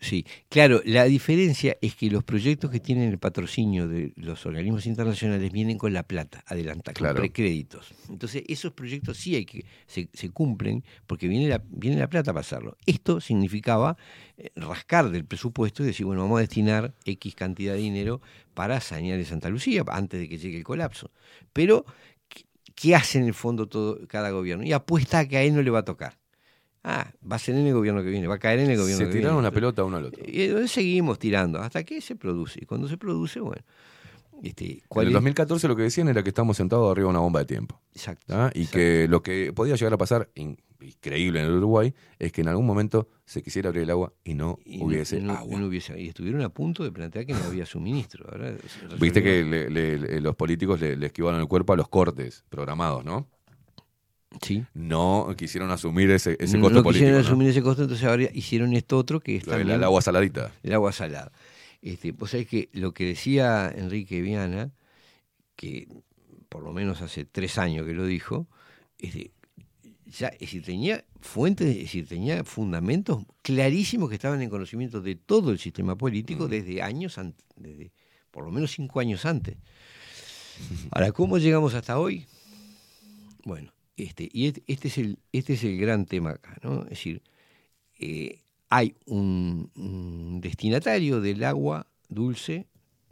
sí. 0.00 0.24
Claro, 0.48 0.80
la 0.84 1.04
diferencia 1.04 1.76
es 1.80 1.94
que 1.94 2.10
los 2.10 2.22
proyectos 2.24 2.70
que 2.70 2.80
tienen 2.80 3.08
el 3.10 3.18
patrocinio 3.18 3.88
de 3.88 4.12
los 4.16 4.44
organismos 4.46 4.86
internacionales 4.86 5.50
vienen 5.52 5.78
con 5.78 5.92
la 5.92 6.02
plata, 6.02 6.42
adelanta, 6.46 6.92
Claro. 6.92 7.14
con 7.14 7.22
precréditos. 7.22 7.92
Entonces, 8.08 8.42
esos 8.46 8.72
proyectos 8.72 9.16
sí 9.16 9.34
hay 9.36 9.44
que 9.46 9.64
se, 9.86 10.08
se 10.12 10.30
cumplen 10.30 10.84
porque 11.06 11.28
viene 11.28 11.48
la, 11.48 11.62
viene 11.68 11.96
la 11.98 12.08
plata 12.08 12.32
para 12.32 12.40
hacerlo. 12.40 12.76
Esto 12.86 13.20
significaba 13.20 13.96
eh, 14.38 14.50
rascar 14.56 15.10
del 15.10 15.24
presupuesto 15.24 15.82
y 15.82 15.86
decir, 15.86 16.04
bueno, 16.06 16.22
vamos 16.22 16.38
a 16.38 16.40
destinar 16.40 16.94
X 17.04 17.34
cantidad 17.34 17.72
de 17.74 17.80
dinero 17.80 18.20
para 18.54 18.80
sanear 18.80 19.18
de 19.18 19.24
Santa 19.24 19.48
Lucía 19.48 19.82
antes 19.88 20.20
de 20.20 20.28
que 20.28 20.38
llegue 20.38 20.58
el 20.58 20.64
colapso. 20.64 21.10
Pero, 21.52 21.84
¿qué, 22.28 22.44
qué 22.74 22.94
hace 22.94 23.18
en 23.18 23.24
el 23.24 23.34
fondo 23.34 23.66
todo 23.68 23.98
cada 24.08 24.30
gobierno? 24.30 24.64
Y 24.64 24.72
apuesta 24.72 25.20
a 25.20 25.28
que 25.28 25.36
a 25.38 25.42
él 25.42 25.54
no 25.54 25.62
le 25.62 25.70
va 25.70 25.80
a 25.80 25.84
tocar. 25.84 26.18
Ah, 26.88 27.10
va 27.28 27.34
a 27.34 27.38
ser 27.40 27.56
en 27.56 27.66
el 27.66 27.74
gobierno 27.74 28.00
que 28.04 28.10
viene, 28.10 28.28
va 28.28 28.36
a 28.36 28.38
caer 28.38 28.60
en 28.60 28.70
el 28.70 28.76
gobierno 28.78 28.98
se 28.98 29.06
que 29.06 29.10
tiraron 29.16 29.38
viene. 29.38 29.48
una 29.48 29.50
pelota 29.50 29.82
uno 29.82 29.96
al 29.96 30.04
otro. 30.04 30.22
Y 30.24 30.68
seguimos 30.68 31.18
tirando 31.18 31.58
hasta 31.60 31.82
que 31.82 32.00
se 32.00 32.14
produce. 32.14 32.60
Y 32.62 32.64
cuando 32.66 32.86
se 32.86 32.96
produce, 32.96 33.40
bueno. 33.40 33.62
Este, 34.42 34.64
En 34.74 34.80
¿cuál 34.86 35.06
el 35.06 35.10
es? 35.10 35.14
2014 35.14 35.66
lo 35.66 35.74
que 35.74 35.82
decían 35.82 36.08
era 36.08 36.22
que 36.22 36.28
estamos 36.28 36.56
sentados 36.56 36.92
arriba 36.92 37.06
de 37.06 37.10
una 37.10 37.18
bomba 37.20 37.40
de 37.40 37.46
tiempo. 37.46 37.80
Exacto. 37.92 38.34
¿ah? 38.36 38.50
Y 38.54 38.66
que 38.66 39.08
lo 39.08 39.20
que 39.22 39.52
podía 39.52 39.74
llegar 39.74 39.94
a 39.94 39.98
pasar, 39.98 40.30
in- 40.36 40.58
increíble 40.80 41.40
en 41.40 41.46
el 41.46 41.52
Uruguay, 41.54 41.92
es 42.20 42.30
que 42.32 42.42
en 42.42 42.48
algún 42.48 42.66
momento 42.66 43.08
se 43.24 43.42
quisiera 43.42 43.70
abrir 43.70 43.82
el 43.84 43.90
agua 43.90 44.12
y 44.22 44.34
no 44.34 44.58
Y 44.64 44.80
hubiese 44.84 45.20
no- 45.20 45.32
agua. 45.32 45.54
y 45.56 45.58
no 45.58 45.66
hubiese- 45.66 45.98
y 46.00 46.08
estuvieron 46.08 46.42
a 46.42 46.50
punto 46.50 46.84
de 46.84 46.92
plantear 46.92 47.24
que 47.26 47.32
no 47.32 47.42
había 47.44 47.64
suministro. 47.66 48.26
Se 48.30 48.94
Viste 49.00 49.22
que 49.24 49.42
le- 49.42 49.70
le- 49.70 49.98
le- 49.98 50.20
los 50.20 50.36
políticos 50.36 50.80
le 50.80 51.04
esquivaron 51.06 51.40
el 51.40 51.48
cuerpo 51.48 51.72
a 51.72 51.76
los 51.76 51.88
cortes 51.88 52.44
programados, 52.50 53.04
¿no? 53.04 53.26
Sí. 54.42 54.64
No 54.74 55.34
quisieron 55.36 55.70
asumir 55.70 56.10
ese, 56.10 56.36
ese 56.38 56.56
no, 56.56 56.64
costo 56.64 56.78
no 56.78 56.82
político. 56.82 57.04
quisieron 57.04 57.22
¿no? 57.22 57.26
asumir 57.26 57.48
ese 57.48 57.62
costo, 57.62 57.82
entonces 57.82 58.06
ahora 58.06 58.28
hicieron 58.32 58.74
esto 58.74 58.98
otro 58.98 59.20
que 59.20 59.36
es 59.36 59.44
también 59.44 59.70
el 59.70 59.84
agua 59.84 60.02
saladita. 60.02 60.52
el 60.62 60.72
agua 60.72 60.92
salada. 60.92 61.32
Este, 61.82 62.12
vos 62.12 62.30
sabés 62.30 62.46
que 62.46 62.68
lo 62.72 62.92
que 62.92 63.04
decía 63.04 63.72
Enrique 63.74 64.20
Viana, 64.20 64.72
que 65.54 65.88
por 66.48 66.62
lo 66.62 66.72
menos 66.72 67.02
hace 67.02 67.24
tres 67.24 67.58
años 67.58 67.86
que 67.86 67.92
lo 67.92 68.06
dijo, 68.06 68.46
este, 68.98 69.32
ya, 70.06 70.28
es 70.28 70.40
decir, 70.40 70.64
tenía 70.64 71.04
fuentes, 71.20 71.68
es 71.68 71.82
decir, 71.82 72.06
tenía 72.08 72.44
fundamentos 72.44 73.24
clarísimos 73.42 74.08
que 74.08 74.14
estaban 74.14 74.40
en 74.42 74.50
conocimiento 74.50 75.00
de 75.00 75.16
todo 75.16 75.50
el 75.50 75.58
sistema 75.58 75.96
político 75.96 76.48
desde 76.48 76.82
años 76.82 77.18
antes, 77.18 77.44
desde 77.56 77.92
por 78.30 78.44
lo 78.44 78.50
menos 78.52 78.72
cinco 78.72 79.00
años 79.00 79.24
antes. 79.24 79.56
Ahora, 80.90 81.12
¿cómo 81.12 81.38
llegamos 81.38 81.74
hasta 81.74 81.98
hoy? 81.98 82.26
Bueno, 83.44 83.72
este, 83.96 84.28
y 84.30 84.48
este 84.66 84.88
es 84.88 84.98
el, 84.98 85.18
este 85.32 85.54
es 85.54 85.64
el 85.64 85.78
gran 85.78 86.04
tema 86.06 86.30
acá, 86.30 86.58
¿no? 86.62 86.82
Es 86.82 86.90
decir, 86.90 87.22
eh, 87.98 88.42
hay 88.68 88.94
un, 89.06 89.70
destinatario 90.42 91.20
del 91.20 91.42
agua 91.44 91.86
dulce, 92.08 92.66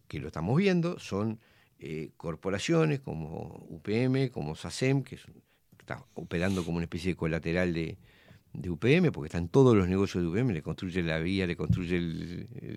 que 0.08 0.20
lo 0.20 0.26
estamos 0.26 0.56
viendo, 0.58 0.98
son 0.98 1.40
eh, 1.78 2.10
corporaciones 2.16 3.00
como 3.00 3.66
UPM, 3.70 4.30
como 4.30 4.54
SACEM, 4.56 5.02
que 5.02 5.18
está 5.78 6.04
operando 6.14 6.64
como 6.64 6.76
una 6.76 6.84
especie 6.84 7.12
de 7.12 7.16
colateral 7.16 7.72
de, 7.72 7.96
UPM, 8.52 9.10
porque 9.10 9.26
están 9.26 9.48
todos 9.48 9.74
los 9.74 9.88
negocios 9.88 10.22
de 10.22 10.28
UPM, 10.28 10.52
le 10.52 10.62
construye 10.62 11.02
la 11.02 11.18
vía, 11.18 11.44
le 11.44 11.56
construye 11.56 12.00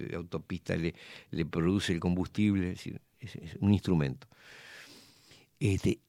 la 0.09 0.17
autopista, 0.17 0.75
le, 0.75 0.95
le 1.29 1.45
produce 1.45 1.93
el 1.93 1.99
combustible, 1.99 2.71
es 2.71 2.77
decir, 2.77 2.99
es, 3.19 3.35
es 3.35 3.55
un 3.59 3.73
instrumento. 3.73 4.27
Este, 5.59 5.99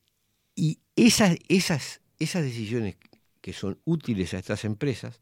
y 0.54 0.80
esas, 1.06 2.00
decisiones 2.18 2.96
que 3.40 3.52
son 3.52 3.78
útiles 3.84 4.34
a 4.34 4.38
estas 4.38 4.64
empresas 4.64 5.20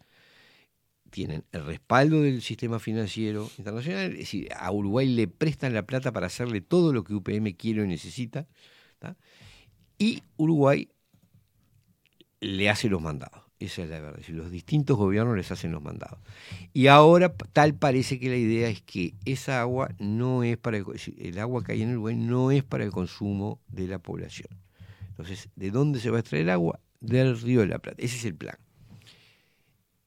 tienen 1.10 1.44
el 1.52 1.64
respaldo 1.64 2.22
del 2.22 2.42
sistema 2.42 2.78
financiero 2.78 3.50
internacional, 3.58 4.12
es 4.12 4.18
decir, 4.18 4.48
a 4.54 4.72
Uruguay 4.72 5.06
le 5.06 5.28
prestan 5.28 5.72
la 5.72 5.86
plata 5.86 6.12
para 6.12 6.26
hacerle 6.26 6.60
todo 6.60 6.92
lo 6.92 7.04
que 7.04 7.14
UPM 7.14 7.54
quiere 7.54 7.84
y 7.84 7.86
necesita, 7.86 8.46
y 9.98 10.22
Uruguay 10.36 10.90
le 12.40 12.68
hace 12.68 12.88
los 12.88 13.00
mandados. 13.00 13.44
Esa 13.58 13.84
es 13.84 13.88
la 13.88 14.00
verdad. 14.00 14.18
es 14.18 14.26
decir, 14.26 14.34
los 14.34 14.50
distintos 14.50 14.98
gobiernos 14.98 15.36
les 15.36 15.50
hacen 15.50 15.72
los 15.72 15.82
mandados. 15.82 16.18
Y 16.74 16.88
ahora 16.88 17.34
tal 17.34 17.74
parece 17.74 18.18
que 18.18 18.28
la 18.28 18.36
idea 18.36 18.68
es 18.68 18.82
que 18.82 19.14
esa 19.24 19.62
agua 19.62 19.94
no 19.98 20.42
es 20.42 20.58
para 20.58 20.76
el, 20.76 20.84
el 21.18 21.38
agua 21.38 21.64
que 21.64 21.72
hay 21.72 21.82
en 21.82 21.92
Uruguay 21.92 22.16
no 22.16 22.50
es 22.50 22.62
para 22.62 22.84
el 22.84 22.90
consumo 22.90 23.60
de 23.68 23.86
la 23.86 23.98
población. 23.98 24.65
Entonces, 25.18 25.48
¿de 25.56 25.70
dónde 25.70 25.98
se 26.00 26.10
va 26.10 26.18
a 26.18 26.20
extraer 26.20 26.50
agua? 26.50 26.80
Del 27.00 27.40
río 27.40 27.60
de 27.60 27.68
la 27.68 27.78
Plata. 27.78 27.96
Ese 28.02 28.16
es 28.16 28.24
el 28.26 28.34
plan. 28.34 28.56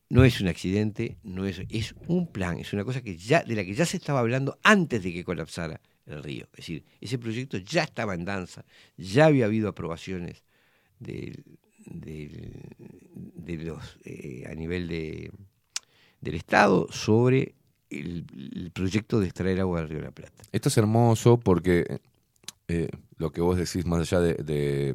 No 0.10 0.24
es 0.24 0.42
un 0.42 0.48
accidente, 0.48 1.18
no 1.24 1.46
es, 1.46 1.62
es 1.70 1.94
un 2.08 2.28
plan, 2.32 2.58
es 2.58 2.74
una 2.74 2.84
cosa 2.84 3.02
que 3.02 3.16
ya, 3.16 3.44
de 3.44 3.56
la 3.56 3.64
que 3.64 3.76
ya 3.76 3.86
se 3.86 3.98
estaba 3.98 4.20
hablando 4.20 4.58
antes 4.64 5.04
de 5.04 5.14
que 5.14 5.24
colapsara 5.24 5.80
el 6.08 6.24
río. 6.24 6.46
Es 6.54 6.58
decir, 6.66 6.84
ese 7.00 7.20
proyecto 7.20 7.58
ya 7.58 7.84
estaba 7.84 8.16
en 8.16 8.26
danza, 8.26 8.66
ya 8.98 9.26
había 9.28 9.46
habido 9.46 9.70
aprobaciones 9.70 10.44
del- 11.00 11.44
del- 11.86 12.64
de 13.16 13.58
los, 13.58 13.98
eh, 14.04 14.46
a 14.50 14.56
nivel 14.56 14.88
de, 14.88 15.32
del 16.22 16.36
Estado 16.36 16.88
sobre 16.92 17.54
el, 17.92 18.26
el 18.56 18.72
proyecto 18.72 19.20
de 19.20 19.28
extraer 19.28 19.60
agua 19.60 19.80
del 19.82 19.90
río 19.90 20.00
de 20.00 20.06
la 20.06 20.12
Plata. 20.12 20.44
Esto 20.52 20.70
es 20.70 20.78
hermoso 20.78 21.40
porque 21.40 22.00
eh, 22.68 22.90
lo 23.20 23.32
que 23.32 23.42
vos 23.42 23.58
decís, 23.58 23.86
más 23.86 24.00
allá 24.02 24.20
de, 24.22 24.34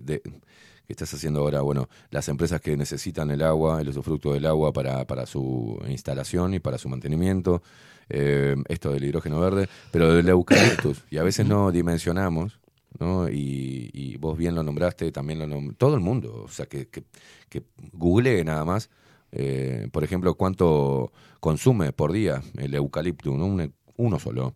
de- 0.00 0.20
que 0.20 0.92
estás 0.92 1.14
haciendo 1.14 1.40
ahora, 1.40 1.62
bueno, 1.62 1.88
las 2.10 2.28
empresas 2.28 2.60
que 2.60 2.76
necesitan 2.76 3.30
el 3.30 3.40
agua, 3.42 3.80
el 3.80 3.88
usufructo 3.88 4.34
del 4.34 4.44
agua 4.44 4.72
para, 4.72 5.06
su 5.26 5.80
instalación 5.88 6.52
y 6.54 6.58
para 6.58 6.76
su 6.76 6.88
mantenimiento, 6.90 7.62
eh, 8.10 8.54
esto 8.68 8.92
del 8.92 9.04
hidrógeno 9.04 9.40
verde, 9.40 9.66
pero 9.90 10.12
del 10.12 10.28
eucaliptus, 10.28 11.04
y 11.10 11.16
a 11.16 11.22
veces 11.22 11.46
no 11.46 11.72
dimensionamos, 11.72 12.60
¿no? 12.98 13.30
Y, 13.30 13.90
y 13.94 14.16
vos 14.18 14.36
bien 14.36 14.54
lo 14.54 14.62
nombraste, 14.62 15.10
también 15.10 15.38
lo 15.38 15.46
nom- 15.46 15.74
todo 15.78 15.94
el 15.94 16.00
mundo, 16.00 16.42
o 16.44 16.48
sea, 16.48 16.66
que, 16.66 16.88
que, 16.88 17.04
que 17.48 17.62
googlee 17.92 18.44
nada 18.44 18.64
más, 18.66 18.90
eh, 19.32 19.88
por 19.90 20.04
ejemplo, 20.04 20.34
cuánto 20.34 21.12
consume 21.40 21.92
por 21.92 22.12
día 22.12 22.42
el 22.58 22.74
eucalipto, 22.74 23.34
¿no? 23.36 23.46
Un- 23.46 23.72
uno 23.96 24.18
solo, 24.18 24.54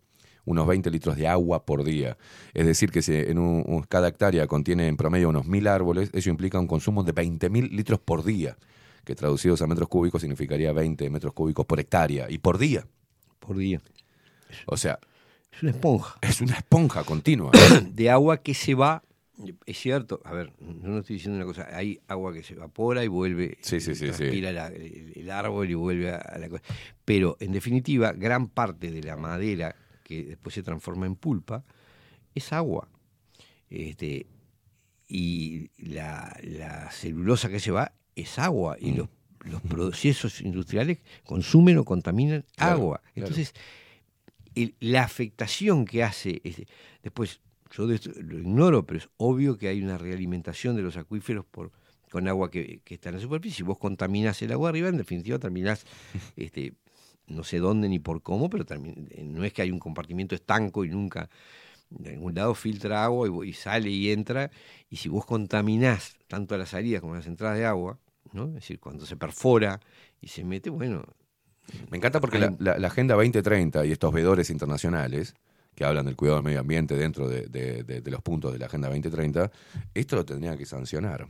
unos 0.49 0.67
20 0.67 0.91
litros 0.91 1.17
de 1.17 1.29
agua 1.29 1.65
por 1.65 1.85
día. 1.85 2.17
Es 2.55 2.67
decir, 2.67 2.91
que 2.91 3.03
si 3.03 3.15
en 3.15 3.39
un- 3.39 3.83
cada 3.89 4.09
hectárea 4.09 4.47
contiene 4.47 4.89
en 4.89 4.97
promedio 4.97 5.29
unos 5.29 5.47
mil 5.47 5.67
árboles, 5.69 6.11
eso 6.13 6.31
implica 6.31 6.59
un 6.59 6.67
consumo 6.67 7.03
de 7.05 7.13
20 7.13 7.51
mil 7.51 7.69
litros 7.77 8.01
por 8.01 8.25
día, 8.25 8.57
que 9.05 9.15
traducidos 9.15 9.61
a 9.63 9.67
metros 9.67 9.89
cúbicos 9.89 10.21
significaría 10.23 10.73
20 10.73 11.09
metros 11.11 11.33
cúbicos 11.35 11.67
por 11.67 11.79
hectárea 11.81 12.31
y 12.31 12.39
por 12.39 12.59
día. 12.59 12.87
Por 13.39 13.57
día. 13.57 13.81
O 14.67 14.77
sea, 14.77 14.99
Es 15.53 15.63
una 15.63 15.73
esponja. 15.73 16.19
es 16.23 16.41
una 16.41 16.55
esponja 16.57 17.05
continua. 17.05 17.51
de 17.93 18.11
agua 18.11 18.39
que 18.39 18.55
se 18.55 18.75
va. 18.75 19.03
Es 19.67 19.79
cierto, 19.79 20.21
a 20.25 20.33
ver, 20.33 20.53
yo 20.59 20.89
no 20.89 20.99
estoy 20.99 21.15
diciendo 21.15 21.37
una 21.37 21.45
cosa, 21.47 21.69
hay 21.73 22.01
agua 22.09 22.33
que 22.33 22.43
se 22.43 22.55
evapora 22.55 23.05
y 23.05 23.09
vuelve, 23.09 23.57
Sí, 23.61 23.81
sí, 23.81 23.95
sí, 23.95 24.07
sí. 24.07 24.17
transpira 24.17 24.51
la- 24.51 24.67
el, 24.67 25.13
el 25.15 25.31
árbol 25.31 25.71
y 25.71 25.75
vuelve 25.75 26.11
a, 26.11 26.17
a 26.17 26.39
la 26.39 26.49
cosa. 26.49 26.63
Pero 27.05 27.37
en 27.39 27.53
definitiva, 27.53 28.13
gran 28.13 28.49
parte 28.49 28.91
de 28.91 29.01
la 29.03 29.17
madera 29.17 29.77
que 30.09 30.25
después 30.25 30.55
se 30.55 30.63
transforma 30.63 31.05
en 31.07 31.15
pulpa 31.17 31.63
es 32.35 32.53
agua. 32.55 32.89
Este, 33.69 34.27
y 35.07 35.69
la, 35.77 36.35
la 36.43 36.91
celulosa 36.91 37.49
que 37.51 37.61
se 37.61 37.71
va 37.71 37.93
es 38.17 38.39
agua. 38.39 38.77
Y 38.81 38.93
los, 38.93 39.09
los 39.45 39.61
procesos 39.63 40.41
industriales 40.41 40.99
consumen 41.25 41.77
o 41.79 41.85
contaminan 41.85 42.45
Claro, 42.57 42.73
agua. 42.73 43.01
claro. 43.03 43.29
Entonces, 43.29 43.53
el- 44.55 44.75
la 44.81 45.03
afectación 45.05 45.85
que 45.85 46.03
hace, 46.03 46.41
es- 46.43 46.63
después 47.03 47.41
yo 47.77 47.87
de 47.87 47.97
esto 47.97 48.11
lo 48.17 48.39
ignoro, 48.39 48.87
pero 48.87 48.99
es 49.01 49.09
obvio 49.19 49.59
que 49.59 49.69
hay 49.69 49.83
una 49.83 49.99
realimentación 49.99 50.75
de 50.75 50.81
los 50.83 50.97
acuíferos 50.97 51.45
por, 51.45 51.71
con 52.11 52.27
agua 52.29 52.51
que, 52.51 52.81
que 52.83 52.95
está 52.95 53.11
en 53.11 53.17
la 53.17 53.21
superficie. 53.21 53.59
Si 53.59 53.63
vos 53.63 53.77
contaminás 53.79 54.41
el 54.41 54.53
agua 54.53 54.71
arriba, 54.71 54.89
en 54.89 54.97
definitiva 54.97 55.39
terminás, 55.39 55.85
este, 56.37 56.73
no 57.29 57.45
sé 57.45 57.59
dónde 57.59 57.89
ni 57.89 57.99
por 57.99 58.23
cómo, 58.23 58.49
pero 58.51 58.65
termin- 58.67 59.09
eh, 59.11 59.25
no 59.25 59.45
es 59.45 59.53
que 59.53 59.63
hay 59.63 59.71
un 59.71 59.79
compartimiento 59.79 60.35
estanco 60.35 60.85
y 60.85 60.89
nunca 60.91 61.29
de 61.91 62.11
algún 62.11 62.35
lado 62.35 62.55
filtra 62.55 63.05
agua 63.05 63.47
y, 63.47 63.53
sale 63.53 63.91
y 63.91 64.11
entra. 64.11 64.51
Y 64.91 64.97
si 64.97 65.09
vos 65.09 65.25
contaminás 65.27 66.17
tanto 66.29 66.55
a 66.55 66.59
las 66.59 66.71
salidas 66.71 67.01
como 67.01 67.15
a 67.15 67.19
las 67.19 67.27
entradas 67.27 67.59
de 67.59 67.65
agua, 67.67 67.99
¿no? 68.33 68.47
es 68.49 68.55
decir, 68.55 68.79
cuando 68.81 69.07
se 69.07 69.17
perfora 69.17 69.81
y 70.21 70.29
se 70.29 70.45
mete, 70.45 70.71
bueno, 70.71 71.05
Me 71.91 71.99
encanta 71.99 72.21
porque 72.21 72.39
Hay- 72.39 72.43
la, 72.45 72.57
la- 72.59 72.79
la 72.79 72.89
Agenda 72.89 73.15
2030 73.15 73.85
y 73.85 73.93
estos 73.93 74.13
vedores 74.13 74.49
internacionales 74.51 75.35
que 75.75 75.85
hablan 75.85 76.07
del 76.07 76.17
cuidado 76.17 76.39
del 76.39 76.45
medio 76.45 76.61
ambiente 76.61 76.95
dentro 76.97 77.29
de, 77.29 77.47
de- 77.47 77.85
de- 77.85 78.01
de 78.01 78.11
los 78.11 78.23
puntos 78.23 78.53
de 78.53 78.59
la 78.59 78.67
Agenda 78.67 78.89
2030, 78.89 79.51
esto 79.95 80.17
lo 80.17 80.25
tendría 80.25 80.57
que 80.57 80.67
sancionar. 80.67 81.29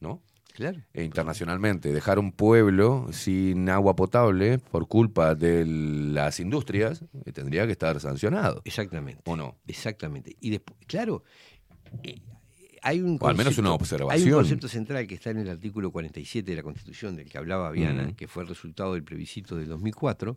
¿No? 0.00 0.22
Claro. 0.56 0.80
E 0.94 1.04
internacionalmente, 1.04 1.92
dejar 1.92 2.18
un 2.18 2.32
pueblo 2.32 3.06
sin 3.12 3.68
agua 3.68 3.94
potable 3.94 4.58
por 4.58 4.88
culpa 4.88 5.34
de 5.34 5.64
las 5.66 6.40
industrias 6.40 7.04
eh, 7.24 7.32
tendría 7.32 7.66
que 7.66 7.72
estar 7.72 8.00
sancionado. 8.00 8.62
Exactamente. 8.64 9.22
¿O 9.26 9.36
no? 9.36 9.56
Exactamente. 9.66 10.36
Y 10.40 10.50
después, 10.50 10.78
claro, 10.86 11.22
eh, 12.02 12.20
hay 12.82 13.00
un 13.00 13.18
O 13.20 13.28
al 13.28 13.36
menos 13.36 13.58
una 13.58 13.70
Hay 13.70 13.74
observación. 13.74 14.28
un 14.28 14.34
concepto 14.34 14.68
central 14.68 15.06
que 15.06 15.14
está 15.16 15.30
en 15.30 15.38
el 15.38 15.48
artículo 15.50 15.90
47 15.90 16.50
de 16.50 16.56
la 16.56 16.62
Constitución, 16.62 17.16
del 17.16 17.28
que 17.28 17.36
hablaba 17.38 17.70
Viana, 17.70 18.04
Mm. 18.08 18.12
que 18.14 18.26
fue 18.28 18.42
el 18.42 18.48
resultado 18.48 18.94
del 18.94 19.02
plebiscito 19.04 19.56
del 19.56 19.68
2004, 19.68 20.36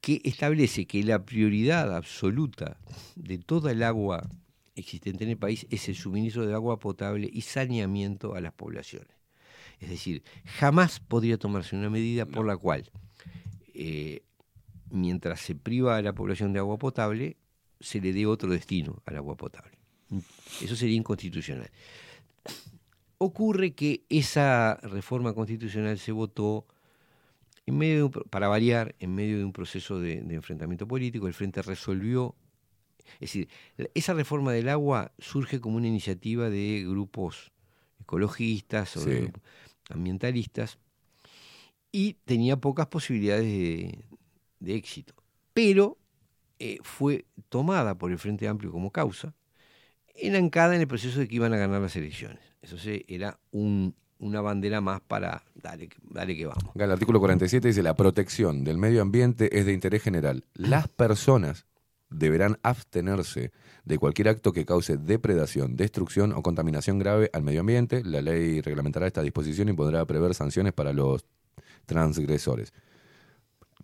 que 0.00 0.20
establece 0.24 0.86
que 0.86 1.02
la 1.02 1.24
prioridad 1.24 1.94
absoluta 1.94 2.78
de 3.16 3.38
toda 3.38 3.72
el 3.72 3.82
agua 3.82 4.28
existente 4.78 5.24
en 5.24 5.30
el 5.30 5.36
país 5.36 5.66
es 5.70 5.88
el 5.88 5.94
suministro 5.94 6.46
de 6.46 6.54
agua 6.54 6.78
potable 6.78 7.28
y 7.32 7.42
saneamiento 7.42 8.34
a 8.34 8.40
las 8.40 8.52
poblaciones. 8.52 9.08
Es 9.80 9.90
decir, 9.90 10.22
jamás 10.44 11.00
podría 11.00 11.38
tomarse 11.38 11.76
una 11.76 11.90
medida 11.90 12.26
por 12.26 12.46
la 12.46 12.56
cual, 12.56 12.90
eh, 13.74 14.22
mientras 14.90 15.40
se 15.40 15.54
priva 15.54 15.96
a 15.96 16.02
la 16.02 16.12
población 16.12 16.52
de 16.52 16.58
agua 16.58 16.78
potable, 16.78 17.36
se 17.80 18.00
le 18.00 18.12
dé 18.12 18.26
otro 18.26 18.50
destino 18.50 19.02
al 19.06 19.16
agua 19.16 19.36
potable. 19.36 19.78
Eso 20.60 20.74
sería 20.74 20.96
inconstitucional. 20.96 21.70
Ocurre 23.18 23.72
que 23.72 24.04
esa 24.08 24.76
reforma 24.82 25.32
constitucional 25.32 25.98
se 25.98 26.12
votó 26.12 26.66
en 27.66 27.76
medio 27.76 27.96
de 27.96 28.02
un 28.04 28.10
para 28.10 28.48
variar, 28.48 28.94
en 28.98 29.14
medio 29.14 29.38
de 29.38 29.44
un 29.44 29.52
proceso 29.52 30.00
de, 30.00 30.22
de 30.22 30.34
enfrentamiento 30.34 30.88
político, 30.88 31.26
el 31.26 31.34
Frente 31.34 31.60
resolvió, 31.60 32.34
es 33.14 33.20
decir, 33.20 33.48
esa 33.94 34.14
reforma 34.14 34.52
del 34.52 34.68
agua 34.68 35.12
surge 35.18 35.60
como 35.60 35.76
una 35.76 35.86
iniciativa 35.88 36.48
de 36.50 36.84
grupos 36.86 37.52
ecologistas 38.00 38.96
o 38.96 39.00
Sí. 39.00 39.30
ambientalistas 39.90 40.78
y 41.92 42.14
tenía 42.24 42.56
pocas 42.58 42.86
posibilidades 42.86 43.44
de, 43.44 43.98
de 44.60 44.74
éxito. 44.74 45.14
Pero 45.54 45.98
eh, 46.58 46.78
fue 46.82 47.24
tomada 47.48 47.96
por 47.96 48.10
el 48.10 48.18
Frente 48.18 48.48
Amplio 48.48 48.70
como 48.72 48.90
causa, 48.90 49.34
enancada 50.14 50.74
en 50.74 50.80
el 50.80 50.88
proceso 50.88 51.20
de 51.20 51.28
que 51.28 51.36
iban 51.36 51.52
a 51.54 51.56
ganar 51.56 51.80
las 51.80 51.94
elecciones. 51.96 52.40
Eso 52.62 52.76
se- 52.78 53.04
era 53.08 53.38
un- 53.52 53.94
una 54.18 54.40
bandera 54.40 54.80
más 54.80 55.00
para 55.00 55.44
dale, 55.54 55.88
que- 55.88 55.96
dale 56.10 56.36
que 56.36 56.46
vamos. 56.46 56.64
El 56.74 56.90
artículo 56.90 57.20
47 57.20 57.68
dice, 57.68 57.84
la 57.84 57.94
protección 57.94 58.64
del 58.64 58.76
medio 58.76 59.00
ambiente 59.00 59.56
es 59.56 59.64
de 59.66 59.72
interés 59.72 60.02
general. 60.02 60.44
Las 60.54 60.88
personas 60.88 61.66
deberán 62.10 62.58
abstenerse 62.62 63.52
de 63.84 63.98
cualquier 63.98 64.28
acto 64.28 64.52
que 64.52 64.64
cause 64.64 64.96
depredación, 64.96 65.76
destrucción 65.76 66.32
o 66.32 66.42
contaminación 66.42 66.98
grave 66.98 67.30
al 67.32 67.42
medio 67.42 67.60
ambiente. 67.60 68.02
La 68.04 68.20
ley 68.20 68.60
reglamentará 68.60 69.06
esta 69.06 69.22
disposición 69.22 69.68
y 69.68 69.72
podrá 69.72 70.04
prever 70.04 70.34
sanciones 70.34 70.72
para 70.72 70.92
los 70.92 71.24
transgresores. 71.86 72.72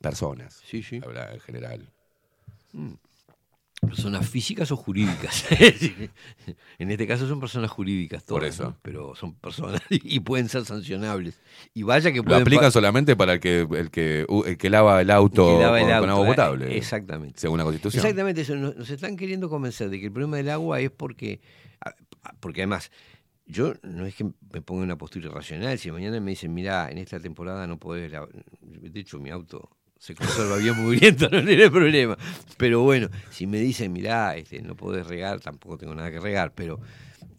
Personas. 0.00 0.60
Sí, 0.64 0.82
sí. 0.82 1.00
Habla 1.02 1.32
en 1.32 1.40
general. 1.40 1.90
Personas 3.86 4.28
físicas 4.28 4.70
o 4.72 4.76
jurídicas. 4.76 5.44
en 6.78 6.90
este 6.90 7.06
caso 7.06 7.28
son 7.28 7.40
personas 7.40 7.70
jurídicas 7.70 8.24
todas, 8.24 8.40
Por 8.40 8.48
eso. 8.48 8.64
¿no? 8.64 8.76
pero 8.82 9.14
son 9.14 9.34
personas 9.34 9.80
y 9.90 10.20
pueden 10.20 10.48
ser 10.48 10.64
sancionables. 10.64 11.40
Y 11.74 11.82
vaya 11.82 12.10
que 12.12 12.18
Lo 12.18 12.24
pueden 12.24 12.42
aplican 12.42 12.66
pa- 12.66 12.70
solamente 12.70 13.16
para 13.16 13.34
el 13.34 13.40
que, 13.40 13.60
el 13.70 13.90
que, 13.90 14.26
el 14.46 14.56
que 14.58 14.70
lava 14.70 15.00
el 15.00 15.10
auto, 15.10 15.60
lava 15.60 15.78
el 15.80 15.84
con, 15.86 15.92
auto, 15.94 16.10
agua 16.10 16.24
eh, 16.26 16.28
potable. 16.30 16.76
Exactamente. 16.76 17.40
Según 17.40 17.58
la 17.58 17.64
Constitución. 17.64 18.00
Exactamente 18.04 18.40
eso. 18.42 18.56
Nos, 18.56 18.76
nos 18.76 18.90
están 18.90 19.16
queriendo 19.16 19.48
convencer 19.48 19.88
de 19.90 20.00
que 20.00 20.06
el 20.06 20.12
problema 20.12 20.36
del 20.36 20.50
agua 20.50 20.80
es 20.80 20.90
porque, 20.90 21.40
porque 22.40 22.62
además, 22.62 22.90
yo 23.46 23.74
no 23.82 24.06
es 24.06 24.14
que 24.14 24.24
me 24.24 24.62
ponga 24.62 24.80
en 24.80 24.84
una 24.86 24.98
postura 24.98 25.26
irracional. 25.28 25.78
Si 25.78 25.90
mañana 25.90 26.18
me 26.20 26.30
dicen, 26.30 26.52
mira, 26.54 26.90
en 26.90 26.98
esta 26.98 27.20
temporada 27.20 27.66
no 27.66 27.78
podés. 27.78 28.10
lavar-". 28.10 28.30
De 28.62 29.00
hecho, 29.00 29.18
mi 29.18 29.30
auto 29.30 29.68
se 30.04 30.14
conserva 30.14 30.56
bien 30.58 30.76
mugriento, 30.76 31.28
no 31.32 31.42
tiene 31.42 31.70
problema. 31.70 32.18
Pero 32.58 32.82
bueno, 32.82 33.08
si 33.30 33.46
me 33.46 33.58
dicen, 33.58 33.90
mirá, 33.92 34.36
este, 34.36 34.60
no 34.60 34.76
podés 34.76 35.06
regar, 35.06 35.40
tampoco 35.40 35.78
tengo 35.78 35.94
nada 35.94 36.10
que 36.10 36.20
regar, 36.20 36.52
pero. 36.54 36.78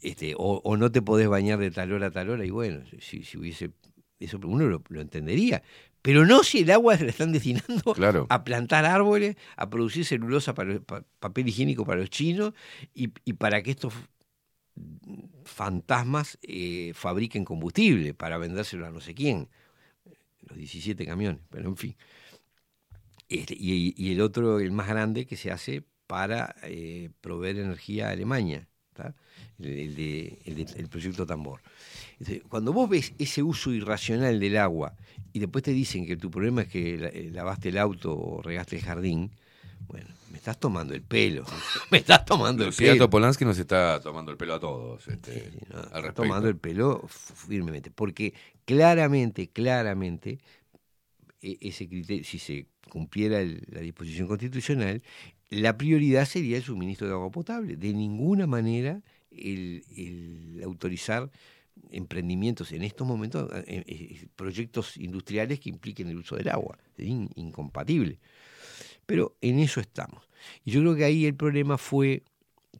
Este, 0.01 0.33
o, 0.37 0.61
o 0.63 0.77
no 0.77 0.91
te 0.91 1.01
podés 1.01 1.27
bañar 1.27 1.59
de 1.59 1.71
tal 1.71 1.91
hora 1.91 2.07
a 2.07 2.11
tal 2.11 2.29
hora, 2.29 2.43
y 2.45 2.49
bueno, 2.49 2.83
si, 2.99 3.23
si 3.23 3.37
hubiese. 3.37 3.71
Eso 4.19 4.39
uno 4.43 4.65
lo, 4.67 4.81
lo 4.89 5.01
entendería. 5.01 5.61
Pero 6.01 6.25
no 6.25 6.43
si 6.43 6.59
el 6.61 6.71
agua 6.71 6.97
se 6.97 7.03
la 7.05 7.09
están 7.11 7.31
destinando 7.31 7.93
Claro. 7.93 8.25
a 8.29 8.43
plantar 8.43 8.85
árboles, 8.85 9.35
a 9.57 9.69
producir 9.69 10.05
celulosa 10.05 10.53
para 10.55 10.79
pa- 10.79 11.03
papel 11.19 11.47
higiénico 11.49 11.85
para 11.85 12.01
los 12.01 12.09
chinos 12.09 12.53
y, 12.95 13.11
y 13.25 13.33
para 13.33 13.61
que 13.61 13.71
estos 13.71 13.93
fantasmas 15.43 16.37
eh, 16.41 16.91
fabriquen 16.95 17.45
combustible 17.45 18.13
para 18.13 18.37
vendérselo 18.37 18.85
a 18.85 18.91
no 18.91 18.99
sé 19.01 19.13
quién. 19.13 19.49
Los 20.47 20.57
17 20.57 21.05
camiones, 21.05 21.41
pero 21.49 21.69
en 21.69 21.75
fin. 21.77 21.95
Y, 23.27 23.93
y 23.97 24.11
el 24.13 24.21
otro, 24.21 24.59
el 24.59 24.71
más 24.71 24.87
grande, 24.87 25.25
que 25.25 25.35
se 25.35 25.51
hace 25.51 25.83
para 26.07 26.55
eh, 26.63 27.09
proveer 27.21 27.57
energía 27.57 28.07
a 28.09 28.11
Alemania, 28.11 28.67
el, 29.59 29.65
el 29.67 29.95
de- 29.95 30.39
el 30.45 30.55
de- 30.55 30.79
el 30.79 30.87
proyecto 30.89 31.25
Tambor. 31.25 31.61
Entonces, 32.19 32.43
cuando 32.47 32.71
vos 32.73 32.89
ves 32.89 33.13
ese 33.17 33.41
uso 33.43 33.71
irracional 33.71 34.39
del 34.39 34.57
agua 34.57 34.95
y 35.33 35.39
después 35.39 35.63
te 35.63 35.71
dicen 35.71 36.05
que 36.05 36.17
tu 36.17 36.29
problema 36.29 36.63
es 36.63 36.67
que 36.67 36.97
la- 36.97 37.07
eh, 37.09 37.29
lavaste 37.31 37.69
el 37.69 37.77
auto 37.77 38.15
o 38.17 38.41
regaste 38.41 38.75
el 38.77 38.83
jardín, 38.83 39.31
bueno, 39.87 40.07
me 40.31 40.37
estás 40.37 40.59
tomando 40.59 40.93
el 40.93 41.01
pelo, 41.01 41.45
me 41.91 41.97
estás 41.99 42.25
tomando 42.25 42.63
el 42.63 42.69
Luciano 42.69 42.93
pelo. 42.95 43.09
Polanski 43.09 43.45
nos 43.45 43.57
está 43.57 43.99
tomando 44.01 44.31
el 44.31 44.37
pelo 44.37 44.53
a 44.55 44.59
todos. 44.59 45.07
este, 45.07 45.51
No, 45.73 45.79
al 45.91 46.13
tomando 46.13 46.47
el 46.47 46.57
pelo 46.57 47.07
firmemente, 47.07 47.91
porque 47.91 48.33
claramente, 48.65 49.49
claramente, 49.49 50.39
e- 51.41 51.57
ese 51.61 51.87
criterio, 51.87 52.23
si 52.23 52.39
se 52.39 52.67
cumpliera 52.89 53.41
el- 53.41 53.63
la 53.69 53.81
disposición 53.81 54.27
constitucional, 54.27 55.01
la 55.49 55.77
prioridad 55.77 56.25
sería 56.25 56.57
el 56.57 56.63
suministro 56.63 57.07
de 57.07 57.13
agua 57.13 57.31
potable. 57.31 57.75
De 57.75 57.93
ninguna 57.93 58.47
manera 58.47 59.01
el, 59.31 60.61
autorizar 60.63 61.29
emprendimientos 61.91 62.71
en 62.71 62.83
estos 62.83 63.05
momentos, 63.05 63.51
eh, 63.67 63.83
eh, 63.85 64.27
proyectos 64.35 64.97
industriales 64.97 65.59
que 65.59 65.69
impliquen 65.69 66.07
el 66.07 66.17
uso 66.17 66.35
del 66.35 66.49
agua. 66.49 66.77
Es 66.97 67.05
in- 67.07 67.29
incompatible. 67.35 68.19
Pero 69.05 69.35
en 69.41 69.59
eso 69.59 69.79
estamos. 69.79 70.29
Y 70.63 70.71
yo 70.71 70.81
creo 70.81 70.95
que 70.95 71.03
ahí 71.05 71.25
el 71.25 71.35
problema 71.35 71.77
fue 71.77 72.23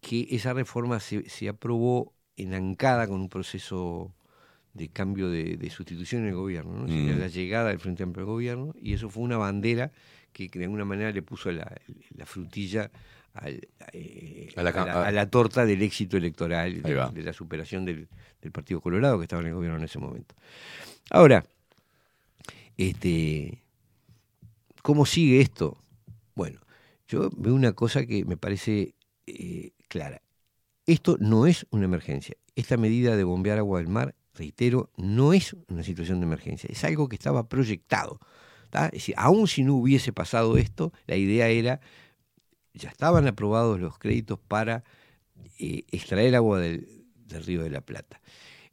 que 0.02 0.28
esa 0.32 0.54
reforma 0.54 1.00
se, 1.00 1.30
se 1.30 1.50
aprobó 1.50 2.14
enancada 2.38 3.08
con 3.08 3.22
un 3.22 3.30
proceso 3.30 4.14
de 4.76 4.90
cambio 4.90 5.30
de, 5.30 5.58
de 5.58 5.70
sustitución 5.72 6.22
en 6.24 6.28
el 6.30 6.36
gobierno, 6.36 6.74
¿no? 6.80 6.86
Mm. 6.88 7.18
la 7.20 7.28
llegada 7.28 7.70
del 7.70 7.80
Frente 7.80 8.04
Amplio 8.04 8.26
al 8.26 8.32
gobierno, 8.32 8.74
y 8.80 8.94
eso 8.94 9.10
fue 9.10 9.24
una 9.24 9.38
bandera 9.38 9.92
que, 10.34 10.50
que 10.50 10.60
de 10.60 10.66
alguna 10.66 10.86
manera 10.86 11.12
le 11.12 11.22
puso 11.24 11.52
la, 11.52 11.76
la 12.16 12.26
frutilla 12.26 12.92
al- 13.34 13.68
eh, 13.94 14.54
A 14.56 14.64
la 14.64 14.70
a, 14.70 14.74
ca- 14.74 14.86
la, 14.86 14.94
a- 14.94 15.08
a 15.08 15.12
la 15.12 15.30
torta 15.30 15.66
del 15.66 15.82
éxito 15.82 16.18
electoral, 16.18 16.82
de, 16.84 17.24
la 17.24 17.34
superación 17.34 17.86
del, 17.86 18.08
del 18.42 18.52
Partido 18.52 18.82
Colorado 18.82 19.18
que 19.18 19.24
estaba 19.24 19.42
en 19.42 19.48
el 19.50 19.56
gobierno 19.56 19.78
en 19.78 19.86
ese 19.86 19.98
momento. 20.00 20.36
Ahora, 21.10 21.46
este, 22.78 23.64
¿cómo 24.82 25.06
sigue 25.06 25.42
esto? 25.42 25.78
Bueno, 26.36 26.60
yo 27.08 27.30
veo 27.38 27.54
una 27.54 27.74
cosa 27.74 28.06
que 28.06 28.26
me 28.26 28.38
parece 28.38 28.94
eh, 29.28 29.72
clara. 29.88 30.22
Esto 30.86 31.18
no 31.20 31.48
es 31.48 31.66
una 31.72 31.86
emergencia. 31.86 32.36
Esta 32.56 32.78
medida 32.78 33.16
de 33.16 33.24
bombear 33.24 33.58
agua 33.58 33.80
del 33.80 33.88
mar, 33.88 34.16
reitero, 34.36 34.92
no 34.98 35.34
es 35.34 35.56
una 35.68 35.84
situación 35.84 36.20
de 36.20 36.26
emergencia. 36.26 36.70
Es 36.72 36.84
algo 36.84 37.10
que 37.10 37.16
estaba 37.16 37.48
proyectado. 37.48 38.20
¿tá? 38.70 38.88
Es 38.88 38.94
decir, 38.94 39.16
aun 39.18 39.48
si 39.48 39.64
no 39.64 39.76
hubiese 39.76 40.14
pasado 40.14 40.58
esto, 40.58 40.92
la 41.08 41.16
idea 41.16 41.48
era, 41.48 41.80
ya 42.74 42.90
estaban 42.90 43.28
aprobados 43.28 43.80
los 43.80 43.98
créditos 43.98 44.40
para 44.40 44.84
eh, 45.60 45.84
extraer 45.92 46.36
agua 46.36 46.60
del, 46.60 47.06
del 47.16 47.44
río 47.44 47.64
de 47.64 47.70
la 47.70 47.82
Plata. 47.82 48.22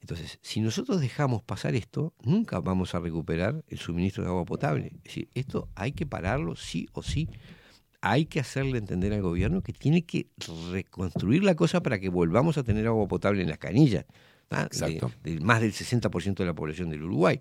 Entonces, 0.00 0.40
si 0.42 0.60
nosotros 0.60 1.00
dejamos 1.00 1.42
pasar 1.42 1.76
esto, 1.76 2.12
nunca 2.24 2.58
vamos 2.58 2.94
a 2.94 2.98
recuperar 2.98 3.64
el 3.68 3.78
suministro 3.78 4.24
de 4.24 4.30
agua 4.30 4.44
potable. 4.44 4.86
Es 4.96 5.04
decir, 5.04 5.28
esto 5.34 5.68
hay 5.76 5.92
que 5.92 6.06
pararlo 6.06 6.56
sí 6.56 6.88
o 6.92 7.04
sí. 7.04 7.28
Hay 8.00 8.26
que 8.26 8.40
hacerle 8.40 8.78
entender 8.78 9.12
al 9.12 9.22
gobierno 9.22 9.62
que 9.62 9.72
tiene 9.72 10.04
que 10.04 10.26
reconstruir 10.72 11.44
la 11.44 11.54
cosa 11.54 11.84
para 11.84 12.00
que 12.00 12.08
volvamos 12.08 12.58
a 12.58 12.64
tener 12.64 12.88
agua 12.88 13.06
potable 13.06 13.42
en 13.42 13.48
las 13.48 13.58
canillas. 13.58 14.04
Exacto. 14.60 15.10
De, 15.22 15.34
de 15.34 15.40
más 15.40 15.60
del 15.60 15.72
60% 15.72 16.34
de 16.34 16.46
la 16.46 16.54
población 16.54 16.90
del 16.90 17.02
Uruguay. 17.02 17.40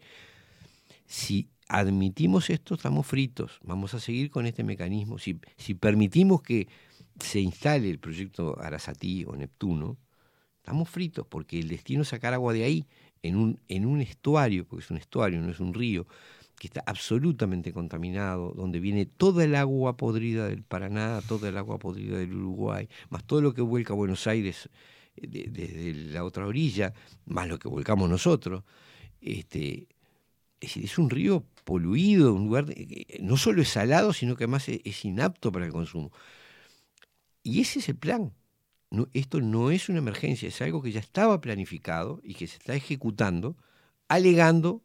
Si 1.06 1.50
admitimos 1.68 2.50
esto, 2.50 2.76
estamos 2.76 3.08
fritos. 3.08 3.60
Vamos 3.64 3.94
a 3.94 4.00
seguir 4.00 4.30
con 4.30 4.46
este 4.46 4.64
mecanismo. 4.64 5.18
Si, 5.18 5.40
si 5.58 5.74
permitimos 5.74 6.42
que 6.42 6.68
se 7.20 7.40
instale 7.40 7.90
el 7.90 8.00
proyecto 8.00 8.60
Arasatí 8.60 9.26
o 9.26 9.36
Neptuno, 9.36 9.98
estamos 10.58 10.90
fritos, 10.90 11.26
porque 11.28 11.60
el 11.60 11.70
destino 11.70 12.02
es 12.02 12.10
sacar 12.10 12.34
agua 12.34 12.54
de 12.54 12.64
ahí, 12.64 12.86
en 13.24 13.36
un, 13.36 13.60
en 13.68 13.86
un 13.86 14.02
estuario, 14.02 14.66
porque 14.66 14.84
es 14.84 14.92
un 14.92 14.98
estuario, 14.98 15.40
no 15.42 15.52
es 15.52 15.60
un 15.60 15.74
río, 15.74 16.08
que 16.60 16.68
está 16.68 16.84
absolutamente 16.86 17.74
contaminado, 17.74 18.54
donde 18.56 18.80
viene 18.80 19.06
toda 19.06 19.44
el 19.44 19.56
agua 19.56 19.98
podrida 19.98 20.48
del 20.48 20.64
Paraná, 20.64 21.22
toda 21.28 21.50
el 21.50 21.58
agua 21.58 21.80
podrida 21.80 22.18
del 22.18 22.34
Uruguay, 22.34 22.88
más 23.10 23.24
todo 23.24 23.42
lo 23.42 23.54
que 23.54 23.62
vuelca 23.62 23.94
a 23.94 23.96
Buenos 23.96 24.28
Aires 24.28 24.70
desde 25.16 25.94
la 25.94 26.24
otra 26.24 26.46
orilla, 26.46 26.94
más 27.26 27.48
lo 27.48 27.60
que 27.60 27.68
volcamos 27.68 28.10
nosotros. 28.10 28.64
Este, 29.20 29.88
es 30.60 30.70
decir, 30.70 30.86
es 30.86 30.98
un 30.98 31.10
río 31.10 31.46
poluido, 31.64 32.34
un 32.34 32.46
lugar, 32.46 32.66
que 32.66 33.20
no 33.22 33.38
solo 33.38 33.62
es 33.62 33.70
salado, 33.70 34.14
sino 34.14 34.36
que 34.36 34.44
además 34.44 34.70
es, 34.70 35.06
inapto 35.06 35.52
para 35.52 35.66
el 35.66 35.72
consumo. 35.72 36.12
Y 37.44 37.62
ese 37.62 37.80
es 37.80 37.90
el 37.90 37.96
plan. 37.96 38.34
No, 38.90 39.08
esto 39.14 39.40
no 39.40 39.72
es 39.72 39.90
una 39.90 40.00
emergencia, 40.00 40.50
es 40.50 40.62
algo 40.62 40.82
que 40.82 40.92
ya 40.92 41.00
estaba 41.00 41.40
planificado 41.40 42.20
y 42.24 42.34
que 42.34 42.46
se 42.46 42.58
está 42.58 42.76
ejecutando, 42.76 43.56
alegando, 44.10 44.84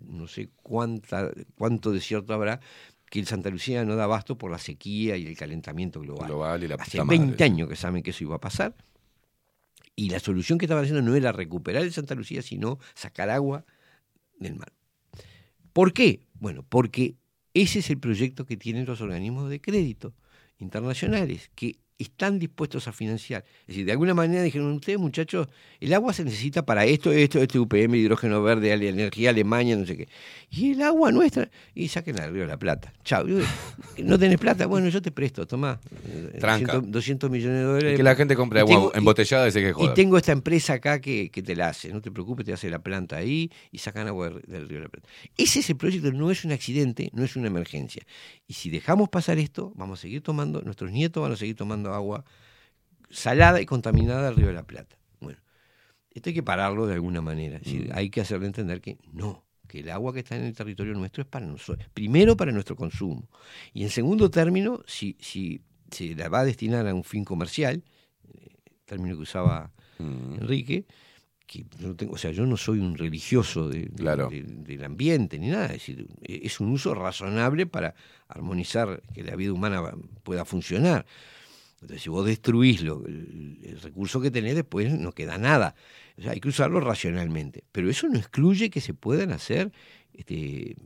no 0.00 0.26
sé 0.26 0.50
cuánta, 0.62 1.30
cuánto 1.54 1.92
desierto 1.92 2.34
habrá, 2.34 2.60
que 3.08 3.20
el 3.20 3.26
Santa 3.26 3.50
Lucía 3.50 3.84
no 3.84 3.94
da 3.94 4.04
abasto 4.04 4.36
por 4.36 4.50
la 4.50 4.58
sequía 4.58 5.16
y 5.16 5.26
el 5.26 5.36
calentamiento 5.36 6.00
global. 6.00 6.26
Global 6.26 6.64
y 6.64 6.68
la 6.68 6.74
Hace 6.74 6.98
puta 6.98 7.04
20 7.04 7.26
madre. 7.26 7.44
años 7.44 7.68
que 7.68 7.76
saben 7.76 8.02
que 8.02 8.10
eso 8.10 8.24
iba 8.24 8.34
a 8.34 8.40
pasar. 8.40 8.74
Y 9.96 10.10
la 10.10 10.20
solución 10.20 10.58
que 10.58 10.66
estaban 10.66 10.84
haciendo 10.84 11.02
no 11.02 11.14
era 11.14 11.32
recuperar 11.32 11.82
el 11.82 11.92
Santa 11.92 12.14
Lucía, 12.14 12.42
sino 12.42 12.78
sacar 12.94 13.30
agua 13.30 13.64
del 14.38 14.56
mar. 14.56 14.72
¿Por 15.72 15.92
qué? 15.92 16.26
Bueno, 16.34 16.64
porque 16.68 17.16
ese 17.52 17.78
es 17.78 17.90
el 17.90 17.98
proyecto 17.98 18.46
que 18.46 18.56
tienen 18.56 18.86
los 18.86 19.00
organismos 19.00 19.48
de 19.48 19.60
crédito 19.60 20.14
internacionales, 20.58 21.50
que 21.54 21.78
están 21.98 22.38
dispuestos 22.38 22.88
a 22.88 22.92
financiar. 22.92 23.44
Es 23.62 23.68
decir, 23.68 23.86
de 23.86 23.92
alguna 23.92 24.14
manera 24.14 24.42
dijeron, 24.42 24.72
ustedes 24.72 24.98
muchachos, 24.98 25.48
el 25.80 25.92
agua 25.94 26.12
se 26.12 26.24
necesita 26.24 26.64
para 26.66 26.84
esto, 26.84 27.12
esto, 27.12 27.40
este 27.40 27.58
UPM, 27.58 27.94
hidrógeno 27.94 28.42
verde, 28.42 28.72
energía 28.72 29.30
Alemania, 29.30 29.76
no 29.76 29.86
sé 29.86 29.96
qué. 29.96 30.08
Y 30.50 30.72
el 30.72 30.82
agua 30.82 31.12
nuestra, 31.12 31.48
y 31.74 31.88
saquen 31.88 32.20
al 32.20 32.32
río 32.32 32.46
la 32.46 32.58
Plata. 32.58 32.92
Chao. 33.04 33.24
¿No 33.98 34.18
tenés 34.18 34.38
plata? 34.38 34.66
Bueno, 34.66 34.88
yo 34.88 35.00
te 35.00 35.12
presto, 35.12 35.46
tomá. 35.46 35.80
Tranca. 36.40 36.74
200, 36.74 36.90
200 36.90 37.30
millones 37.30 37.58
de 37.58 37.64
dólares. 37.64 37.94
Y 37.94 37.96
que 37.96 38.02
la 38.02 38.16
gente 38.16 38.34
compre 38.36 38.60
agua 38.60 38.74
tengo- 38.74 38.94
embotellada 38.94 39.48
y 39.48 39.52
se 39.52 39.60
que 39.60 39.74
y 39.78 39.94
tengo 39.94 40.16
esta 40.16 40.32
empresa 40.32 40.74
acá 40.74 41.00
que, 41.00 41.30
que 41.30 41.42
te 41.42 41.54
la 41.54 41.68
hace, 41.68 41.92
no 41.92 42.00
te 42.00 42.10
preocupes, 42.10 42.44
te 42.46 42.52
hace 42.52 42.70
la 42.70 42.80
planta 42.80 43.16
ahí 43.16 43.50
y 43.70 43.78
sacan 43.78 44.08
agua 44.08 44.30
del, 44.46 44.68
río 44.68 44.80
la 44.80 44.88
Plata. 44.88 45.08
Ese 45.36 45.60
es 45.60 45.70
el 45.70 45.76
proyecto, 45.76 46.12
no 46.12 46.30
es 46.30 46.44
un 46.44 46.52
accidente, 46.52 47.10
no 47.12 47.24
es 47.24 47.36
una 47.36 47.46
emergencia. 47.46 48.02
Y 48.46 48.54
si 48.54 48.70
dejamos 48.70 49.08
pasar 49.08 49.38
esto, 49.38 49.72
vamos 49.76 50.00
a 50.00 50.02
seguir 50.02 50.22
tomando, 50.22 50.62
nuestros 50.62 50.90
nietos 50.90 51.22
van 51.22 51.32
a 51.32 51.36
seguir 51.36 51.54
tomando 51.56 51.83
agua 51.92 52.24
salada 53.10 53.60
y 53.60 53.66
contaminada 53.66 54.26
del 54.26 54.36
río 54.36 54.46
de 54.48 54.54
la 54.54 54.66
Plata. 54.66 54.96
Bueno, 55.20 55.38
esto 56.10 56.30
hay 56.30 56.34
que 56.34 56.42
pararlo 56.42 56.86
de 56.86 56.94
alguna 56.94 57.20
manera. 57.20 57.56
Es 57.58 57.64
decir, 57.64 57.90
hay 57.94 58.10
que 58.10 58.20
hacerle 58.20 58.46
entender 58.46 58.80
que 58.80 58.98
no, 59.12 59.44
que 59.68 59.80
el 59.80 59.90
agua 59.90 60.12
que 60.12 60.20
está 60.20 60.36
en 60.36 60.44
el 60.44 60.54
territorio 60.54 60.94
nuestro 60.94 61.22
es 61.22 61.28
para 61.28 61.46
nosotros. 61.46 61.88
Primero 61.94 62.36
para 62.36 62.52
nuestro 62.52 62.76
consumo. 62.76 63.28
Y 63.72 63.82
en 63.82 63.90
segundo 63.90 64.30
término, 64.30 64.82
si, 64.86 65.16
si 65.20 65.60
se 65.90 66.14
la 66.14 66.28
va 66.28 66.40
a 66.40 66.44
destinar 66.44 66.86
a 66.88 66.94
un 66.94 67.04
fin 67.04 67.24
comercial, 67.24 67.84
eh, 68.32 68.48
término 68.84 69.16
que 69.16 69.22
usaba 69.22 69.70
Enrique, 69.98 70.86
que 71.46 71.64
no 71.78 71.94
tengo, 71.94 72.14
o 72.14 72.18
sea, 72.18 72.32
yo 72.32 72.46
no 72.46 72.56
soy 72.56 72.80
un 72.80 72.96
religioso 72.96 73.68
de- 73.68 73.82
de- 73.82 73.90
Claro. 73.90 74.28
de- 74.28 74.42
del 74.42 74.82
ambiente 74.82 75.38
ni 75.38 75.48
nada, 75.48 75.66
es 75.66 75.72
decir, 75.74 76.08
eh, 76.22 76.40
es 76.42 76.58
un 76.58 76.70
uso 76.72 76.94
razonable 76.94 77.66
para 77.66 77.94
armonizar 78.28 79.02
que 79.14 79.22
la 79.22 79.36
vida 79.36 79.52
humana 79.52 79.92
pueda 80.24 80.44
funcionar. 80.44 81.06
Entonces, 81.84 82.02
si 82.02 82.08
vos 82.08 82.24
destruís 82.26 82.82
lo- 82.82 83.04
el, 83.06 83.58
el 83.62 83.80
recurso 83.80 84.20
que 84.20 84.30
tenés, 84.30 84.54
después 84.54 84.90
no 84.98 85.12
queda 85.12 85.36
nada. 85.38 85.74
O 86.16 86.22
sea, 86.22 86.32
hay 86.32 86.40
que 86.40 86.48
usarlo 86.48 86.80
racionalmente. 86.80 87.64
Pero 87.72 87.90
eso 87.90 88.08
no 88.08 88.18
excluye 88.18 88.70
que 88.70 88.80
se 88.80 88.94
puedan 88.94 89.32
hacer 89.32 89.70
este, 90.14 90.76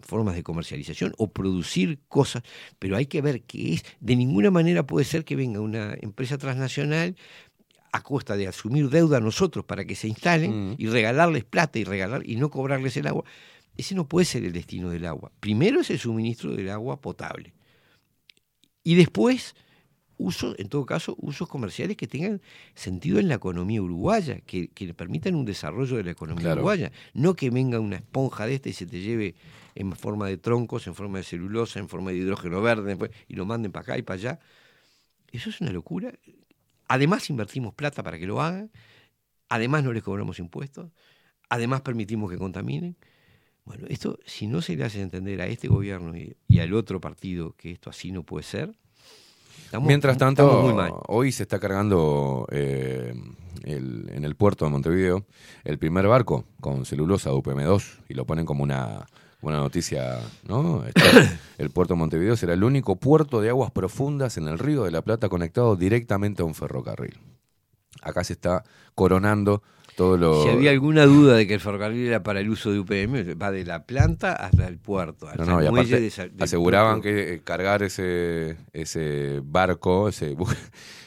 formas 0.00 0.34
de 0.36 0.42
comercialización 0.42 1.12
o 1.18 1.30
producir 1.30 1.98
cosas, 2.08 2.42
pero 2.78 2.96
hay 2.96 3.06
que 3.06 3.20
ver 3.20 3.42
qué 3.42 3.74
es. 3.74 3.84
De 4.00 4.16
ninguna 4.16 4.50
manera 4.50 4.86
puede 4.86 5.04
ser 5.04 5.24
que 5.24 5.36
venga 5.36 5.60
una 5.60 5.94
empresa 6.00 6.38
transnacional 6.38 7.14
a 7.92 8.02
costa 8.02 8.36
de 8.36 8.46
asumir 8.46 8.88
deuda 8.88 9.18
a 9.18 9.20
nosotros 9.20 9.64
para 9.66 9.84
que 9.84 9.94
se 9.96 10.08
instalen 10.08 10.76
y 10.78 10.86
regalarles 10.86 11.44
plata 11.44 11.78
y 11.78 11.84
regalar 11.84 12.22
y 12.24 12.36
no 12.36 12.48
cobrarles 12.50 12.96
el 12.96 13.06
agua. 13.06 13.24
Ese 13.76 13.94
no 13.94 14.08
puede 14.08 14.24
ser 14.24 14.44
el 14.44 14.52
destino 14.52 14.88
del 14.90 15.04
agua. 15.06 15.30
Primero 15.40 15.80
es 15.80 15.90
el 15.90 15.98
suministro 15.98 16.54
del 16.56 16.70
agua 16.70 17.00
potable. 17.00 17.52
Y 18.84 18.94
después, 18.94 19.54
uso, 20.18 20.54
en 20.58 20.68
todo 20.68 20.84
caso, 20.84 21.16
usos 21.18 21.48
comerciales 21.48 21.96
que 21.96 22.06
tengan 22.06 22.42
sentido 22.74 23.18
en 23.18 23.28
la 23.28 23.34
economía 23.36 23.80
uruguaya, 23.80 24.40
que, 24.40 24.68
que 24.68 24.86
le 24.86 24.94
permitan 24.94 25.34
un 25.34 25.44
desarrollo 25.44 25.96
de 25.96 26.04
la 26.04 26.10
economía 26.10 26.42
Claro. 26.42 26.56
uruguaya. 26.60 26.92
No 27.14 27.34
que 27.34 27.50
venga 27.50 27.80
una 27.80 27.96
esponja 27.96 28.46
de 28.46 28.54
esta 28.56 28.68
y 28.68 28.72
se 28.72 28.86
te 28.86 29.00
lleve 29.00 29.34
en 29.74 29.92
forma 29.92 30.26
de 30.26 30.36
troncos, 30.36 30.86
en 30.88 30.94
forma 30.94 31.18
de 31.18 31.24
celulosa, 31.24 31.78
en 31.78 31.88
forma 31.88 32.10
de 32.10 32.16
hidrógeno 32.18 32.60
verde, 32.60 32.88
después, 32.88 33.10
y 33.28 33.34
lo 33.34 33.46
manden 33.46 33.72
para 33.72 33.82
acá 33.84 33.98
y 33.98 34.02
para 34.02 34.16
allá. 34.18 34.40
Eso 35.30 35.50
es 35.50 35.60
una 35.60 35.70
locura. 35.72 36.12
Además 36.88 37.28
invertimos 37.30 37.74
plata 37.74 38.02
para 38.02 38.18
que 38.18 38.26
lo 38.26 38.40
hagan, 38.40 38.70
además 39.48 39.84
no 39.84 39.92
les 39.92 40.02
cobramos 40.02 40.38
impuestos, 40.38 40.90
además 41.48 41.82
permitimos 41.82 42.30
que 42.30 42.38
contaminen. 42.38 42.96
Bueno, 43.64 43.86
esto, 43.88 44.18
si 44.24 44.46
no 44.46 44.62
se 44.62 44.74
le 44.76 44.84
hace 44.84 45.02
entender 45.02 45.40
a 45.42 45.46
este 45.46 45.68
gobierno 45.68 46.16
y, 46.16 46.34
y 46.48 46.60
al 46.60 46.72
otro 46.72 47.00
partido 47.00 47.52
que 47.56 47.70
esto 47.72 47.90
así 47.90 48.10
no 48.10 48.22
puede 48.22 48.42
ser, 48.42 48.74
estamos, 49.64 49.86
Mientras 49.86 50.16
tanto, 50.18 50.62
muy 50.62 50.74
mal. 50.74 50.92
hoy 51.08 51.32
se 51.32 51.42
está 51.44 51.58
cargando 51.58 52.46
eh, 52.50 53.14
el- 53.64 54.10
en 54.12 54.24
el 54.24 54.34
puerto 54.36 54.64
de 54.64 54.70
Montevideo 54.70 55.24
el 55.64 55.78
primer 55.78 56.06
barco 56.06 56.44
con 56.60 56.84
celulosa 56.84 57.30
UPM2 57.32 58.00
y 58.08 58.14
lo 58.14 58.24
ponen 58.24 58.46
como 58.46 58.62
una, 58.62 59.06
una 59.42 59.58
noticia, 59.58 60.18
¿no? 60.46 60.84
Este, 60.86 61.02
el 61.58 61.70
puerto 61.70 61.94
de 61.94 61.98
Montevideo 61.98 62.36
será 62.36 62.54
el 62.54 62.64
único 62.64 62.96
puerto 62.96 63.40
de 63.40 63.50
aguas 63.50 63.70
profundas 63.70 64.36
en 64.38 64.48
el 64.48 64.58
Río 64.58 64.84
de 64.84 64.90
la 64.90 65.02
Plata 65.02 65.28
conectado 65.28 65.76
directamente 65.76 66.42
a 66.42 66.44
un 66.46 66.54
ferrocarril. 66.54 67.18
Acá 68.02 68.22
se 68.24 68.34
está 68.34 68.64
coronando 68.94 69.62
todo 69.98 70.16
lo... 70.16 70.44
Si 70.44 70.48
había 70.48 70.70
alguna 70.70 71.06
duda 71.06 71.34
de 71.34 71.48
que 71.48 71.54
el 71.54 71.60
ferrocarril 71.60 72.06
era 72.06 72.22
para 72.22 72.38
el 72.38 72.48
uso 72.48 72.70
de 72.70 72.78
UPM, 72.78 73.34
va 73.36 73.50
de 73.50 73.64
la 73.64 73.82
planta 73.84 74.32
hasta 74.32 74.68
el 74.68 74.78
puerto. 74.78 75.26
hasta 75.26 75.44
No, 75.44 75.54
no, 75.56 75.62
y 75.62 75.66
el 75.66 75.72
muelle 75.72 75.96
aparte 75.96 76.28
de 76.36 76.44
aseguraban 76.44 77.00
puerto. 77.00 77.16
que 77.16 77.34
eh, 77.34 77.40
cargar 77.42 77.82
ese, 77.82 78.56
ese 78.72 79.40
barco, 79.42 80.08
ese 80.08 80.36
bu- 80.38 80.56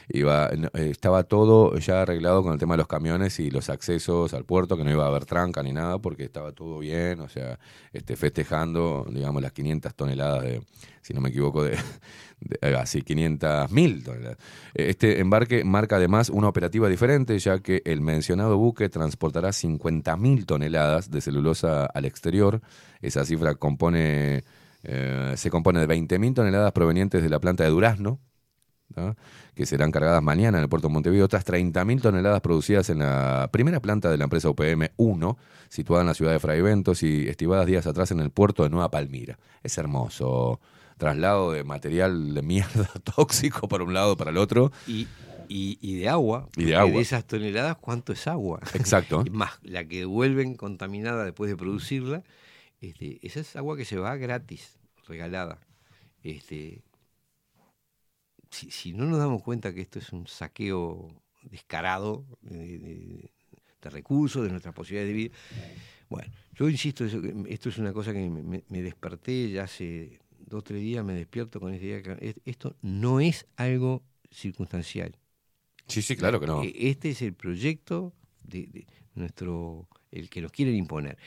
iba, 0.10 0.50
eh, 0.50 0.90
estaba 0.90 1.24
todo 1.24 1.78
ya 1.78 2.02
arreglado 2.02 2.44
con 2.44 2.52
el 2.52 2.60
tema 2.60 2.74
de 2.74 2.80
los 2.80 2.88
camiones 2.88 3.40
y 3.40 3.50
los 3.50 3.70
accesos 3.70 4.34
al 4.34 4.44
puerto, 4.44 4.76
que 4.76 4.84
no 4.84 4.92
iba 4.92 5.06
a 5.06 5.08
haber 5.08 5.24
tranca 5.26 5.64
ni 5.64 5.72
nada, 5.72 5.98
porque 6.00 6.26
estaba 6.26 6.52
todo 6.52 6.80
bien, 6.80 7.22
o 7.22 7.30
sea, 7.30 7.58
este, 7.94 8.18
festejando, 8.18 9.06
digamos, 9.10 9.42
las 9.42 9.54
500 9.54 9.96
toneladas 9.96 10.44
de, 10.44 10.62
si 11.02 11.14
no 11.14 11.22
me 11.22 11.30
equivoco, 11.30 11.64
de, 11.64 11.78
de- 12.40 12.76
así, 12.76 13.02
500 13.02 13.72
mil 13.72 14.04
toneladas. 14.04 14.38
Eh, 14.74 14.90
Este 14.90 15.20
embarque 15.20 15.64
marca 15.64 15.98
además 15.98 16.30
una 16.30 16.48
operativa 16.48 16.88
diferente, 16.90 17.38
ya 17.40 17.60
que 17.60 17.82
el 17.86 18.02
mencionado 18.02 18.58
buque 18.58 18.90
transportará 18.90 19.52
50 19.54 20.16
mil 20.18 20.46
toneladas 20.46 21.10
de 21.12 21.22
celulosa 21.22 21.86
al 21.86 22.06
exterior. 22.06 22.62
Esa 23.02 23.26
cifra 23.26 23.56
compone, 23.56 24.44
eh, 24.84 25.34
se 25.38 25.50
compone 25.50 25.80
de 25.80 25.88
20 25.88 26.20
mil 26.20 26.34
toneladas 26.34 26.72
provenientes 26.72 27.22
de 27.24 27.30
la 27.30 27.40
planta 27.40 27.64
de 27.64 27.70
Durazno, 27.70 28.20
¿no? 28.96 29.16
que 29.56 29.66
serán 29.66 29.92
cargadas 29.92 30.22
mañana 30.22 30.58
en 30.58 30.64
el 30.64 30.70
puerto 30.70 30.88
de 30.88 30.94
Montevideo, 30.94 31.26
otras 31.26 31.46
30.000 31.46 32.02
toneladas 32.02 32.42
producidas 32.42 32.90
en 32.90 33.00
la 33.00 33.50
primera 33.52 33.80
planta 33.80 34.10
de 34.10 34.18
la 34.18 34.26
empresa 34.26 34.50
UPM 34.50 34.92
1, 34.98 35.38
situada 35.70 36.02
en 36.02 36.08
la 36.08 36.14
ciudad 36.14 36.32
de 36.34 36.40
Fraiventos 36.40 37.04
y 37.04 37.28
estivadas 37.30 37.66
días 37.68 37.88
atrás 37.88 38.12
en 38.12 38.20
el 38.20 38.32
puerto 38.32 38.64
de 38.64 38.70
Nueva 38.70 38.90
Palmira. 38.92 39.38
Es 39.64 39.78
hermoso. 39.78 40.60
Traslado 41.02 41.52
de 41.52 41.64
material 41.64 42.36
de 42.36 42.42
mierda 42.44 42.88
tóxico 43.16 43.68
para 43.68 43.84
un 43.84 43.92
lado 43.96 44.16
para 44.16 44.30
el 44.30 44.38
otro. 44.38 44.72
Y, 44.86 45.08
y, 45.50 45.80
y 45.82 45.96
de 45.96 46.08
agua. 46.10 46.48
Y 46.56 46.66
de 46.66 46.76
agua. 46.76 46.98
De 46.98 47.02
esas 47.02 47.26
toneladas, 47.26 47.78
¿cuánto 47.78 48.14
es 48.14 48.28
agua? 48.28 48.60
Exacto. 48.76 49.24
Más 49.32 49.52
la 49.64 49.84
que 49.84 49.98
devuelven 50.02 50.54
contaminada 50.56 51.26
después 51.26 51.50
de 51.50 51.58
producirla. 51.58 52.22
Este, 52.82 53.18
esa 53.26 53.40
es 53.40 53.56
agua 53.56 53.76
que 53.78 53.86
se 53.86 53.98
va 53.98 54.16
gratis, 54.16 54.78
regalada. 55.08 55.60
Este, 56.22 56.84
si, 58.52 58.70
si 58.70 58.94
no 58.94 59.06
nos 59.06 59.18
damos 59.18 59.42
cuenta 59.42 59.74
que 59.74 59.82
esto 59.82 59.98
es 59.98 60.14
un 60.14 60.28
saqueo 60.28 61.08
descarado 61.50 62.26
de, 62.44 62.78
de- 62.78 63.32
de 63.82 63.90
recursos, 63.90 64.44
de 64.44 64.50
nuestras 64.52 64.76
posibilidades 64.76 65.10
de 65.10 65.18
vida. 65.18 65.36
Bueno, 66.10 66.32
yo 66.54 66.70
insisto, 66.70 67.04
esto 67.06 67.70
es 67.70 67.78
una 67.80 67.92
cosa 67.92 68.14
que 68.14 68.20
me- 68.30 68.64
me 68.70 68.82
desperté 68.84 69.50
ya 69.50 69.64
hace 69.64 70.20
dos 70.52 70.60
o 70.60 70.64
tres 70.64 70.82
días, 70.82 71.04
me 71.04 71.14
despierto 71.14 71.60
con 71.60 71.74
esta 71.74 71.86
idea 71.86 72.02
esto 72.46 72.76
no 72.82 73.20
es 73.20 73.48
algo 73.56 74.04
circunstancial. 74.30 75.18
Sí, 75.88 76.02
sí, 76.02 76.16
claro 76.16 76.40
que 76.40 76.48
no. 76.48 76.62
E- 76.64 76.74
Este 76.90 77.10
es 77.10 77.22
el 77.22 77.34
proyecto 77.34 78.14
de, 78.44 78.68
de 78.68 78.86
nuestro, 79.16 79.88
el 80.12 80.30
que 80.30 80.42
nos 80.42 80.52
quieren 80.52 80.76
imponer. 80.76 81.18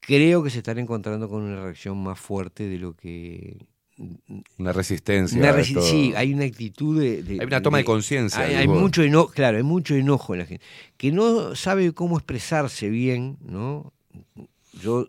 Creo 0.00 0.42
que 0.42 0.50
se 0.50 0.58
están 0.58 0.78
encontrando 0.78 1.28
con 1.28 1.42
una 1.42 1.62
reacción 1.62 2.02
más 2.02 2.18
fuerte 2.18 2.68
de 2.68 2.78
lo 2.78 2.94
que 2.94 3.58
Una 4.58 4.72
resistencia. 4.72 5.38
una 5.38 5.50
a 5.50 5.56
resi- 5.56 5.68
esto. 5.70 5.82
sí, 5.82 6.12
hay 6.16 6.32
una 6.34 6.44
actitud 6.44 7.00
de, 7.00 7.22
de- 7.22 7.40
Hay 7.40 7.46
una 7.46 7.62
toma 7.62 7.78
de 7.78 7.84
conciencia, 7.84 8.44
Hay, 8.44 8.68
mucho 8.68 9.02
enojo, 9.02 9.32
claro, 9.32 9.56
hay 9.56 9.62
mucho 9.64 9.94
enojo 9.94 10.34
en 10.34 10.40
la 10.40 10.46
gente 10.46 10.64
que 10.96 11.10
no 11.12 11.54
sabe 11.56 11.92
cómo 11.92 12.16
expresarse 12.16 12.88
bien, 12.90 13.38
¿no? 13.40 13.92
Yo 14.80 15.08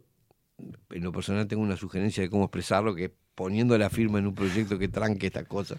en 0.90 1.04
lo 1.04 1.12
personal 1.12 1.48
tengo 1.48 1.62
una 1.64 1.78
sugerencia 1.78 2.24
de 2.24 2.30
cómo 2.30 2.46
expresarlo 2.46 2.96
que 2.96 3.06
es 3.06 3.12
poniendo 3.40 3.78
la 3.78 3.90
firma 3.90 4.20
en 4.20 4.28
un 4.28 4.36
proyecto 4.36 4.78
que 4.78 4.90
tranque 4.90 5.28
esta 5.28 5.46
cosa. 5.46 5.78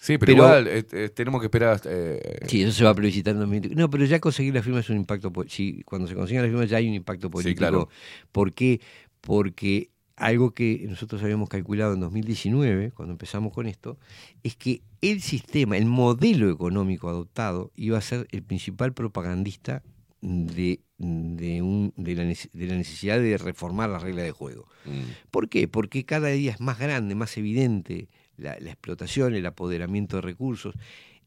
Sí, 0.00 0.16
pero, 0.16 0.32
Pero- 0.32 0.32
igual 0.32 0.68
eh, 0.68 0.84
eh, 0.92 1.10
tenemos 1.14 1.38
que 1.42 1.46
esperar. 1.48 1.74
hasta, 1.74 1.90
eh, 1.92 2.38
Sí, 2.48 2.62
eso 2.62 2.72
se 2.72 2.84
va 2.84 2.94
plebiscitando. 2.94 3.44
en 3.44 3.50
20. 3.50 3.74
No, 3.74 3.90
pero 3.90 4.06
ya 4.06 4.20
conseguir 4.20 4.54
la 4.54 4.62
firma 4.62 4.80
es 4.80 4.88
un 4.88 4.96
impacto. 4.96 5.30
Sí, 5.48 5.82
cuando 5.84 6.08
se 6.08 6.14
consigue 6.14 6.40
la 6.40 6.48
firma 6.48 6.64
ya 6.64 6.78
hay 6.78 6.88
un 6.88 6.94
impacto 6.94 7.30
político. 7.30 7.58
claro. 7.58 7.88
¿Por 8.32 8.54
qué? 8.54 8.80
Porque 9.20 9.90
algo 10.16 10.52
que 10.52 10.86
nosotros 10.88 11.22
habíamos 11.22 11.48
calculado 11.50 11.92
en 11.92 12.00
2019, 12.00 12.92
cuando 12.92 13.12
empezamos 13.12 13.52
con 13.52 13.66
esto, 13.66 13.98
es 14.42 14.56
que 14.56 14.80
el 15.02 15.20
sistema, 15.20 15.76
el 15.76 15.84
modelo 15.86 16.50
económico 16.50 17.10
adoptado, 17.10 17.70
iba 17.76 17.98
a 17.98 18.00
ser 18.00 18.26
el 18.30 18.42
principal 18.42 18.94
propagandista 18.94 19.82
de, 20.24 20.80
de, 20.98 21.60
un- 21.62 21.92
de 21.96 22.14
la, 22.14 22.24
nece- 22.24 22.50
de 22.52 22.66
la 22.66 22.76
necesidad 22.76 23.20
de 23.20 23.36
reformar 23.36 23.90
la 23.90 23.98
regla 23.98 24.22
de 24.22 24.30
juego. 24.32 24.66
mm, 24.86 25.02
¿Por 25.30 25.48
qué? 25.48 25.68
Porque 25.68 26.04
cada 26.04 26.28
día 26.28 26.52
es 26.52 26.60
más 26.60 26.78
grande, 26.78 27.14
más 27.14 27.36
evidente 27.36 28.08
la, 28.38 28.56
la 28.58 28.70
explotación, 28.70 29.34
el 29.34 29.44
apoderamiento 29.46 30.16
de 30.16 30.22
recursos, 30.22 30.74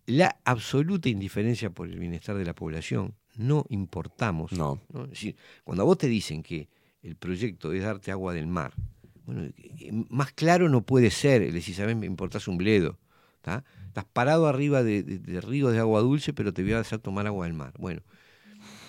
la 0.08 0.38
absoluta 0.46 1.10
indiferencia 1.10 1.70
por 1.70 1.88
el 1.88 2.00
bienestar 2.00 2.36
de 2.38 2.46
la 2.46 2.56
población. 2.56 3.14
No 3.38 3.66
importamos. 3.70 4.52
No. 4.54 5.04
Es 5.04 5.10
decir, 5.12 5.36
cuando 5.64 5.84
a 5.84 5.86
vos 5.86 5.98
te 5.98 6.08
dicen 6.08 6.42
que 6.42 6.70
el 7.04 7.16
proyecto 7.16 7.72
es 7.74 7.84
darte 7.84 8.12
agua 8.12 8.34
del 8.34 8.48
mar, 8.48 8.74
bueno, 9.28 9.44
eh, 9.44 9.92
más 10.10 10.32
claro 10.32 10.70
no 10.70 10.82
puede 10.82 11.12
ser. 11.12 11.42
Le 11.42 11.52
decís, 11.52 11.76
¿sabes? 11.76 11.96
Me 11.96 12.06
importás 12.08 12.48
un 12.48 12.58
bledo. 12.58 12.98
¿tá? 13.42 13.64
Estás 13.88 14.06
parado 14.06 14.48
arriba 14.48 14.82
de, 14.84 15.04
ríos 15.42 15.72
de 15.74 15.80
agua 15.80 16.02
dulce, 16.02 16.34
pero 16.34 16.52
te 16.54 16.64
voy 16.64 16.74
a 16.74 16.80
hacer 16.80 17.00
tomar 17.00 17.28
agua 17.28 17.46
del 17.46 17.54
mar. 17.54 17.74
Bueno, 17.78 18.02
eh, 18.02 18.02
eh, 18.02 18.27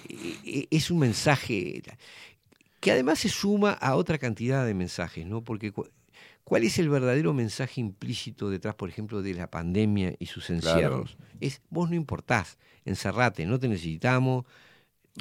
es 0.09 0.91
un 0.91 0.99
mensaje 1.01 1.83
que 2.81 2.93
además 2.93 3.19
se 3.19 3.29
suma 3.29 3.73
a 3.73 3.95
otra 3.97 4.19
cantidad 4.19 4.65
de 4.65 4.75
mensajes, 4.75 5.27
¿no? 5.27 5.43
Porque 5.43 5.73
cu- 5.73 5.89
¿cuál 6.45 6.65
es 6.65 6.79
el 6.79 6.89
verdadero 6.89 7.35
mensaje 7.35 7.81
implícito 7.81 8.51
detrás, 8.51 8.75
por 8.75 8.89
ejemplo, 8.89 9.23
de 9.23 9.35
la 9.35 9.51
pandemia 9.51 10.15
y 10.19 10.27
sus 10.27 10.51
encierros? 10.51 11.17
Es 11.41 11.61
vos 11.71 11.91
no 11.91 11.97
importás, 11.97 12.59
encerrate, 12.85 13.47
no 13.47 13.59
te 13.59 13.69
necesitamos, 13.69 14.45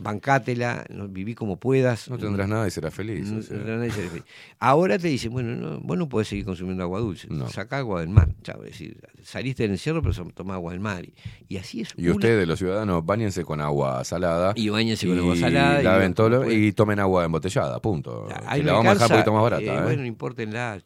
bancátela, 0.02 0.86
viví 1.10 1.36
como 1.36 1.58
puedas. 1.58 2.10
no 2.10 2.18
tendrás 2.18 2.48
nada 2.48 2.68
y 2.68 2.72
serás 2.72 2.94
feliz. 2.94 3.30
No 3.30 3.40
o 3.40 3.42
sea. 3.42 3.58
nada 3.58 3.86
y 3.86 3.92
serás 3.92 4.10
feliz. 4.12 4.26
Ahora 4.60 4.98
te 4.98 5.08
dicen, 5.08 5.32
bueno, 5.32 5.56
no, 5.56 5.80
vos 5.80 5.98
no 5.98 6.08
podés 6.10 6.28
seguir 6.28 6.46
consumiendo 6.46 6.84
agua 6.84 7.00
dulce, 7.00 7.28
No. 7.30 7.48
saca 7.50 7.78
agua 7.80 8.00
del 8.02 8.10
mar. 8.10 8.30
Chao, 8.44 8.64
es 8.64 8.72
decir, 8.72 8.98
saliste 9.24 9.64
del 9.64 9.74
encierro, 9.74 10.02
pero 10.02 10.14
tomá 10.34 10.56
agua 10.56 10.72
del 10.72 10.80
mar. 10.82 11.04
Y, 11.06 11.14
y 11.48 11.58
así 11.58 11.82
es. 11.82 11.94
Y 11.98 12.06
una- 12.06 12.16
ustedes, 12.16 12.48
los 12.48 12.60
ciudadanos, 12.60 13.06
bañense 13.06 13.44
con 13.44 13.62
agua 13.62 14.04
salada. 14.04 14.54
Y 14.56 14.70
bañense 14.70 15.08
con 15.08 15.18
agua 15.20 15.36
salada 15.36 15.82
y- 15.82 15.84
laven 15.84 16.14
todo 16.14 16.30
lo- 16.30 16.44
pues- 16.44 16.54
y 16.58 16.72
tomen 16.74 17.00
agua 17.00 17.26
embotellada, 17.26 17.80
punto. 17.82 18.28
Ahí 18.46 18.64
la 18.64 18.74
vamos 18.74 18.92
a 18.92 18.94
dejar 18.94 19.10
un 19.12 19.18
poquito 19.18 19.34
más 19.34 19.44
barata. 19.44 19.64
eh, 19.64 19.78
¿eh? 19.78 19.84
Bueno, 19.84 20.02
no 20.02 20.08
importenla. 20.08 20.80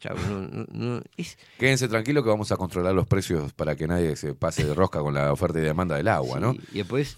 No, 0.72 1.02
es, 1.16 1.38
Quédense 1.58 1.88
tranquilos 1.88 2.22
que 2.24 2.30
vamos 2.30 2.50
a 2.52 2.56
controlar 2.56 2.94
los 2.94 3.06
precios 3.06 3.52
para 3.52 3.76
que 3.76 3.86
nadie 3.86 4.16
se 4.16 4.34
pase 4.34 4.64
de 4.64 4.74
rosca 4.74 5.00
con 5.00 5.14
la 5.14 5.32
oferta 5.32 5.58
y 5.58 5.62
demanda 5.62 5.96
del 5.96 6.08
agua, 6.08 6.40
¿no? 6.40 6.54
Y 6.72 6.78
después, 6.78 7.16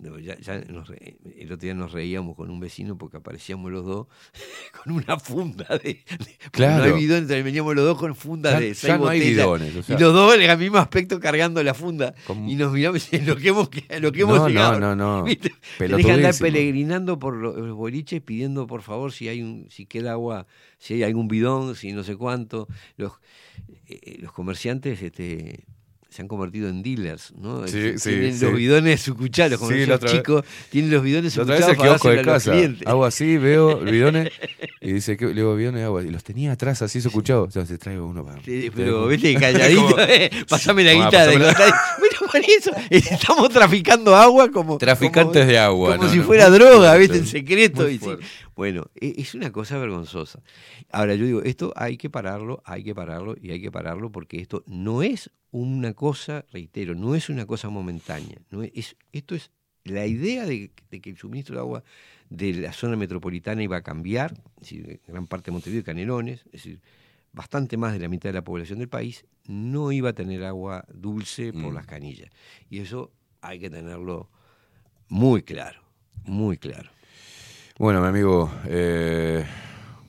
no, 0.00 0.18
ya, 0.18 0.38
ya 0.40 0.58
nos 0.70 0.88
re- 0.88 1.16
el 1.38 1.46
otro 1.52 1.56
día 1.64 1.74
nos 1.74 1.92
reíamos 1.92 2.36
con 2.36 2.50
un 2.50 2.58
vecino 2.60 2.98
porque 2.98 3.16
aparecíamos 3.18 3.70
los 3.70 3.84
dos 3.84 4.06
con 4.84 4.92
una 4.94 5.18
funda 5.18 5.66
de. 5.70 5.78
de- 5.78 6.04
porque 6.08 6.50
Claro. 6.50 6.86
No 6.86 6.94
hay 6.96 7.00
bidones, 7.00 7.28
veníamos 7.28 7.74
los 7.74 7.84
dos 7.84 7.98
con 7.98 8.14
fundas 8.14 8.54
Ya- 8.54 8.60
de 8.60 8.68
ya 8.68 8.74
seis 8.74 8.98
no 8.98 9.08
hay 9.08 9.18
botellas. 9.20 9.36
bidones, 9.46 9.76
o 9.76 9.82
sea. 9.82 9.96
y 9.96 10.00
los 10.00 10.12
dos 10.12 10.34
en 10.34 10.42
el 10.42 10.58
mismo 10.58 10.78
aspecto 10.78 11.20
cargando 11.20 11.62
la 11.62 11.74
funda. 11.74 12.14
Como- 12.26 12.48
Y 12.50 12.54
nos 12.56 12.72
miramos 12.72 13.12
en 13.12 13.26
lo 13.26 13.36
que 13.36 13.48
hemos, 13.48 13.68
lo 14.00 14.12
que 14.12 14.20
hemos 14.20 14.36
No, 14.36 14.42
no, 14.42 14.48
llegado. 14.48 14.80
no, 14.80 14.96
no. 14.96 15.24
Tenés 15.78 16.04
que 16.06 16.12
andar 16.12 16.34
peregrinando 16.38 17.18
por 17.18 17.34
lo- 17.36 17.56
los 17.56 17.76
boliches 17.76 18.20
pidiendo 18.22 18.66
por 18.66 18.82
favor 18.82 19.12
si 19.12 19.28
hay 19.28 19.42
un, 19.42 19.66
si 19.70 19.86
queda 19.86 20.12
agua, 20.12 20.46
si 20.78 20.94
hay 20.94 21.02
algún 21.04 21.28
bidón, 21.28 21.74
si 21.76 21.92
no 21.92 22.02
sé 22.04 22.16
cuánto. 22.16 22.68
Los, 22.96 23.12
eh, 23.86 24.18
los 24.20 24.32
comerciantes 24.32 25.00
este, 25.02 25.64
se 26.14 26.22
han 26.22 26.28
convertido 26.28 26.68
en 26.68 26.80
dealers, 26.84 27.32
¿no? 27.36 27.66
Sí, 27.66 27.72
Tienen 27.72 27.98
sí, 27.98 28.20
los 28.20 28.38
sí. 28.38 28.46
bidones 28.56 29.00
sucuchados, 29.00 29.50
los 29.50 29.58
Sí, 29.60 29.64
comerciantes 29.66 29.88
la 29.88 29.94
otra 29.96 30.10
vez- 30.12 30.18
chicos 30.20 30.44
tienen 30.70 30.90
los 30.92 31.02
bidones 31.02 31.38
otra 31.38 31.54
vez 31.56 31.64
sucuchados 31.64 31.72
el 31.72 31.76
para 31.76 31.90
kiosco 31.90 32.08
de 32.10 32.16
los 32.16 32.74
casa. 32.78 32.90
Hago 32.90 33.04
así, 33.04 33.36
veo 33.36 33.78
bidones 33.80 34.30
y 34.80 34.92
dice, 34.92 35.16
que 35.16 35.26
le 35.26 35.34
digo 35.34 35.56
bidones 35.56 35.80
de 35.80 35.84
agua. 35.86 36.04
Y 36.04 36.10
los 36.10 36.22
tenía 36.22 36.52
atrás 36.52 36.82
así 36.82 36.98
escuchado. 37.00 37.46
Entonces 37.46 37.78
traigo 37.80 38.06
uno 38.06 38.24
para. 38.24 38.40
Pero 38.44 39.06
vete 39.06 39.34
calladito, 39.40 39.80
Como- 39.88 39.98
eh, 40.02 40.30
pasame 40.48 40.84
la 40.84 40.92
guita 40.92 41.26
de 41.26 41.36
por 42.30 42.40
eso 42.40 42.70
estamos 42.90 43.48
traficando 43.50 44.14
agua 44.14 44.50
como 44.50 44.78
Traficantes 44.78 45.42
como- 45.42 45.50
de 45.52 45.58
agua, 45.58 45.90
como 45.96 46.04
no, 46.04 46.10
si 46.10 46.18
no. 46.18 46.24
fuera 46.24 46.50
droga, 46.50 46.92
Sí, 46.94 46.98
¿viste? 47.00 47.16
En 47.18 47.26
secreto. 47.26 47.88
Y 47.88 47.98
sí. 47.98 48.06
Bueno, 48.56 48.86
e- 48.94 49.14
es 49.18 49.34
una 49.34 49.50
cosa 49.52 49.78
vergonzosa. 49.78 50.40
Ahora 50.90 51.14
yo 51.14 51.24
digo, 51.26 51.42
esto 51.42 51.72
hay 51.76 51.96
que 51.96 52.10
pararlo, 52.10 52.62
hay 52.64 52.84
que 52.84 52.94
pararlo 52.94 53.34
y 53.40 53.50
hay 53.50 53.60
que 53.60 53.70
pararlo 53.70 54.10
porque 54.12 54.40
esto 54.40 54.62
no 54.66 55.02
es 55.02 55.30
una 55.50 55.94
cosa, 55.94 56.44
reitero, 56.52 56.94
no 56.94 57.14
es 57.14 57.28
una 57.28 57.46
cosa 57.46 57.68
momentánea. 57.68 58.38
No 58.50 58.62
es, 58.62 58.70
es- 58.74 58.96
esto 59.12 59.34
es 59.34 59.50
la 59.84 60.06
idea 60.06 60.46
de, 60.46 60.70
de 60.90 61.00
que 61.00 61.10
el 61.10 61.16
suministro 61.18 61.54
de 61.56 61.60
agua 61.60 61.84
de 62.30 62.54
la 62.54 62.72
zona 62.72 62.96
metropolitana 62.96 63.62
iba 63.62 63.76
a 63.76 63.82
cambiar, 63.82 64.32
es 64.56 64.60
decir, 64.70 65.00
gran 65.06 65.26
parte 65.26 65.46
de 65.46 65.52
Montevideo 65.52 65.80
y 65.80 65.84
Canelones, 65.84 66.40
es 66.46 66.52
decir, 66.52 66.80
bastante 67.34 67.76
más 67.76 67.92
de 67.92 67.98
la 67.98 68.08
mitad 68.08 68.30
de 68.30 68.34
la 68.34 68.44
población 68.44 68.78
del 68.78 68.88
país 68.88 69.26
no 69.46 69.92
iba 69.92 70.10
a 70.10 70.12
tener 70.14 70.44
agua 70.44 70.84
dulce 70.92 71.52
por 71.52 71.72
Mm. 71.72 71.74
las 71.74 71.86
canillas. 71.86 72.30
Y 72.70 72.78
eso 72.78 73.10
hay 73.42 73.58
que 73.60 73.68
tenerlo 73.68 74.30
muy 75.08 75.42
claro, 75.42 75.80
muy 76.24 76.56
claro. 76.56 76.88
Bueno, 77.78 78.00
mi 78.00 78.06
amigo, 78.06 78.50
eh, 78.66 79.44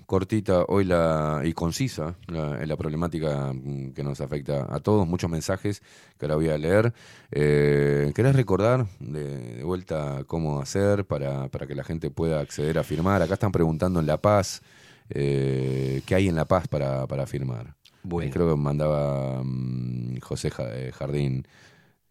cortita 0.06 0.66
hoy 0.68 0.86
la 0.86 1.42
y 1.44 1.54
concisa 1.54 2.16
la, 2.28 2.64
la 2.66 2.78
problemática 2.78 3.52
mm, 3.54 3.92
que 3.94 4.04
nos 4.04 4.22
afecta 4.22 4.68
a 4.70 4.80
todos, 4.80 5.08
muchos 5.08 5.30
mensajes 5.32 5.82
que 6.20 6.26
ahora 6.26 6.36
voy 6.36 6.50
a 6.50 6.58
leer. 6.60 6.94
Eh, 7.32 8.12
¿Querés 8.16 8.36
recordar 8.36 8.86
de, 9.00 9.56
de 9.58 9.64
vuelta 9.64 10.24
cómo 10.28 10.62
hacer 10.62 11.06
para, 11.06 11.50
para 11.50 11.66
que 11.66 11.74
la 11.76 11.84
gente 11.84 12.12
pueda 12.12 12.40
acceder 12.40 12.78
a 12.78 12.84
firmar? 12.84 13.22
Acá 13.24 13.34
están 13.34 13.52
preguntando 13.52 14.00
en 14.00 14.06
La 14.06 14.22
Paz, 14.22 14.62
eh, 15.10 16.02
¿qué 16.06 16.16
hay 16.16 16.28
en 16.28 16.36
La 16.36 16.46
Paz 16.46 16.68
para, 16.68 17.08
para 17.08 17.26
firmar? 17.28 17.76
Bueno. 18.04 18.30
Eh, 18.30 18.34
creo 18.34 18.50
que 18.50 18.56
mandaba 18.56 19.42
mm, 19.44 20.20
José 20.20 20.52
eh, 20.60 20.92
Jardín 20.94 21.48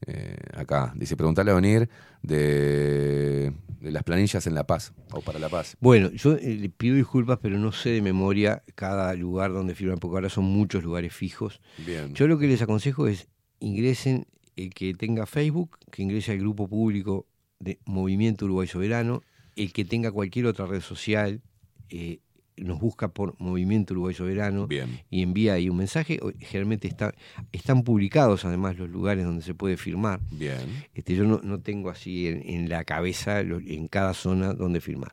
eh, 0.06 0.36
acá. 0.54 0.92
Dice, 0.96 1.16
preguntarle 1.16 1.52
a 1.52 1.54
venir 1.54 1.88
de, 2.22 3.52
de 3.80 3.90
las 3.90 4.02
planillas 4.02 4.46
en 4.46 4.54
La 4.54 4.66
Paz, 4.66 4.92
o 5.12 5.20
para 5.20 5.38
La 5.38 5.48
Paz. 5.48 5.76
Bueno, 5.80 6.10
yo 6.10 6.36
eh, 6.36 6.56
le 6.56 6.68
pido 6.68 6.96
disculpas, 6.96 7.38
pero 7.40 7.58
no 7.58 7.72
sé 7.72 7.90
de 7.90 8.02
memoria 8.02 8.62
cada 8.74 9.14
lugar 9.14 9.52
donde 9.52 9.74
firman, 9.74 9.98
porque 9.98 10.16
ahora 10.16 10.28
son 10.28 10.44
muchos 10.44 10.82
lugares 10.82 11.14
fijos. 11.14 11.60
Bien. 11.86 12.14
Yo 12.14 12.26
lo 12.26 12.38
que 12.38 12.46
les 12.46 12.60
aconsejo 12.62 13.06
es 13.06 13.28
ingresen, 13.60 14.26
el 14.56 14.74
que 14.74 14.94
tenga 14.94 15.26
Facebook, 15.26 15.78
que 15.90 16.02
ingrese 16.02 16.32
al 16.32 16.38
grupo 16.38 16.68
público 16.68 17.26
de 17.58 17.78
Movimiento 17.84 18.44
Uruguay 18.44 18.66
Soberano, 18.66 19.22
el 19.56 19.72
que 19.72 19.84
tenga 19.84 20.10
cualquier 20.12 20.46
otra 20.46 20.66
red 20.66 20.80
social, 20.80 21.40
eh, 21.88 22.18
nos 22.56 22.78
busca 22.80 23.08
por 23.08 23.34
Movimiento 23.40 23.94
Uruguay 23.94 24.14
Soberano 24.14 24.66
Bien. 24.66 25.00
y 25.10 25.22
envía 25.22 25.54
ahí 25.54 25.68
un 25.68 25.76
mensaje. 25.76 26.20
Generalmente 26.40 26.86
está, 26.88 27.12
están 27.52 27.82
publicados 27.82 28.44
además 28.44 28.76
los 28.78 28.88
lugares 28.88 29.24
donde 29.24 29.42
se 29.42 29.54
puede 29.54 29.76
firmar. 29.76 30.20
Bien. 30.30 30.84
Este, 30.94 31.14
yo 31.16 31.24
no, 31.24 31.40
no 31.42 31.60
tengo 31.60 31.90
así 31.90 32.28
en, 32.28 32.42
en 32.48 32.68
la 32.68 32.84
cabeza 32.84 33.40
en 33.40 33.88
cada 33.88 34.14
zona 34.14 34.52
donde 34.54 34.80
firmar. 34.80 35.12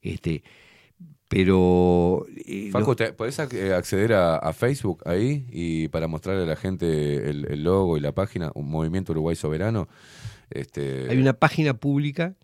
Este, 0.00 0.42
pero 1.28 2.26
eh, 2.46 2.68
Facu, 2.70 2.88
los- 2.88 2.96
¿te- 2.96 3.12
¿podés 3.12 3.38
eh, 3.38 3.72
acceder 3.74 4.12
a, 4.12 4.36
a 4.36 4.52
Facebook 4.52 5.02
ahí 5.06 5.46
y 5.50 5.88
para 5.88 6.06
mostrarle 6.06 6.42
a 6.42 6.46
la 6.46 6.56
gente 6.56 7.30
el, 7.30 7.46
el 7.50 7.62
logo 7.64 7.96
y 7.96 8.00
la 8.00 8.12
página, 8.12 8.50
un 8.54 8.68
Movimiento 8.70 9.12
Uruguay 9.12 9.34
Soberano? 9.36 9.88
Este, 10.50 11.08
hay 11.08 11.18
una 11.18 11.32
página 11.32 11.72
pública 11.74 12.34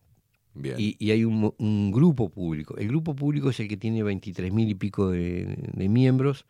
Bien. 0.60 0.74
y, 0.78 0.96
y 0.98 1.10
hay 1.12 1.24
un, 1.24 1.54
un 1.58 1.90
grupo 1.92 2.28
público. 2.30 2.76
El 2.76 2.88
grupo 2.88 3.14
público 3.14 3.50
es 3.50 3.60
el 3.60 3.68
que 3.68 3.76
tiene 3.76 4.02
23 4.02 4.52
mil 4.52 4.68
y 4.68 4.74
pico 4.74 5.10
de, 5.10 5.56
de 5.72 5.88
miembros 5.88 6.46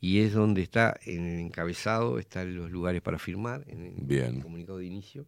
y 0.00 0.18
es 0.20 0.32
donde 0.34 0.60
está 0.62 0.96
en 1.06 1.24
el 1.24 1.40
encabezado, 1.40 2.18
están 2.18 2.54
los 2.56 2.70
lugares 2.70 3.00
para 3.00 3.18
firmar, 3.18 3.64
en 3.68 3.84
el 3.84 3.94
Bien. 3.98 4.40
comunicado 4.40 4.78
de 4.78 4.86
inicio. 4.86 5.24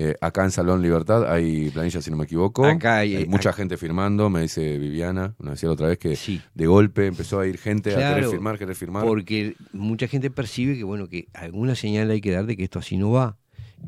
Eh, 0.00 0.14
acá 0.20 0.44
en 0.44 0.52
Salón 0.52 0.80
Libertad 0.80 1.28
hay 1.28 1.70
planillas, 1.70 2.04
si 2.04 2.10
no 2.12 2.16
me 2.16 2.22
equivoco. 2.24 2.64
Acá 2.64 2.98
hay- 2.98 3.26
mucha 3.26 3.48
acá- 3.50 3.56
gente 3.56 3.76
firmando, 3.76 4.30
me 4.30 4.42
dice 4.42 4.78
Viviana, 4.78 5.34
nos 5.40 5.54
decía 5.54 5.68
la 5.68 5.72
otra 5.72 5.88
vez 5.88 5.98
que 5.98 6.14
Sí. 6.14 6.40
de 6.54 6.66
golpe 6.68 7.06
empezó 7.06 7.40
a 7.40 7.48
ir 7.48 7.58
gente 7.58 7.92
a 7.96 8.14
querer 8.14 8.28
firmar, 8.30 8.58
querer 8.58 8.76
firmar. 8.76 9.04
Porque 9.04 9.56
mucha 9.72 10.06
gente 10.06 10.30
percibe 10.30 10.76
que 10.76 10.84
bueno 10.84 11.08
que 11.08 11.26
alguna 11.34 11.74
señal 11.74 12.10
hay 12.12 12.20
que 12.20 12.30
dar 12.30 12.46
de 12.46 12.56
que 12.56 12.62
esto 12.62 12.78
así 12.78 12.96
no 12.96 13.10
va. 13.10 13.38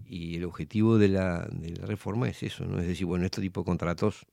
Y 0.07 0.37
el 0.37 0.45
objetivo 0.45 0.99
de 0.99 1.09
la, 1.09 1.49
de 1.53 1.71
la 1.77 1.87
reforma 1.87 2.29
es 2.29 2.43
eso, 2.43 2.65
¿no? 2.65 2.79
Es 2.81 2.87
decir, 2.87 3.07
bueno, 3.07 3.25
este 3.25 3.41
tipo 3.41 3.61
de 3.61 3.65
contratos 3.67 4.27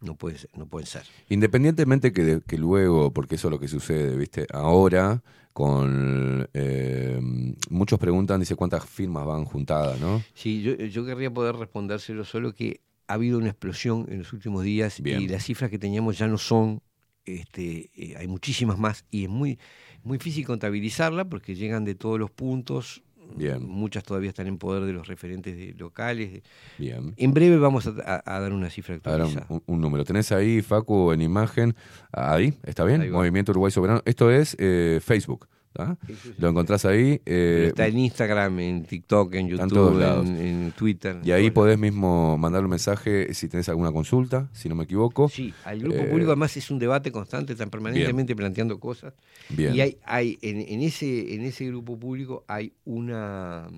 no, 0.00 0.14
puede 0.14 0.38
ser- 0.38 0.50
no 0.56 0.66
pueden 0.66 0.86
ser. 0.86 1.02
Independientemente 1.28 2.12
que, 2.12 2.22
de- 2.24 2.40
que 2.42 2.58
luego, 2.58 3.12
porque 3.12 3.34
eso 3.36 3.48
es 3.48 3.52
lo 3.52 3.60
que 3.60 3.68
sucede, 3.68 4.16
¿viste? 4.16 4.46
Ahora, 4.52 5.22
con 5.52 6.48
eh, 6.54 7.20
muchos 7.68 7.98
preguntan, 7.98 8.40
dice 8.40 8.54
cuántas 8.56 8.84
firmas 8.84 9.26
van 9.26 9.44
juntadas, 9.44 10.00
¿no? 10.00 10.22
Sí, 10.34 10.62
yo, 10.62 10.74
yo 10.76 11.04
querría 11.04 11.30
poder 11.32 11.56
respondérselo, 11.56 12.24
solo 12.24 12.54
que 12.54 12.80
ha 13.08 13.14
habido 13.14 13.38
una 13.38 13.48
explosión 13.48 14.06
en 14.08 14.18
los 14.18 14.32
últimos 14.32 14.62
días 14.62 15.00
Bien. 15.02 15.20
y 15.22 15.28
las 15.28 15.44
cifras 15.44 15.70
que 15.70 15.78
teníamos 15.78 16.16
ya 16.18 16.28
no 16.28 16.38
son, 16.38 16.80
este, 17.24 17.90
eh, 17.94 18.14
hay 18.16 18.28
muchísimas 18.28 18.78
más 18.78 19.04
y 19.10 19.24
es 19.24 19.28
muy, 19.30 19.58
muy 20.04 20.18
difícil 20.18 20.46
contabilizarla 20.46 21.28
porque 21.28 21.54
llegan 21.54 21.84
de 21.84 21.94
todos 21.94 22.18
los 22.18 22.30
puntos. 22.30 23.02
Bien. 23.36 23.62
Muchas 23.66 24.04
todavía 24.04 24.28
están 24.30 24.46
en 24.46 24.58
poder 24.58 24.84
de 24.84 24.92
los 24.92 25.06
referentes 25.08 25.56
de- 25.56 25.74
locales. 25.78 26.42
Bien. 26.78 27.14
En 27.16 27.32
breve 27.32 27.56
vamos 27.58 27.86
a, 27.86 27.94
a- 28.04 28.36
a 28.36 28.40
dar 28.40 28.52
una 28.52 28.70
cifra 28.70 28.96
actualizada. 28.96 29.46
un, 29.48 29.62
un 29.66 29.80
número. 29.80 30.04
¿Tenés 30.04 30.32
ahí, 30.32 30.62
Facu, 30.62 31.12
en 31.12 31.22
imagen? 31.22 31.74
Ahí, 32.12 32.54
¿está 32.64 32.84
bien? 32.84 33.00
Ahí. 33.02 33.10
Movimiento 33.10 33.52
Uruguay 33.52 33.70
Soberano. 33.70 34.02
Esto 34.04 34.30
es 34.30 34.56
eh, 34.58 35.00
Facebook, 35.02 35.46
¿tá? 35.72 35.96
Lo 36.38 36.48
encontrás 36.48 36.84
ahí. 36.84 37.20
Eh, 37.26 37.66
está 37.68 37.86
en 37.86 37.98
Instagram, 37.98 38.58
en 38.60 38.84
TikTok, 38.84 39.34
en 39.34 39.48
YouTube, 39.48 40.00
en 40.00 40.72
Twitter. 40.76 41.18
y 41.22 41.30
ahí 41.32 41.50
podés 41.50 41.78
mismo 41.78 42.36
mandar 42.38 42.64
un 42.64 42.70
mensaje 42.70 43.32
si 43.34 43.48
tenés 43.48 43.68
alguna 43.68 43.92
consulta, 43.92 44.48
si 44.52 44.68
no 44.68 44.74
me 44.74 44.84
equivoco. 44.84 45.28
Sí, 45.28 45.52
al 45.64 45.80
grupo 45.80 45.98
Eh, 45.98 46.06
público 46.08 46.30
además 46.30 46.56
es 46.56 46.70
un 46.70 46.78
debate 46.78 47.12
constante, 47.12 47.52
están 47.52 47.70
permanentemente 47.70 48.34
planteando 48.34 48.78
cosas. 48.80 49.14
Bien. 49.48 49.74
Y 49.74 49.80
hay, 49.80 49.98
hay 50.04 50.38
en, 50.42 50.60
en 50.60 50.82
ese, 50.82 51.34
en 51.34 51.42
ese 51.42 51.66
grupo 51.66 51.98
público 51.98 52.44
hay 52.48 52.72
una 52.84 53.68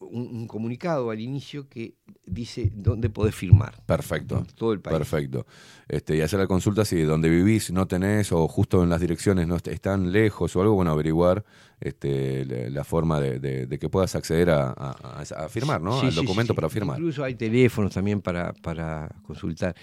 un, 0.00 0.26
un 0.28 0.46
comunicado 0.46 1.10
al 1.10 1.20
inicio 1.20 1.68
que 1.68 1.94
dice 2.24 2.70
dónde 2.74 3.10
podés 3.10 3.34
firmar. 3.34 3.82
Perfecto. 3.86 4.38
En 4.38 4.46
todo 4.46 4.72
el 4.72 4.80
país. 4.80 4.96
Perfecto. 4.96 5.46
Este, 5.88 6.16
y 6.16 6.20
hacer 6.20 6.38
la 6.38 6.46
consulta 6.46 6.84
si 6.84 7.02
donde 7.02 7.28
vivís 7.28 7.70
no 7.72 7.86
tenés 7.86 8.30
o 8.32 8.46
justo 8.48 8.82
en 8.82 8.88
las 8.90 9.00
direcciones 9.00 9.46
no 9.48 9.56
est- 9.56 9.68
están 9.68 10.12
lejos 10.12 10.54
o 10.56 10.60
algo, 10.62 10.74
bueno, 10.74 10.90
averiguar 10.92 11.44
este, 11.80 12.44
la, 12.70 12.84
forma 12.84 13.20
de, 13.20 13.40
de- 13.40 13.66
de 13.66 13.78
que 13.78 13.88
puedas 13.88 14.14
acceder 14.14 14.50
a, 14.50 14.68
a- 14.70 15.20
a- 15.20 15.44
a 15.44 15.48
firmar, 15.48 15.80
¿no? 15.80 15.98
Sí, 16.00 16.06
Al 16.06 16.12
sí, 16.12 16.20
documento 16.20 16.52
sí. 16.52 16.56
para 16.56 16.68
firmar. 16.68 16.98
Incluso 16.98 17.24
hay 17.24 17.34
teléfonos 17.34 17.92
también 17.92 18.20
para, 18.20 18.52
para 18.54 19.08
consultar. 19.22 19.74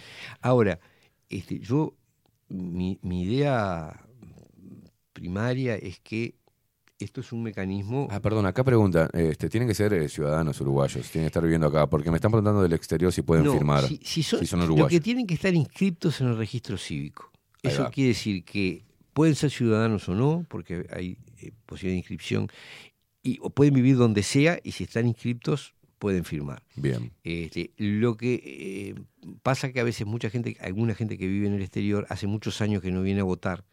Ahora, 0.42 0.80
este, 1.30 1.60
yo, 1.60 1.94
mi, 2.50 3.00
mi 3.02 3.24
idea 3.24 4.00
primaria 5.14 5.76
es 5.76 6.00
que 6.00 6.36
esto 7.00 7.22
es 7.22 7.32
un 7.32 7.44
mecanismo. 7.44 8.08
Ah, 8.10 8.20
perdón, 8.20 8.46
acá 8.46 8.64
pregunta, 8.64 9.10
este, 9.14 9.50
tienen 9.50 9.68
que 9.68 9.76
ser 9.76 9.94
eh, 9.94 10.10
ciudadanos 10.10 10.60
uruguayos, 10.62 11.10
tienen 11.12 11.26
que 11.26 11.28
estar 11.28 11.44
viviendo 11.44 11.68
acá, 11.68 11.88
porque 11.88 12.10
me 12.12 12.18
están 12.18 12.32
preguntando 12.32 12.62
del 12.64 12.74
exterior 12.74 13.12
si 13.14 13.22
pueden 13.22 13.46
No, 13.46 13.54
firmar, 13.54 13.88
Si, 13.88 14.00
si 14.04 14.24
son, 14.24 14.40
si 14.40 14.46
son 14.48 14.60
lo 14.60 14.66
uruguayos. 14.66 14.90
que 14.92 15.00
tienen 15.00 15.28
que 15.28 15.36
estar 15.36 15.54
inscriptos 15.54 16.22
en 16.22 16.28
el 16.28 16.38
registro 16.38 16.78
cívico. 16.78 17.32
Ahí 17.64 17.72
Eso 17.72 17.84
va. 17.84 17.92
quiere 17.92 18.10
decir 18.10 18.44
que 18.44 18.84
pueden 19.14 19.36
ser 19.36 19.50
ciudadanos 19.52 20.08
o 20.10 20.16
no, 20.16 20.46
porque 20.50 20.88
hay 20.92 21.18
eh, 21.40 21.52
posibilidad 21.66 21.94
de 21.94 21.98
inscripción, 22.00 22.48
y, 23.24 23.40
o 23.42 23.50
pueden 23.50 23.74
vivir 23.74 23.98
donde 23.98 24.24
sea 24.24 24.60
y 24.64 24.72
si 24.72 24.84
están 24.86 25.08
inscriptos 25.08 25.74
pueden 26.00 26.24
firmar. 26.24 26.62
Bien, 26.76 27.12
Este, 27.24 27.72
lo 27.78 28.16
que 28.18 28.36
eh, 28.44 28.96
pasa 29.42 29.72
que 29.72 29.80
a 29.80 29.84
veces 29.84 30.06
mucha 30.06 30.30
gente, 30.30 30.56
alguna 30.62 30.94
gente 30.94 31.18
que 31.18 31.28
vive 31.28 31.48
en 31.48 31.54
el 31.54 31.62
exterior 31.62 32.06
hace 32.10 32.28
muchos 32.28 32.62
años 32.62 32.82
que 32.84 32.92
no 32.92 33.02
viene 33.02 33.22
a 33.22 33.24
votar 33.24 33.66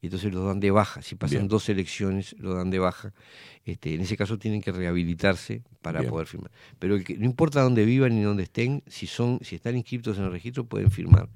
y 0.00 0.06
entonces 0.06 0.32
lo 0.32 0.44
dan 0.44 0.60
de 0.60 0.70
baja. 0.70 1.02
Si 1.02 1.14
pasan 1.14 1.38
Bien. 1.38 1.48
dos 1.48 1.68
elecciones, 1.68 2.36
lo 2.38 2.54
dan 2.54 2.70
de 2.70 2.78
baja. 2.78 3.12
Este, 3.64 3.94
en 3.94 4.00
ese 4.00 4.16
caso 4.16 4.38
tienen 4.38 4.60
que 4.60 4.72
rehabilitarse 4.72 5.62
para 5.82 6.00
Bien. 6.00 6.10
poder 6.10 6.26
firmar. 6.26 6.50
Pero 6.78 6.94
el 6.94 7.04
que, 7.04 7.16
no 7.18 7.24
importa 7.24 7.62
dónde 7.62 7.84
vivan 7.84 8.14
ni 8.14 8.22
dónde 8.22 8.44
estén, 8.44 8.82
si 8.86 9.06
son, 9.06 9.40
si 9.42 9.56
están 9.56 9.76
inscritos 9.76 10.18
en 10.18 10.24
el 10.24 10.30
registro 10.30 10.64
pueden 10.64 10.90
firmar. 10.90 11.28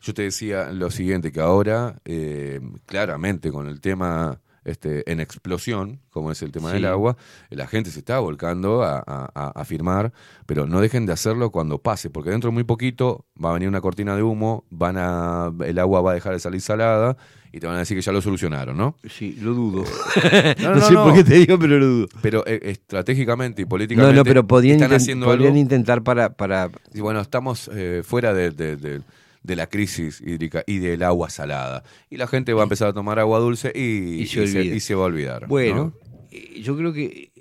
Yo 0.00 0.14
te 0.14 0.22
decía 0.22 0.70
lo 0.70 0.90
siguiente, 0.90 1.32
que 1.32 1.40
ahora, 1.40 2.00
eh, 2.04 2.60
claramente 2.86 3.50
con 3.50 3.66
el 3.66 3.80
tema 3.80 4.40
este, 4.64 5.10
en 5.10 5.20
explosión, 5.20 6.00
como 6.10 6.30
es 6.32 6.42
el 6.42 6.52
tema 6.52 6.68
Sí. 6.70 6.74
del 6.74 6.86
agua, 6.86 7.16
la 7.50 7.66
gente 7.66 7.90
se 7.90 7.98
está 8.00 8.18
volcando 8.18 8.82
a, 8.82 8.98
a- 9.06 9.64
firmar, 9.64 10.12
pero 10.46 10.66
no 10.66 10.80
dejen 10.80 11.04
de 11.06 11.12
hacerlo 11.12 11.50
cuando 11.50 11.78
pase, 11.78 12.10
porque 12.10 12.30
dentro 12.30 12.48
de 12.50 12.54
muy 12.54 12.64
poquito 12.64 13.26
va 13.42 13.50
a 13.50 13.52
venir 13.54 13.68
una 13.68 13.80
cortina 13.80 14.16
de 14.16 14.22
humo, 14.22 14.64
van 14.70 14.96
a, 14.98 15.52
el 15.66 15.78
agua 15.78 16.00
va 16.00 16.12
a 16.12 16.14
dejar 16.14 16.32
de 16.32 16.38
salir 16.40 16.60
salada 16.60 17.16
y 17.52 17.60
te 17.60 17.66
van 17.66 17.76
a 17.76 17.80
decir 17.80 17.96
que 17.96 18.02
ya 18.02 18.12
lo 18.12 18.20
solucionaron, 18.22 18.76
¿no? 18.76 18.96
Sí, 19.08 19.36
lo 19.40 19.52
dudo. 19.54 19.84
No, 20.62 20.70
no, 20.70 20.74
no, 20.76 20.80
sé 20.80 20.92
no. 20.94 21.04
por 21.04 21.14
qué 21.14 21.24
te 21.24 21.34
digo, 21.34 21.58
pero 21.58 21.78
lo 21.78 21.86
dudo. 21.86 22.08
Pero 22.22 22.44
eh, 22.46 22.60
estratégicamente 22.64 23.62
y 23.62 23.64
No, 23.64 23.68
políticamente 23.68 24.16
no, 24.16 24.24
pero 24.24 24.46
podrían, 24.46 24.76
están 24.82 24.94
haciendo 24.96 25.26
podrían 25.26 25.48
algo. 25.52 25.58
intentar 25.60 26.02
para, 26.02 26.30
para... 26.30 26.70
Y 26.94 27.00
bueno, 27.00 27.20
estamos 27.20 27.70
eh, 27.74 28.02
fuera 28.04 28.34
de, 28.34 28.50
de- 28.50 28.76
de- 28.76 29.00
de 29.42 29.56
la 29.56 29.66
crisis 29.68 30.20
hídrica 30.20 30.64
y 30.66 30.78
del 30.78 31.02
agua 31.02 31.30
salada. 31.30 31.84
Y 32.10 32.16
la 32.16 32.26
gente 32.26 32.52
va 32.52 32.62
a 32.62 32.64
empezar 32.64 32.88
a 32.88 32.92
tomar 32.92 33.18
agua 33.18 33.38
dulce 33.38 33.72
y, 33.74 34.22
Y 34.22 34.26
se 34.26 34.40
olvida. 34.40 34.74
y 34.74 34.80
se 34.80 34.94
va 34.94 35.02
a 35.02 35.06
olvidar. 35.06 35.46
Bueno, 35.46 35.94
¿no? 36.02 36.26
eh, 36.30 36.60
yo 36.62 36.76
creo 36.76 36.92
que 36.92 37.32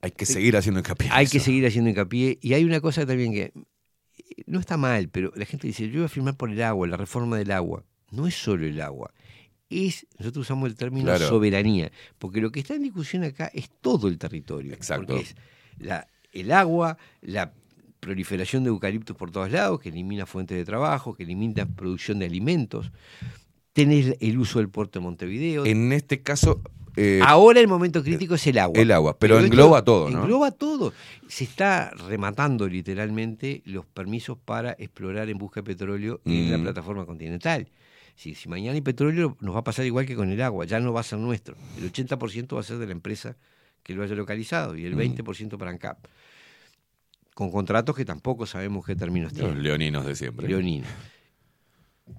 Hay 0.00 0.10
que 0.12 0.26
seguir 0.26 0.56
haciendo 0.56 0.80
hincapié. 0.80 1.08
Hay 1.12 1.26
que 1.26 1.40
seguir 1.40 1.66
haciendo 1.66 1.90
hincapié. 1.90 2.38
Y 2.40 2.54
hay 2.54 2.64
una 2.64 2.80
cosa 2.80 3.04
también 3.06 3.32
que 3.32 3.42
eh, 3.42 4.42
no 4.46 4.60
está 4.60 4.76
mal, 4.76 5.08
pero 5.08 5.32
la 5.36 5.44
gente 5.46 5.66
dice, 5.66 5.88
yo 5.88 6.00
voy 6.00 6.04
a 6.04 6.08
firmar 6.08 6.36
por 6.36 6.50
el 6.50 6.62
agua, 6.62 6.86
la 6.86 6.96
reforma 6.96 7.36
del 7.38 7.50
agua. 7.50 7.84
No 8.10 8.26
es 8.26 8.34
solo 8.34 8.66
el 8.66 8.80
agua. 8.80 9.12
Es, 9.70 10.06
nosotros 10.18 10.42
usamos 10.46 10.68
el 10.68 10.76
término 10.76 11.06
Claro. 11.06 11.26
soberanía, 11.28 11.90
porque 12.18 12.40
lo 12.40 12.52
que 12.52 12.60
está 12.60 12.74
en 12.74 12.82
discusión 12.82 13.24
acá 13.24 13.50
es 13.52 13.68
todo 13.80 14.08
el 14.08 14.18
territorio. 14.18 14.72
Exacto. 14.74 15.06
Porque 15.06 15.22
es 15.22 15.34
la, 15.78 16.06
el 16.32 16.52
agua, 16.52 16.96
la 17.22 17.52
proliferación 18.04 18.64
de 18.64 18.68
eucaliptos 18.68 19.16
por 19.16 19.30
todos 19.30 19.50
lados, 19.50 19.80
que 19.80 19.88
elimina 19.88 20.26
fuentes 20.26 20.56
de 20.58 20.64
trabajo, 20.64 21.14
que 21.14 21.22
elimina 21.22 21.64
producción 21.66 22.18
de 22.18 22.26
alimentos. 22.26 22.92
Tenés 23.72 24.16
el 24.20 24.38
uso 24.38 24.58
del 24.58 24.68
puerto 24.68 24.98
de 24.98 25.04
Montevideo. 25.04 25.64
En 25.64 25.90
este 25.92 26.20
caso, 26.22 26.60
eh, 26.96 27.20
Ahora 27.24 27.58
el 27.60 27.66
momento 27.66 28.04
crítico 28.04 28.34
es 28.36 28.46
el 28.46 28.58
agua. 28.58 28.78
el 28.80 28.92
agua, 28.92 29.18
pero 29.18 29.40
engloba 29.40 29.82
todo, 29.82 30.10
¿no? 30.10 30.20
Engloba 30.22 30.50
todo. 30.52 30.92
Se 31.26 31.42
está 31.44 31.90
rematando 32.08 32.68
literalmente 32.68 33.62
los 33.64 33.84
permisos 33.86 34.36
para 34.44 34.72
explorar 34.78 35.28
en 35.30 35.38
busca 35.38 35.60
de 35.60 35.64
petróleo 35.64 36.20
en 36.24 36.52
la 36.52 36.58
Mm. 36.58 36.62
plataforma 36.62 37.04
continental. 37.06 37.68
Si, 38.14 38.34
si 38.36 38.48
mañana 38.48 38.74
hay 38.74 38.80
petróleo, 38.80 39.36
nos 39.40 39.56
va 39.56 39.60
a 39.60 39.64
pasar 39.64 39.86
igual 39.86 40.06
que 40.06 40.14
con 40.14 40.30
el 40.30 40.40
agua, 40.40 40.66
ya 40.66 40.78
no 40.78 40.92
va 40.92 41.00
a 41.00 41.02
ser 41.02 41.18
nuestro. 41.18 41.56
El 41.78 41.84
80% 41.90 42.54
va 42.54 42.60
a 42.60 42.64
ser 42.64 42.78
de 42.78 42.86
la 42.86 42.92
empresa 42.92 43.36
que 43.82 43.92
lo 43.94 44.04
haya 44.04 44.14
localizado 44.14 44.76
y 44.76 44.84
el 44.84 44.94
Mm. 44.94 44.98
20% 44.98 45.58
para 45.58 45.72
ANCAP. 45.72 45.98
Con 47.34 47.50
contratos 47.50 47.96
que 47.96 48.04
tampoco 48.04 48.46
sabemos 48.46 48.86
qué 48.86 48.94
términos 48.94 49.32
Los 49.32 49.40
tienen. 49.40 49.62
leoninos 49.62 50.06
de 50.06 50.14
siempre. 50.14 50.46
Leonino. 50.48 50.86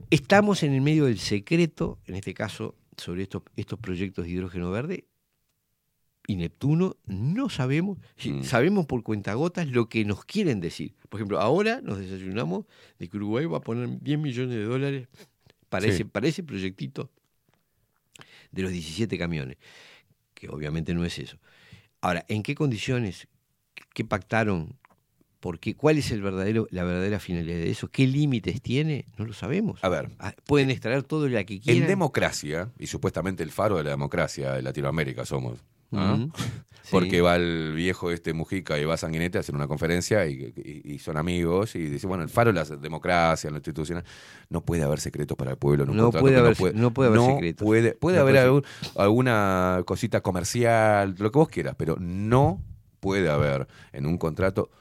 Estamos 0.10 0.64
en 0.64 0.74
el 0.74 0.82
medio 0.82 1.06
del 1.06 1.20
secreto, 1.20 2.00
en 2.06 2.16
este 2.16 2.34
caso, 2.34 2.76
sobre 2.98 3.24
estos, 3.24 3.44
estos 3.56 3.80
proyectos 3.80 4.26
de 4.26 4.32
hidrógeno 4.32 4.72
verde. 4.72 5.06
Y 6.28 6.36
Neptuno 6.38 6.98
no 7.06 7.50
sabemos, 7.50 8.00
Mm. 8.26 8.42
sabemos 8.44 8.88
por 8.88 9.04
cuentagotas 9.04 9.68
lo 9.70 9.88
que 9.88 10.04
nos 10.06 10.26
quieren 10.26 10.60
decir. 10.60 10.96
Por 11.10 11.20
ejemplo, 11.20 11.40
ahora 11.40 11.82
nos 11.82 12.00
desayunamos 12.00 12.66
de 12.98 13.08
que 13.08 13.18
Uruguay 13.18 13.46
va 13.46 13.60
a 13.60 13.62
poner 13.62 14.02
10 14.02 14.18
millones 14.20 14.56
de 14.58 14.64
dólares 14.64 15.08
para, 15.70 15.84
Sí. 15.86 15.90
ese, 15.92 16.06
para 16.06 16.28
ese 16.28 16.42
proyectito 16.44 17.12
de 18.52 18.64
los 18.64 18.72
17 18.72 19.18
camiones, 19.20 19.58
que 20.34 20.50
obviamente 20.50 20.94
no 20.96 21.06
es 21.06 21.20
eso. 21.20 21.38
Ahora, 22.02 22.26
¿en 22.28 22.42
qué 22.42 22.56
condiciones? 22.56 23.28
¿Qué 23.94 24.04
pactaron? 24.04 24.76
¿Por 25.46 25.60
qué? 25.60 25.76
¿Cuál 25.76 26.00
es 26.00 26.10
el 26.10 26.24
verdadero, 26.24 26.66
la 26.72 26.84
verdadera 26.84 27.20
finalidad 27.20 27.58
de 27.58 27.70
eso? 27.70 27.88
¿Qué 27.88 28.08
límites 28.08 28.64
tiene? 28.64 29.06
No 29.16 29.26
lo 29.26 29.34
sabemos. 29.34 29.78
A 29.84 29.90
ver, 29.90 30.10
Ah, 30.18 30.34
Pueden 30.48 30.72
extraer 30.72 31.04
todo 31.04 31.28
lo 31.30 31.38
que 31.46 31.60
quieran. 31.60 31.84
en 31.84 31.88
democracia, 31.88 32.72
y 32.80 32.88
supuestamente 32.88 33.44
el 33.44 33.52
faro 33.52 33.78
de 33.78 33.84
la 33.84 33.92
democracia 33.92 34.54
de 34.54 34.64
Latinoamérica 34.64 35.24
somos, 35.24 35.60
¿ah? 35.92 36.18
Porque 36.92 37.22
va 37.22 37.36
el 37.36 37.74
viejo 37.76 38.10
este 38.10 38.34
Mujica 38.34 38.80
y 38.80 38.86
va 38.86 38.98
Sanguinete 38.98 39.38
a 39.38 39.42
hacer 39.42 39.54
una 39.54 39.68
conferencia 39.68 40.26
y, 40.26 40.52
y- 40.56 40.94
y 40.96 40.98
son 40.98 41.16
amigos 41.16 41.76
y 41.76 41.80
dice, 41.90 42.08
bueno, 42.08 42.24
el 42.24 42.30
faro 42.30 42.52
de 42.52 42.60
la 42.60 42.66
democracia, 42.78 43.52
lo 43.52 43.58
institucional, 43.58 44.04
no 44.50 44.62
puede 44.66 44.82
haber 44.82 45.00
secretos 45.00 45.38
para 45.38 45.52
el 45.52 45.58
pueblo. 45.58 45.86
No 45.86 46.10
puede 46.12 46.38
haber- 46.38 46.74
no 46.76 46.92
puede 46.92 47.10
haber 47.10 47.20
no 47.22 47.28
secretos. 47.36 47.64
Puede, 47.64 47.92
puede 47.94 48.16
No 48.18 48.22
haber 48.24 48.34
puede 48.34 48.46
algún- 48.46 48.64
alguna 48.96 49.84
cosita 49.86 50.22
comercial, 50.22 51.14
lo 51.20 51.32
que 51.32 51.38
vos 51.38 51.50
quieras, 51.50 51.76
pero 51.78 51.98
no 52.00 52.64
puede 53.00 53.30
haber 53.30 53.68
en 53.94 54.08
un 54.08 54.18
contrato 54.18 54.72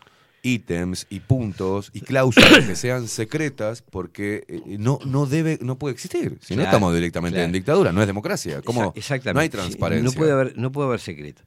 ítems 0.45 1.07
y 1.11 1.19
puntos 1.21 1.91
y 1.93 2.01
cláusulas 2.03 2.65
que 2.67 2.77
sean 2.77 3.09
secretas 3.09 3.83
porque 3.83 4.45
eh, 4.47 4.77
no, 4.79 4.99
no 5.05 5.27
debe, 5.27 5.59
no 5.63 5.79
puede 5.79 5.95
existir. 5.95 6.39
Si 6.41 6.55
no 6.55 6.63
estamos 6.63 6.95
directamente 6.95 7.37
claro. 7.37 7.47
en 7.47 7.53
dictadura, 7.53 7.93
no 7.93 8.01
es 8.03 8.07
democracia. 8.07 8.63
¿Cómo? 8.63 8.93
Exa- 8.93 8.97
Exactamente. 8.97 9.35
No 9.35 9.41
hay 9.41 9.49
transparencia. 9.49 10.05
No 10.05 10.13
puede 10.13 10.33
haber, 10.33 10.57
no 10.57 10.71
puede 10.71 10.89
haber 10.89 11.01
secreto. 11.01 11.43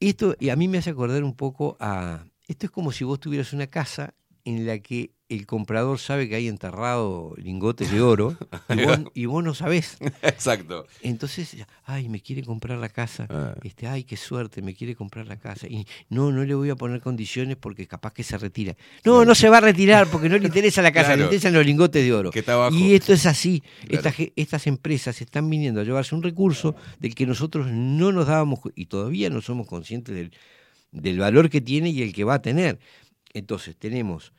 Esto 0.00 0.36
y 0.38 0.50
a 0.50 0.56
mí 0.56 0.68
me 0.68 0.78
hace 0.78 0.90
acordar 0.90 1.24
un 1.24 1.34
poco 1.34 1.76
a. 1.80 2.24
Esto 2.48 2.66
es 2.66 2.70
como 2.70 2.92
si 2.92 3.04
vos 3.04 3.18
tuvieras 3.18 3.52
una 3.54 3.66
casa 3.68 4.14
en 4.44 4.66
la 4.66 4.78
que 4.78 5.12
el 5.28 5.44
comprador 5.46 5.98
sabe 5.98 6.28
que 6.28 6.36
hay 6.36 6.46
enterrado 6.46 7.34
lingotes 7.36 7.90
de 7.90 8.00
oro 8.00 8.36
y 8.68 8.84
vos, 8.84 8.98
y 9.14 9.26
vos 9.26 9.42
no 9.42 9.54
sabés. 9.54 9.96
Exacto. 10.22 10.86
Entonces, 11.02 11.56
ay, 11.84 12.08
me 12.08 12.20
quiere 12.20 12.44
comprar 12.44 12.78
la 12.78 12.88
casa. 12.88 13.26
Ah. 13.28 13.54
Este, 13.64 13.88
ay, 13.88 14.04
qué 14.04 14.16
suerte, 14.16 14.62
me 14.62 14.74
quiere 14.74 14.94
comprar 14.94 15.26
la 15.26 15.36
casa. 15.36 15.66
Y 15.66 15.86
no, 16.10 16.30
no 16.30 16.44
le 16.44 16.54
voy 16.54 16.70
a 16.70 16.76
poner 16.76 17.00
condiciones 17.00 17.56
porque 17.56 17.88
capaz 17.88 18.12
que 18.12 18.22
se 18.22 18.38
retira. 18.38 18.76
No, 19.04 19.24
no 19.24 19.34
se 19.34 19.48
va 19.48 19.58
a 19.58 19.62
retirar 19.62 20.06
porque 20.08 20.28
no 20.28 20.38
le 20.38 20.46
interesa 20.46 20.80
la 20.80 20.92
casa, 20.92 21.06
Claro. 21.06 21.18
le 21.18 21.24
interesan 21.24 21.52
los 21.54 21.66
lingotes 21.66 22.04
de 22.04 22.12
oro. 22.12 22.30
Que 22.30 22.40
está 22.40 22.52
abajo. 22.52 22.76
Y 22.76 22.94
esto 22.94 23.12
es 23.12 23.26
así. 23.26 23.62
Claro. 23.88 24.08
Estas, 24.36 24.66
empresas 24.68 25.20
están 25.20 25.50
viniendo 25.50 25.80
a 25.80 25.84
llevarse 25.84 26.14
un 26.14 26.22
recurso 26.22 26.76
del 27.00 27.14
que 27.14 27.26
nosotros 27.26 27.66
no 27.70 28.12
nos 28.12 28.26
dábamos 28.28 28.60
y 28.74 28.86
todavía 28.86 29.28
no 29.28 29.40
somos 29.40 29.66
conscientes 29.66 30.14
del, 30.14 30.32
del 30.92 31.18
valor 31.18 31.50
que 31.50 31.60
tiene 31.60 31.90
y 31.90 32.02
el 32.02 32.12
que 32.12 32.24
va 32.24 32.34
a 32.34 32.42
tener. 32.42 32.78
Entonces, 33.34 33.76
tenemos 33.76 34.32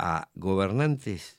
a 0.00 0.30
gobernantes 0.34 1.38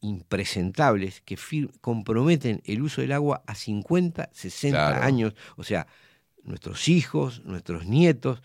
impresentables 0.00 1.22
que 1.24 1.38
comprometen 1.80 2.60
el 2.64 2.82
uso 2.82 3.00
del 3.00 3.12
agua 3.12 3.42
a 3.46 3.54
50, 3.54 4.28
60 4.32 4.76
Claro. 4.88 5.02
años, 5.04 5.34
o 5.56 5.64
sea, 5.64 5.86
nuestros 6.44 6.88
hijos, 6.88 7.42
nuestros 7.44 7.86
nietos, 7.86 8.42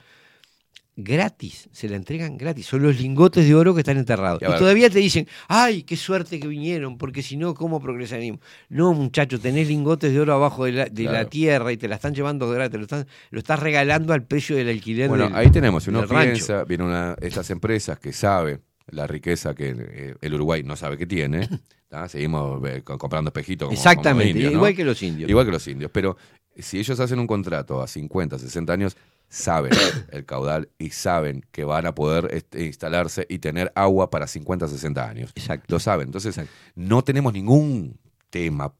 gratis, 0.95 1.69
se 1.71 1.89
la 1.89 1.95
entregan 1.95 2.38
gratis, 2.38 2.67
son 2.67 2.84
los 2.84 2.99
lingotes 2.99 3.47
de 3.47 3.55
oro 3.55 3.73
que 3.73 3.80
están 3.81 3.97
enterrados. 3.97 4.39
Y 4.43 4.45
todavía 4.45 4.89
te 4.91 4.99
dicen, 4.99 5.27
ay, 5.47 5.84
qué 5.84 5.97
suerte 5.97 6.39
que 6.39 6.47
vinieron, 6.47 6.97
porque 6.99 7.23
si 7.23 7.35
no, 7.35 7.55
¿cómo 7.55 7.81
progresaríamos? 7.81 8.41
No, 8.69 8.93
muchacho, 8.93 9.39
tenés 9.39 9.67
lingotes 9.67 10.13
de 10.13 10.19
oro 10.19 10.34
abajo 10.35 10.65
de 10.65 10.71
la, 10.71 10.85
de 10.85 11.05
la 11.05 11.25
tierra 11.25 11.71
y 11.71 11.77
te 11.77 11.88
la 11.88 11.95
están 11.95 12.13
llevando 12.13 12.47
gratis, 12.49 12.77
lo, 12.77 12.84
están, 12.84 13.07
lo 13.31 13.39
estás 13.39 13.59
regalando 13.59 14.13
al 14.13 14.23
precio 14.23 14.55
del 14.55 14.69
alquiler 14.69 15.09
Bueno, 15.09 15.25
del- 15.25 15.35
ahí 15.35 15.49
tenemos, 15.49 15.84
si 15.84 15.89
uno 15.89 16.01
del 16.01 16.09
rancho. 16.09 16.31
piensa, 16.45 16.63
viene 16.63 16.84
una 16.84 17.15
estas 17.21 17.49
empresas 17.49 17.97
que 17.99 18.13
sabe 18.13 18.59
la 18.88 19.07
riqueza 19.07 19.53
que 19.55 19.76
eh, 19.77 20.15
el 20.22 20.34
Uruguay 20.34 20.64
no 20.64 20.76
sabe 20.76 20.97
que 20.97 21.05
tiene, 21.05 21.47
¿tá? 21.89 22.07
seguimos 22.10 22.61
eh, 22.68 22.81
co- 22.84 22.97
comprando 22.97 23.30
espejitos 23.30 23.68
como, 23.68 23.77
Exactamente, 23.77 24.31
como 24.34 24.38
indios, 24.38 24.51
¿no? 24.53 24.57
igual 24.60 24.76
que 24.76 24.84
los 24.85 25.01
indios. 25.03 25.30
Igual 25.30 25.45
que 25.45 25.51
los 25.51 25.68
indios, 25.68 25.91
pero 25.91 26.18
si 26.57 26.80
ellos 26.80 26.99
hacen 26.99 27.19
un 27.19 27.27
contrato 27.27 27.81
a 27.81 27.88
50, 27.88 28.38
60 28.39 28.73
años, 28.73 28.97
saben 29.30 29.72
el 30.11 30.26
caudal 30.26 30.69
y 30.77 30.91
saben 30.91 31.43
que 31.51 31.64
van 31.64 31.85
a 31.88 31.95
poder 31.95 32.30
este, 32.31 32.65
instalarse 32.65 33.26
y 33.30 33.39
tener 33.39 33.72
agua 33.76 34.10
para 34.11 34.27
50, 34.27 34.68
60 34.68 35.10
años. 35.10 35.31
Exacto. 35.35 35.65
Lo 35.73 35.80
saben. 35.80 36.10
Entonces, 36.10 36.39
no 36.76 37.03
tenemos 37.03 37.34
ningún 37.34 37.97
tema, 38.30 38.73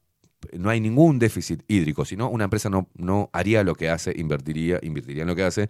no 0.52 0.70
hay 0.70 0.80
ningún 0.80 1.18
déficit 1.18 1.64
hídrico, 1.68 2.06
sino 2.06 2.30
una 2.30 2.44
empresa 2.44 2.70
no, 2.70 2.88
no 2.96 3.30
haría 3.34 3.64
lo 3.64 3.74
que 3.74 3.90
hace, 3.90 4.14
invertiría, 4.16 4.80
invertiría 4.84 5.24
en 5.24 5.30
lo 5.30 5.36
que 5.36 5.44
hace, 5.44 5.70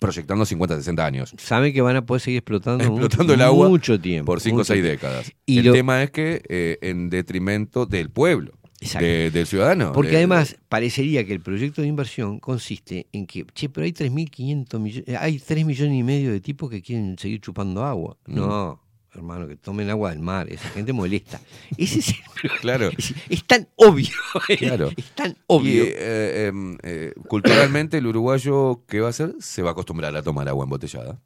proyectando 0.00 0.44
50, 0.44 0.76
60 0.78 1.06
años. 1.06 1.32
Saben 1.38 1.72
que 1.72 1.80
van 1.82 1.94
a 1.94 2.04
poder 2.04 2.20
seguir 2.20 2.38
explotando, 2.38 2.82
Explotando 2.84 3.26
mu- 3.26 3.32
el 3.34 3.42
agua 3.42 3.68
mucho 3.68 4.00
tiempo. 4.00 4.26
Por 4.32 4.40
5 4.40 4.56
o 4.56 4.58
mucho 4.58 4.72
6 4.72 4.82
tiempo. 4.82 4.90
décadas. 5.06 5.32
Y 5.46 5.58
el 5.58 5.66
lo- 5.66 5.72
tema 5.72 6.02
es 6.02 6.10
que 6.10 6.42
eh, 6.48 6.78
en 6.82 7.08
detrimento 7.10 7.86
del 7.86 8.10
pueblo, 8.10 8.52
de- 8.98 9.30
del 9.30 9.46
ciudadano. 9.46 9.92
Porque 9.92 10.12
de- 10.12 10.16
además 10.16 10.56
parecería 10.70 11.24
que 11.26 11.32
el 11.34 11.40
proyecto 11.40 11.82
de 11.82 11.88
inversión 11.88 12.40
consiste 12.40 13.06
en 13.12 13.26
que, 13.26 13.44
che, 13.54 13.68
pero 13.68 13.84
hay 13.84 13.92
3.500 13.92 14.80
millones, 14.80 15.16
hay 15.18 15.38
3 15.38 15.64
millones 15.66 15.94
y 15.98 16.02
medio 16.02 16.32
de 16.32 16.40
tipos 16.40 16.70
que 16.70 16.80
quieren 16.82 17.16
seguir 17.18 17.40
chupando 17.40 17.84
agua. 17.84 18.16
Mm. 18.26 18.34
No, 18.34 18.80
hermano, 19.14 19.46
que 19.48 19.56
tomen 19.56 19.90
agua 19.90 20.10
del 20.10 20.20
mar, 20.20 20.48
esa 20.50 20.68
gente 20.70 20.92
molesta. 20.92 21.40
Ese 21.76 21.98
es, 22.00 22.14
Claro. 22.60 22.88
es, 22.98 23.14
es 23.28 23.44
tan 23.44 23.68
obvio, 23.76 24.08
Claro. 24.58 24.90
es 24.96 25.10
tan 25.14 25.30
Y, 25.32 25.36
obvio. 25.46 25.84
eh, 25.86 26.46
em, 26.48 26.78
eh, 26.82 27.12
culturalmente 27.28 27.98
el 27.98 28.06
uruguayo, 28.06 28.82
¿qué 28.86 29.00
va 29.00 29.08
a 29.08 29.10
hacer? 29.10 29.34
Se 29.40 29.62
va 29.62 29.70
a 29.70 29.72
acostumbrar 29.72 30.14
a 30.16 30.22
tomar 30.22 30.48
agua 30.48 30.64
embotellada. 30.64 31.20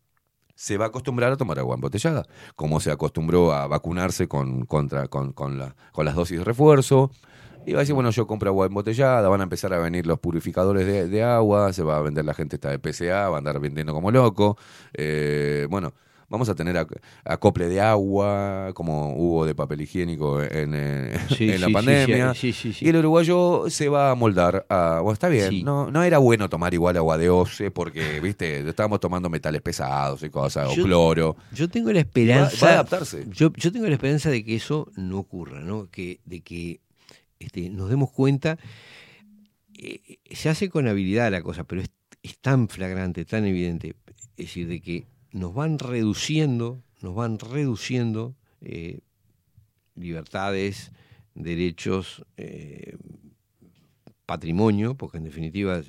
Se 0.57 0.79
va 0.79 0.85
a 0.87 0.89
acostumbrar 0.89 1.33
a 1.33 1.37
tomar 1.37 1.59
agua 1.59 1.75
embotellada. 1.75 2.25
Como 2.55 2.79
se 2.81 2.91
acostumbró 2.93 3.53
a 3.53 3.67
vacunarse 3.67 4.29
con, 4.29 4.67
contra, 4.67 5.09
con, 5.09 5.33
con, 5.33 5.59
la- 5.59 5.75
con 5.93 6.05
las 6.05 6.15
dosis 6.15 6.39
de 6.39 6.45
refuerzo. 6.45 7.11
Y 7.67 7.73
va 7.73 7.79
a 7.79 7.81
decir, 7.81 7.95
bueno, 7.95 8.11
yo 8.11 8.27
compro 8.27 8.51
agua 8.51 8.67
embotellada, 8.67 9.29
van 9.29 9.41
a 9.41 9.45
empezar 9.45 9.73
a 9.73 9.79
venir 9.79 10.07
los 10.07 10.19
purificadores 10.21 10.87
de, 10.87 11.09
de 11.09 11.23
agua, 11.23 11.73
se 11.73 11.83
va 11.83 11.97
a 11.97 12.03
vender 12.03 12.25
la 12.25 12.35
gente 12.35 12.57
esta 12.57 12.71
de 12.71 12.79
PCA, 12.79 13.31
va 13.31 13.37
a 13.37 13.39
andar 13.39 13.59
vendiendo 13.59 13.95
como 13.95 14.11
loco. 14.11 14.59
Eh, 14.93 15.67
bueno, 15.71 15.95
vamos 16.29 16.49
a 16.49 16.55
tener 16.55 16.77
ac- 16.77 17.01
acople 17.25 17.69
de 17.69 17.81
agua, 17.81 18.71
como 18.75 19.15
hubo 19.17 19.47
de 19.47 19.55
papel 19.55 19.81
higiénico 19.83 20.43
en, 20.43 20.73
Sí, 21.37 21.51
en 21.51 21.61
la 21.61 21.67
sí, 21.69 21.73
pandemia. 21.73 22.35
sí. 22.35 22.55
Y 22.81 22.89
el 22.89 22.97
uruguayo 22.97 23.65
se 23.69 23.89
va 23.89 24.11
a 24.11 24.15
moldar 24.15 24.67
a, 24.69 25.01
bueno, 25.01 25.13
está 25.15 25.29
bien, 25.29 25.65
no, 25.65 25.91
no 25.91 26.03
era 26.03 26.19
bueno 26.19 26.49
tomar 26.49 26.73
igual 26.75 26.97
agua 26.97 27.19
de 27.19 27.29
OCE 27.31 27.71
porque, 27.71 28.21
viste, 28.21 28.69
estábamos 28.69 29.01
tomando 29.01 29.29
metales 29.29 29.63
pesados 29.63 30.23
y 30.23 30.31
cosas, 30.31 30.69
o 30.69 30.75
cloro. 30.83 31.37
Yo 31.53 31.69
tengo 31.69 31.93
la 31.93 32.01
esperanza. 32.01 32.57
Va- 32.67 32.67
va 32.67 32.71
a 32.71 32.75
adaptarse. 32.81 33.25
Yo, 33.31 33.53
yo 33.57 33.73
tengo 33.73 33.87
la 33.87 33.95
esperanza 33.95 34.31
de 34.31 34.45
que 34.45 34.55
eso 34.57 34.91
no 34.97 35.19
ocurra, 35.19 35.61
¿no? 35.61 35.91
Que, 35.91 36.21
de 36.25 36.41
que 36.41 36.81
este, 37.39 37.69
nos 37.71 37.89
demos 37.91 38.11
cuenta. 38.11 38.59
eh, 39.79 40.19
se 40.31 40.49
hace 40.49 40.69
con 40.69 40.87
habilidad 40.89 41.31
la 41.31 41.43
cosa, 41.43 41.65
pero 41.65 41.83
es, 41.83 41.91
es 42.23 42.39
tan 42.39 42.69
flagrante, 42.69 43.25
tan 43.25 43.45
evidente. 43.45 43.95
Es 44.37 44.47
decir, 44.47 44.69
de 44.69 44.81
que 44.81 45.07
nos 45.35 45.53
van 45.53 45.79
reduciendo, 45.81 46.81
nos 47.03 47.15
van 47.15 47.39
reduciendo 47.41 48.35
eh, 48.63 49.01
libertades, 49.97 50.93
derechos, 51.35 52.25
eh, 52.37 52.97
patrimonio, 54.27 54.95
porque 54.95 55.19
en 55.19 55.25
definitiva, 55.25 55.83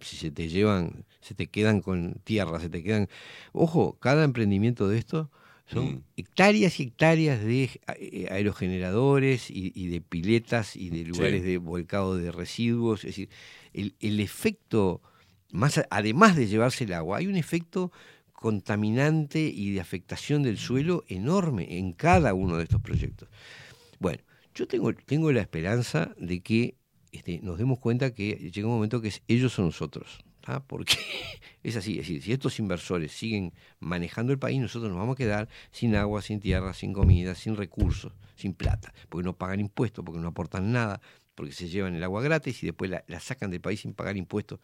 si 0.00 0.16
se 0.16 0.30
te 0.30 0.48
llevan, 0.48 1.04
se 1.20 1.34
te 1.34 1.46
quedan 1.48 1.80
con 1.80 2.20
tierra, 2.24 2.60
se 2.60 2.68
te 2.68 2.82
quedan. 2.82 3.08
Ojo, 3.52 3.96
cada 3.98 4.24
emprendimiento 4.24 4.88
de 4.88 4.98
esto 4.98 5.30
son 5.66 5.86
Mm. 5.94 6.02
hectáreas 6.16 6.78
y 6.80 6.82
hectáreas 6.84 7.42
de 7.42 7.70
eh, 7.98 8.28
aerogeneradores 8.30 9.50
y, 9.50 9.72
y 9.74 9.86
de 9.88 10.00
piletas 10.00 10.76
y 10.76 10.90
de 10.90 11.04
lugares 11.04 11.42
Sí. 11.42 11.48
de 11.48 11.58
volcado 11.58 12.16
de 12.16 12.30
residuos. 12.30 13.00
Es 13.04 13.10
decir, 13.16 13.30
el, 13.72 13.94
el 14.00 14.20
efecto, 14.20 15.00
más 15.50 15.80
además 15.90 16.36
de 16.36 16.46
llevarse 16.46 16.84
el 16.84 16.92
agua, 16.92 17.18
hay 17.18 17.26
un 17.26 17.36
efecto 17.36 17.90
contaminante 18.42 19.40
y 19.40 19.72
de 19.72 19.80
afectación 19.80 20.44
del 20.44 20.58
suelo 20.58 21.04
enorme 21.08 21.78
en 21.78 21.94
cada 21.94 22.34
uno 22.34 22.58
de 22.58 22.64
estos 22.64 22.82
proyectos. 22.82 23.30
Bueno, 23.98 24.22
yo 24.54 24.66
tengo, 24.68 24.92
tengo 24.94 25.32
la 25.32 25.40
esperanza 25.40 26.14
de 26.18 26.40
que 26.42 26.76
este, 27.12 27.40
nos 27.42 27.58
demos 27.58 27.78
cuenta 27.78 28.14
que 28.14 28.50
llega 28.52 28.68
un 28.68 28.74
momento 28.74 29.00
que 29.00 29.08
es 29.08 29.22
ellos 29.28 29.52
son 29.54 29.66
nosotros. 29.66 30.20
¿ah? 30.46 30.64
Porque 30.66 30.96
es 31.62 31.76
así, 31.76 31.92
es 31.92 32.06
decir, 32.08 32.22
si 32.22 32.32
estos 32.32 32.58
inversores 32.58 33.12
siguen 33.12 33.52
manejando 33.80 34.32
el 34.32 34.38
país, 34.38 34.60
nosotros 34.60 34.90
nos 34.90 34.98
vamos 35.00 35.14
a 35.14 35.18
quedar 35.18 35.48
sin 35.70 35.94
agua, 35.96 36.22
sin 36.22 36.40
tierra, 36.40 36.74
sin 36.74 36.92
comida, 36.92 37.34
sin 37.34 37.56
recursos, 37.56 38.12
sin 38.36 38.54
plata, 38.54 38.92
porque 39.08 39.24
no 39.24 39.36
pagan 39.36 39.60
impuestos, 39.60 40.04
porque 40.04 40.20
no 40.20 40.28
aportan 40.28 40.72
nada, 40.72 41.00
porque 41.34 41.52
se 41.52 41.68
llevan 41.68 41.94
el 41.94 42.02
agua 42.04 42.22
gratis 42.22 42.62
y 42.62 42.66
después 42.66 42.90
la, 42.90 43.04
la 43.08 43.20
sacan 43.20 43.50
del 43.50 43.60
país 43.60 43.80
sin 43.80 43.94
pagar 43.94 44.16
impuestos. 44.16 44.60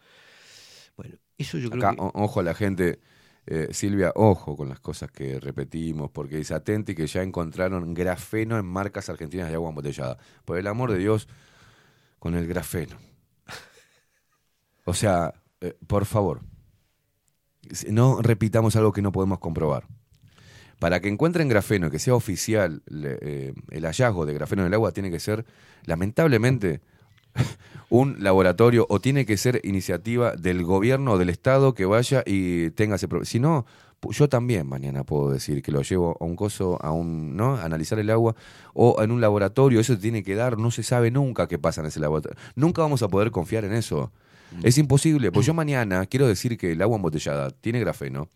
Bueno, 0.96 1.16
eso 1.38 1.58
yo 1.58 1.70
creo 1.70 1.86
que... 1.86 1.96
o- 1.98 2.12
ojo 2.14 2.40
a 2.40 2.42
la 2.42 2.54
gente, 2.54 2.98
eh, 3.50 3.68
Silvia, 3.72 4.12
ojo 4.14 4.58
con 4.58 4.68
las 4.68 4.78
cosas 4.78 5.10
que 5.10 5.40
repetimos, 5.40 6.10
porque 6.10 6.36
dice 6.36 6.52
atenti 6.52 6.94
que 6.94 7.06
ya 7.06 7.22
encontraron 7.22 7.94
grafeno 7.94 8.58
en 8.58 8.66
marcas 8.66 9.08
argentinas 9.08 9.48
de 9.48 9.54
agua 9.54 9.70
embotellada. 9.70 10.18
Por 10.44 10.58
el 10.58 10.66
amor 10.66 10.92
de 10.92 10.98
Dios, 10.98 11.28
con 12.18 12.34
el 12.34 12.46
grafeno. 12.46 12.98
O 14.84 14.92
sea, 14.92 15.32
eh, 15.62 15.78
por 15.86 16.04
favor, 16.04 16.42
no 17.90 18.20
repitamos 18.20 18.76
algo 18.76 18.92
que 18.92 19.00
no 19.00 19.12
podemos 19.12 19.38
comprobar. 19.38 19.86
Para 20.78 21.00
que 21.00 21.08
encuentren 21.08 21.48
grafeno, 21.48 21.90
que 21.90 21.98
sea 21.98 22.14
oficial 22.14 22.82
eh, 22.90 23.54
el 23.70 23.84
hallazgo 23.86 24.26
de 24.26 24.34
grafeno 24.34 24.62
en 24.62 24.68
el 24.68 24.74
agua, 24.74 24.92
tiene 24.92 25.10
que 25.10 25.20
ser, 25.20 25.46
lamentablemente, 25.86 26.82
un 27.90 28.22
laboratorio 28.22 28.86
o 28.88 29.00
tiene 29.00 29.24
que 29.26 29.36
ser 29.36 29.60
iniciativa 29.64 30.32
del 30.36 30.62
gobierno 30.64 31.12
o 31.12 31.18
del 31.18 31.30
Estado 31.30 31.74
que 31.74 31.86
vaya 31.86 32.22
y 32.26 32.70
tenga 32.70 32.96
ese 32.96 33.08
problema. 33.08 33.26
Si 33.26 33.40
no, 33.40 33.66
yo 34.10 34.28
también 34.28 34.68
mañana 34.68 35.04
puedo 35.04 35.30
decir 35.30 35.62
que 35.62 35.72
lo 35.72 35.82
llevo 35.82 36.16
a 36.20 36.24
un 36.24 36.36
coso, 36.36 36.78
a 36.82 36.92
un, 36.92 37.36
¿no? 37.36 37.56
A 37.56 37.64
analizar 37.64 37.98
el 37.98 38.10
agua 38.10 38.34
o 38.74 39.02
en 39.02 39.10
un 39.10 39.20
laboratorio, 39.20 39.80
eso 39.80 39.98
tiene 39.98 40.22
que 40.22 40.34
dar, 40.34 40.58
no 40.58 40.70
se 40.70 40.82
sabe 40.82 41.10
nunca 41.10 41.48
qué 41.48 41.58
pasa 41.58 41.80
en 41.80 41.88
ese 41.88 42.00
laboratorio. 42.00 42.38
Nunca 42.54 42.82
vamos 42.82 43.02
a 43.02 43.08
poder 43.08 43.30
confiar 43.30 43.64
en 43.64 43.72
eso. 43.72 44.12
Es 44.62 44.78
imposible, 44.78 45.32
pues 45.32 45.46
yo 45.46 45.54
mañana 45.54 46.06
quiero 46.06 46.26
decir 46.26 46.56
que 46.56 46.72
el 46.72 46.82
agua 46.82 46.96
embotellada 46.96 47.50
tiene 47.50 47.80
grafeno, 47.80 48.28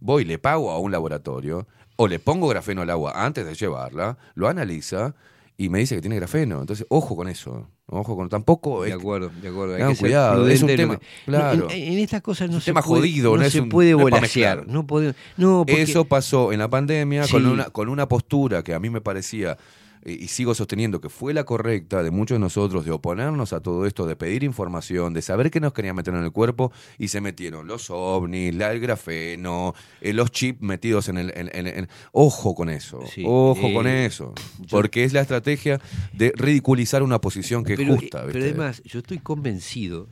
voy, 0.00 0.24
le 0.24 0.38
pago 0.38 0.70
a 0.70 0.78
un 0.78 0.92
laboratorio 0.92 1.66
o 1.96 2.08
le 2.08 2.18
pongo 2.18 2.48
grafeno 2.48 2.82
al 2.82 2.90
agua 2.90 3.12
antes 3.14 3.44
de 3.44 3.54
llevarla, 3.54 4.16
lo 4.34 4.48
analiza 4.48 5.14
y 5.62 5.68
me 5.68 5.78
dice 5.78 5.94
que 5.94 6.00
tiene 6.00 6.16
grafeno. 6.16 6.60
Entonces, 6.60 6.86
ojo 6.88 7.14
con 7.16 7.28
eso. 7.28 7.68
Ojo 7.86 8.16
con 8.16 8.28
tampoco. 8.28 8.84
De 8.84 8.92
acuerdo, 8.94 9.30
de 9.42 9.48
acuerdo. 9.48 9.74
Hay 9.74 9.78
Tengan 9.80 9.94
que 9.94 10.00
cuidado, 10.00 10.48
es 10.48 10.62
un 10.62 10.68
tema. 10.68 10.98
Claro. 11.26 11.68
En, 11.70 11.92
en 11.92 11.98
estas 11.98 12.22
cosas 12.22 12.48
no 12.48 12.52
Es 12.52 12.56
un 12.56 12.60
se 12.62 12.70
tema 12.70 12.82
puede, 12.82 13.00
jodido, 13.02 13.32
no, 13.32 13.36
no 13.38 13.42
es 13.44 13.52
se 13.52 13.60
un- 13.60 13.68
puede 13.68 13.90
no 13.90 13.98
volasear. 13.98 14.66
No 14.66 14.86
puede, 14.86 15.14
no, 15.36 15.64
porque- 15.66 15.82
Eso 15.82 16.04
pasó 16.06 16.52
en 16.52 16.60
la 16.60 16.68
pandemia 16.70 17.26
con, 17.28 17.44
una, 17.46 17.64
con 17.64 17.88
una 17.88 18.08
postura 18.08 18.62
que 18.62 18.72
a 18.74 18.80
mí 18.80 18.88
me 18.90 19.00
parecía, 19.02 19.58
y 20.04 20.28
sigo 20.28 20.54
sosteniendo 20.54 21.00
que 21.00 21.10
fue 21.10 21.34
la 21.34 21.44
correcta 21.44 22.02
de 22.02 22.10
muchos 22.10 22.36
de 22.36 22.40
nosotros, 22.40 22.84
de 22.86 22.90
oponernos 22.90 23.52
a 23.52 23.60
todo 23.60 23.84
esto, 23.84 24.06
de 24.06 24.16
pedir 24.16 24.42
información, 24.44 25.12
de 25.12 25.20
saber 25.20 25.50
qué 25.50 25.60
nos 25.60 25.72
querían 25.74 25.94
meter 25.96 26.14
en 26.14 26.24
el 26.24 26.32
cuerpo, 26.32 26.72
y 26.98 27.08
se 27.08 27.20
metieron 27.20 27.66
los 27.66 27.90
ovnis, 27.90 28.54
la, 28.54 28.72
el 28.72 28.80
grafeno, 28.80 29.74
eh, 30.00 30.12
los 30.14 30.30
chips 30.30 30.62
metidos 30.62 31.08
en 31.08 31.18
el... 31.18 31.32
en- 31.36 31.50
en- 31.52 31.66
en- 31.66 31.88
Ojo 32.12 32.54
con 32.54 32.70
eso, 32.70 33.00
Sí, 33.06 33.24
ojo 33.26 33.66
eh, 33.68 33.74
con 33.74 33.86
eso, 33.86 34.32
yo- 34.60 34.66
porque 34.70 35.04
es 35.04 35.12
la 35.12 35.20
estrategia 35.20 35.80
de 36.14 36.32
ridiculizar 36.34 37.02
una 37.02 37.20
posición 37.20 37.62
que 37.64 37.76
pero, 37.76 37.92
es 37.94 38.00
justa. 38.00 38.20
eh, 38.22 38.26
¿viste? 38.26 38.32
pero 38.40 38.44
además, 38.46 38.82
yo 38.84 39.00
estoy 39.00 39.18
convencido 39.18 40.08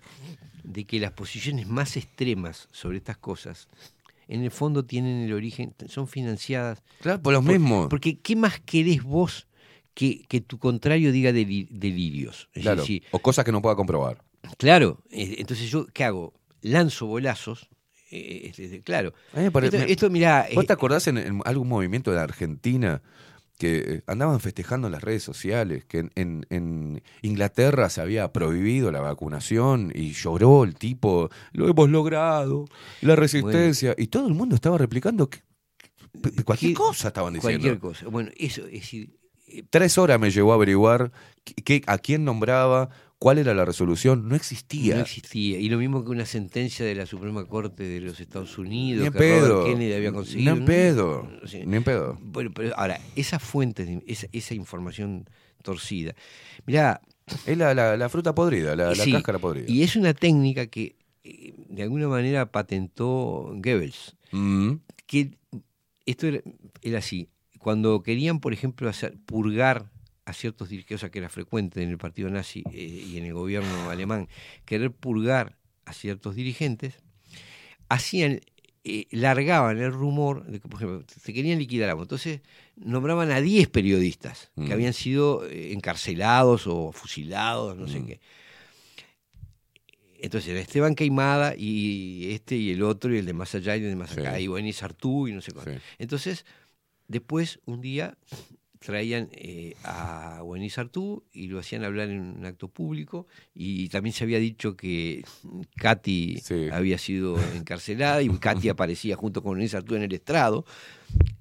de 0.64 0.84
que 0.84 1.00
las 1.00 1.12
posiciones 1.12 1.66
más 1.66 1.96
extremas 1.96 2.68
sobre 2.72 2.98
estas 2.98 3.16
cosas, 3.16 3.68
en 4.28 4.42
el 4.42 4.50
fondo 4.50 4.84
tienen 4.84 5.22
el 5.22 5.32
origen, 5.32 5.72
son 5.86 6.06
financiadas. 6.08 6.82
Claro, 7.00 7.22
por 7.22 7.32
los 7.32 7.42
mismos. 7.42 7.86
Porque, 7.88 8.18
¿qué 8.18 8.36
más 8.36 8.60
querés 8.60 9.02
vos 9.02 9.46
que, 9.98 10.22
que 10.28 10.40
tu 10.40 10.58
contrario 10.58 11.10
diga 11.10 11.32
deli- 11.32 11.66
delirios? 11.72 12.48
Es 12.54 12.62
Claro, 12.62 12.82
decir, 12.82 13.02
o 13.10 13.18
cosas 13.18 13.44
que 13.44 13.50
no 13.50 13.60
pueda 13.60 13.74
comprobar. 13.74 14.22
Claro, 14.56 15.02
eh, 15.10 15.34
entonces 15.38 15.68
yo, 15.68 15.86
¿qué 15.92 16.04
hago? 16.04 16.34
Lanzo 16.62 17.06
bolazos. 17.06 17.68
eh, 18.12 18.52
este, 18.56 18.80
claro. 18.82 19.12
Me 19.34 19.50
parece- 19.50 19.76
esto, 19.76 19.86
me- 19.86 19.92
esto, 19.92 20.10
mirá, 20.10 20.46
¿Vos 20.54 20.62
eh, 20.64 20.66
te 20.68 20.72
acordás 20.72 21.08
en, 21.08 21.18
en 21.18 21.40
algún 21.44 21.66
movimiento 21.68 22.12
de 22.12 22.20
Argentina 22.20 23.02
que 23.58 23.78
eh, 23.78 24.02
andaban 24.06 24.38
festejando 24.38 24.86
en 24.86 24.92
las 24.92 25.02
redes 25.02 25.24
sociales 25.24 25.84
que 25.84 25.98
en, 25.98 26.10
en- 26.14 26.46
en 26.48 27.02
Inglaterra 27.22 27.90
se 27.90 28.00
había 28.00 28.32
prohibido 28.32 28.92
la 28.92 29.00
vacunación 29.00 29.90
y 29.94 30.12
lloró 30.12 30.62
el 30.62 30.76
tipo, 30.76 31.28
lo 31.52 31.68
hemos 31.68 31.90
logrado, 31.90 32.66
la 33.00 33.16
resistencia, 33.16 33.96
y 33.98 34.06
todo 34.06 34.28
el 34.28 34.34
mundo 34.34 34.54
estaba 34.54 34.78
replicando 34.78 35.28
que, 35.28 35.40
que- 36.22 36.44
cualquier 36.44 36.74
cosa 36.74 37.08
estaban 37.08 37.34
diciendo. 37.34 37.58
cualquier 37.66 37.80
cosa. 37.80 38.06
Bueno, 38.08 38.30
eso 38.36 38.64
es 38.66 38.72
decir, 38.72 39.18
Tres 39.70 39.98
horas 39.98 40.18
me 40.20 40.30
llevó 40.30 40.52
a 40.52 40.56
averiguar 40.56 41.10
qué- 41.64 41.82
a 41.86 41.98
quién 41.98 42.24
nombraba, 42.24 42.90
cuál 43.18 43.38
era 43.38 43.54
la 43.54 43.64
resolución, 43.64 44.28
no 44.28 44.36
existía. 44.36 44.94
no 44.96 45.00
existía. 45.02 45.58
Y 45.58 45.68
lo 45.68 45.78
mismo 45.78 46.04
que 46.04 46.10
una 46.10 46.26
sentencia 46.26 46.84
de 46.84 46.94
la 46.94 47.06
Suprema 47.06 47.44
Corte 47.46 47.82
de 47.84 48.00
los 48.00 48.20
Estados 48.20 48.58
Unidos 48.58 49.00
Ni 49.00 49.06
en 49.06 49.12
que 49.12 49.18
Robert 49.18 49.42
pedo. 49.44 49.64
Kennedy 49.64 49.92
había 49.94 50.12
conseguido. 50.12 50.54
Ni 50.54 50.60
en 50.60 50.64
pedo. 50.66 51.28
Ni 51.66 51.76
en 51.76 51.84
pedo. 51.84 52.18
Bueno, 52.20 52.50
pero 52.54 52.76
ahora, 52.76 53.00
esas 53.16 53.42
fuentes, 53.42 53.86
de- 53.86 54.02
esa, 54.06 54.26
esa 54.32 54.54
información 54.54 55.24
torcida. 55.62 56.14
Mirá, 56.66 57.00
Es 57.44 57.58
la, 57.58 57.74
la- 57.74 57.96
la 57.96 58.08
fruta 58.08 58.34
podrida, 58.34 58.74
la, 58.76 58.94
cáscara 58.94 59.38
podrida. 59.38 59.66
Y 59.68 59.82
es 59.82 59.96
una 59.96 60.14
técnica 60.14 60.66
que 60.66 60.96
eh, 61.24 61.52
de 61.68 61.82
alguna 61.82 62.08
manera 62.08 62.50
patentó 62.52 63.50
Goebbels. 63.54 64.14
Mm. 64.32 64.74
que 65.06 65.32
esto 66.06 66.26
era, 66.26 66.40
era 66.82 66.98
así. 66.98 67.28
Cuando 67.58 68.02
querían, 68.02 68.40
por 68.40 68.52
ejemplo, 68.52 68.88
hacer, 68.88 69.16
purgar 69.26 69.90
a 70.24 70.32
ciertos 70.32 70.68
dirigentes, 70.68 70.98
cosa 71.00 71.10
que 71.10 71.18
era 71.18 71.28
frecuente 71.28 71.82
en 71.82 71.90
el 71.90 71.98
partido 71.98 72.28
nazi 72.30 72.62
eh, 72.72 73.04
y 73.12 73.16
en 73.18 73.24
el 73.24 73.34
gobierno 73.34 73.90
alemán, 73.90 74.28
querer 74.64 74.90
purgar 74.92 75.56
a 75.84 75.92
ciertos 75.92 76.34
dirigentes, 76.34 76.94
hacían, 77.88 78.40
eh, 78.84 79.06
largaban 79.10 79.78
el 79.78 79.92
rumor 79.92 80.44
de 80.46 80.60
que, 80.60 80.68
por 80.68 80.82
ejemplo, 80.82 81.04
se 81.20 81.32
querían 81.32 81.58
liquidar 81.58 81.88
algo. 81.90 82.02
Entonces, 82.02 82.40
nombraban 82.76 83.30
a 83.30 83.40
10 83.40 83.68
periodistas 83.68 84.50
Mm. 84.54 84.66
que 84.66 84.72
habían 84.74 84.92
sido 84.92 85.46
eh, 85.46 85.72
encarcelados 85.72 86.66
o 86.66 86.92
fusilados, 86.92 87.76
no 87.76 87.86
Mm. 87.86 87.88
sé 87.88 88.04
qué. 88.06 88.20
Entonces 90.20 90.50
era 90.50 90.60
Esteban 90.60 90.96
Queimada 90.96 91.54
y 91.56 92.32
este 92.32 92.56
y 92.56 92.72
el 92.72 92.82
otro 92.82 93.14
y 93.14 93.18
el 93.18 93.26
de 93.26 93.32
más 93.34 93.54
allá 93.54 93.76
y 93.76 93.84
el 93.84 93.90
de 93.90 93.96
más 93.96 94.12
acá 94.18 94.36
Sí. 94.36 94.42
y 94.42 94.46
Buenis 94.48 94.76
Sartú 94.76 95.28
y 95.28 95.32
no 95.32 95.40
sé 95.40 95.52
cuánto. 95.52 95.72
Sí. 95.72 95.78
Entonces, 95.98 96.44
después 97.08 97.60
un 97.64 97.80
día 97.80 98.16
traían 98.80 99.28
eh, 99.32 99.74
a 99.82 100.40
Buenis 100.44 100.74
Sartú 100.74 101.24
y 101.32 101.48
lo 101.48 101.58
hacían 101.58 101.82
hablar 101.82 102.10
en 102.10 102.20
un 102.20 102.46
acto 102.46 102.68
público 102.68 103.26
y 103.52 103.88
también 103.88 104.12
se 104.14 104.22
había 104.22 104.38
dicho 104.38 104.76
que 104.76 105.24
Katy 105.76 106.38
Sí. 106.44 106.68
había 106.70 106.96
sido 106.96 107.36
encarcelada 107.56 108.22
y 108.22 108.28
Katy 108.28 108.68
aparecía 108.68 109.16
junto 109.16 109.42
con 109.42 109.52
Buenis 109.54 109.72
Sartú 109.72 109.96
en 109.96 110.02
el 110.02 110.12
estrado. 110.12 110.64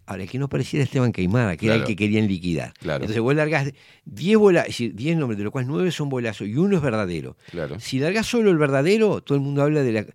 Ahora, 0.08 0.24
el 0.24 0.30
que 0.30 0.40
no 0.40 0.46
apareciera 0.46 0.84
Esteban 0.86 1.12
Queimada, 1.12 1.58
que 1.58 1.66
era 1.68 1.76
el 1.76 1.84
que 1.84 1.96
querían 1.96 2.28
liquidar. 2.28 2.74
Claro. 2.80 3.04
Entonces 3.04 3.22
vos 3.22 3.36
largás 3.36 3.72
10 4.06 4.38
bola- 4.38 4.62
es 4.62 4.68
decir, 4.70 4.96
10 4.96 5.18
nombres, 5.18 5.38
de 5.38 5.44
los 5.44 5.52
cuales 5.52 5.68
9 5.68 5.92
son 5.92 6.08
bolazos 6.10 6.48
y 6.48 6.56
uno 6.56 6.78
es 6.78 6.82
verdadero. 6.82 7.38
Claro. 7.52 7.78
Si 7.80 8.00
largás 8.00 8.26
solo 8.26 8.50
el 8.50 8.58
verdadero, 8.58 9.22
todo 9.22 9.38
el 9.38 9.44
mundo 9.44 9.62
habla 9.64 9.84
de 9.84 9.92
la. 9.92 10.06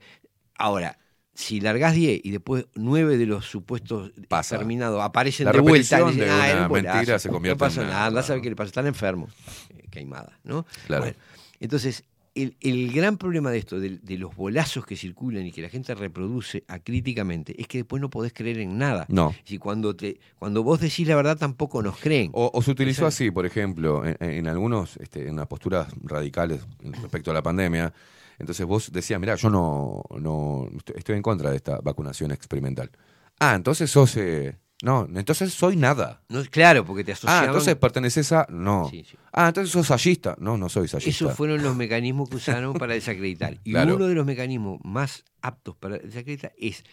Ahora, 0.57 0.99
si 1.35 1.61
largás 1.61 1.95
10 1.95 2.21
y 2.25 2.31
después 2.31 2.67
9 2.75 3.17
de 3.17 3.27
los 3.27 3.47
supuestos 3.47 4.13
Pasa. 4.29 4.59
terminados 4.59 5.03
aparecen 5.03 5.47
La 5.47 5.53
de 5.53 5.61
vuelta, 5.61 6.01
y 6.01 6.05
dicen, 6.05 6.19
de 6.21 6.31
ah, 6.31 6.35
una 6.35 6.49
era 6.51 6.63
un 6.63 6.69
bolazo". 6.69 6.95
mentira 6.97 7.19
se 7.19 7.29
convierte 7.31 7.55
No 7.55 7.59
pasa 7.59 7.83
en 7.83 7.89
nada, 7.89 8.07
andá 8.07 8.21
a 8.21 8.23
saber 8.23 8.41
claro. 8.41 8.43
qué 8.43 8.51
le 8.51 8.57
pasa, 8.57 8.67
están 8.69 8.87
enfermos. 8.87 9.33
Eh, 9.71 9.87
Queimada, 9.91 10.39
¿no? 10.45 10.67
Claro. 10.87 11.05
Bueno, 11.05 11.17
entonces, 11.61 12.05
el, 12.35 12.57
el 12.61 12.93
gran 12.93 13.19
problema 13.19 13.51
de 13.51 13.59
esto, 13.59 13.79
de, 13.79 13.99
de 13.99 14.19
los 14.19 14.35
bolazos 14.35 14.85
que 14.87 14.97
circulan 14.97 15.45
y 15.47 15.53
que 15.53 15.61
la 15.63 15.69
gente 15.69 15.95
reproduce 15.95 16.65
acríticamente, 16.69 17.55
es 17.61 17.67
que 17.67 17.79
después 17.79 18.01
no 18.01 18.11
podés 18.11 18.33
creer 18.33 18.59
en 18.59 18.79
nada. 18.79 19.05
No. 19.09 19.35
Si 19.45 19.59
cuando, 19.59 19.95
te, 19.97 20.19
cuando 20.39 20.63
vos 20.63 20.81
decís 20.81 21.07
la 21.07 21.15
verdad 21.17 21.37
tampoco 21.37 21.83
nos 21.83 21.99
creen. 21.99 22.31
O, 22.35 22.51
o 22.53 22.63
se 22.63 22.71
utilizó 22.71 23.07
así, 23.07 23.31
por 23.31 23.45
ejemplo, 23.47 24.05
en, 24.05 24.17
en 24.21 24.49
algunos, 24.49 24.97
este, 24.99 25.29
en 25.29 25.35
unas 25.35 25.47
posturas 25.47 25.89
radicales 26.03 26.61
respecto 27.03 27.31
a 27.31 27.35
la 27.35 27.43
pandemia. 27.43 27.93
Entonces 28.39 28.67
vos 28.67 28.91
decías, 28.93 29.21
mira, 29.21 29.35
yo 29.37 29.51
no, 29.51 30.03
no 30.19 30.69
estoy- 30.95 31.17
en 31.17 31.23
contra 31.23 31.51
de 31.51 31.57
esta 31.57 31.79
vacunación 31.81 32.31
experimental. 32.33 32.91
Ah, 33.39 33.55
entonces 33.55 33.91
sos, 33.91 34.17
eh, 34.17 34.57
no, 34.83 35.07
entonces 35.15 35.53
soy 35.55 35.77
nada. 35.77 36.23
No, 36.29 36.43
claro, 36.51 36.85
porque 36.85 37.05
te 37.05 37.13
Ah, 37.13 37.15
asociaban. 37.15 37.45
entonces 37.47 37.77
perteneces 37.77 38.33
a, 38.33 38.47
no. 38.51 38.89
Sí, 38.91 39.05
sí. 39.09 39.17
Ah, 39.33 39.49
entonces 39.49 39.71
sos 39.73 39.87
sayista. 39.87 40.37
No, 40.39 40.57
no 40.57 40.69
soy 40.69 40.89
sayista. 40.89 41.11
Esos 41.11 41.37
fueron 41.37 41.63
los 41.63 41.77
mecanismos 41.77 42.29
que 42.29 42.37
usaron 42.37 42.75
para 42.75 42.95
desacreditar. 42.95 43.59
Y 43.65 43.71
Claro. 43.73 43.97
uno 43.97 44.07
de 44.09 44.15
los 44.15 44.27
mecanismos 44.27 44.81
más 44.85 45.25
aptos 45.41 45.77
para 45.77 45.99
desacreditar 45.99 46.53
es 46.59 46.85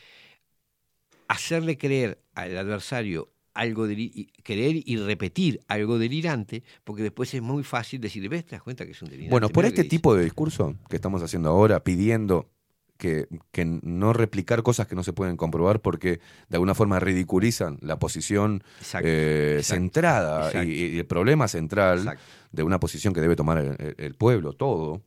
hacerle 1.27 1.77
creer 1.77 2.21
al 2.33 2.57
adversario 2.57 3.31
algo 3.59 3.87
deli- 3.87 4.11
y- 4.13 4.25
creer 4.43 4.81
y 4.85 4.97
repetir 4.97 5.59
algo 5.67 5.97
delirante, 5.99 6.63
porque 6.83 7.03
después 7.03 7.33
es 7.33 7.41
muy 7.41 7.63
fácil 7.63 7.99
decir, 8.01 8.27
¿ves? 8.29 8.45
¿Te 8.45 8.51
das 8.55 8.63
cuenta 8.63 8.85
que 8.85 8.91
es 8.91 9.01
un 9.01 9.09
delirante? 9.09 9.31
Bueno, 9.31 9.49
por 9.49 9.65
este 9.65 9.71
lo 9.71 9.75
que 9.75 9.83
dice". 9.83 9.89
tipo 9.97 10.15
de 10.15 10.23
discurso 10.23 10.75
que 10.89 10.95
estamos 10.95 11.21
haciendo 11.21 11.49
ahora, 11.49 11.83
pidiendo 11.83 12.49
que, 12.97 13.27
que 13.51 13.63
no 13.65 14.11
replicar 14.11 14.61
cosas 14.61 14.85
que 14.87 14.95
no 14.95 15.03
se 15.03 15.13
pueden 15.13 15.37
comprobar 15.37 15.79
porque 15.81 16.19
de 16.49 16.55
alguna 16.57 16.75
forma 16.75 16.99
ridiculizan 16.99 17.77
la 17.81 17.97
posición 17.97 18.61
Exacto, 18.79 19.07
eh, 19.07 19.55
exacto, 19.59 19.75
centrada 19.81 20.47
exacto. 20.47 20.69
y, 20.69 20.73
y 20.73 20.97
el 20.99 21.05
problema 21.05 21.47
central 21.47 22.17
de 22.51 22.63
una 22.63 22.77
posición 22.79 23.13
que 23.13 23.21
debe 23.21 23.35
tomar 23.37 23.57
el, 23.97 24.15
pueblo, 24.15 24.51
todo. 24.53 25.01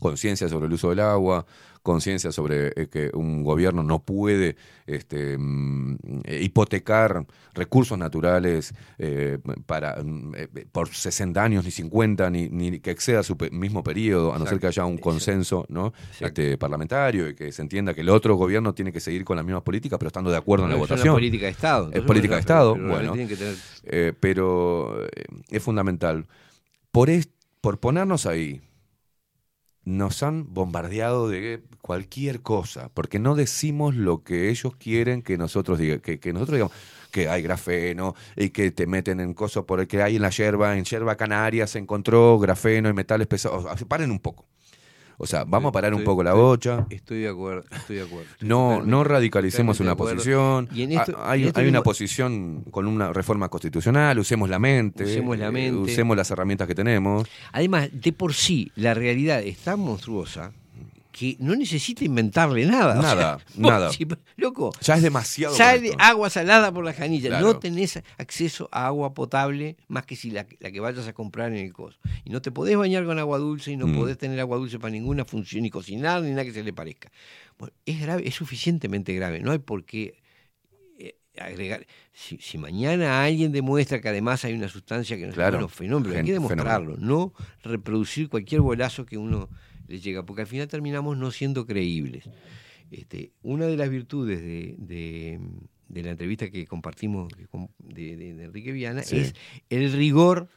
Conciencia 0.00 0.48
sobre 0.48 0.66
el 0.66 0.72
uso 0.72 0.90
del 0.90 0.98
agua, 1.00 1.46
conciencia 1.82 2.30
sobre 2.32 2.68
eh, 2.76 2.88
que 2.88 3.10
un 3.12 3.42
gobierno 3.42 3.82
no 3.82 3.98
puede 4.04 4.56
este, 4.86 5.36
mm, 5.38 5.96
hipotecar 6.40 7.26
recursos 7.54 7.98
naturales 7.98 8.72
eh, 8.98 9.38
para 9.66 10.02
mm, 10.02 10.32
eh, 10.36 10.48
por 10.70 10.88
60 10.88 11.42
años, 11.42 11.64
ni 11.64 11.70
50, 11.70 12.30
ni, 12.30 12.48
ni 12.48 12.78
que 12.78 12.90
exceda 12.92 13.22
su 13.22 13.36
pe- 13.36 13.50
mismo 13.50 13.82
periodo, 13.82 14.32
a 14.34 14.38
no 14.38 14.46
ser 14.46 14.58
que 14.60 14.66
haya 14.68 14.84
un 14.84 14.98
consenso 14.98 15.66
¿no? 15.68 15.92
este, 16.20 16.56
parlamentario 16.58 17.28
y 17.28 17.34
que 17.34 17.50
se 17.52 17.62
entienda 17.62 17.94
que 17.94 18.02
el 18.02 18.08
otro 18.10 18.36
gobierno 18.36 18.74
tiene 18.74 18.92
que 18.92 19.00
seguir 19.00 19.24
con 19.24 19.36
las 19.36 19.44
mismas 19.44 19.62
políticas, 19.62 19.98
pero 19.98 20.06
estando 20.08 20.30
de 20.30 20.36
acuerdo 20.36 20.64
en 20.66 20.70
la 20.70 20.76
No, 20.76 20.84
es 20.84 20.88
votación. 20.90 21.14
política 21.14 21.46
de 21.46 21.52
Estado, 21.52 21.90
Es 21.92 22.02
política 22.02 22.34
de 22.34 22.40
Estado, 22.40 22.74
pero 22.74 22.88
bueno. 22.88 23.14
Eh, 23.84 24.12
pero 24.20 25.06
es 25.50 25.62
fundamental. 25.62 26.26
Por, 26.90 27.10
es- 27.10 27.28
por 27.60 27.80
ponernos 27.80 28.26
ahí, 28.26 28.60
nos 29.84 30.22
han 30.22 30.52
bombardeado 30.52 31.28
de 31.28 31.62
cualquier 31.80 32.40
cosa, 32.40 32.88
porque 32.94 33.18
no 33.18 33.34
decimos 33.34 33.94
lo 33.94 34.22
que 34.22 34.50
ellos 34.50 34.76
quieren 34.76 35.22
que 35.22 35.36
nosotros 35.36 35.78
diga, 35.78 35.98
que, 35.98 36.20
que 36.20 36.32
nosotros 36.32 36.56
digamos 36.56 36.72
que 37.10 37.28
hay 37.28 37.42
grafeno 37.42 38.14
y 38.36 38.50
que 38.50 38.70
te 38.70 38.86
meten 38.86 39.20
en 39.20 39.34
cosas 39.34 39.64
por 39.64 39.80
el 39.80 39.86
que 39.86 40.02
hay 40.02 40.16
en 40.16 40.22
la 40.22 40.30
yerba, 40.30 40.76
en 40.76 40.84
yerba 40.84 41.16
canaria 41.16 41.66
se 41.66 41.78
encontró 41.78 42.38
grafeno 42.38 42.88
y 42.88 42.92
metales 42.92 43.26
pesados. 43.26 43.66
Paren 43.84 44.10
un 44.10 44.20
poco. 44.20 44.46
O 45.22 45.26
sea, 45.26 45.44
vamos 45.44 45.68
a 45.68 45.72
parar 45.72 45.94
un 45.94 46.02
poco 46.02 46.24
la 46.24 46.34
bocha. 46.34 46.84
Estoy 46.90 47.20
de 47.20 47.28
acuerdo, 47.28 47.62
estoy 47.70 47.96
de 47.96 48.02
acuerdo. 48.02 48.28
No, 48.40 48.56
totalmente- 48.58 48.90
no 48.90 49.04
radicalicemos 49.04 49.78
una 49.78 49.94
posición. 49.94 50.68
Y 50.74 50.82
en 50.82 50.92
esto- 50.92 51.16
hay 51.22 51.42
en 51.42 51.48
esto 51.48 51.60
hay 51.60 51.68
una 51.68 51.82
posición 51.82 52.64
con 52.72 52.88
una 52.88 53.12
reforma 53.12 53.48
constitucional, 53.48 54.18
usemos 54.18 54.50
la 54.50 54.58
mente, 54.58 55.04
Usemos 55.04 55.38
la 55.38 55.46
eh, 55.46 55.52
mente. 55.52 55.92
usemos 55.92 56.16
las 56.16 56.28
herramientas 56.32 56.66
que 56.66 56.74
tenemos. 56.74 57.28
Además, 57.52 57.88
de 57.92 58.12
por 58.12 58.34
sí, 58.34 58.72
la 58.74 58.94
realidad 58.94 59.40
es 59.42 59.58
tan 59.58 59.78
monstruosa 59.78 60.52
que 61.22 61.36
no 61.38 61.54
necesita 61.54 62.04
inventarle 62.04 62.66
nada. 62.66 62.98
O 62.98 63.02
Nada, 63.02 63.36
vos 63.54 63.70
nada. 63.70 63.92
si- 63.92 64.06
loco, 64.36 64.72
Ya 64.80 64.96
es 64.96 65.02
demasiado. 65.02 65.54
sale 65.54 65.92
agua 65.98 66.28
salada 66.30 66.72
por 66.72 66.84
la 66.84 66.92
canilla. 66.94 67.28
Claro. 67.28 67.46
No 67.46 67.58
tenés 67.60 68.02
acceso 68.18 68.68
a 68.72 68.86
agua 68.86 69.14
potable 69.14 69.76
más 69.86 70.04
que 70.04 70.16
si 70.16 70.30
la, 70.32 70.46
la 70.58 70.72
que 70.72 70.80
vayas 70.80 71.06
a 71.06 71.12
comprar 71.12 71.52
en 71.52 71.58
el 71.58 71.72
coso. 71.72 71.98
Y 72.24 72.30
no 72.30 72.42
te 72.42 72.50
podés 72.50 72.76
bañar 72.76 73.04
con 73.04 73.18
agua 73.20 73.38
dulce 73.38 73.70
y 73.70 73.76
no 73.76 73.86
Mm. 73.86 73.96
podés 73.96 74.18
tener 74.18 74.40
agua 74.40 74.56
dulce 74.56 74.78
para 74.80 74.90
ninguna 74.90 75.24
función, 75.24 75.62
ni 75.62 75.70
cocinar, 75.70 76.22
ni 76.22 76.30
nada 76.30 76.44
que 76.44 76.52
se 76.52 76.64
le 76.64 76.72
parezca. 76.72 77.12
Bueno, 77.58 77.72
es 77.86 78.00
grave, 78.00 78.26
es 78.26 78.34
suficientemente 78.34 79.14
grave. 79.14 79.38
No 79.40 79.52
hay 79.52 79.58
por 79.58 79.84
qué 79.84 80.20
eh, 80.98 81.14
agregar. 81.38 81.86
Si, 82.12 82.38
si 82.38 82.58
mañana 82.58 83.22
alguien 83.24 83.52
demuestra 83.52 84.00
que 84.00 84.08
además 84.08 84.44
hay 84.44 84.54
una 84.54 84.68
sustancia 84.68 85.16
que 85.16 85.26
no 85.26 85.32
Claro. 85.32 85.56
es 85.58 85.60
bueno, 85.60 85.68
fenómeno, 85.68 86.14
hay 86.18 86.24
que 86.24 86.32
demostrarlo, 86.32 86.96
no 86.98 87.32
reproducir 87.62 88.28
cualquier 88.28 88.60
bolazo 88.60 89.06
que 89.06 89.16
uno 89.18 89.48
le 89.92 90.00
llega, 90.00 90.24
porque 90.24 90.42
al 90.42 90.48
final 90.48 90.68
terminamos 90.68 91.16
no 91.18 91.30
siendo 91.30 91.66
creíbles. 91.66 92.24
Este, 92.90 93.30
una 93.42 93.66
de 93.66 93.76
las 93.76 93.88
virtudes 93.90 94.40
de, 94.40 94.74
de- 94.78 95.38
de 95.88 96.02
la 96.02 96.10
entrevista 96.12 96.50
que 96.50 96.66
compartimos 96.66 97.30
de, 97.78 98.30
Enrique 98.44 98.72
Viana 98.72 99.02
Sí. 99.02 99.18
es 99.18 99.34
el 99.68 99.92
rigor. 99.92 100.48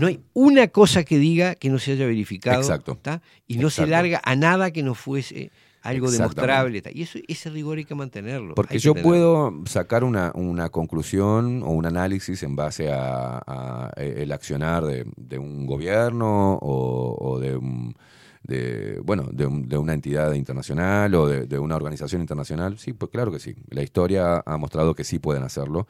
No 0.00 0.06
hay 0.06 0.20
una 0.32 0.68
cosa 0.68 1.04
que 1.04 1.18
diga 1.18 1.54
que 1.54 1.68
no 1.68 1.78
se 1.78 1.92
haya 1.92 2.06
verificado 2.06 2.60
Exacto. 2.62 2.98
y 3.46 3.58
no 3.58 3.68
se 3.68 3.86
larga 3.86 4.20
a 4.24 4.34
nada 4.36 4.70
que 4.70 4.82
no 4.82 4.94
fuese 4.94 5.50
algo 5.82 6.10
demostrable. 6.10 6.82
Y 6.94 7.02
eso, 7.02 7.18
ese 7.28 7.50
rigor 7.50 7.76
hay 7.78 7.84
que 7.84 7.94
mantenerlo. 7.94 8.54
Porque 8.54 8.74
que 8.74 8.78
yo 8.80 8.94
tenerlo. 8.94 9.10
puedo 9.10 9.62
sacar 9.66 10.02
una, 10.02 10.32
una 10.34 10.70
conclusión 10.70 11.62
o 11.62 11.70
un 11.70 11.84
análisis 11.86 12.42
en 12.42 12.56
base 12.56 12.90
a, 12.90 13.42
a, 13.46 13.92
eh, 13.96 14.14
el 14.22 14.32
accionar 14.32 14.84
de, 14.86 15.04
de 15.16 15.38
un 15.38 15.66
gobierno 15.66 16.54
o, 16.54 17.16
o 17.20 17.38
de 17.38 17.56
un 17.56 17.94
de 18.50 19.00
bueno 19.02 19.28
de, 19.32 19.46
un- 19.46 19.66
de 19.68 19.78
una 19.78 19.94
entidad 19.94 20.32
internacional 20.34 21.14
o 21.14 21.26
de, 21.26 21.46
de 21.46 21.58
una 21.58 21.76
organización 21.76 22.20
internacional. 22.20 22.76
Sí 22.78 22.92
pues 22.92 23.10
claro 23.10 23.32
que 23.32 23.38
sí. 23.38 23.54
La 23.70 23.82
historia 23.82 24.42
ha 24.44 24.56
mostrado 24.58 24.94
que 24.94 25.04
sí 25.04 25.18
pueden 25.18 25.42
hacerlo. 25.44 25.86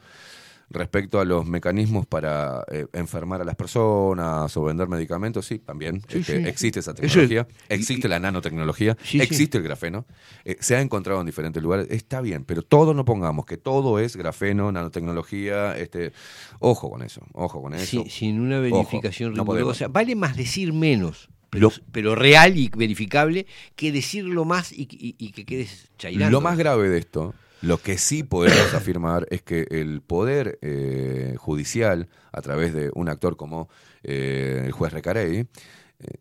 Respecto 0.73 1.19
a 1.19 1.25
los 1.25 1.45
mecanismos 1.45 2.05
para 2.05 2.63
eh, 2.71 2.85
enfermar 2.93 3.41
a 3.41 3.43
las 3.43 3.57
personas 3.57 4.55
o 4.55 4.63
vender 4.63 4.87
medicamentos 4.87 5.45
sí 5.45 5.59
también 5.59 6.01
Sí, 6.07 6.19
este, 6.19 6.41
sí. 6.43 6.47
existe 6.47 6.79
esa 6.79 6.91
es- 6.91 6.95
tecnología. 7.01 7.45
existe 7.67 8.07
la 8.07 8.21
nanotecnología 8.21 8.95
Sí, 9.03 9.19
existe 9.19 9.57
el 9.57 9.65
grafeno. 9.65 10.05
Eh, 10.45 10.55
se 10.61 10.77
ha 10.77 10.79
encontrado 10.81 11.19
en 11.19 11.25
diferentes 11.25 11.61
lugares. 11.61 11.87
Está 11.89 12.21
bien 12.21 12.45
pero 12.45 12.61
todo 12.61 12.93
no 12.93 13.03
pongamos 13.03 13.45
que 13.45 13.57
todo 13.57 13.99
es 13.99 14.15
grafeno 14.15 14.71
nanotecnología 14.71 15.77
este 15.77 16.13
ojo 16.59 16.89
con 16.89 17.01
eso 17.01 17.19
ojo 17.33 17.61
con 17.61 17.73
eso. 17.73 18.05
Sin, 18.07 18.39
una 18.39 18.59
Ojo, 18.59 18.63
verificación 18.63 19.33
no. 19.33 19.43
Vale 19.43 20.15
más 20.15 20.37
decir 20.37 20.71
menos, 20.71 21.27
pero, 21.51 21.71
pero 21.91 22.15
real 22.15 22.57
y 22.57 22.69
verificable, 22.75 23.45
que 23.75 23.91
decirlo 23.91 24.43
más 24.45 24.71
y, 24.71 24.87
y- 24.89 25.15
y 25.19 25.31
que 25.31 25.45
quedes 25.45 25.89
chairando. 25.99 26.31
Lo 26.31 26.41
más 26.41 26.57
grave 26.57 26.89
de 26.89 26.97
esto, 26.97 27.35
lo 27.61 27.77
que 27.77 27.99
sí 27.99 28.23
podemos 28.23 28.73
afirmar 28.73 29.27
es 29.29 29.43
que 29.43 29.67
el 29.69 30.01
poder 30.01 30.57
eh, 30.63 31.35
judicial, 31.37 32.07
a 32.31 32.41
través 32.41 32.73
de 32.73 32.89
un 32.95 33.07
actor 33.09 33.37
como 33.37 33.69
eh, 34.01 34.63
el 34.65 34.71
juez 34.71 34.91
Recarey, 34.93 35.37
eh, 35.39 35.45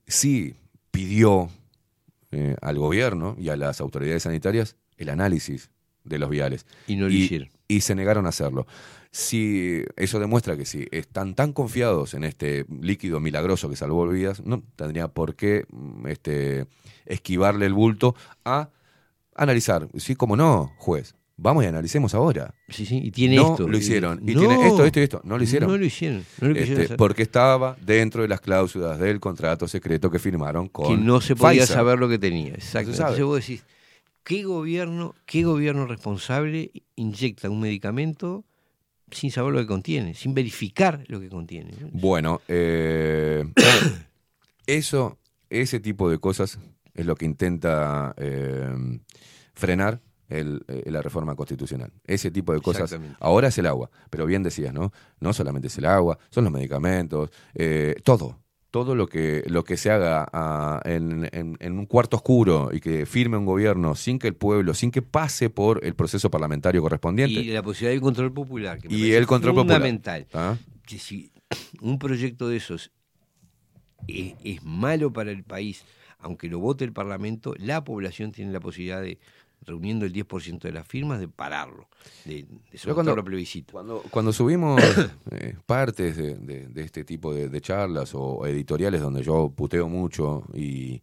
sí 0.07 0.55
pidió 0.91 1.49
eh, 2.33 2.57
al 2.61 2.77
gobierno 2.79 3.37
y 3.39 3.49
a 3.49 3.57
las 3.57 3.81
autoridades 3.81 4.25
sanitarias 4.25 4.77
el 4.99 5.09
análisis 5.09 5.71
de 6.05 6.19
los 6.19 6.29
viales. 6.29 6.67
Y 6.87 6.97
no 6.97 7.07
lo 7.07 7.13
hicieron. 7.13 7.49
Y 7.69 7.81
se 7.83 7.95
negaron 7.95 8.27
a 8.27 8.31
hacerlo. 8.31 8.67
Si 9.13 9.83
eso 9.97 10.21
demuestra 10.21 10.57
que 10.57 10.65
si 10.65 10.87
están 10.93 11.35
tan 11.35 11.53
confiados 11.53 12.15
en 12.15 12.23
este 12.25 12.65
líquido 12.81 13.19
milagroso 13.19 13.69
que 13.69 13.75
salvó 13.77 14.07
vidas, 14.07 14.45
no 14.45 14.63
tendría 14.77 15.09
por 15.09 15.35
qué 15.35 15.65
mm, 15.71 16.07
este, 16.07 16.67
esquivarle 17.07 17.67
el 17.67 17.75
bulto 17.75 18.15
a 18.45 18.71
analizar. 19.35 19.89
Sí, 19.97 20.15
como 20.15 20.37
no, 20.37 20.73
juez. 20.79 21.15
Vamos 21.43 21.65
y 21.65 21.67
analicemos 21.67 22.15
ahora. 22.15 22.55
Sí, 22.69 22.85
sí, 22.85 23.01
y 23.03 23.11
tiene 23.11 23.37
no 23.37 23.53
esto. 23.53 23.67
lo 23.67 23.77
hicieron. 23.79 24.21
Y 24.29 24.35
No. 24.35 24.41
tiene 24.41 24.67
esto, 24.69 24.85
esto 24.85 25.01
y 25.01 25.03
esto. 25.05 25.21
No 25.25 25.39
lo 25.39 25.43
hicieron. 25.45 25.71
No 25.71 25.79
lo 25.79 25.85
hicieron. 25.87 26.25
No 26.41 26.49
lo 26.49 26.55
Este, 26.57 26.83
hacer. 26.85 26.97
porque 26.99 27.23
estaba 27.23 27.77
dentro 27.81 28.21
de 28.23 28.29
las 28.29 28.41
cláusulas 28.43 28.99
del 28.99 29.19
contrato 29.21 29.67
secreto 29.67 30.11
que 30.11 30.19
firmaron 30.19 30.69
con 30.69 30.87
que 30.99 31.03
no 31.03 31.21
se 31.23 31.35
podía 31.35 31.63
Pfizer. 31.63 31.77
saber 31.77 31.99
lo 31.99 32.09
que 32.11 32.19
tenía. 32.19 32.53
Exacto. 32.53 32.91
Entonces 32.91 33.25
vos 33.25 33.41
decís, 33.41 33.65
¿qué 34.23 34.45
gobierno, 34.45 35.15
¿qué 35.25 35.43
gobierno 35.43 35.87
responsable 35.87 36.71
inyecta 36.95 37.49
un 37.49 37.61
medicamento 37.61 38.45
sin 39.13 39.31
saber 39.31 39.53
lo 39.53 39.59
que 39.61 39.67
contiene, 39.67 40.15
sin 40.15 40.35
verificar 40.35 41.05
lo 41.09 41.21
que 41.21 41.29
contiene? 41.29 41.73
¿no? 41.81 41.89
Bueno, 41.93 42.41
eh, 42.49 43.45
eso, 44.67 45.19
ese 45.49 45.81
tipo 45.81 46.11
de 46.11 46.19
cosas 46.19 46.59
es 46.95 47.07
lo 47.07 47.15
que 47.17 47.25
intenta 47.25 48.15
eh, 48.17 48.69
frenar 49.55 50.01
el- 50.29 50.65
eh, 50.69 50.91
la 50.91 51.03
reforma 51.03 51.35
constitucional. 51.35 51.93
Ese 52.05 52.31
tipo 52.31 52.53
de 52.53 52.61
cosas. 52.61 52.91
Ahora 53.21 53.49
es 53.49 53.59
el 53.59 53.67
agua, 53.67 53.91
pero 54.11 54.27
bien 54.27 54.43
decías, 54.43 54.73
¿no? 54.73 54.93
No 55.19 55.33
solamente 55.33 55.69
es 55.69 55.79
el 55.79 55.87
agua, 55.87 56.19
son 56.31 56.45
los 56.45 56.53
medicamentos, 56.53 57.31
eh, 57.55 57.97
todo. 58.05 58.39
Todo 58.71 58.95
lo 58.95 59.09
que, 59.09 59.43
lo 59.49 59.65
que 59.65 59.77
se 59.77 59.91
haga 59.91 60.29
ah, 60.33 60.81
en, 60.85 61.29
en- 61.33 61.57
en 61.59 61.79
un 61.79 61.87
cuarto 61.87 62.17
oscuro 62.17 62.71
y 62.73 62.79
que 62.81 63.05
firme 63.05 63.37
un 63.37 63.45
gobierno 63.45 63.97
sin 63.97 64.19
que 64.21 64.29
el 64.29 64.35
pueblo, 64.35 64.75
sin 64.75 64.93
que 64.93 65.03
pase 65.03 65.51
por 65.51 65.85
el 65.85 65.95
proceso 65.95 66.31
parlamentario 66.31 66.81
correspondiente. 66.81 67.41
Y 67.41 67.47
la 67.51 67.63
posibilidad 67.65 67.93
del 67.93 68.01
control 68.01 68.33
popular. 68.33 68.79
Que 68.79 68.89
me 68.89 68.95
Y 68.95 69.13
el 69.13 69.27
control 69.27 69.55
popular. 69.57 69.79
fundamental. 69.79 70.27
¿Ah? 70.35 70.57
Que 70.87 70.99
si 70.99 71.33
un 71.81 71.99
proyecto 71.99 72.49
de 72.49 72.59
esos 72.59 72.93
es, 74.07 74.35
es 74.45 74.63
malo 74.63 75.13
para 75.13 75.33
el 75.33 75.43
país, 75.43 75.85
aunque 76.21 76.49
lo 76.49 76.59
vote 76.61 76.85
el 76.85 76.93
Parlamento, 76.93 77.55
la 77.59 77.83
población 77.83 78.31
tiene 78.31 78.53
la 78.53 78.61
posibilidad 78.61 79.01
de, 79.03 79.19
reuniendo 79.67 80.07
el 80.07 80.13
10% 80.13 80.61
de 80.61 80.73
las 80.73 80.87
firmas, 80.87 81.21
de 81.21 81.29
pararlo, 81.29 81.89
de, 82.25 82.45
de 82.45 82.79
someterlo 82.79 82.95
cuando- 82.95 83.13
a 83.21 83.25
plebiscito. 83.25 83.73
Cuando, 83.73 84.03
cuando 84.11 84.33
subimos 84.33 84.81
eh, 85.33 85.57
partes 85.67 86.17
de, 86.17 86.37
de- 86.37 86.67
de 86.69 86.83
este 86.83 87.05
tipo 87.05 87.35
de, 87.35 87.61
charlas 87.61 88.13
o 88.15 88.47
editoriales 88.47 89.01
donde 89.01 89.23
yo 89.23 89.53
puteo 89.55 89.87
mucho 89.89 90.45
y, 90.55 91.03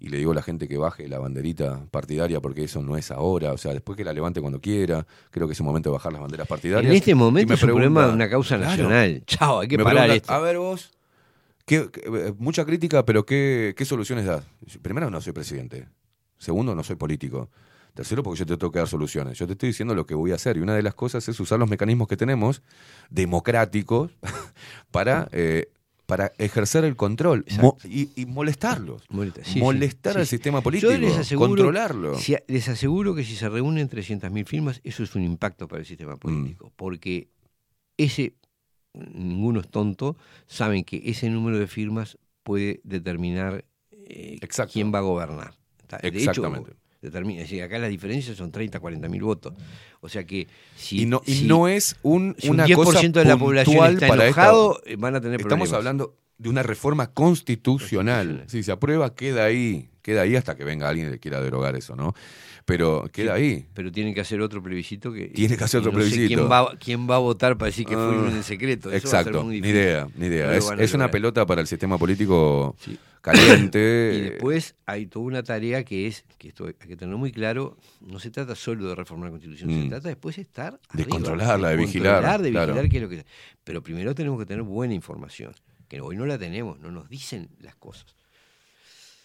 y 0.00 0.08
le 0.08 0.16
digo 0.18 0.32
a 0.32 0.34
la 0.34 0.42
gente 0.42 0.66
que 0.66 0.76
baje 0.78 1.06
la 1.08 1.20
banderita 1.20 1.86
partidaria 1.92 2.40
porque 2.40 2.64
eso 2.64 2.82
no 2.82 2.96
es 2.96 3.10
ahora, 3.12 3.52
o 3.52 3.56
sea, 3.56 3.72
después 3.72 3.96
que 3.96 4.04
la 4.04 4.12
levante 4.12 4.40
cuando 4.40 4.60
quiera, 4.60 5.06
creo 5.30 5.46
que 5.46 5.52
es 5.52 5.60
el 5.60 5.64
momento 5.66 5.90
de 5.90 5.94
bajar 5.94 6.12
las 6.12 6.20
banderas 6.22 6.48
partidarias. 6.48 6.90
En 6.90 6.96
este 6.96 7.14
momento 7.14 7.50
me 7.50 7.54
es 7.54 7.62
un 7.62 7.68
problema 7.68 8.00
pregunta- 8.00 8.08
de 8.08 8.14
una 8.14 8.28
causa 8.30 8.56
Claro. 8.56 8.70
nacional. 8.70 9.22
Chao, 9.26 9.60
hay 9.60 9.68
que 9.68 9.78
parar 9.78 10.10
esto. 10.10 10.32
A 10.32 10.40
ver 10.40 10.58
vos, 10.58 10.90
¿qué- 11.66 11.88
qué- 11.92 12.02
eh, 12.04 12.34
mucha 12.36 12.64
crítica, 12.64 13.04
pero 13.06 13.24
¿qué, 13.24 13.74
¿qué 13.76 13.84
soluciones 13.84 14.26
das? 14.26 14.44
Primero, 14.82 15.08
no 15.08 15.20
soy 15.20 15.32
presidente. 15.32 15.86
Segundo, 16.36 16.74
no 16.74 16.82
soy 16.82 16.96
político. 16.96 17.48
Tercero, 17.94 18.22
porque 18.22 18.38
yo 18.38 18.46
te 18.46 18.56
tengo 18.56 18.72
que 18.72 18.78
dar 18.78 18.88
soluciones. 18.88 19.38
Yo 19.38 19.46
te 19.46 19.52
estoy 19.52 19.68
diciendo 19.68 19.94
lo 19.94 20.06
que 20.06 20.14
voy 20.14 20.32
a 20.32 20.36
hacer. 20.36 20.56
Y 20.56 20.60
una 20.60 20.74
de 20.74 20.82
las 20.82 20.94
cosas 20.94 21.28
es 21.28 21.38
usar 21.40 21.58
los 21.58 21.68
mecanismos 21.68 22.08
que 22.08 22.16
tenemos, 22.16 22.62
democráticos, 23.10 24.10
para, 24.90 25.28
eh, 25.32 25.68
para 26.06 26.32
ejercer 26.38 26.84
el 26.84 26.96
control 26.96 27.44
mo- 27.60 27.76
y, 27.84 28.08
y 28.20 28.26
molestarlos. 28.26 29.02
Molesta- 29.10 29.44
sí, 29.44 29.52
sí, 29.54 29.60
Molestar 29.60 30.14
sí, 30.14 30.18
al 30.20 30.26
sí. 30.26 30.30
sistema 30.30 30.60
político, 30.62 30.92
les 30.92 31.16
aseguro- 31.18 31.48
controlarlo. 31.48 32.18
si- 32.18 32.36
les 32.48 32.68
aseguro 32.68 33.14
que 33.14 33.24
si 33.24 33.36
se 33.36 33.48
reúnen 33.48 33.88
300.000 33.88 34.46
firmas, 34.46 34.80
eso 34.84 35.02
es 35.02 35.14
un 35.14 35.22
impacto 35.22 35.68
para 35.68 35.80
el 35.80 35.84
Mm. 35.84 35.88
sistema 35.88 36.16
político. 36.16 36.72
Porque 36.76 37.28
ese, 37.98 38.34
ninguno 38.94 39.60
es 39.60 39.68
tonto, 39.68 40.16
saben 40.46 40.84
que 40.84 41.02
ese 41.04 41.28
número 41.30 41.58
de 41.58 41.66
firmas 41.66 42.18
puede 42.42 42.80
determinar 42.84 43.64
eh, 43.92 44.38
quién 44.72 44.92
va 44.92 44.98
a 44.98 45.02
gobernar. 45.02 45.54
De 46.00 46.08
hecho, 46.08 46.18
Exactamente. 46.18 46.72
Determina, 47.02 47.42
es 47.42 47.50
decir, 47.50 47.62
acá 47.62 47.78
las 47.78 47.90
diferencias 47.90 48.36
son 48.36 48.50
30, 48.50 48.80
40 48.80 49.08
mil 49.08 49.22
votos. 49.22 49.52
O 50.00 50.08
sea 50.08 50.24
que 50.24 50.48
si, 50.76 51.02
y 51.02 51.06
no, 51.06 51.20
y 51.26 51.34
si- 51.34 51.46
no 51.46 51.68
es 51.68 51.96
un, 52.02 52.34
si 52.38 52.48
un 52.48 52.54
una 52.54 52.66
10% 52.66 52.74
cosa 52.76 53.00
de 53.02 53.24
la 53.24 53.36
población 53.36 53.92
está 53.94 54.06
enojado, 54.06 54.76
esto. 54.78 54.88
eh, 54.90 54.96
van 54.96 55.16
a 55.16 55.20
tener 55.20 55.40
Estamos 55.40 55.68
problemas. 55.68 55.72
hablando 55.78 56.16
de 56.38 56.48
una 56.48 56.62
reforma 56.62 57.08
constitucional. 57.12 58.44
Si 58.46 58.62
se 58.62 58.72
aprueba, 58.72 59.14
queda 59.14 59.44
ahí. 59.44 59.88
Queda 60.02 60.22
ahí 60.22 60.34
hasta 60.36 60.56
que 60.56 60.64
venga 60.64 60.88
alguien 60.88 61.10
que 61.10 61.18
quiera 61.20 61.40
derogar 61.40 61.76
eso, 61.76 61.94
¿no? 61.96 62.12
Pero 62.64 63.08
queda 63.12 63.34
ahí. 63.34 63.66
Pero 63.74 63.90
tienen 63.90 64.14
que 64.14 64.20
hacer 64.20 64.40
otro 64.40 64.62
plebiscito 64.62 65.12
que. 65.12 65.28
Tiene 65.28 65.56
que 65.56 65.64
hacer 65.64 65.80
otro 65.80 65.92
sé 65.92 65.96
plebiscito. 65.96 66.28
¿quién, 66.28 66.50
va, 66.50 66.76
quién 66.78 67.08
va 67.10 67.16
a 67.16 67.18
votar 67.18 67.56
para 67.56 67.66
decir 67.66 67.86
que 67.86 67.94
fue 67.94 68.02
Ah, 68.04 68.30
en 68.30 68.42
secreto? 68.42 68.90
Eso 68.92 69.08
va 69.10 69.18
a 69.20 69.22
ser 69.22 69.30
Exacto, 69.32 69.44
muy 69.44 69.60
ni 69.60 69.68
idea, 69.68 70.08
ni 70.16 70.26
idea. 70.26 70.46
No 70.48 70.72
es 70.80 70.94
una 70.94 71.10
pelota 71.10 71.46
para 71.46 71.60
el 71.60 71.66
sistema 71.66 71.98
político 71.98 72.76
caliente. 73.20 74.12
Y 74.14 74.20
después 74.30 74.74
hay 74.86 75.06
toda 75.06 75.24
una 75.24 75.42
tarea 75.42 75.84
que 75.84 76.06
es, 76.06 76.24
que 76.38 76.48
esto 76.48 76.66
hay 76.66 76.74
que 76.74 76.96
tenerlo 76.96 77.18
muy 77.18 77.32
claro, 77.32 77.76
no 78.00 78.18
se 78.18 78.30
trata 78.30 78.54
solo 78.54 78.88
de 78.88 78.94
reformar 78.94 79.26
la 79.28 79.30
Constitución, 79.32 79.70
Mm. 79.70 79.82
se 79.84 79.88
trata 79.88 80.08
después 80.08 80.36
de 80.36 80.42
estar 80.42 80.72
De 80.92 81.02
arriba, 81.02 81.08
controlarla, 81.16 81.68
de 81.70 81.76
vigilar, 81.76 82.14
controlar, 82.14 82.42
de 82.42 82.50
claro. 82.50 82.72
vigilar 82.72 82.90
qué 82.90 82.96
es 82.96 83.02
lo 83.02 83.08
que 83.08 83.24
Pero 83.64 83.82
primero 83.82 84.14
tenemos 84.14 84.38
que 84.38 84.46
tener 84.46 84.62
buena 84.62 84.94
información, 84.94 85.52
que 85.88 86.00
hoy 86.00 86.16
no 86.16 86.26
la 86.26 86.38
tenemos, 86.38 86.78
no 86.80 86.90
nos 86.90 87.08
dicen 87.08 87.48
las 87.60 87.74
cosas. 87.76 88.06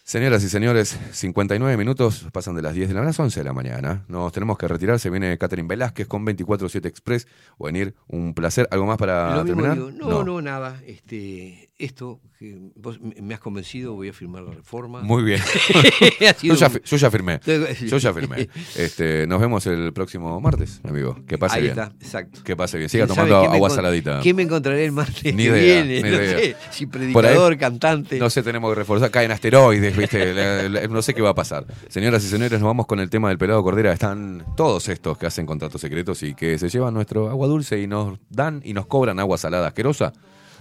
Señoras 0.07 0.41
y 0.41 0.47
señores, 0.47 0.97
59 1.11 1.75
minutos 1.75 2.27
pasan 2.31 2.55
de 2.55 2.61
las 2.61 2.73
10 2.73 2.87
de 2.87 2.93
la 2.93 3.01
mañana, 3.01 3.09
las 3.09 3.19
11 3.19 3.41
de 3.41 3.43
la 3.43 3.51
mañana. 3.51 4.05
Nos 4.07 4.31
tenemos 4.31 4.57
que 4.57 4.65
retirar. 4.65 5.01
Se 5.01 5.09
viene 5.09 5.37
Catherine 5.37 5.67
Velázquez 5.67 6.07
con 6.07 6.25
24-7 6.25 6.85
Express. 6.85 7.27
Venir, 7.59 7.93
un 8.07 8.33
placer. 8.33 8.69
¿Algo 8.71 8.85
más 8.85 8.97
para 8.97 9.43
terminar? 9.43 9.75
digo, 9.75 9.91
no, 9.91 10.23
no, 10.23 10.41
nada. 10.41 10.81
Este, 10.87 11.66
esto 11.79 12.19
que 12.39 12.57
vos 12.75 12.99
me 13.01 13.33
has 13.33 13.39
convencido, 13.39 13.93
voy 13.93 14.09
a 14.09 14.13
firmar 14.13 14.43
la 14.43 14.51
reforma. 14.51 15.01
Muy 15.01 15.23
bien. 15.23 15.39
Yo, 16.41 16.55
ya, 16.55 16.71
yo 16.83 17.11
firmé. 17.11 17.39
Yo 17.87 17.97
ya 17.97 18.13
firmé. 18.13 18.49
Este, 18.75 19.25
nos 19.27 19.39
vemos 19.39 19.65
el 19.67 19.93
próximo 19.93 20.39
martes, 20.41 20.81
amigo. 20.83 21.17
Que 21.27 21.37
pase 21.37 21.55
Ahí 21.57 21.61
bien. 21.63 21.71
está, 21.79 21.93
exacto. 21.99 22.43
Que 22.43 22.55
pase 22.55 22.77
bien. 22.77 22.89
Siga 22.89 23.05
¿Quién 23.05 23.15
sabe 23.15 23.29
tomando 23.29 23.53
agua 23.53 23.69
saladita. 23.69 24.19
¿Qué 24.21 24.33
me 24.33 24.43
encontraré 24.43 24.85
el 24.85 24.91
martes 24.91 25.23
Ni 25.35 25.43
que 25.43 25.49
idea, 25.49 25.83
viene? 25.83 26.01
ni 26.03 26.09
No 26.09 26.15
idea. 26.23 26.37
sé, 26.39 26.55
si 26.71 26.83
ahí- 26.85 26.89
predicador, 26.89 27.57
cantante. 27.57 28.17
No 28.19 28.29
sé, 28.29 28.43
tenemos 28.43 28.71
que 28.71 28.75
reforzar. 28.75 29.11
Caen 29.11 29.31
asteroides, 29.31 29.95
¿viste? 29.95 30.33
La- 30.33 30.69
la- 30.69 30.87
no 30.87 31.01
sé 31.01 31.13
qué 31.13 31.21
va 31.21 31.29
a 31.29 31.35
pasar. 31.35 31.65
Señoras 31.89 32.23
y 32.23 32.27
señores, 32.27 32.59
nos 32.59 32.63
vamos 32.67 32.85
con 32.87 32.99
el 32.99 33.09
tema 33.09 33.29
del 33.29 33.37
pelado 33.37 33.63
Cordera. 33.63 33.93
Están 33.93 34.45
todos 34.55 34.89
estos 34.89 35.17
que 35.17 35.25
hacen 35.27 35.45
contratos 35.45 35.81
secretos 35.81 36.23
y 36.23 36.33
que 36.33 36.57
se 36.57 36.69
llevan 36.69 36.93
nuestro 36.93 37.29
agua 37.29 37.47
dulce 37.47 37.79
y 37.79 37.87
nos 37.87 38.17
dan 38.29 38.61
y 38.63 38.73
nos 38.73 38.87
cobran 38.87 39.19
agua 39.19 39.37
salada 39.37 39.67
asquerosa. 39.67 40.13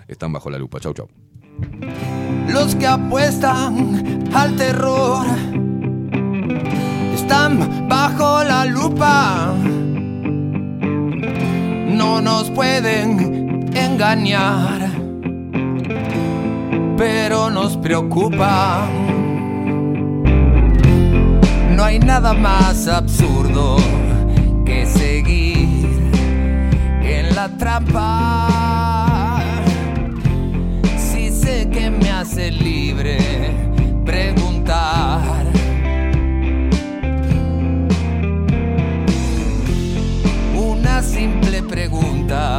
Están 0.08 0.32
bajo 0.32 0.50
la 0.50 0.58
lupa. 0.58 0.80
Chau, 0.80 0.92
chau. 0.92 1.08
Los 2.48 2.74
que 2.76 2.86
apuestan 2.86 4.24
al 4.34 4.56
terror 4.56 5.26
están 7.14 7.88
bajo 7.88 8.44
la 8.44 8.64
lupa. 8.66 9.52
No 11.88 12.20
nos 12.20 12.50
pueden 12.50 13.70
engañar, 13.74 14.90
pero 16.96 17.50
nos 17.50 17.76
preocupa. 17.76 18.86
No 21.74 21.84
hay 21.84 21.98
nada 21.98 22.32
más 22.32 22.86
absurdo 22.88 23.76
que 24.64 24.86
seguir 24.86 26.10
en 27.02 27.34
la 27.34 27.48
trampa. 27.58 28.65
Hace 32.26 32.50
libre 32.50 33.18
preguntar. 34.04 35.46
Una 40.56 41.02
simple 41.02 41.62
pregunta 41.62 42.58